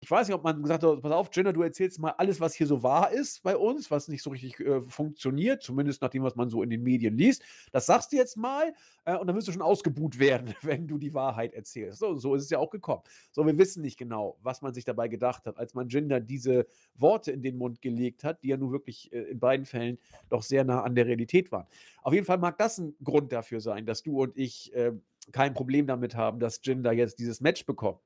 ich 0.03 0.09
weiß 0.09 0.27
nicht, 0.27 0.35
ob 0.35 0.43
man 0.43 0.61
gesagt 0.63 0.83
hat: 0.83 1.01
„Pass 1.01 1.11
auf, 1.11 1.29
Jinder, 1.31 1.53
du 1.53 1.61
erzählst 1.61 1.99
mal 1.99 2.11
alles, 2.17 2.39
was 2.41 2.55
hier 2.55 2.65
so 2.67 2.81
wahr 2.81 3.11
ist 3.11 3.43
bei 3.43 3.55
uns, 3.55 3.91
was 3.91 4.07
nicht 4.07 4.23
so 4.23 4.31
richtig, 4.31 4.59
äh, 4.59 4.81
funktioniert, 4.81 5.61
zumindest 5.61 6.01
nach 6.01 6.09
dem, 6.09 6.23
was 6.23 6.35
man 6.35 6.49
so 6.49 6.63
in 6.63 6.71
den 6.71 6.81
Medien 6.83 7.15
liest. 7.15 7.43
Das 7.71 7.85
sagst 7.85 8.11
du 8.11 8.17
jetzt 8.17 8.35
mal, 8.35 8.73
äh, 9.05 9.15
und 9.15 9.27
dann 9.27 9.35
wirst 9.35 9.47
du 9.47 9.51
schon 9.51 9.61
ausgebuht 9.61 10.17
werden, 10.19 10.55
wenn 10.63 10.87
du 10.87 10.97
die 10.97 11.13
Wahrheit 11.13 11.53
erzählst.“ 11.53 11.99
So 11.99 12.15
so 12.17 12.33
ist 12.35 12.43
es 12.43 12.49
ja 12.49 12.57
auch 12.57 12.71
gekommen. 12.71 13.03
So, 13.31 13.45
wir 13.45 13.57
wissen 13.57 13.81
nicht 13.83 13.97
genau, 13.97 14.37
was 14.41 14.61
man 14.61 14.73
sich 14.73 14.85
dabei 14.85 15.07
gedacht 15.07 15.45
hat, 15.45 15.57
als 15.57 15.73
man 15.75 15.87
Jinder 15.89 16.19
diese 16.19 16.65
Worte 16.95 17.31
in 17.31 17.41
den 17.43 17.57
Mund 17.57 17.81
gelegt 17.81 18.23
hat, 18.23 18.43
die 18.43 18.49
ja 18.49 18.57
nun 18.57 18.71
wirklich, 18.71 19.11
äh, 19.13 19.21
in 19.23 19.39
beiden 19.39 19.65
Fällen 19.65 19.99
doch 20.29 20.43
sehr 20.43 20.63
nah 20.63 20.81
an 20.83 20.95
der 20.95 21.05
Realität 21.05 21.51
waren. 21.51 21.67
Auf 22.01 22.13
jeden 22.13 22.25
Fall 22.25 22.37
mag 22.37 22.57
das 22.57 22.77
ein 22.77 22.95
Grund 23.03 23.31
dafür 23.31 23.61
sein, 23.61 23.85
dass 23.85 24.03
du 24.03 24.21
und 24.21 24.37
ich, 24.37 24.73
äh, 24.73 24.93
kein 25.31 25.53
Problem 25.53 25.85
damit 25.87 26.15
haben, 26.15 26.39
dass 26.39 26.59
Jinder 26.63 26.91
jetzt 26.91 27.19
dieses 27.19 27.41
Match 27.41 27.65
bekommt. 27.65 27.99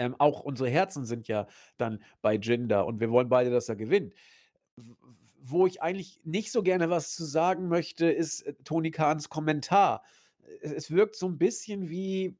Ähm, 0.00 0.16
auch 0.18 0.40
unsere 0.40 0.70
Herzen 0.70 1.04
sind 1.04 1.28
ja 1.28 1.46
dann 1.76 2.02
bei 2.22 2.34
Jinder 2.36 2.86
und 2.86 3.00
wir 3.00 3.10
wollen 3.10 3.28
beide, 3.28 3.50
dass 3.50 3.68
er 3.68 3.76
gewinnt. 3.76 4.14
Wo 5.42 5.66
ich 5.66 5.82
eigentlich 5.82 6.20
nicht 6.24 6.52
so 6.52 6.62
gerne 6.62 6.88
was 6.88 7.14
zu 7.14 7.24
sagen 7.24 7.68
möchte, 7.68 8.10
ist, 8.10 8.42
äh, 8.42 8.54
Tony 8.64 8.90
Khans 8.90 9.28
Kommentar. 9.28 10.02
Es 10.62 10.72
es 10.72 10.90
wirkt 10.90 11.16
so 11.16 11.28
ein 11.28 11.38
bisschen 11.38 11.90
wie 11.90 12.36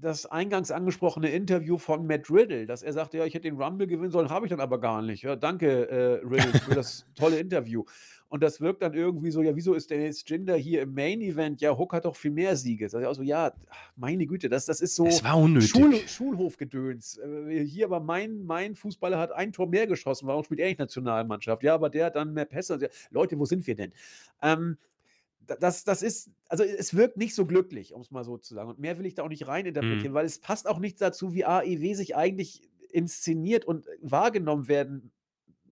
das 0.00 0.26
eingangs 0.26 0.70
angesprochene 0.70 1.30
Interview 1.30 1.78
von 1.78 2.06
Matt 2.06 2.30
Riddle, 2.30 2.66
dass 2.66 2.82
er 2.82 2.92
sagte: 2.92 3.18
„Ja, 3.18 3.24
ich 3.26 3.34
hätte 3.34 3.48
den 3.48 3.60
Rumble 3.60 3.86
gewinnen 3.86 4.10
sollen, 4.10 4.30
habe 4.30 4.46
ich 4.46 4.50
dann 4.50 4.60
aber 4.60 4.80
gar 4.80 5.02
nicht. 5.02 5.22
Ja, 5.22 5.36
danke, 5.36 5.88
äh, 5.88 6.26
Riddle, 6.26 6.54
für 6.54 6.74
das 6.74 7.06
tolle 7.14 7.38
Interview.“ 7.38 7.84
Und 8.28 8.42
das 8.42 8.60
wirkt 8.60 8.82
dann 8.82 8.94
irgendwie 8.94 9.30
so: 9.30 9.42
„Ja, 9.42 9.54
wieso 9.56 9.74
ist 9.74 9.90
denn 9.90 10.02
jetzt 10.02 10.28
Jinder 10.30 10.56
hier 10.56 10.82
im 10.82 10.94
Main 10.94 11.20
Event? 11.20 11.60
Ja, 11.60 11.76
Hook 11.76 11.92
hat 11.92 12.04
doch 12.04 12.16
viel 12.16 12.30
mehr 12.30 12.56
Siege.“ 12.56 12.88
Sage 12.88 13.04
ich 13.04 13.08
auch 13.10 13.14
so: 13.14 13.22
„Ja, 13.22 13.52
meine 13.96 14.26
Güte, 14.26 14.48
das 14.48 14.66
das 14.66 14.80
ist 14.80 14.94
so 14.94 15.22
war 15.24 15.60
Schul. 15.60 16.06
Schulhofgedöns. 16.06 17.18
Äh, 17.18 17.64
hier 17.66 17.86
aber 17.86 18.00
mein 18.00 18.44
mein 18.44 18.74
Fußballer 18.74 19.18
hat 19.18 19.32
ein 19.32 19.52
Tor 19.52 19.68
mehr 19.68 19.86
geschossen, 19.86 20.26
warum 20.26 20.44
spielt 20.44 20.60
er 20.60 20.68
nicht 20.68 20.78
Nationalmannschaft? 20.78 21.62
Ja, 21.62 21.74
aber 21.74 21.90
der 21.90 22.06
hat 22.06 22.16
dann 22.16 22.32
mehr 22.32 22.44
Pässe.“ 22.46 22.88
Leute, 23.10 23.38
wo 23.38 23.44
sind 23.44 23.66
wir 23.66 23.74
denn? 23.74 23.92
Ähm 24.42 24.78
das 25.46 25.84
das 25.84 26.02
ist 26.02 26.30
also, 26.48 26.64
es 26.64 26.94
wirkt 26.94 27.16
nicht 27.16 27.34
so 27.34 27.46
glücklich, 27.46 27.94
um 27.94 28.00
es 28.02 28.10
mal 28.10 28.24
so 28.24 28.38
zu 28.38 28.54
sagen. 28.54 28.68
Und 28.70 28.78
mehr 28.78 28.98
will 28.98 29.06
ich 29.06 29.14
da 29.14 29.22
auch 29.24 29.28
nicht 29.28 29.46
Mhm. 29.80 30.10
reininterpretieren, 30.10 30.14
weil 30.14 30.26
es 30.26 30.40
passt 30.40 30.68
auch 30.68 30.78
nicht 30.78 31.00
dazu, 31.00 31.34
wie 31.34 31.44
AEW 31.44 31.94
sich 31.94 32.16
eigentlich 32.16 32.62
inszeniert 32.90 33.64
und 33.64 33.86
wahrgenommen 34.02 34.68
werden 34.68 35.12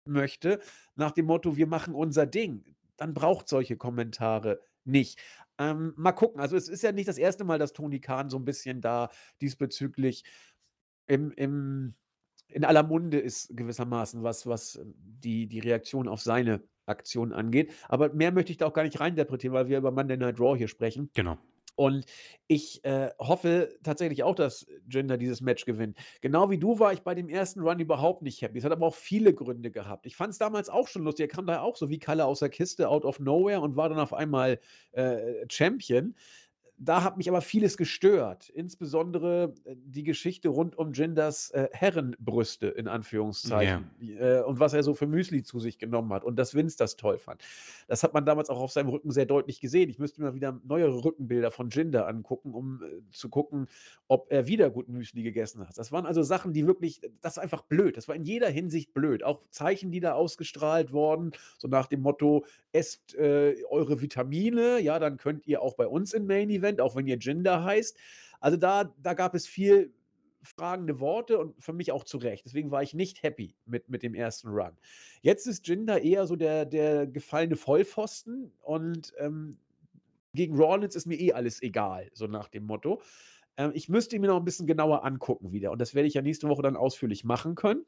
möchte, 0.05 0.61
nach 0.97 1.13
dem 1.13 1.27
Motto: 1.27 1.57
„Wir 1.57 1.67
machen 1.67 1.95
unser 1.95 2.27
Ding.“ 2.27 2.77
Dann 2.97 3.15
braucht 3.15 3.49
solche 3.49 3.77
Kommentare 3.77 4.61
nicht. 4.85 5.21
Ähm, 5.59 5.95
mal 5.97 6.13
gucken. 6.13 6.41
Also, 6.41 6.57
es 6.57 6.69
ist 6.69 6.83
ja 6.83 6.93
nicht 6.93 7.09
das 7.09 7.19
erste 7.19 7.45
Mal, 7.45 7.59
dass 7.59 7.73
Tony 7.75 8.01
Khan 8.01 8.31
so 8.31 8.39
'n 8.39 8.45
bisschen 8.45 8.81
da 8.81 9.11
diesbezüglich 9.41 10.25
im 11.07 11.31
im 11.33 11.95
in 12.49 12.65
aller 12.65 12.83
Munde 12.83 13.19
ist 13.21 13.57
gewissermaßen, 13.57 14.23
was 14.23 14.47
was 14.47 14.77
ähm, 14.77 14.95
die 14.99 15.49
die 15.49 15.61
Reaktion 15.61 16.09
auf 16.09 16.21
seine 16.23 16.65
Aktion 16.89 17.33
angeht. 17.33 17.73
Aber 17.89 18.13
mehr 18.13 18.33
möchte 18.33 18.53
ich 18.53 18.59
da 18.59 18.67
auch 18.67 18.73
gar 18.73 18.85
nicht 18.85 19.01
reininterpretieren, 19.01 19.55
weil 19.55 19.69
wir 19.69 19.79
über 19.79 19.91
Monday 19.91 20.17
Night 20.17 20.41
Raw 20.41 20.57
hier 20.57 20.69
sprechen. 20.69 21.11
Genau. 21.15 21.39
Und 21.79 22.07
ich, 22.49 22.85
äh, 22.85 23.11
hoffe 23.21 23.79
tatsächlich 23.85 24.25
auch, 24.25 24.35
dass 24.35 24.67
Jinder 24.91 25.17
dieses 25.17 25.41
Match 25.41 25.65
gewinnt. 25.65 25.97
Genau 26.21 26.51
wie 26.51 26.59
du 26.59 26.81
war 26.81 26.93
ich 26.93 27.03
bei 27.03 27.15
dem 27.15 27.29
ersten 27.29 27.61
Run 27.61 27.79
überhaupt 27.79 28.23
nicht 28.23 28.43
happy. 28.43 28.59
Es 28.59 28.65
hat 28.65 28.73
aber 28.73 28.85
auch 28.89 28.97
viele 28.97 29.33
Gründe 29.33 29.71
gehabt. 29.71 30.05
Ich 30.05 30.17
fand 30.17 30.33
es 30.33 30.39
damals 30.39 30.71
auch 30.71 30.89
schon 30.89 31.05
lustig. 31.05 31.31
Er 31.31 31.37
kam 31.37 31.47
da 31.47 31.61
auch 31.61 31.77
so 31.77 31.89
wie 31.89 32.01
Kalle 32.01 32.25
aus 32.25 32.41
der 32.41 32.49
Kiste 32.49 32.89
out 32.89 33.05
of 33.05 33.21
nowhere 33.21 33.61
und 33.61 33.77
war 33.77 33.89
dann 33.89 34.01
auf 34.01 34.13
einmal, 34.13 34.59
äh, 34.91 35.47
Champion. 35.49 36.17
Da 36.81 37.03
hat 37.03 37.17
mich 37.17 37.29
aber 37.29 37.41
vieles 37.41 37.77
gestört, 37.77 38.49
insbesondere, 38.51 39.55
äh, 39.65 39.75
die 39.77 40.05
Geschichte 40.05 40.49
rund 40.49 40.79
um 40.79 40.93
Jinders, 40.93 41.51
äh, 41.51 41.69
Herrenbrüste 41.73 42.69
in. 42.69 42.87
Anführungszeichen, 42.89 43.91
äh, 44.01 44.41
und 44.43 44.61
was 44.61 44.73
er 44.75 44.83
so 44.83 44.95
für 44.95 45.07
Müsli 45.07 45.43
zu 45.43 45.59
sich 45.61 45.79
genommen 45.79 46.13
hat 46.13 46.25
und 46.25 46.37
dass 46.39 46.55
Vince 46.55 46.77
das 46.79 46.97
toll 46.97 47.19
fand. 47.19 47.43
Das 47.89 48.03
hat 48.03 48.15
man 48.15 48.25
damals 48.25 48.49
auch 48.49 48.61
auf 48.61 48.71
seinem 48.73 48.89
Rücken 48.89 49.11
sehr 49.11 49.27
deutlich 49.27 49.61
gesehen. 49.61 49.91
Ich 49.91 49.99
müsste 49.99 50.21
mir 50.21 50.29
mal 50.29 50.35
wieder 50.35 50.61
neuere 50.65 51.05
Rückenbilder 51.05 51.51
von 51.51 51.71
Jinder 51.71 52.07
angucken, 52.07 52.55
um, 52.55 52.83
äh, 52.83 53.03
zu 53.11 53.29
gucken, 53.29 53.67
ob 54.07 54.31
er 54.31 54.47
wieder 54.47 54.71
gut 54.71 54.89
Müsli 54.89 55.23
gegessen 55.23 55.67
hat. 55.67 55.77
Das 55.79 55.93
waren 55.93 56.07
also 56.07 56.23
Sachen, 56.23 56.53
die 56.53 56.67
wirklich 56.67 57.01
das 57.21 57.35
ist 57.35 57.39
einfach 57.39 57.63
blöd. 57.63 57.97
Das 57.97 58.09
war 58.09 58.15
in 58.15 58.25
jeder 58.25 58.49
Hinsicht 58.49 58.95
blöd. 58.95 59.23
Auch 59.25 59.43
Zeichen, 59.51 59.91
die 59.91 60.01
da 60.01 60.13
ausgestrahlt 60.13 60.93
wurden, 60.93 61.33
so 61.59 61.69
nach 61.69 61.87
dem 61.89 62.01
Motto: 62.03 62.45
„Esst, 62.73 63.15
äh, 63.15 63.57
eure 63.69 64.01
Vitamine, 64.01 64.79
ja, 64.81 64.99
dann 64.99 65.17
könnt 65.17 65.47
ihr 65.47 65.63
auch 65.63 65.75
bei 65.75 65.87
uns 65.87 66.13
im 66.13 66.27
Main 66.27 66.51
Event, 66.51 66.68
auch 66.81 66.97
wenn 66.97 67.07
ihr 67.07 67.19
Jinder 67.19 67.65
heißt.“ 67.65 67.97
Also, 68.41 68.57
da 68.57 68.85
da 69.03 69.15
gab 69.15 69.35
es 69.35 69.47
viel 69.47 69.93
fragende 70.43 71.01
Worte 71.01 71.39
und 71.39 71.61
für 71.63 71.73
mich 71.73 71.93
auch 71.93 72.05
zu 72.05 72.19
Recht. 72.19 72.45
Deswegen 72.47 72.71
war 72.71 72.83
ich 72.83 72.95
nicht 72.95 73.23
happy 73.23 73.57
mit 73.67 73.89
mit 73.89 74.03
dem 74.03 74.15
ersten 74.15 74.49
Run. 74.49 74.77
Jetzt 75.23 75.47
ist 75.47 75.67
Jinder 75.67 76.01
eher 76.03 76.27
so 76.27 76.37
der 76.37 76.65
der 76.67 77.07
gefallene 77.07 77.57
Vollpfosten 77.57 78.53
und, 78.61 79.13
ähm 79.19 79.59
gegen 80.35 80.57
Rollins 80.57 80.95
ist 80.95 81.07
mir 81.07 81.19
eh 81.19 81.33
alles 81.33 81.63
egal, 81.63 82.11
so 82.13 82.27
nach 82.27 82.49
dem 82.49 82.65
Motto. 82.65 83.03
Ähm, 83.57 83.73
ich 83.75 83.89
müsste 83.89 84.17
ihn 84.17 84.23
mir 84.23 84.29
noch 84.29 84.39
ein 84.39 84.45
bisschen 84.45 84.67
genauer 84.67 85.05
angucken 85.05 85.53
wieder 85.53 85.73
und 85.73 85.81
das 85.81 85.95
werde 85.95 86.09
ich 86.09 86.15
ja 86.15 86.23
nächste 86.23 86.49
Woche 86.49 86.63
dann 86.63 86.77
ausführlich 86.77 87.25
machen 87.25 87.55
können 87.55 87.85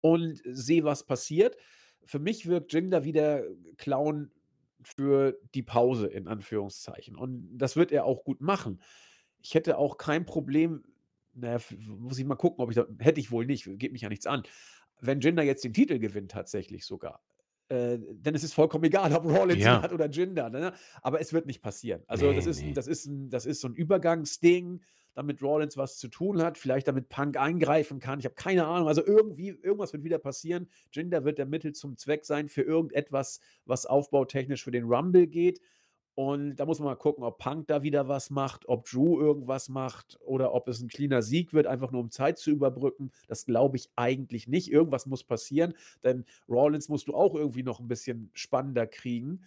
und 0.00 0.40
sehe, 0.44 0.84
was 0.84 1.04
passiert. 1.04 1.56
Für 2.04 2.18
mich 2.18 2.46
wirkt 2.46 2.72
Jinder 2.72 3.04
wieder 3.04 3.44
Clown 3.76 4.30
für 4.82 5.38
die 5.54 5.62
Pause 5.62 6.06
in 6.08 6.28
Anführungszeichen 6.28 7.16
und 7.16 7.58
das 7.58 7.76
wird 7.76 7.92
er 7.92 8.04
auch 8.04 8.24
gut 8.24 8.40
machen. 8.40 8.80
Ich 9.42 9.54
hätte 9.54 9.78
auch 9.78 9.98
kein 9.98 10.26
Problem 10.26 10.84
na 11.34 11.52
ja, 11.58 11.58
muss 11.98 12.18
ich 12.18 12.24
mal 12.26 12.36
gucken, 12.36 12.62
ob 12.64 12.70
ich 12.70 12.76
da 12.76 12.86
hätte 13.00 13.20
ich 13.20 13.30
wohl 13.30 13.46
nicht, 13.46 13.64
geht 13.78 13.92
mich 13.92 14.02
ja 14.02 14.08
nichts 14.08 14.26
an. 14.26 14.42
Wenn 15.00 15.20
Jinder 15.20 15.42
jetzt 15.44 15.64
den 15.64 15.74
Titel 15.74 15.98
gewinnt 16.00 16.30
tatsächlich 16.32 16.86
sogar, 16.86 17.22
äh, 17.70 17.96
ist 18.34 18.44
es 18.44 18.54
vollkommen 18.54 18.84
egal, 18.84 19.12
ob 19.14 19.24
Rollins 19.26 19.66
Ja. 19.66 19.82
hat 19.82 19.92
oder 19.92 20.08
Jinder, 20.10 20.50
ne? 20.50 20.72
Aber 21.02 21.20
es 21.20 21.32
wird 21.34 21.46
nicht 21.46 21.62
passieren. 21.62 22.02
Also, 22.08 22.32
das 22.34 22.46
Ne, 22.46 22.48
ist 22.48 22.64
'n 22.64 22.72
ne. 22.72 22.74
das 22.74 22.88
ist 22.88 23.06
'n 23.06 23.30
das 23.30 23.46
ist 23.46 23.60
so 23.62 23.68
'n 23.68 23.74
Übergangsding, 23.74 24.82
damit 25.18 25.42
Rollins 25.42 25.76
was 25.76 25.98
zu 25.98 26.08
tun 26.08 26.42
hat, 26.42 26.58
vielleicht 26.58 26.88
damit 26.88 27.08
Punk 27.10 27.36
eingreifen 27.36 28.00
kann. 28.00 28.18
Ich 28.20 28.24
habe 28.24 28.36
keine 28.36 28.66
Ahnung. 28.66 28.88
Also, 28.88 29.04
irgendwie 29.04 29.48
irgendwas 29.48 29.92
wird 29.92 30.04
wieder 30.04 30.18
passieren. 30.18 30.68
Jinder 30.92 31.24
wird 31.24 31.38
der 31.38 31.46
Mittel 31.46 31.72
zum 31.74 31.96
Zweck 31.98 32.24
sein 32.24 32.48
für 32.48 32.62
irgendetwas, 32.62 33.40
was 33.66 33.86
aufbautechnisch 33.86 34.64
für 34.64 34.70
den 34.72 34.84
Rumble 34.84 35.26
geht. 35.26 35.60
Und 36.14 36.56
da 36.56 36.66
muss 36.66 36.80
man 36.80 36.86
mal 36.88 36.96
gucken, 36.96 37.22
ob 37.24 37.38
Punk 37.38 37.68
da 37.68 37.82
wieder 37.84 38.08
was 38.08 38.30
macht, 38.30 38.68
ob 38.68 38.86
Drew 38.86 39.20
irgendwas 39.20 39.68
macht 39.68 40.18
oder 40.20 40.52
ob 40.52 40.66
es 40.68 40.82
'n 40.82 40.88
cleaner 40.88 41.22
Sieg 41.22 41.52
wird, 41.52 41.66
einfach 41.68 41.92
nur 41.92 42.00
um 42.00 42.10
Zeit 42.10 42.38
zu 42.38 42.50
überbrücken. 42.50 43.12
Das 43.28 43.46
glaube 43.46 43.76
ich 43.76 43.88
eigentlich 43.96 44.48
nicht. 44.48 44.70
Irgendwas 44.72 45.06
muss 45.06 45.22
passieren, 45.24 45.74
denn 46.02 46.24
Rollins 46.48 46.88
musst 46.88 47.06
du 47.08 47.14
auch 47.14 47.34
irgendwie 47.36 47.62
noch 47.62 47.80
'n 47.80 47.86
bisschen 47.88 48.30
spannender 48.34 48.86
kriegen. 48.88 49.42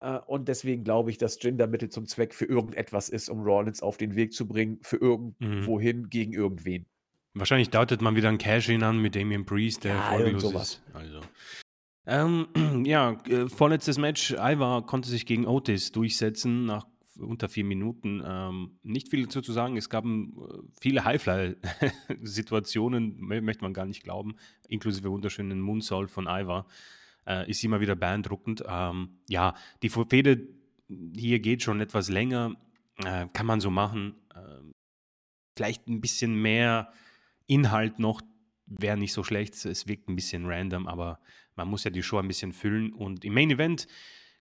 Äh, 0.00 0.18
und 0.26 0.48
deswegen 0.48 0.84
glaube 0.84 1.10
ich, 1.10 1.18
dass 1.18 1.42
Jinder 1.42 1.66
Mittel 1.66 1.88
zum 1.88 2.06
Zweck 2.06 2.34
für 2.34 2.44
irgendetwas 2.46 3.08
ist, 3.08 3.28
um 3.28 3.40
Rollins 3.42 3.82
auf 3.82 3.96
den 3.96 4.14
Weg 4.14 4.32
zu 4.32 4.46
bringen, 4.46 4.78
für 4.82 4.96
Mhm. 4.96 5.02
irgendwohin 5.02 6.10
gegen 6.10 6.32
irgendwen. 6.32 6.86
Wahrscheinlich 7.34 7.70
deutet 7.70 8.00
man 8.02 8.16
wieder 8.16 8.28
'n 8.28 8.38
Cash-in 8.38 8.82
an 8.82 9.00
mit 9.00 9.14
Damien 9.14 9.44
Priest, 9.44 9.84
der 9.84 9.94
Ja, 9.94 10.10
was. 10.54 10.74
ist. 10.74 10.82
Also, 10.92 11.20
ähm, 12.06 12.46
ja, 12.86 13.12
äh, 13.28 13.48
vorletztes 13.48 13.98
Match. 13.98 14.32
Ivar 14.32 14.84
konnte 14.86 15.08
sich 15.08 15.26
gegen 15.26 15.46
Otis 15.46 15.92
durchsetzen 15.92 16.64
nach 16.64 16.86
unter 17.18 17.48
4 17.48 17.64
Minuten. 17.64 18.22
Ähm, 18.24 18.78
nicht 18.82 19.08
viel 19.10 19.24
dazu 19.24 19.40
zu 19.42 19.52
sagen. 19.52 19.76
Es 19.76 19.90
gab, 19.90 20.04
äh, 20.04 20.28
viele 20.80 21.04
Highfly-Situationen, 21.04 23.16
mö 23.18 23.40
möchte 23.40 23.62
man 23.62 23.74
gar 23.74 23.86
nicht 23.86 24.02
glauben, 24.04 24.36
inklusive 24.68 25.10
wunderschönen 25.10 25.60
Moonsault 25.60 26.10
von 26.10 26.24
Ivar. 26.26 26.66
Äh, 27.28 27.50
ist 27.50 27.62
immer 27.62 27.80
wieder 27.80 27.94
beeindruckend. 27.94 28.64
Ähm, 28.66 29.18
ja, 29.28 29.54
die 29.82 29.90
Fehde 29.90 30.48
hier 31.14 31.40
geht 31.40 31.62
schon 31.62 31.80
etwas 31.80 32.08
länger, 32.08 32.56
äh, 33.04 33.26
kann 33.34 33.44
man 33.44 33.60
so 33.60 33.70
machen. 33.70 34.14
Ähm, 34.34 34.72
vielleicht 35.54 35.86
'n 35.86 36.00
bisschen 36.00 36.34
mehr 36.40 36.90
Inhalt 37.46 37.98
noch 37.98 38.22
wäre 38.66 38.96
nicht 38.96 39.12
so 39.12 39.22
schlecht. 39.22 39.64
Es 39.66 39.86
wirkt 39.86 40.08
'n 40.08 40.16
bisschen 40.16 40.46
random, 40.46 40.86
aber 40.86 41.20
man 41.56 41.68
muss 41.68 41.84
ja 41.84 41.90
die 41.90 42.02
Show 42.02 42.18
ein 42.18 42.28
bisschen 42.28 42.52
füllen. 42.52 42.92
Und 42.92 43.24
im 43.24 43.34
Main 43.34 43.50
Event 43.50 43.86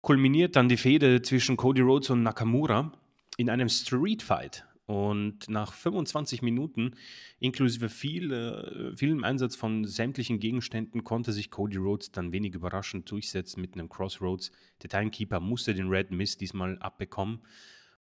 kulminiert 0.02 0.56
dann 0.56 0.68
die 0.68 0.76
Fehde 0.76 1.22
zwischen 1.22 1.56
Cody 1.56 1.80
Rhodes 1.80 2.10
und 2.10 2.22
Nakamura 2.22 2.92
in 3.38 3.48
einem 3.48 3.70
Street 3.70 4.22
Fight. 4.22 4.66
Und 4.86 5.48
nach 5.48 5.72
25 5.72 6.42
Minuten 6.42 6.94
inklusive 7.38 7.88
viel 7.88 8.32
äh, 8.32 8.94
vielem 8.96 9.24
Einsatz 9.24 9.56
von 9.56 9.86
sämtlichen 9.86 10.40
Gegenständen 10.40 11.04
konnte 11.04 11.32
sich 11.32 11.50
Cody 11.50 11.78
Rhodes 11.78 12.12
dann 12.12 12.32
wenig 12.32 12.54
überraschend 12.54 13.10
durchsetzen 13.10 13.62
mit 13.62 13.76
'nem 13.76 13.88
Crossroads. 13.88 14.52
Der 14.82 14.90
Timekeeper 14.90 15.40
musste 15.40 15.72
den 15.74 15.88
Red 15.88 16.10
Mist 16.10 16.42
diesmal 16.42 16.78
abbekommen. 16.80 17.40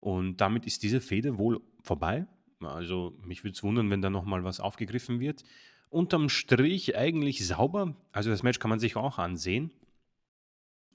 Und 0.00 0.40
damit 0.40 0.66
ist 0.66 0.82
diese 0.82 1.00
Fehde 1.00 1.38
wohl 1.38 1.60
vorbei. 1.80 2.26
Also, 2.60 3.16
mich 3.24 3.44
würde 3.44 3.54
es 3.54 3.62
wundern, 3.62 3.90
wenn 3.90 4.02
da 4.02 4.10
noch 4.10 4.24
mal 4.24 4.42
was 4.42 4.58
aufgegriffen 4.58 5.20
wird. 5.20 5.44
Unterm 5.90 6.28
Strich 6.28 6.96
eigentlich 6.96 7.46
sauber. 7.46 7.94
Also, 8.10 8.30
das 8.30 8.42
Match 8.42 8.58
kann 8.58 8.70
man 8.70 8.80
sich 8.80 8.96
auch 8.96 9.18
ansehen. 9.18 9.70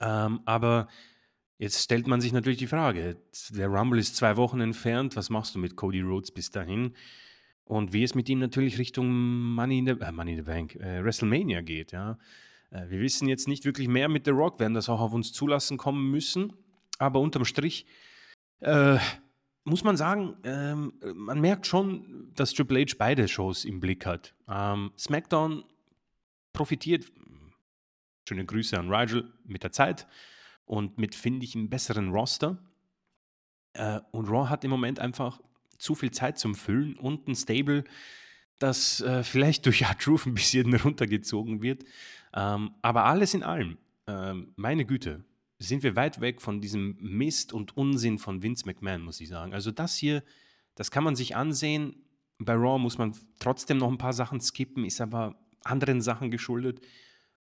Ähm, 0.00 0.40
aber 0.44 0.88
jetzt 1.58 1.82
stellt 1.82 2.06
man 2.06 2.20
sich 2.20 2.32
natürlich 2.32 2.58
die 2.58 2.66
Frage: 2.66 3.16
Der 3.50 3.68
Rumble 3.68 3.98
ist 3.98 4.16
2 4.16 4.36
Wochen 4.36 4.60
entfernt. 4.60 5.16
Was 5.16 5.30
machst 5.30 5.54
du 5.54 5.58
mit 5.58 5.76
Cody 5.76 6.00
Rhodes 6.00 6.30
bis 6.30 6.50
dahin? 6.50 6.94
Und 7.64 7.92
wie 7.92 8.02
es 8.02 8.14
mit 8.14 8.28
ihm 8.30 8.38
natürlich 8.38 8.78
Richtung 8.78 9.10
Money 9.54 9.78
in 9.78 9.86
the 9.86 9.92
äh, 9.92 10.10
Money 10.10 10.32
in 10.32 10.36
the 10.38 10.42
Bank, 10.42 10.74
äh, 10.76 11.04
WrestleMania 11.04 11.60
geht, 11.60 11.92
ja. 11.92 12.18
Äh, 12.70 12.88
wir 12.88 13.00
wissen 13.00 13.28
jetzt 13.28 13.46
nicht 13.46 13.64
wirklich 13.64 13.88
mehr 13.88 14.08
mit 14.08 14.24
The 14.24 14.30
Rock, 14.30 14.58
werden 14.58 14.74
das 14.74 14.88
auch 14.88 15.00
auf 15.00 15.12
uns 15.12 15.32
zulassen 15.32 15.76
kommen 15.76 16.10
müssen. 16.10 16.54
Aber 16.98 17.20
unterm 17.20 17.44
Strich, 17.44 17.86
äh, 18.60 18.98
muss 19.64 19.84
man 19.84 19.96
sagen, 19.96 20.36
ähm, 20.44 20.94
äh, 21.02 21.12
man 21.12 21.40
merkt 21.40 21.66
schon, 21.66 22.32
dass 22.34 22.54
Triple 22.54 22.80
H 22.80 22.94
beide 22.98 23.28
Shows 23.28 23.64
im 23.64 23.80
Blick 23.80 24.06
hat. 24.06 24.34
Ähm, 24.48 24.92
SmackDown 24.98 25.64
profitiert 26.52 27.04
schöne 28.26 28.44
Grüße 28.44 28.78
an 28.78 28.92
Rigel 28.92 29.32
mit 29.46 29.62
der 29.62 29.72
Zeit 29.72 30.06
und 30.68 30.98
mit, 30.98 31.14
finde 31.14 31.44
ich, 31.44 31.54
'n 31.56 31.70
besseren 31.70 32.10
Roster. 32.10 32.58
Äh, 33.76 34.00
und 34.12 34.28
Raw 34.28 34.48
hat 34.48 34.64
im 34.64 34.70
Moment 34.70 34.98
einfach 35.00 35.40
zu 35.78 35.94
viel 35.94 36.10
Zeit 36.10 36.38
zum 36.38 36.54
Füllen 36.54 36.96
und 36.96 37.28
'n 37.28 37.34
Stable, 37.36 37.84
das, 38.58 39.00
äh, 39.00 39.22
vielleicht 39.24 39.66
durch 39.66 39.82
R-Truth 39.82 40.26
'n 40.26 40.34
bisschen 40.34 40.74
runtergezogen 40.74 41.62
wird. 41.62 41.84
Ähm, 42.34 42.72
aber 42.82 43.04
alles 43.04 43.34
in 43.34 43.42
allem, 43.42 43.78
ähm, 44.06 44.52
meine 44.56 44.84
Güte, 44.86 45.24
sind 45.58 45.82
wir 45.82 45.96
weit 45.96 46.20
weg 46.20 46.40
von 46.42 46.60
diesem 46.60 46.96
Mist 47.00 47.52
und 47.52 47.76
Unsinn 47.76 48.18
von 48.18 48.42
Vince 48.42 48.66
McMahon, 48.66 49.02
muss 49.02 49.20
ich 49.20 49.28
sagen. 49.28 49.54
Also, 49.54 49.70
das 49.72 49.96
hier, 49.96 50.22
das 50.76 50.90
kann 50.90 51.04
man 51.04 51.16
sich 51.16 51.36
ansehen. 51.36 51.96
Bei 52.38 52.54
Raw 52.54 52.78
muss 52.80 52.98
man 52.98 53.14
trotzdem 53.40 53.78
noch 53.78 53.90
'n 53.90 53.98
paar 53.98 54.12
Sachen 54.12 54.40
skippen, 54.40 54.84
ist 54.84 55.00
aber 55.00 55.36
anderen 55.64 56.00
Sachen 56.00 56.30
geschuldet. 56.30 56.80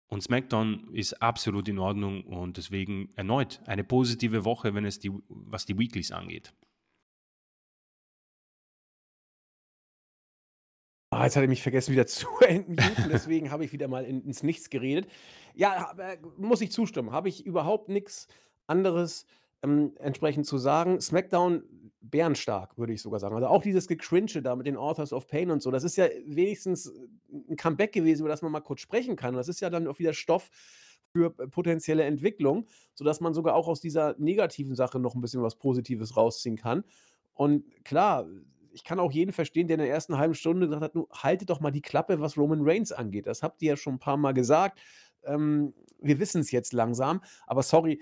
Und 0.07 0.21
SmackDown 0.21 0.93
ist 0.93 1.21
absolut 1.21 1.67
in 1.67 1.79
Ordnung 1.79 2.23
und 2.25 2.57
deswegen 2.57 3.09
erneut 3.15 3.61
eine 3.65 3.83
positive 3.83 4.45
Woche, 4.45 4.75
wenn 4.75 4.85
es 4.85 4.99
die 4.99 5.11
was 5.27 5.65
die 5.65 5.77
Weeklies 5.77 6.11
angeht. 6.11 6.53
Ah, 11.11 11.23
jetzt 11.23 11.35
hatte 11.35 11.45
ich 11.45 11.49
mich 11.49 11.63
vergessen, 11.63 11.93
wieder 11.93 12.05
zu 12.07 12.27
entmuten, 12.41 13.09
deswegen 13.09 13.49
habe 13.49 13.65
ich 13.65 13.71
wieder 13.71 13.87
mal 13.87 14.05
in 14.05 14.21
ins 14.23 14.43
Nichts 14.43 14.69
geredet. 14.69 15.09
Ja, 15.55 15.89
aber 15.89 16.17
muss 16.37 16.61
ich 16.61 16.71
zustimmen, 16.71 17.11
habe 17.11 17.29
ich 17.29 17.45
überhaupt 17.45 17.89
nix 17.89 18.27
anderes, 18.67 19.25
ähm, 19.63 19.93
entsprechend 19.99 20.45
zu 20.45 20.57
sagen. 20.57 20.99
SmackDown 21.01 21.63
bärenstark, 22.11 22.77
würde 22.77 22.93
ich 22.93 23.01
sogar 23.01 23.19
sagen. 23.19 23.35
Also, 23.35 23.47
auch 23.47 23.61
dieses 23.63 23.87
Gecringe 23.87 24.41
da 24.41 24.55
mit 24.55 24.67
den 24.67 24.77
Authors 24.77 25.13
of 25.13 25.27
Pain 25.27 25.51
und 25.51 25.61
so, 25.61 25.71
das 25.71 25.83
ist 25.83 25.95
ja 25.97 26.07
wenigstens 26.25 26.91
'n 27.49 27.55
Comeback 27.57 27.91
gewesen, 27.93 28.21
über 28.21 28.29
das 28.29 28.41
man 28.41 28.51
mal 28.51 28.61
kurz 28.61 28.81
sprechen 28.81 29.15
kann. 29.15 29.31
Und 29.35 29.37
das 29.37 29.49
ist 29.49 29.61
ja 29.61 29.69
dann 29.69 29.87
auch 29.87 29.99
wieder 29.99 30.13
Stoff 30.13 30.49
für 31.13 31.31
potenzielle 31.31 32.03
Entwicklung, 32.03 32.67
sodass 32.95 33.21
man 33.21 33.33
sogar 33.33 33.55
auch 33.55 33.67
aus 33.67 33.81
dieser 33.81 34.15
negativen 34.19 34.75
Sache 34.75 34.99
noch 34.99 35.15
'n 35.15 35.21
bisschen 35.21 35.41
was 35.43 35.55
Positives 35.57 36.17
rausziehen 36.17 36.57
kann. 36.57 36.83
Und 37.33 37.65
klar, 37.85 38.27
ich 38.73 38.83
kann 38.83 38.99
auch 38.99 39.11
jeden 39.13 39.31
verstehen, 39.33 39.67
der 39.67 39.75
in 39.75 39.81
der 39.81 39.89
ersten 39.89 40.17
halben 40.17 40.35
Stunde 40.35 40.67
gesagt 40.67 40.83
hat: 40.83 40.95
„Nu 40.95 41.07
haltet 41.11 41.49
doch 41.49 41.61
mal 41.61 41.71
die 41.71 41.81
Klappe, 41.81 42.19
was 42.21 42.37
Roman 42.37 42.61
Reigns 42.63 42.91
angeht. 42.91 43.27
Das 43.27 43.43
habt 43.43 43.61
ihr 43.61 43.69
ja 43.71 43.77
schon 43.77 43.95
'n 43.95 43.99
paar 43.99 44.17
Mal 44.17 44.33
gesagt. 44.33 44.79
Ähm, 45.23 45.73
wir 46.01 46.19
wissen's 46.19 46.51
jetzt 46.51 46.73
langsam, 46.73 47.21
aber 47.47 47.63
sorry, 47.63 48.01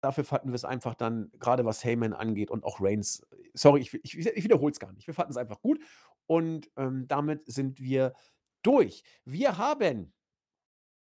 dafür 0.00 0.24
fanden 0.24 0.52
wir's 0.52 0.64
einfach 0.64 0.94
dann 0.94 1.30
grade 1.38 1.64
was 1.64 1.84
Heyman 1.84 2.12
angeht 2.14 2.50
und 2.50 2.64
auch 2.64 2.80
Reigns 2.80 3.26
sorry, 3.54 3.80
ich 3.82 3.94
ich 3.94 4.16
ich 4.18 4.44
wiederhole 4.44 4.72
es 4.72 4.80
gar 4.80 4.92
nicht. 4.92 5.06
Wir 5.06 5.14
fanden 5.14 5.32
es 5.32 5.36
einfach 5.36 5.60
gut 5.62 5.80
und, 6.26 6.70
ähm, 6.76 7.06
damit 7.08 7.46
sind 7.46 7.80
wir 7.80 8.14
durch. 8.62 9.02
Wir 9.24 9.58
haben 9.58 10.12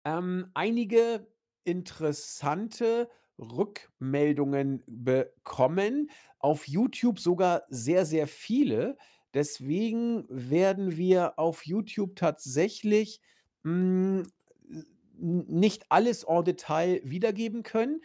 ähm, 0.05 0.51
einige 0.53 1.27
interessante 1.63 3.09
Rückmeldungen 3.39 4.83
bekommen. 4.87 6.09
Auf 6.39 6.67
YouTube 6.67 7.19
sogar 7.19 7.63
sehr, 7.69 8.05
sehr 8.05 8.27
viele. 8.27 8.97
Deswegen 9.33 10.25
werden 10.29 10.95
wir 10.95 11.37
auf 11.39 11.65
YouTube 11.65 12.15
tatsächlich, 12.15 13.19
hm, 13.63 14.23
n 14.69 15.45
nicht 15.47 15.85
alles 15.89 16.23
en 16.23 16.43
Detail 16.43 17.01
wiedergeben 17.03 17.63
können. 17.63 18.01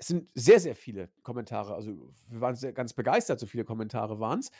Es 0.00 0.06
sind 0.06 0.30
sehr, 0.34 0.60
sehr 0.60 0.74
viele 0.74 1.10
Kommentare. 1.22 1.74
Also, 1.74 2.14
wir 2.28 2.40
waren 2.40 2.56
sehr 2.56 2.72
ganz 2.72 2.94
begeistert, 2.94 3.38
so 3.38 3.46
viele 3.46 3.64
Kommentare 3.64 4.18
waren's. 4.18 4.50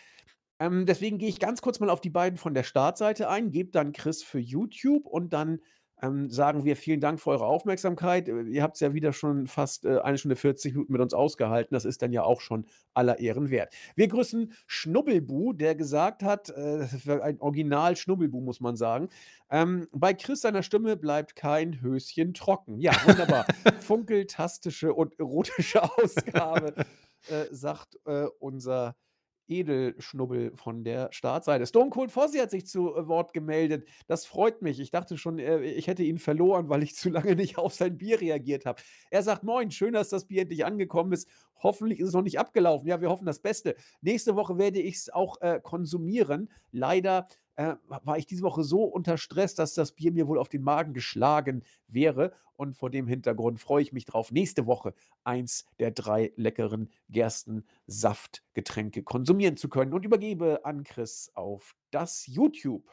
Ähm, 0.59 0.85
deswegen 0.85 1.17
gehe 1.17 1.31
ich 1.31 1.41
ganz 1.41 1.63
kurz 1.63 1.81
mal 1.81 1.89
auf 1.89 2.03
die 2.03 2.11
beiden 2.11 2.37
von 2.39 2.53
der 2.53 2.63
Startseite 2.63 3.31
ein, 3.31 3.51
gebe 3.51 3.71
dann 3.71 3.93
Chris 3.93 4.23
für 4.23 4.39
YouTube 4.39 5.07
und 5.07 5.33
dann, 5.33 5.61
ähm, 6.03 6.31
sagen 6.31 6.65
wir 6.65 6.77
vielen 6.77 7.01
Dank 7.01 7.21
für 7.21 7.31
eure 7.31 7.47
Aufmerksamkeit. 7.47 8.29
Äh, 8.29 8.43
ihr 8.43 8.63
habt 8.63 8.77
es 8.77 8.81
ja 8.81 8.95
wieder 8.95 9.13
schon 9.13 9.47
fast 9.47 9.85
äh, 9.85 9.99
eine 9.99 10.19
Stunde 10.19 10.37
40 10.37 10.75
Minuten 10.75 10.93
mit 10.93 11.01
uns 11.01 11.15
ausgehalten. 11.15 11.75
Das 11.75 11.85
ist 11.85 12.03
dann 12.03 12.13
ja 12.13 12.23
auch 12.23 12.41
schon 12.41 12.67
aller 12.95 13.19
Ehren 13.19 13.51
wert. 13.51 13.75
Wir 13.95 14.09
grüßen 14.09 14.53
Schnubbelbu, 14.67 15.53
der 15.53 15.75
gesagt 15.75 16.23
hat, 16.23 16.51
äh, 16.51 16.87
ein 17.23 17.41
Original 17.41 17.97
Schnubbelbu, 17.97 18.41
muss 18.41 18.61
man 18.61 18.77
sagen. 18.77 19.09
Ähm, 19.51 19.89
bei 19.93 20.15
Chris 20.15 20.43
seiner 20.43 20.63
Stimme 20.63 20.97
bleibt 20.97 21.37
kein 21.37 21.81
Höschen 21.81 22.35
trocken. 22.35 22.79
Ja, 22.79 22.93
wunderbar. 23.05 23.47
Funkeltastische 23.81 24.95
und 24.95 25.19
erotische 25.19 25.83
Ausgabe, 25.83 26.75
äh, 27.29 27.47
sagt 27.51 27.99
äh, 28.07 28.27
unser 28.39 28.97
Edelschnubbel 29.51 30.53
von 30.55 30.85
der 30.85 31.13
Startseite. 31.13 31.67
Stone 31.67 31.91
Cold 31.91 32.11
Fozzy 32.11 32.39
hat 32.39 32.51
sich 32.51 32.67
zu 32.67 32.95
äh, 32.95 33.09
Wort 33.09 33.33
gemeldet. 33.33 33.87
Das 34.07 34.25
freut 34.25 34.63
mich. 34.63 34.81
Ich 34.81 34.91
dachte 34.91 35.19
schon, 35.19 35.39
äh, 35.39 35.61
ich 35.63 35.87
hätte 35.87 36.03
ihn 36.03 36.19
verloren, 36.19 36.69
weil 36.69 36.83
ich 36.83 36.95
zu 36.97 37.11
lange 37.11 37.35
nicht 37.37 37.59
auf 37.59 37.75
sein 37.75 37.99
Bier 37.99 38.21
reagiert 38.21 38.67
habe. 38.67 38.81
Er 39.11 39.23
sagt: 39.23 39.43
Moin, 39.43 39.71
schön, 39.71 39.93
dass 39.93 40.09
das 40.09 40.27
Bier 40.27 40.43
endlich 40.43 40.65
angekommen 40.65 41.13
ist. 41.13 41.29
Hoffentlich 41.63 42.01
ist 42.01 42.09
es 42.09 42.15
noch 42.15 42.23
nicht 42.23 42.39
abgelaufen. 42.39 42.89
Ja, 42.89 43.01
wir 43.01 43.11
hoffen 43.11 43.27
das 43.27 43.41
Beste. 43.41 43.77
Nächste 44.01 44.37
Woche 44.37 44.57
werde 44.57 44.81
ich 44.81 44.97
es 44.97 45.11
auch 45.11 45.41
äh, 45.43 45.61
konsumieren. 45.63 46.51
Leider 46.73 47.27
äh, 47.57 47.75
war 47.87 48.19
ich 48.19 48.27
diese 48.27 48.43
Woche 48.43 48.65
so 48.65 48.85
unter 48.85 49.19
Stress, 49.19 49.55
dass 49.55 49.75
das 49.75 49.93
Bier 49.93 50.13
mir 50.13 50.27
wohl 50.29 50.39
auf 50.39 50.49
den 50.49 50.63
Magen 50.63 50.95
geschlagen 50.95 51.63
wäre. 51.89 52.33
Und 52.57 52.75
vor 52.75 52.91
dem 52.91 53.07
Hintergrund 53.07 53.59
freue 53.59 53.83
ich 53.83 53.93
mich 53.93 54.05
drauf, 54.05 54.33
nächste 54.33 54.67
Woche 54.67 54.95
eins 55.25 55.67
der 55.79 55.91
drei 55.93 56.33
leckeren 56.37 56.91
Gerstensaftgetränke 57.09 59.03
konsumieren 59.03 59.57
zu 59.57 59.69
können. 59.69 59.95
Und 59.95 60.05
übergebe 60.05 60.65
an 60.65 60.85
Chris 60.85 61.31
auf 61.35 61.75
das 61.91 62.27
YouTube. 62.27 62.85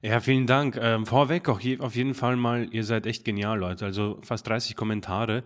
Ja, 0.00 0.20
vielen 0.20 0.46
Dank. 0.46 0.76
Ähm, 0.76 1.06
vorweg 1.06 1.48
auch 1.48 1.60
je, 1.60 1.80
auf 1.80 1.94
jeden 1.94 2.14
Fall 2.14 2.36
mal, 2.36 2.68
ihr 2.72 2.84
seid 2.84 3.06
echt 3.06 3.24
genial, 3.24 3.58
Leute. 3.58 3.84
Also 3.84 4.18
fast 4.22 4.46
30 4.46 4.76
Kommentare. 4.76 5.44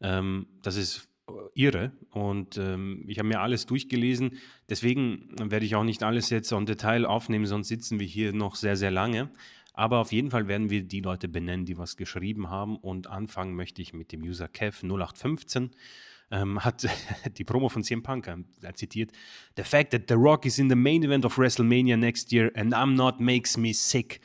Ähm, 0.00 0.48
das 0.62 0.76
ist 0.76 1.09
irre 1.54 1.92
und 2.10 2.56
ähm, 2.58 3.04
ich 3.06 3.18
habe 3.18 3.28
mir 3.28 3.40
alles 3.40 3.66
durchgelesen. 3.66 4.38
Deswegen 4.68 5.28
werde 5.38 5.66
ich 5.66 5.74
auch 5.74 5.84
nicht 5.84 6.02
alles 6.02 6.30
jetzt 6.30 6.52
im 6.52 6.66
Detail 6.66 7.06
aufnehmen, 7.06 7.46
sonst 7.46 7.68
sitzen 7.68 8.00
wir 8.00 8.06
hier 8.06 8.32
noch 8.32 8.54
sehr, 8.54 8.76
sehr 8.76 8.90
lange. 8.90 9.30
Aber 9.72 9.98
auf 9.98 10.12
jeden 10.12 10.30
Fall 10.30 10.48
werden 10.48 10.68
wir 10.68 10.82
die 10.82 11.00
Leute 11.00 11.28
benennen, 11.28 11.64
die 11.64 11.78
was 11.78 11.96
geschrieben 11.96 12.50
haben. 12.50 12.76
Und 12.76 13.06
anfangen 13.06 13.54
möchte 13.54 13.80
ich 13.80 13.94
mit 13.94 14.12
dem 14.12 14.22
User 14.22 14.48
Kev 14.48 14.84
0815. 14.84 15.70
Ähm, 16.32 16.62
hat 16.64 16.86
die 17.38 17.44
Promo 17.44 17.68
von 17.68 17.82
CM 17.82 18.02
Punk 18.02 18.28
äh, 18.28 18.72
zitiert: 18.74 19.10
The 19.56 19.64
fact 19.64 19.90
that 19.92 20.02
The 20.08 20.14
Rock 20.14 20.46
is 20.46 20.58
in 20.58 20.68
the 20.68 20.76
main 20.76 21.02
event 21.02 21.24
of 21.24 21.38
WrestleMania 21.38 21.96
next 21.96 22.30
year 22.32 22.52
and 22.54 22.74
I'm 22.74 22.94
not 22.94 23.20
makes 23.20 23.56
me 23.56 23.72
sick. 23.72 24.20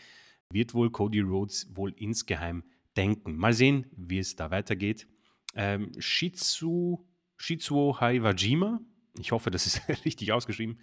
Wird 0.52 0.74
wohl 0.74 0.92
Cody 0.92 1.22
Rhodes 1.22 1.68
wohl 1.74 1.94
insgeheim 1.98 2.64
denken. 2.96 3.36
Mal 3.36 3.54
sehen, 3.54 3.86
wie 3.96 4.20
es 4.20 4.36
da 4.36 4.52
weitergeht. 4.52 5.08
Ähm, 5.56 5.92
Shizu, 6.00 7.06
Shizuo 7.38 8.00
Haiwajima, 8.00 8.82
ich 9.18 9.32
hoffe, 9.32 9.52
das 9.52 9.66
ist 9.66 9.88
richtig 10.06 10.32
ausgeschrieben. 10.32 10.80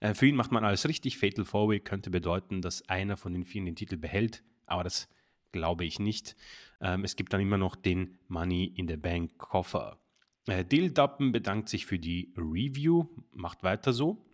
Äh, 0.00 0.14
für 0.14 0.26
ihn 0.26 0.36
macht 0.36 0.52
man 0.52 0.64
alles 0.64 0.88
richtig. 0.88 1.18
Fatal 1.18 1.44
Four 1.44 1.68
Way 1.68 1.80
könnte 1.80 2.10
bedeuten, 2.10 2.62
dass 2.62 2.88
einer 2.88 3.16
von 3.16 3.32
den 3.32 3.44
vielen 3.44 3.66
den 3.66 3.76
Titel 3.76 3.96
behält, 3.96 4.42
aber 4.66 4.84
das 4.84 5.08
glaube 5.52 5.84
ich 5.84 5.98
nicht. 5.98 6.36
Ähm, 6.80 7.04
es 7.04 7.16
gibt 7.16 7.32
dann 7.32 7.40
immer 7.40 7.58
noch 7.58 7.76
den 7.76 8.18
Money 8.28 8.64
in 8.64 8.88
the 8.88 8.96
Bank 8.96 9.38
Koffer. 9.38 9.98
Äh, 10.46 10.64
Dildappen 10.64 11.32
bedankt 11.32 11.68
sich 11.68 11.86
für 11.86 11.98
die 11.98 12.34
Review, 12.36 13.06
macht 13.32 13.62
weiter 13.62 13.92
so. 13.92 14.26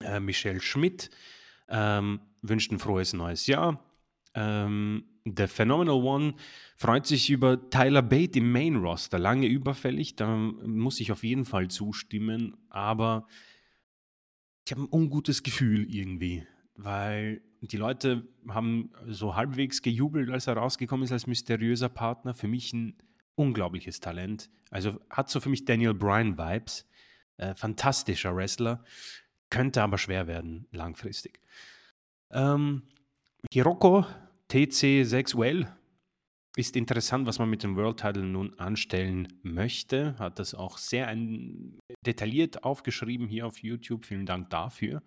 Äh, 0.00 0.20
Michelle 0.20 0.60
Schmidt 0.60 1.10
ähm, 1.68 2.20
wünscht 2.42 2.72
ein 2.72 2.78
frohes 2.78 3.12
neues 3.12 3.46
Jahr. 3.46 3.84
Ähm, 4.34 5.04
The 5.24 5.46
Phenomenal 5.46 6.02
One 6.02 6.34
freut 6.76 7.06
sich 7.06 7.30
über 7.30 7.70
Tyler 7.70 8.02
Bate 8.02 8.38
im 8.38 8.52
Main 8.52 8.76
Roster. 8.76 9.18
Lange 9.18 9.46
überfällig, 9.46 10.16
da 10.16 10.34
muss 10.36 11.00
ich 11.00 11.12
auf 11.12 11.24
jeden 11.24 11.44
Fall 11.44 11.68
zustimmen, 11.68 12.56
aber 12.68 13.26
ich 14.64 14.72
habe 14.72 14.82
ein 14.82 14.88
ungutes 14.90 15.42
Gefühl 15.42 15.92
irgendwie, 15.92 16.46
weil 16.74 17.42
die 17.60 17.76
Leute 17.76 18.26
haben 18.48 18.90
so 19.06 19.36
halbwegs 19.36 19.82
gejubelt, 19.82 20.30
als 20.30 20.46
er 20.46 20.56
rausgekommen 20.56 21.04
ist 21.04 21.12
als 21.12 21.26
mysteriöser 21.26 21.88
Partner. 21.88 22.34
Für 22.34 22.48
mich 22.48 22.72
ein 22.72 22.96
unglaubliches 23.34 24.00
Talent. 24.00 24.48
Also 24.70 24.98
hat 25.10 25.28
so 25.28 25.40
für 25.40 25.50
mich 25.50 25.64
Daniel 25.66 25.92
Bryan 25.92 26.38
Vibes. 26.38 26.86
Äh, 27.40 27.54
fantastischer 27.54 28.36
Wrestler, 28.36 28.84
könnte 29.48 29.82
aber 29.82 29.96
schwer 29.96 30.26
werden 30.26 30.66
langfristig. 30.72 31.40
Ähm, 32.30 32.82
Hiroko 33.52 34.04
TC 34.48 35.04
sexuell 35.04 35.66
ist 36.56 36.76
interessant, 36.76 37.26
was 37.26 37.38
man 37.38 37.48
mit 37.48 37.62
dem 37.62 37.76
World 37.76 38.00
Title 38.00 38.24
nun 38.24 38.58
anstellen 38.58 39.28
möchte. 39.42 40.18
Hat 40.18 40.38
das 40.38 40.54
auch 40.54 40.78
sehr 40.78 41.14
detailliert 42.04 42.64
aufgeschrieben 42.64 43.28
hier 43.28 43.46
auf 43.46 43.62
YouTube. 43.62 44.04
Vielen 44.04 44.26
Dank 44.26 44.50
dafür. 44.50 45.02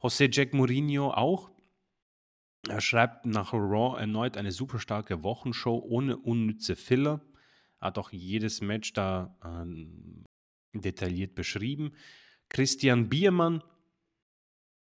José 0.00 0.28
Jack 0.30 0.52
Mourinho 0.52 1.12
auch. 1.12 1.50
Er 2.68 2.80
schreibt 2.80 3.26
nach 3.26 3.52
Raw 3.52 3.98
erneut 3.98 4.36
eine 4.36 4.50
super 4.50 4.80
starke 4.80 5.22
Wochenshow 5.22 5.78
ohne 5.78 6.16
unnütze 6.16 6.74
Filler. 6.74 7.20
Hat 7.80 7.98
auch 7.98 8.10
jedes 8.10 8.60
Match 8.60 8.92
da 8.92 9.36
äh, 9.44 10.78
detailliert 10.78 11.34
beschrieben. 11.34 11.92
Christian 12.48 13.08
Biermann 13.08 13.62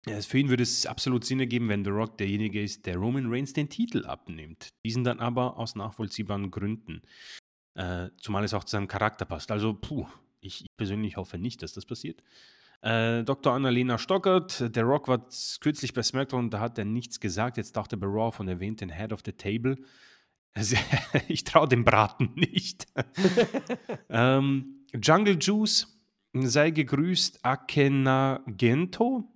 für 0.06 0.38
ihn 0.40 0.50
würde 0.50 0.64
es 0.64 0.86
absolut 0.86 1.26
Sinn 1.26 1.40
ergeben, 1.40 1.70
wenn 1.70 1.84
The 1.84 1.92
Rock 1.92 2.18
derjenige 2.18 2.62
ist, 2.62 2.86
der 2.86 2.98
Roman 2.98 3.32
Reigns 3.32 3.54
den 3.54 3.70
Titel 3.70 4.06
abnimmt. 4.06 4.70
Diesen 4.84 5.04
dann 5.04 5.20
aber 5.20 5.58
aus 5.58 5.76
nachvollziehbaren 5.76 6.50
Gründen. 6.50 7.02
Äh, 7.76 8.10
zumal 8.18 8.44
es 8.44 8.54
auch 8.54 8.64
zu 8.64 8.72
seinem 8.72 8.88
Charakter 8.88 9.26
passt. 9.26 9.52
Also, 9.52 9.74
puh, 9.74 10.08
ich, 10.42 10.66
persönlich 10.76 11.18
hoffe 11.18 11.38
nicht, 11.38 11.62
dass 11.62 11.74
das 11.74 11.86
passiert. 11.86 12.24
Äh, 12.82 13.24
Dr. 13.24 13.54
Annalena 13.54 14.00
Stockert, 14.00 14.76
der 14.76 14.84
Rock 14.84 15.08
war 15.08 15.28
kürzlich 15.60 15.94
bei 15.94 16.02
SmackDown, 16.02 16.50
da 16.50 16.60
hat 16.60 16.80
er 16.80 16.86
nichts 16.86 17.20
gesagt. 17.20 17.58
Jetzt 17.58 17.78
dachte 17.78 17.96
bei 17.96 18.08
Raw 18.08 18.32
von 18.36 18.48
erwähnt 18.48 18.82
den 18.82 18.90
Head 18.90 19.14
of 19.14 19.22
the 19.26 19.34
Table. 19.34 19.78
Also, 20.54 20.76
ich 21.30 21.46
traue 21.46 21.70
dem 21.70 21.86
Braten 21.86 22.34
nicht. 22.36 22.86
ähm, 24.10 24.86
Jungle 25.02 25.38
Juice, 25.40 25.98
sei 26.34 26.72
gegrüßt, 26.72 27.46
Akena 27.46 28.44
Gento 28.48 29.32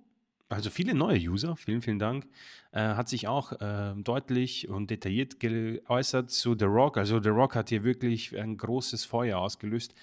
also 0.48 0.70
viele 0.70 0.94
neue 0.94 1.18
User, 1.18 1.56
vielen, 1.56 1.82
vielen 1.82 1.98
Dank, 1.98 2.26
äh, 2.72 2.80
hat 2.80 3.08
sich 3.08 3.26
auch 3.26 3.52
äh, 3.60 3.94
deutlich 3.96 4.68
und 4.68 4.90
detailliert 4.90 5.40
geäußert 5.40 6.30
zu 6.30 6.56
The 6.58 6.66
Rock. 6.66 6.98
Also 6.98 7.20
The 7.20 7.30
Rock 7.30 7.56
hat 7.56 7.68
hier 7.70 7.82
wirklich 7.82 8.38
ein 8.38 8.56
großes 8.56 9.04
Feuer 9.04 9.38
ausgelöst. 9.38 9.94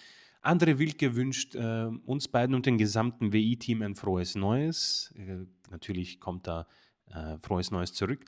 Andre 0.42 0.78
Wilke 0.78 1.16
wünscht 1.16 1.56
äh, 1.56 1.86
uns 2.06 2.28
beiden 2.28 2.56
und 2.56 2.66
dem 2.66 2.78
gesamten 2.78 3.32
WI-Team 3.32 3.82
ein 3.82 3.96
frohes 3.96 4.36
Neues. 4.36 5.14
Äh, 5.18 5.46
natürlich 5.72 6.20
kommt 6.20 6.48
da 6.48 6.68
äh, 7.08 7.38
frohes 7.40 7.72
Neues 7.72 7.94
zurück. 7.94 8.26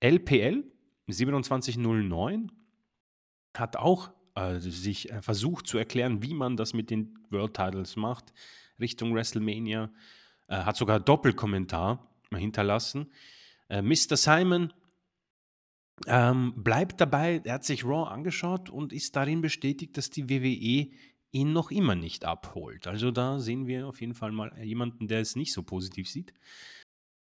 LPL 0.00 0.64
2709 1.10 2.52
hat 3.56 3.76
auch 3.76 4.10
äh, 4.34 4.58
sich 4.58 5.08
versucht 5.22 5.66
zu 5.66 5.78
erklären, 5.78 6.22
wie 6.22 6.34
man 6.34 6.58
das 6.58 6.74
mit 6.74 6.90
den 6.90 7.18
World 7.30 7.54
Titles 7.54 7.96
macht, 7.96 8.34
Richtung 8.78 9.14
WrestleMania. 9.14 9.90
Äh, 10.48 10.58
hat 10.58 10.76
sogar 10.76 11.00
Doppelkommentar 11.00 12.06
hinterlassen. 12.34 13.12
Äh, 13.68 13.82
Mr. 13.82 14.16
Simon 14.16 14.72
ähm, 16.06 16.52
bleibt 16.56 17.00
dabei, 17.00 17.40
er 17.44 17.54
hat 17.54 17.64
sich 17.64 17.84
Raw 17.84 18.10
angeschaut 18.10 18.70
und 18.70 18.92
ist 18.92 19.16
darin 19.16 19.40
bestätigt, 19.40 19.96
dass 19.96 20.10
die 20.10 20.28
WWE 20.28 20.90
ihn 21.32 21.52
noch 21.52 21.70
immer 21.70 21.94
nicht 21.94 22.24
abholt. 22.24 22.86
Also 22.86 23.10
da 23.10 23.38
sehen 23.38 23.66
wir 23.66 23.88
auf 23.88 24.00
jeden 24.00 24.14
Fall 24.14 24.32
mal 24.32 24.52
jemanden, 24.62 25.08
der 25.08 25.20
es 25.20 25.36
nicht 25.36 25.52
so 25.52 25.62
positiv 25.62 26.08
sieht. 26.08 26.32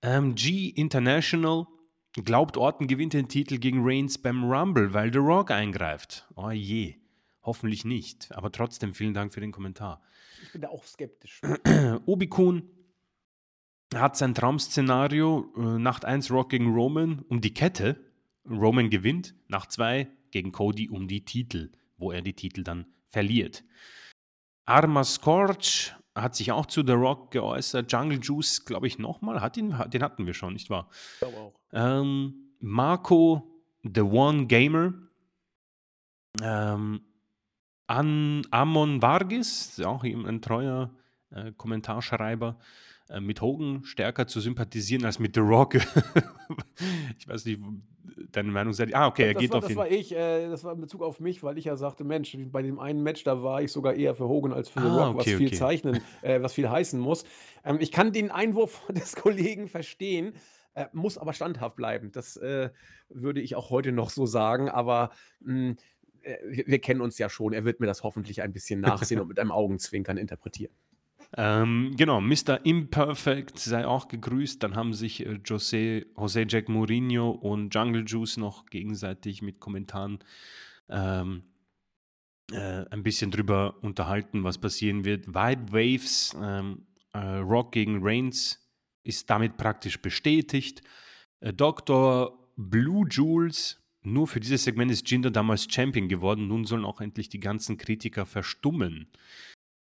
Ähm, 0.03 0.35
G 0.35 0.69
International 0.69 1.67
glaubt, 2.13 2.57
Orton 2.57 2.87
gewinnt 2.87 3.15
den 3.15 3.29
Titel 3.29 3.59
gegen 3.59 3.81
Reigns 3.83 4.19
beim 4.19 4.45
Rumble, 4.45 4.95
weil 4.95 5.13
The 5.13 5.19
Rock 5.19 5.51
eingreift. 5.51 6.27
Oh 6.37 6.51
je, 6.51 6.97
hoffentlich 7.43 7.85
nicht. 7.85 8.33
Aber 8.33 8.53
trotzdem 8.53 8.95
vielen 8.95 9.15
Dank 9.15 9.33
für 9.33 9.41
den 9.41 9.51
Kommentar. 9.53 10.03
Ich 10.43 10.53
bin 10.53 10.61
da 10.61 10.69
auch 10.69 10.85
skeptisch. 10.85 11.41
Obi-Kun 12.07 12.71
hat 13.95 14.17
sein 14.17 14.35
Traum-Szenario 14.35 15.53
äh, 15.57 15.79
Nacht 15.79 16.05
1 16.05 16.31
Rock 16.31 16.51
gegen 16.51 16.73
Roman 16.75 17.25
um 17.29 17.41
die 17.41 17.55
Kette. 17.55 18.05
Roman 18.49 18.91
gewinnt. 18.91 19.35
Nacht 19.49 19.73
2 19.73 20.09
gegen 20.31 20.53
Cody 20.53 20.89
um 20.89 21.09
die 21.09 21.25
Titel, 21.25 21.73
wo 21.97 22.13
er 22.13 22.23
die 22.23 22.35
Titel 22.35 22.63
dann 22.63 22.87
verliert. 23.09 23.65
Arma 24.67 25.05
Scorch 25.05 25.95
hat 26.15 26.35
sich 26.35 26.53
auch 26.53 26.67
zu 26.67 26.85
The 26.85 26.93
Rock 26.93 27.31
geäußert. 27.31 27.91
Jungle 27.91 28.21
Juice, 28.21 28.65
glaube 28.65 28.87
ich, 28.87 28.99
nochmal. 28.99 29.41
Hat 29.41 29.57
ihn, 29.57 29.75
den 29.89 30.03
hatten 30.03 30.27
wir 30.27 30.35
schon, 30.35 30.53
nicht 30.53 30.69
wahr? 30.69 30.89
Ich 31.15 31.19
glaube 31.21 31.37
auch. 31.39 31.55
Ähm, 31.73 32.53
Marco, 32.61 33.63
The 33.83 34.03
One 34.03 34.47
Gamer. 34.47 34.95
Ähm, 36.43 37.01
An 37.87 38.43
Amon 38.51 39.01
Vargis, 39.01 39.81
auch 39.81 40.05
ein 40.05 40.43
treuer 40.43 40.95
äh, 41.31 41.53
Kommentarschreiber 41.53 42.59
äh, 43.09 43.21
mit 43.21 43.41
Hogan 43.41 43.85
stärker 43.85 44.27
zu 44.27 44.41
sympathisieren 44.41 45.05
als 45.05 45.19
mit 45.19 45.35
The 45.35 45.41
Rock. 45.41 45.75
ich 47.19 47.29
weiß 47.29 47.45
nicht, 47.47 47.61
deine 48.33 48.51
Meinung 48.53 48.73
seid. 48.73 48.95
Ah, 48.95 49.07
okay, 49.09 49.25
er 49.27 49.35
Das 49.35 49.35
geht 49.35 49.51
war 49.51 49.59
auf 49.59 49.69
das 49.69 49.77
ihn. 49.77 49.77
war 49.77 49.91
ich, 49.91 50.13
äh, 50.15 50.49
das 50.49 50.65
war 50.65 50.73
in 50.75 50.81
Bezug 50.81 51.03
auf 51.03 51.21
mich, 51.21 51.43
weil 51.43 51.59
ich 51.59 51.65
ja 51.67 51.77
sagte: 51.77 52.05
„Mensch, 52.05 52.37
bei 52.51 52.63
dem 52.63 52.79
einen 52.79 53.03
Match, 53.03 53.25
da 53.25 53.43
war 53.43 53.63
ich 53.63 53.73
sogar 53.73 53.95
eher 53.95 54.15
für 54.15 54.29
Hogan 54.29 54.53
als 54.53 54.69
für 54.69 54.81
The 54.81 54.87
Ah, 54.87 54.87
Rock“, 54.87 55.15
was 55.15 55.31
okay, 55.31 55.35
viel 55.35 55.53
okay. 55.53 55.53
zeichnen 55.53 56.01
äh, 56.23 56.41
was 56.43 56.55
viel 56.55 56.69
heißen 56.71 56.99
muss. 56.99 57.25
Ähm, 57.65 57.79
ich 57.81 57.93
kann 57.93 58.13
den 58.13 58.31
Einwurf 58.31 58.87
des 58.93 59.17
Kollegen 59.17 59.69
verstehen, 59.69 60.35
äh, 60.75 60.87
muss 60.93 61.19
aber 61.19 61.33
standhaft 61.33 61.77
bleiben. 61.77 62.11
Das, 62.13 62.37
äh, 62.37 62.71
würde 63.09 63.41
ich 63.41 63.55
auch 63.57 63.71
heute 63.71 63.93
noch 63.93 64.11
so 64.11 64.27
sagen, 64.27 64.69
aber, 64.69 65.11
hm, 65.45 65.77
äh, 66.23 66.37
wir 66.47 66.67
wir 66.67 66.81
kennen 66.81 67.01
uns 67.01 67.19
ja 67.19 67.29
schon. 67.29 67.53
Er 67.53 67.65
wird 67.65 67.81
mir 67.81 67.87
das 67.87 68.03
hoffentlich 68.03 68.43
ein 68.43 68.53
bisschen 68.53 68.81
nachsehen 68.81 69.21
und 69.21 69.29
mit 69.29 69.39
einem 69.39 69.53
Augenzwinkern 69.53 70.17
interpretieren. 70.17 70.73
Ähm, 71.37 71.95
genau, 71.97 72.21
Mr. 72.21 72.65
Imperfect 72.65 73.59
sei 73.59 73.87
auch 73.87 74.09
gegrüßt. 74.09 74.63
Dann 74.63 74.77
haben 74.77 74.95
sich 74.95 75.25
äh, 75.27 75.39
José, 75.45 76.07
José 76.15 76.47
Jack 76.49 76.69
Mourinho 76.69 77.31
und 77.31 77.75
Jungle 77.75 78.05
Juice 78.07 78.39
noch 78.39 78.67
gegenseitig 78.67 79.43
mit 79.43 79.61
Kommentaren 79.61 80.21
ähm, 80.89 81.43
äh, 82.51 82.87
ein 82.91 83.03
bisschen 83.03 83.31
drüber 83.31 83.77
unterhalten, 83.83 84.43
was 84.43 84.59
passieren 84.59 85.05
wird. 85.05 85.29
Vibe 85.29 85.73
Waves, 85.73 86.35
ähm, 86.41 86.87
äh, 87.13 87.19
Rock 87.19 87.73
gegen 87.73 87.99
Reigns 88.03 88.67
ist 89.03 89.29
damit 89.29 89.59
praktisch 89.59 90.01
bestätigt. 90.01 90.83
Äh, 91.41 91.53
Dr. 91.53 92.39
Blue 92.57 93.07
Jules, 93.07 93.83
nur 94.03 94.27
für 94.27 94.41
dieses 94.41 94.65
Segment 94.65 94.91
ist 94.91 95.11
Jinder 95.11 95.31
damals 95.31 95.67
Champion 95.71 96.09
geworden. 96.09 96.49
Nun 96.49 96.65
sollen 96.65 96.87
auch 96.87 97.03
endlich 97.03 97.29
die 97.29 97.41
ganzen 97.41 97.77
Kritiker 97.77 98.25
verstummen. 98.25 99.09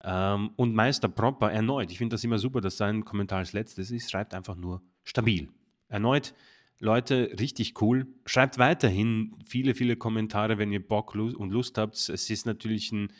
Ähm, 0.03 0.51
und 0.55 0.75
Meister 0.75 1.07
Proper 1.07 1.51
erneut. 1.51 1.91
Ich 1.91 1.97
finde 1.97 2.15
das 2.15 2.23
immer 2.23 2.37
super, 2.37 2.61
dass 2.61 2.77
sein 2.77 3.05
Kommentar 3.05 3.39
als 3.39 3.53
letztes 3.53 3.91
ist. 3.91 4.11
Schreibt 4.11 4.33
einfach 4.33 4.55
nur 4.55 4.81
stabil. 5.03 5.49
Erneut, 5.87 6.33
Leute, 6.79 7.33
richtig 7.39 7.81
cool. 7.81 8.07
Schreibt 8.25 8.57
weiterhin 8.57 9.35
viele, 9.45 9.73
viele 9.73 9.95
Kommentare, 9.95 10.57
wenn 10.57 10.71
ihr 10.71 10.85
Bock 10.85 11.15
und 11.15 11.51
Lust 11.51 11.77
habt. 11.77 11.95
Es 11.95 12.29
ist 12.29 12.45
natürlich 12.45 12.91
ein. 12.91 13.13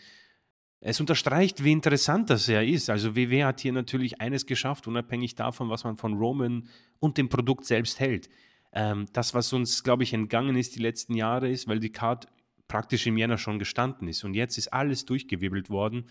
Es 0.86 1.00
unterstreicht, 1.00 1.64
wie 1.64 1.72
interessant 1.72 2.30
das 2.30 2.46
ja 2.48 2.62
ist. 2.62 2.90
Also 2.90 3.16
WW 3.16 3.46
hat 3.46 3.62
hier 3.62 3.72
natürlich 3.72 4.20
eines 4.20 4.46
geschafft, 4.46 4.86
unabhängig 4.86 5.36
davon, 5.36 5.70
was 5.70 5.86
man 5.86 5.96
von 5.96 6.18
Roman 6.18 6.68
und 7.00 7.18
dem 7.18 7.30
Produkt 7.30 7.64
selbst 7.64 8.02
hält. 8.02 8.30
Ähm, 8.74 9.06
das, 9.14 9.34
was 9.34 9.54
uns, 9.54 9.84
glaube 9.84 10.04
ich, 10.04 10.12
entgangen 10.12 10.58
ist 10.58 10.76
die 10.76 10.82
letzten 10.82 11.14
Jahre, 11.14 11.50
ist, 11.50 11.70
weil 11.70 11.80
die 11.80 11.92
Card 11.92 12.28
praktisch 12.68 13.08
im 13.08 13.18
Jänner 13.18 13.38
schon 13.38 13.60
gestanden 13.60 14.10
ist. 14.10 14.26
Und 14.26 14.34
jetzt 14.34 14.58
ist 14.58 14.74
alles 14.74 15.06
durchgewirbelt 15.06 15.70
worden. 15.70 16.06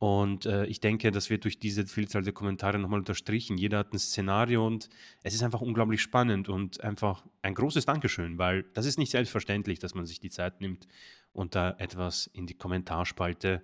Und 0.00 0.46
äh, 0.46 0.64
ich 0.64 0.80
denke, 0.80 1.10
das 1.10 1.28
wird 1.28 1.44
durch 1.44 1.58
diese 1.58 1.86
Vielzahl 1.86 2.22
der 2.22 2.32
Kommentare 2.32 2.78
nochmal 2.78 3.00
unterstrichen. 3.00 3.58
Jeder 3.58 3.80
hat 3.80 3.92
ein 3.92 3.98
Szenario 3.98 4.66
und 4.66 4.88
es 5.22 5.34
ist 5.34 5.42
einfach 5.42 5.60
unglaublich 5.60 6.00
spannend 6.00 6.48
und 6.48 6.82
einfach 6.82 7.26
ein 7.42 7.52
großes 7.52 7.84
Dankeschön, 7.84 8.38
weil 8.38 8.62
das 8.72 8.86
ist 8.86 8.98
nicht 8.98 9.10
selbstverständlich, 9.10 9.78
dass 9.78 9.94
man 9.94 10.06
sich 10.06 10.18
die 10.18 10.30
Zeit 10.30 10.62
nimmt 10.62 10.88
und 11.34 11.54
da 11.54 11.74
etwas 11.76 12.30
in 12.32 12.46
die 12.46 12.54
Kommentarspalte 12.54 13.62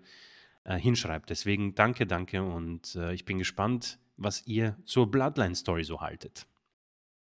äh, 0.64 0.78
hinschreibt. 0.78 1.30
Deswegen 1.30 1.74
danke, 1.74 2.06
danke 2.06 2.42
und 2.42 2.94
äh, 2.96 3.14
ich 3.14 3.24
bin 3.24 3.38
gespannt, 3.38 3.98
was 4.18 4.46
ihr 4.46 4.76
zur 4.84 5.10
Bloodline-Story 5.10 5.84
so 5.84 6.02
haltet. 6.02 6.46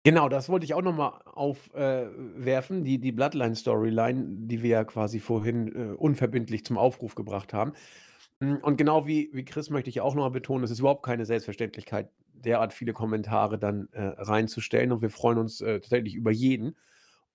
Genau, 0.04 0.28
das 0.28 0.50
wollte 0.50 0.66
ich 0.66 0.74
auch 0.74 0.82
noch 0.82 0.94
mal 0.94 1.22
aufwerfen, 1.24 2.82
äh, 2.82 2.84
die 2.84 2.98
die 2.98 3.12
Bloodline-Storyline, 3.12 4.24
die 4.46 4.62
wir 4.62 4.70
ja 4.70 4.84
quasi 4.84 5.18
vorhin, 5.18 5.68
äh, 5.68 5.94
unverbindlich 5.94 6.66
zum 6.66 6.76
Aufruf 6.76 7.14
gebracht 7.14 7.54
haben. 7.54 7.72
Hm, 8.42 8.58
und 8.62 8.76
genau 8.76 9.06
wie 9.06 9.30
wie 9.32 9.44
Chris 9.44 9.70
möchte 9.70 9.90
ich 9.90 10.00
auch 10.00 10.14
noch 10.14 10.22
mal 10.22 10.28
betonen, 10.30 10.64
es 10.64 10.70
ist 10.70 10.78
überhaupt 10.80 11.04
keine 11.04 11.24
Selbstverständlichkeit, 11.26 12.10
derart 12.32 12.72
viele 12.72 12.92
Kommentare 12.92 13.58
dann, 13.58 13.88
äh, 13.92 14.00
reinzustellen 14.02 14.92
und 14.92 15.02
wir 15.02 15.10
freuen 15.10 15.38
uns, 15.38 15.60
äh, 15.60 15.80
tatsächlich 15.80 16.14
über 16.14 16.30
jeden. 16.30 16.76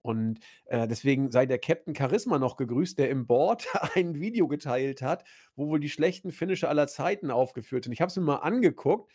Und, 0.02 0.40
äh, 0.66 0.88
deswegen 0.88 1.32
sei 1.32 1.46
der 1.46 1.60
Captain 1.60 1.96
Charisma 1.96 2.38
noch 2.40 2.58
gegrüßt, 2.58 2.98
der 3.00 3.10
im 3.10 3.26
Board 3.28 3.68
ein 3.96 4.16
Video 4.20 4.48
geteilt 4.48 5.02
hat, 5.02 5.24
wo 5.56 5.68
wohl 5.70 5.80
die 5.80 5.90
schlechten 5.90 6.32
Finisher 6.32 6.70
aller 6.70 6.88
Zeiten 6.88 7.32
aufgeführt 7.32 7.86
sind. 7.86 7.94
Ich 7.94 8.02
habe 8.02 8.10
es 8.10 8.18
mir 8.18 8.24
mal 8.24 8.38
angeguckt, 8.38 9.12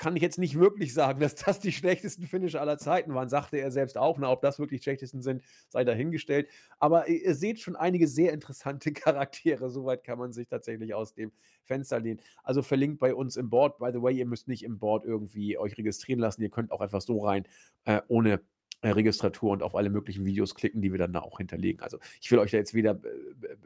kann 0.00 0.16
ich 0.16 0.22
jetzt 0.22 0.38
nicht 0.38 0.58
wirklich 0.58 0.94
sagen, 0.94 1.20
dass 1.20 1.34
das 1.34 1.60
die 1.60 1.72
schlechtesten 1.72 2.26
Finisher 2.26 2.62
aller 2.62 2.78
Zeiten 2.78 3.12
waren, 3.12 3.28
sagte 3.28 3.58
er 3.58 3.70
selbst 3.70 3.98
auch. 3.98 4.18
Na, 4.18 4.30
ob 4.30 4.40
das 4.40 4.58
wirklich 4.58 4.80
die 4.80 4.84
schlechtesten 4.84 5.20
sind, 5.20 5.42
sei 5.68 5.84
dahingestellt. 5.84 6.48
Aber 6.78 7.06
ihr 7.06 7.22
ihr 7.22 7.34
seht 7.34 7.60
schon 7.60 7.76
einige 7.76 8.08
sehr 8.08 8.32
interessante 8.32 8.92
Charaktere. 8.94 9.68
Soweit 9.68 10.02
kann 10.02 10.18
man 10.18 10.32
sich 10.32 10.48
tatsächlich 10.48 10.94
aus 10.94 11.12
dem 11.12 11.32
Fenster 11.64 12.00
lehnen. 12.00 12.18
Also 12.42 12.62
verlinkt 12.62 12.98
bei 12.98 13.14
uns 13.14 13.36
im 13.36 13.50
Board. 13.50 13.78
By 13.78 13.90
the 13.92 14.00
way, 14.00 14.16
ihr 14.16 14.24
müsst 14.24 14.48
nicht 14.48 14.62
im 14.62 14.78
Board 14.78 15.04
irgendwie 15.04 15.58
euch 15.58 15.76
registrieren 15.76 16.18
lassen. 16.18 16.40
Ihr 16.40 16.50
könnt 16.50 16.72
auch 16.72 16.80
einfach 16.80 17.02
so 17.02 17.22
rein, 17.22 17.46
äh, 17.84 18.00
ohne 18.08 18.32
äh, 18.32 18.38
Registratur 18.82 19.50
und 19.50 19.62
auf 19.62 19.74
alle 19.74 19.90
möglichen 19.90 20.24
Videos 20.24 20.54
klicken, 20.54 20.80
die 20.80 20.90
wir 20.90 20.98
dann 20.98 21.12
da 21.12 21.20
auch 21.20 21.38
hinterlegen. 21.38 21.82
Also 21.82 21.98
ich 22.20 22.30
will 22.30 22.38
euch 22.38 22.50
da 22.50 22.56
jetzt 22.56 22.74
weder 22.74 22.94
be 22.94 23.10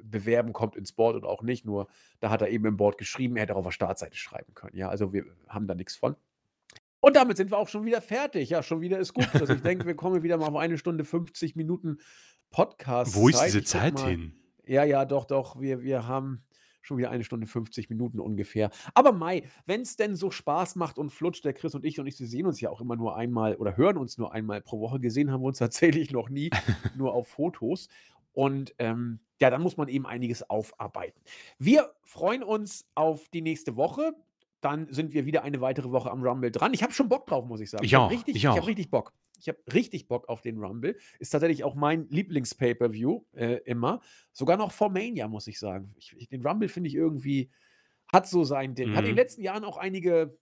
bewerben, 0.03 0.53
kommt 0.53 0.77
ins 0.77 0.93
Board 0.93 1.17
oder 1.17 1.29
auch 1.29 1.43
nicht. 1.43 1.65
Nur 1.65 1.89
da 2.21 2.31
hat 2.31 2.43
er 2.43 2.49
eben 2.49 2.67
im 2.67 2.77
Board 2.77 2.99
geschrieben, 2.99 3.37
er 3.37 3.43
hätte 3.43 3.55
auch 3.55 3.59
auf 3.59 3.65
der 3.67 3.73
Startseite 3.73 4.17
schreiben 4.17 4.55
können. 4.55 4.77
Ja, 4.77 4.89
also 4.89 5.13
wir 5.13 5.25
haben 5.49 5.67
da 5.67 5.75
nichts 5.75 5.97
von. 5.97 6.17
Und 7.01 7.17
damit 7.17 7.37
sind 7.37 7.51
wir 7.51 7.59
auch 7.59 7.69
schon 7.69 7.85
wieder 7.85 8.01
fertig. 8.01 8.51
Ja, 8.51 8.63
schon 8.63 8.81
wieder 8.81 8.99
ist 8.99 9.13
gut. 9.13 9.29
Also 9.35 9.53
ich 9.53 9.63
denke, 9.63 9.87
wir 9.87 9.95
kommen 9.95 10.23
wieder 10.23 10.39
mal 10.39 10.47
auf 10.47 10.57
eine 10.57 10.79
Stunde 10.79 11.05
50 11.05 11.55
Minuten 11.55 11.99
Podcast-Zeit. 12.51 13.21
Wo 13.21 13.29
ist 13.29 13.43
diese 13.45 13.63
Zeit 13.63 14.01
hin? 14.01 14.33
Ja, 14.67 14.85
ja, 14.85 15.05
doch, 15.05 15.27
doch. 15.27 15.61
Wir, 15.61 15.83
wir 15.83 16.07
haben 16.07 16.43
schon 16.85 16.99
wieder 16.99 17.11
eine 17.11 17.25
Stunde 17.25 17.47
50 17.47 17.91
Minuten 17.91 18.21
ungefähr. 18.21 18.71
Aber 18.95 19.13
Mai, 19.13 19.45
wenn 19.67 19.81
es 19.81 19.97
denn 19.97 20.17
so 20.17 20.31
Spaß 20.31 20.77
macht 20.77 20.99
und 20.99 21.11
flutscht, 21.11 21.45
der 21.45 21.55
Chris 21.55 21.75
und 21.75 21.85
ich 21.85 21.99
und 21.99 22.07
ich, 22.07 22.19
wir 22.21 22.27
sehen 22.27 22.47
uns 22.47 22.61
ja 22.61 22.71
auch 22.71 22.81
immer 22.81 22.97
nur 22.97 23.17
einmal 23.17 23.57
oder 23.57 23.77
hören 23.77 23.97
uns 23.97 24.19
nur 24.19 24.33
einmal 24.33 24.61
pro 24.61 24.81
Woche. 24.81 25.01
Gesehen 25.01 25.33
haben 25.33 25.43
wir 25.43 25.49
uns 25.49 25.59
tatsächlich 25.65 26.11
noch 26.11 26.29
nie, 26.29 26.51
nur 26.97 27.15
auf 27.15 27.29
Fotos. 27.29 27.89
Und 28.33 28.75
ähm, 28.79 29.21
ja, 29.41 29.51
dann 29.51 29.63
muss 29.63 29.77
man 29.77 29.89
eben 29.89 30.07
einiges 30.07 30.49
aufarbeiten. 30.49 31.21
Wir 31.59 31.93
freuen 32.03 32.43
uns 32.43 32.87
auf 32.95 33.29
die 33.29 33.43
nächste 33.43 33.77
Woche. 33.77 34.15
Dann 34.61 34.87
sind 34.91 35.13
wir 35.13 35.27
wieder 35.27 35.43
eine 35.43 35.61
weitere 35.61 35.91
Woche 35.91 36.11
am 36.11 36.23
Rumble 36.23 36.51
dran. 36.51 36.73
Ich 36.73 36.83
habe 36.83 36.93
schon 36.93 37.09
Bock 37.09 37.27
drauf, 37.27 37.45
muss 37.45 37.61
ich 37.61 37.71
sagen. 37.71 37.85
Ich 37.85 37.95
habe 37.95 38.07
auch, 38.07 38.11
richtig, 38.11 38.37
ich 38.37 38.43
ich 38.43 38.47
hab 38.47 38.63
auch. 38.63 38.67
richtig 38.67 38.91
Bock. 38.91 39.13
Ich 39.39 39.49
habe 39.49 39.59
richtig 39.73 40.09
Bock 40.09 40.29
auf 40.29 40.41
den 40.43 40.59
Rumble. 40.59 40.97
Ist 41.19 41.31
tatsächlich 41.31 41.65
auch 41.65 41.75
mein 41.75 42.09
Lieblings-Pay-Per-View 42.09 43.25
äh, 43.35 43.57
immer. 43.65 44.01
Sogar 44.33 44.57
noch 44.57 44.73
vor 44.73 44.91
Mania, 44.91 45.29
muss 45.29 45.47
ich 45.47 45.59
sagen. 45.59 45.93
Ich, 45.97 46.15
ich, 46.17 46.29
den 46.29 46.47
Rumble 46.47 46.69
finde 46.69 46.89
ich 46.89 46.95
irgendwie, 46.95 47.51
hat 48.13 48.29
so 48.29 48.45
sein 48.45 48.75
Ding. 48.75 48.93
Hat 48.95 49.01
in 49.01 49.05
den 49.07 49.11
Mhm. 49.13 49.17
letzten 49.19 49.43
Jahren 49.43 49.65
auch 49.65 49.77
einige 49.77 50.37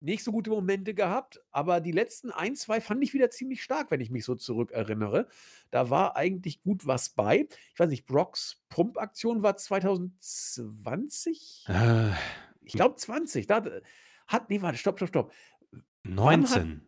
nicht 0.00 0.22
so 0.24 0.32
gute 0.32 0.50
Momente 0.50 0.92
gehabt, 0.92 1.40
aber 1.50 1.80
die 1.80 1.92
letzten 1.92 2.30
ein, 2.30 2.56
zwei 2.56 2.82
fand 2.82 3.02
ich 3.02 3.14
wieder 3.14 3.30
ziemlich 3.30 3.62
stark, 3.62 3.90
wenn 3.90 4.02
ich 4.02 4.10
mich 4.10 4.26
so 4.26 4.34
zurückerinnere. 4.34 5.28
Da 5.70 5.88
war 5.88 6.14
eigentlich 6.16 6.60
gut 6.60 6.86
was 6.86 7.08
bei. 7.10 7.46
Ich 7.72 7.78
weiß 7.78 7.88
nicht, 7.88 8.04
Brocks 8.04 8.62
Pumpaktion 8.68 9.42
war 9.42 9.56
2020? 9.56 11.64
Äh, 11.68 12.10
Ich 12.66 12.72
glaube 12.74 12.96
20. 12.96 13.46
Da 13.46 13.62
hat, 14.26 14.48
nee, 14.50 14.60
warte, 14.62 14.76
stopp, 14.78 14.96
stopp, 14.98 15.08
stopp. 15.08 15.32
Wann 16.02 16.42
hat, 16.44 16.56
19. 16.56 16.80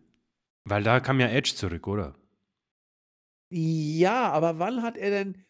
Weil 0.67 0.83
da 0.83 1.01
kam 1.01 1.21
ja 1.21 1.29
Edge 1.29 1.55
zurück, 1.55 1.87
oder? 1.87 2.15
ja, 3.51 4.31
aber 4.31 4.59
wann 4.59 4.83
hat 4.83 4.97
er 4.97 5.11
denn, 5.11 5.45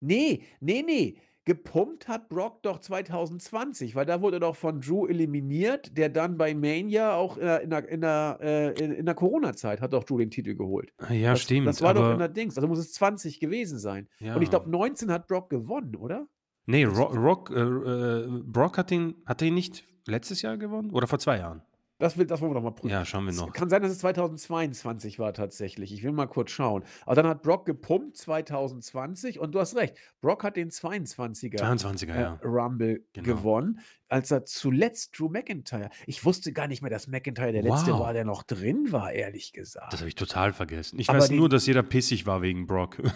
nee, 0.00 0.42
nee, 0.60 0.82
nee, 0.82 1.18
gepumpt 1.44 2.08
hat 2.08 2.28
Brock 2.28 2.62
doch 2.62 2.80
2020, 2.80 3.94
weil 3.94 4.06
da 4.06 4.22
wurde 4.22 4.36
er 4.36 4.40
doch 4.40 4.56
von 4.56 4.80
Drew 4.80 5.06
eliminiert, 5.06 5.96
der 5.96 6.08
dann 6.08 6.38
bei 6.38 6.54
Mania 6.54 7.14
auch 7.14 7.36
in 7.36 7.44
der, 7.44 7.60
in 7.60 7.70
der, 7.70 7.88
in 7.88 8.00
der, 8.00 8.38
äh, 8.40 8.82
in, 8.82 8.92
in 8.92 9.06
der 9.06 9.14
Corona-Zeit 9.14 9.80
hat 9.80 9.92
doch 9.92 10.04
Drew 10.04 10.18
den 10.18 10.30
Titel 10.30 10.54
geholt. 10.54 10.92
Ja, 11.10 11.32
Das, 11.32 11.42
stimmt, 11.42 11.66
das 11.66 11.82
war 11.82 11.94
doch 11.94 12.12
in 12.12 12.18
der 12.18 12.28
Dings, 12.28 12.56
also 12.56 12.68
muss 12.68 12.78
es 12.78 12.92
20 12.92 13.40
gewesen 13.40 13.78
sein. 13.78 14.08
Und 14.20 14.42
ich 14.42 14.48
ja. 14.48 14.48
glaube, 14.48 14.70
19 14.70 15.10
hat 15.10 15.26
Brock 15.26 15.50
gewonnen, 15.50 15.96
oder? 15.96 16.26
Nee, 16.66 16.84
Das, 16.84 16.96
Ro 16.96 17.04
Rock, 17.06 17.50
äh, 17.50 17.60
äh, 17.60 18.42
Brock 18.44 18.78
hat 18.78 18.90
ihn, 18.92 19.16
hat 19.26 19.42
ihn 19.42 19.54
nicht 19.54 19.84
letztes 20.06 20.42
Jahr 20.42 20.56
gewonnen? 20.56 20.90
Oder 20.90 21.06
vor 21.06 21.18
zwei 21.18 21.38
Jahren? 21.38 21.62
Das, 22.00 22.18
will, 22.18 22.26
das 22.26 22.40
wollen 22.40 22.50
wir 22.50 22.54
doch 22.56 22.62
mal 22.62 22.70
prüfen. 22.72 22.90
Ja, 22.90 23.04
schauen 23.04 23.24
wir 23.24 23.30
Es 23.30 23.36
noch. 23.36 23.52
kann 23.52 23.70
sein, 23.70 23.80
dass 23.82 23.92
es 23.92 23.98
2022 24.00 25.18
war 25.20 25.32
tatsächlich. 25.32 25.92
Ich 25.92 26.02
will 26.02 26.10
mal 26.12 26.26
kurz 26.26 26.50
schauen. 26.50 26.82
Aber 27.06 27.14
dann 27.14 27.26
hat 27.28 27.42
Brock 27.42 27.66
gepumpt 27.66 28.16
2020 28.16 29.38
und 29.38 29.54
du 29.54 29.60
hast 29.60 29.76
recht. 29.76 29.94
Brock 30.20 30.42
hat 30.42 30.56
den 30.56 30.70
22er 30.70 31.60
22er, 31.60 32.14
äh, 32.14 32.20
ja. 32.20 32.40
Rumble 32.42 33.04
Genau. 33.12 33.26
gewonnen, 33.36 33.80
als 34.08 34.30
er 34.30 34.44
zuletzt 34.44 35.18
Drew 35.18 35.28
McIntyre. 35.28 35.90
Ich 36.06 36.24
wusste 36.24 36.52
gar 36.52 36.66
nicht 36.66 36.82
mehr, 36.82 36.90
dass 36.90 37.06
McIntyre 37.06 37.52
der 37.52 37.62
letzte 37.62 37.92
war, 37.92 38.00
Wow. 38.00 38.12
der 38.12 38.24
noch 38.24 38.42
drin 38.42 38.90
war, 38.90 39.12
ehrlich 39.12 39.52
Das 39.52 39.60
gesagt. 39.74 39.92
habe 39.98 40.08
ich 40.08 40.14
total 40.16 40.52
vergessen. 40.52 40.98
Ich 40.98 41.08
Aber 41.10 41.18
weiß 41.20 41.30
nur, 41.30 41.48
dass 41.48 41.66
jeder 41.66 41.82
pissig 41.82 42.26
war 42.26 42.42
wegen 42.42 42.66
Brock. 42.66 42.96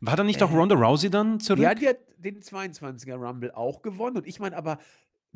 War 0.00 0.14
da 0.14 0.24
nicht 0.24 0.42
auch 0.42 0.52
äh, 0.52 0.54
Ronda 0.54 0.74
Rousey 0.76 1.08
dann 1.08 1.34
ja, 1.34 1.38
zurück? 1.38 1.76
die 1.80 1.88
hat 1.88 1.96
den 2.18 2.42
22er 2.42 3.14
Rumble 3.16 3.50
auch 3.52 3.80
gewonnen. 3.80 4.18
Und 4.18 4.26
ich 4.26 4.38
meine 4.40 4.54
aber, 4.56 4.78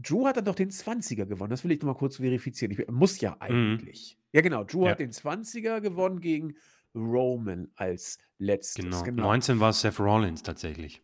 Drew 0.02 0.27
hat 0.27 0.36
dann 0.36 0.44
doch 0.44 0.55
den 0.55 0.70
20er 0.70 1.27
gewonnen. 1.27 1.51
Das 1.51 1.64
will 1.64 1.72
ich 1.72 1.81
noch 1.81 1.89
mal 1.89 1.94
kurz 1.98 2.16
verifizieren. 2.16 2.72
Ich, 2.72 2.89
muss 2.89 3.20
ja 3.20 3.32
Mhm. 3.32 3.36
eigentlich. 3.40 4.18
Ja, 4.32 4.40
genau. 4.40 4.64
Drew 4.64 4.85
Ja, 4.85 4.93
hat 4.93 5.01
den 5.01 5.12
20er 5.12 5.81
gewonnen 5.81 6.20
gegen 6.20 6.55
Roman 6.94 7.68
als 7.77 8.18
letztes. 8.39 8.85
genau. 8.85 9.02
Genau. 9.02 9.22
19 9.24 9.60
war 9.60 9.72
Seth 9.72 9.98
Rollins 10.01 10.43
tatsächlich. 10.43 11.02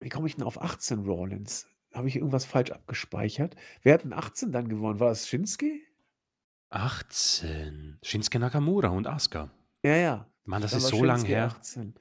Wie 0.00 0.08
komme 0.08 0.26
ich 0.26 0.36
denn 0.36 0.44
auf 0.44 0.60
18 0.60 1.00
Rollins? 1.04 1.66
habe 1.92 2.08
ich 2.08 2.16
irgendwas 2.16 2.44
falsch 2.44 2.72
abgespeichert? 2.72 3.54
Wer 3.82 3.94
hat 3.94 4.02
denn 4.02 4.12
18 4.12 4.50
dann 4.50 4.68
gewonnen? 4.68 4.98
War 4.98 5.12
es 5.12 5.28
Shinsuke? 5.28 5.70
18. 6.70 7.98
Shinsuke 8.02 8.38
Nakamura 8.40 8.88
und 8.88 9.06
Asuka. 9.06 9.50
Ja, 9.84 9.96
ja. 9.96 10.28
Mann, 10.44 10.60
das 10.60 10.72
ist 10.72 10.88
so 10.88 11.04
lang 11.04 11.18
Shinsuke 11.18 11.32
her. 11.34 11.44
18. 11.46 11.94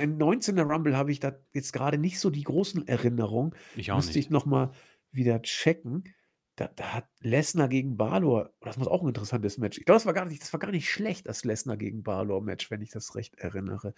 Im 0.00 0.18
19er 0.18 0.62
Rumble 0.62 0.96
habe 0.96 1.12
ich 1.12 1.20
da 1.20 1.32
jetzt 1.52 1.72
gerade 1.72 1.98
nicht 1.98 2.18
so 2.18 2.30
die 2.30 2.44
großen 2.44 2.86
Erinnerungen. 2.88 3.54
Ich 3.76 3.92
auch 3.92 3.96
Müsste 3.96 4.12
ich 4.18 4.26
nicht. 4.26 4.30
noch 4.30 4.46
mal 4.46 4.70
wieder 5.10 5.42
checken. 5.42 6.04
Da, 6.56 6.68
da 6.76 6.92
hat 6.94 7.08
Lesnar 7.20 7.68
gegen 7.68 7.96
Balor, 7.96 8.50
das 8.60 8.76
muss 8.76 8.86
auch 8.86 9.00
ein 9.02 9.08
interessantes 9.08 9.56
Match. 9.56 9.78
Ich 9.78 9.86
glaube, 9.86 9.96
das 9.96 10.04
war 10.06 10.12
gar 10.12 10.26
nicht, 10.26 10.42
das 10.42 10.52
war 10.52 10.60
gar 10.60 10.70
nicht 10.70 10.90
schlecht, 10.90 11.26
das 11.26 11.44
Lesnar 11.44 11.78
gegen 11.78 12.02
Balor-Match, 12.02 12.70
wenn 12.70 12.82
ich 12.82 12.90
das 12.90 13.14
recht 13.14 13.36
erinnere. 13.36 13.94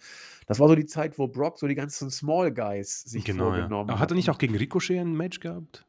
Das 0.47 0.59
war 0.61 0.69
so 0.69 0.75
die 0.75 0.85
Zeit, 0.85 1.19
wo 1.19 1.27
Brock 1.27 1.59
so 1.59 1.67
die 1.67 1.75
ganzen 1.75 2.09
Small 2.09 2.53
Guys 2.53 3.01
sich 3.01 3.25
Genau, 3.25 3.47
ja. 3.49 3.55
vorgenommen 3.55 3.89
Aber 3.89 3.99
hat 3.99 4.11
er 4.11 4.15
nicht 4.15 4.29
auch 4.29 4.37
gegen 4.37 4.55
Ricochet 4.55 4.99
ein 4.99 5.17
Match 5.17 5.41
gehabt? 5.41 5.85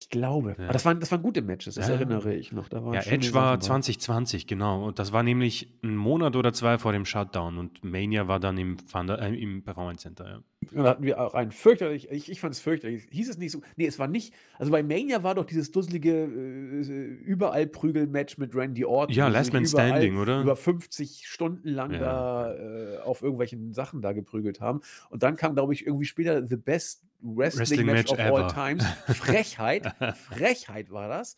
Ich 0.00 0.10
glaube. 0.10 0.54
Ja. 0.58 0.64
Aber 0.64 0.72
das 0.72 0.84
waren, 0.84 1.00
das 1.00 1.10
waren 1.10 1.22
gute 1.22 1.42
Matches, 1.42 1.74
das 1.74 1.88
Ja, 1.88 1.94
erinnere 1.94 2.34
ich 2.34 2.52
noch. 2.52 2.68
Da 2.68 2.78
Ja, 2.92 3.00
Edge 3.00 3.32
war 3.34 3.54
Sachen 3.54 3.60
bei. 3.60 3.66
2020, 3.66 4.46
genau. 4.46 4.84
Und 4.84 4.98
das 4.98 5.12
war 5.12 5.22
nämlich 5.22 5.72
ein 5.82 5.96
Monat 5.96 6.36
oder 6.36 6.52
zwei 6.52 6.78
vor 6.78 6.92
dem 6.92 7.04
Shutdown. 7.04 7.58
Und 7.58 7.82
Mania 7.82 8.28
war 8.28 8.38
dann 8.38 8.58
im, 8.58 8.76
Thunder, 8.86 9.20
äh, 9.20 9.34
im 9.34 9.64
Performance 9.64 10.02
Center. 10.02 10.28
Ja. 10.28 10.40
Und 10.72 10.82
da 10.82 10.90
hatten 10.90 11.04
wir 11.04 11.20
auch 11.20 11.34
ein 11.34 11.52
fürchterlich, 11.52 12.10
ich, 12.10 12.30
ich 12.30 12.40
fand 12.40 12.54
es 12.54 12.60
fürchterlich. 12.60 13.06
Hieß 13.10 13.28
es 13.28 13.38
nicht 13.38 13.52
so? 13.52 13.60
Nee, 13.76 13.86
es 13.86 13.98
war 13.98 14.08
nicht. 14.08 14.34
Also 14.58 14.72
bei 14.72 14.82
Mania 14.82 15.22
war 15.22 15.34
doch 15.34 15.44
dieses 15.44 15.70
dusselige 15.70 16.24
äh, 16.24 16.80
überall 17.24 17.66
Prügel-Match 17.66 18.38
mit 18.38 18.54
Randy 18.54 18.84
Orton. 18.84 19.14
Ja, 19.14 19.28
Last 19.28 19.52
Man 19.52 19.66
Standing, 19.66 20.16
oder? 20.16 20.40
Über 20.40 20.56
50 20.56 21.26
Stunden 21.26 21.68
lang 21.68 21.92
Ja. 21.92 21.98
da 21.98 22.54
äh, 22.54 22.98
auf 22.98 23.22
irgendwelchen 23.22 23.74
Sachen 23.74 24.02
da 24.02 24.12
geprügelt 24.12 24.60
haben. 24.60 24.80
Und 25.10 25.22
dann 25.22 25.36
kam, 25.36 25.54
glaube 25.54 25.72
ich, 25.72 25.86
irgendwie 25.86 26.06
später 26.06 26.46
The 26.46 26.56
Best 26.56 27.04
Wrestling, 27.20 27.60
Wrestling 27.60 27.86
Match 27.86 28.10
Match 28.10 28.12
of 28.12 28.18
All 28.18 28.42
ever. 28.42 28.48
Times. 28.48 28.84
Frechheit. 29.16 29.94
Frechheit 30.16 30.90
war 30.90 31.08
das. 31.08 31.36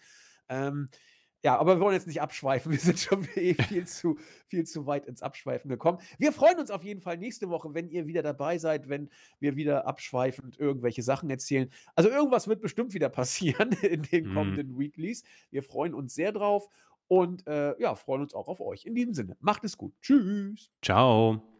Ähm, 0.48 0.88
ja, 1.44 1.56
aber 1.56 1.76
wir 1.76 1.80
wollen 1.80 1.94
jetzt 1.94 2.06
nicht 2.08 2.20
abschweifen. 2.20 2.72
Wir 2.72 2.78
sind 2.80 2.98
schon 2.98 3.26
eh 3.36 3.54
viel 3.54 3.86
zu, 3.86 4.18
viel 4.48 4.64
zu 4.64 4.86
weit 4.86 5.06
ins 5.06 5.22
Abschweifen 5.22 5.68
gekommen. 5.68 5.98
Wir 6.18 6.32
freuen 6.32 6.58
uns 6.58 6.70
auf 6.70 6.82
jeden 6.82 7.00
Fall 7.00 7.16
nächste 7.18 7.48
Woche, 7.48 7.74
wenn 7.74 7.88
ihr 7.88 8.06
wieder 8.06 8.22
dabei 8.22 8.58
seid, 8.58 8.88
wenn 8.88 9.08
wir 9.38 9.54
wieder 9.56 9.86
abschweifend 9.86 10.58
irgendwelche 10.58 11.02
Sachen 11.02 11.30
erzählen. 11.30 11.70
Also 11.94 12.10
irgendwas 12.10 12.48
wird 12.48 12.60
bestimmt 12.60 12.92
wieder 12.94 13.08
passieren 13.08 13.70
in 13.82 14.02
den 14.02 14.30
Mhm. 14.30 14.34
kommenden 14.34 14.78
Weeklies. 14.78 15.22
Wir 15.50 15.62
freuen 15.62 15.94
uns 15.94 16.14
sehr 16.14 16.32
drauf 16.32 16.68
und 17.06 17.46
äh, 17.46 17.80
ja, 17.80 17.94
freuen 17.94 18.22
uns 18.22 18.34
auch 18.34 18.48
auf 18.48 18.60
euch. 18.60 18.84
In 18.84 18.94
diesem 18.94 19.14
Sinne, 19.14 19.36
macht 19.40 19.62
es 19.64 19.76
gut. 19.76 19.94
Tschüss. 20.02 20.70
Ciao. 20.82 21.57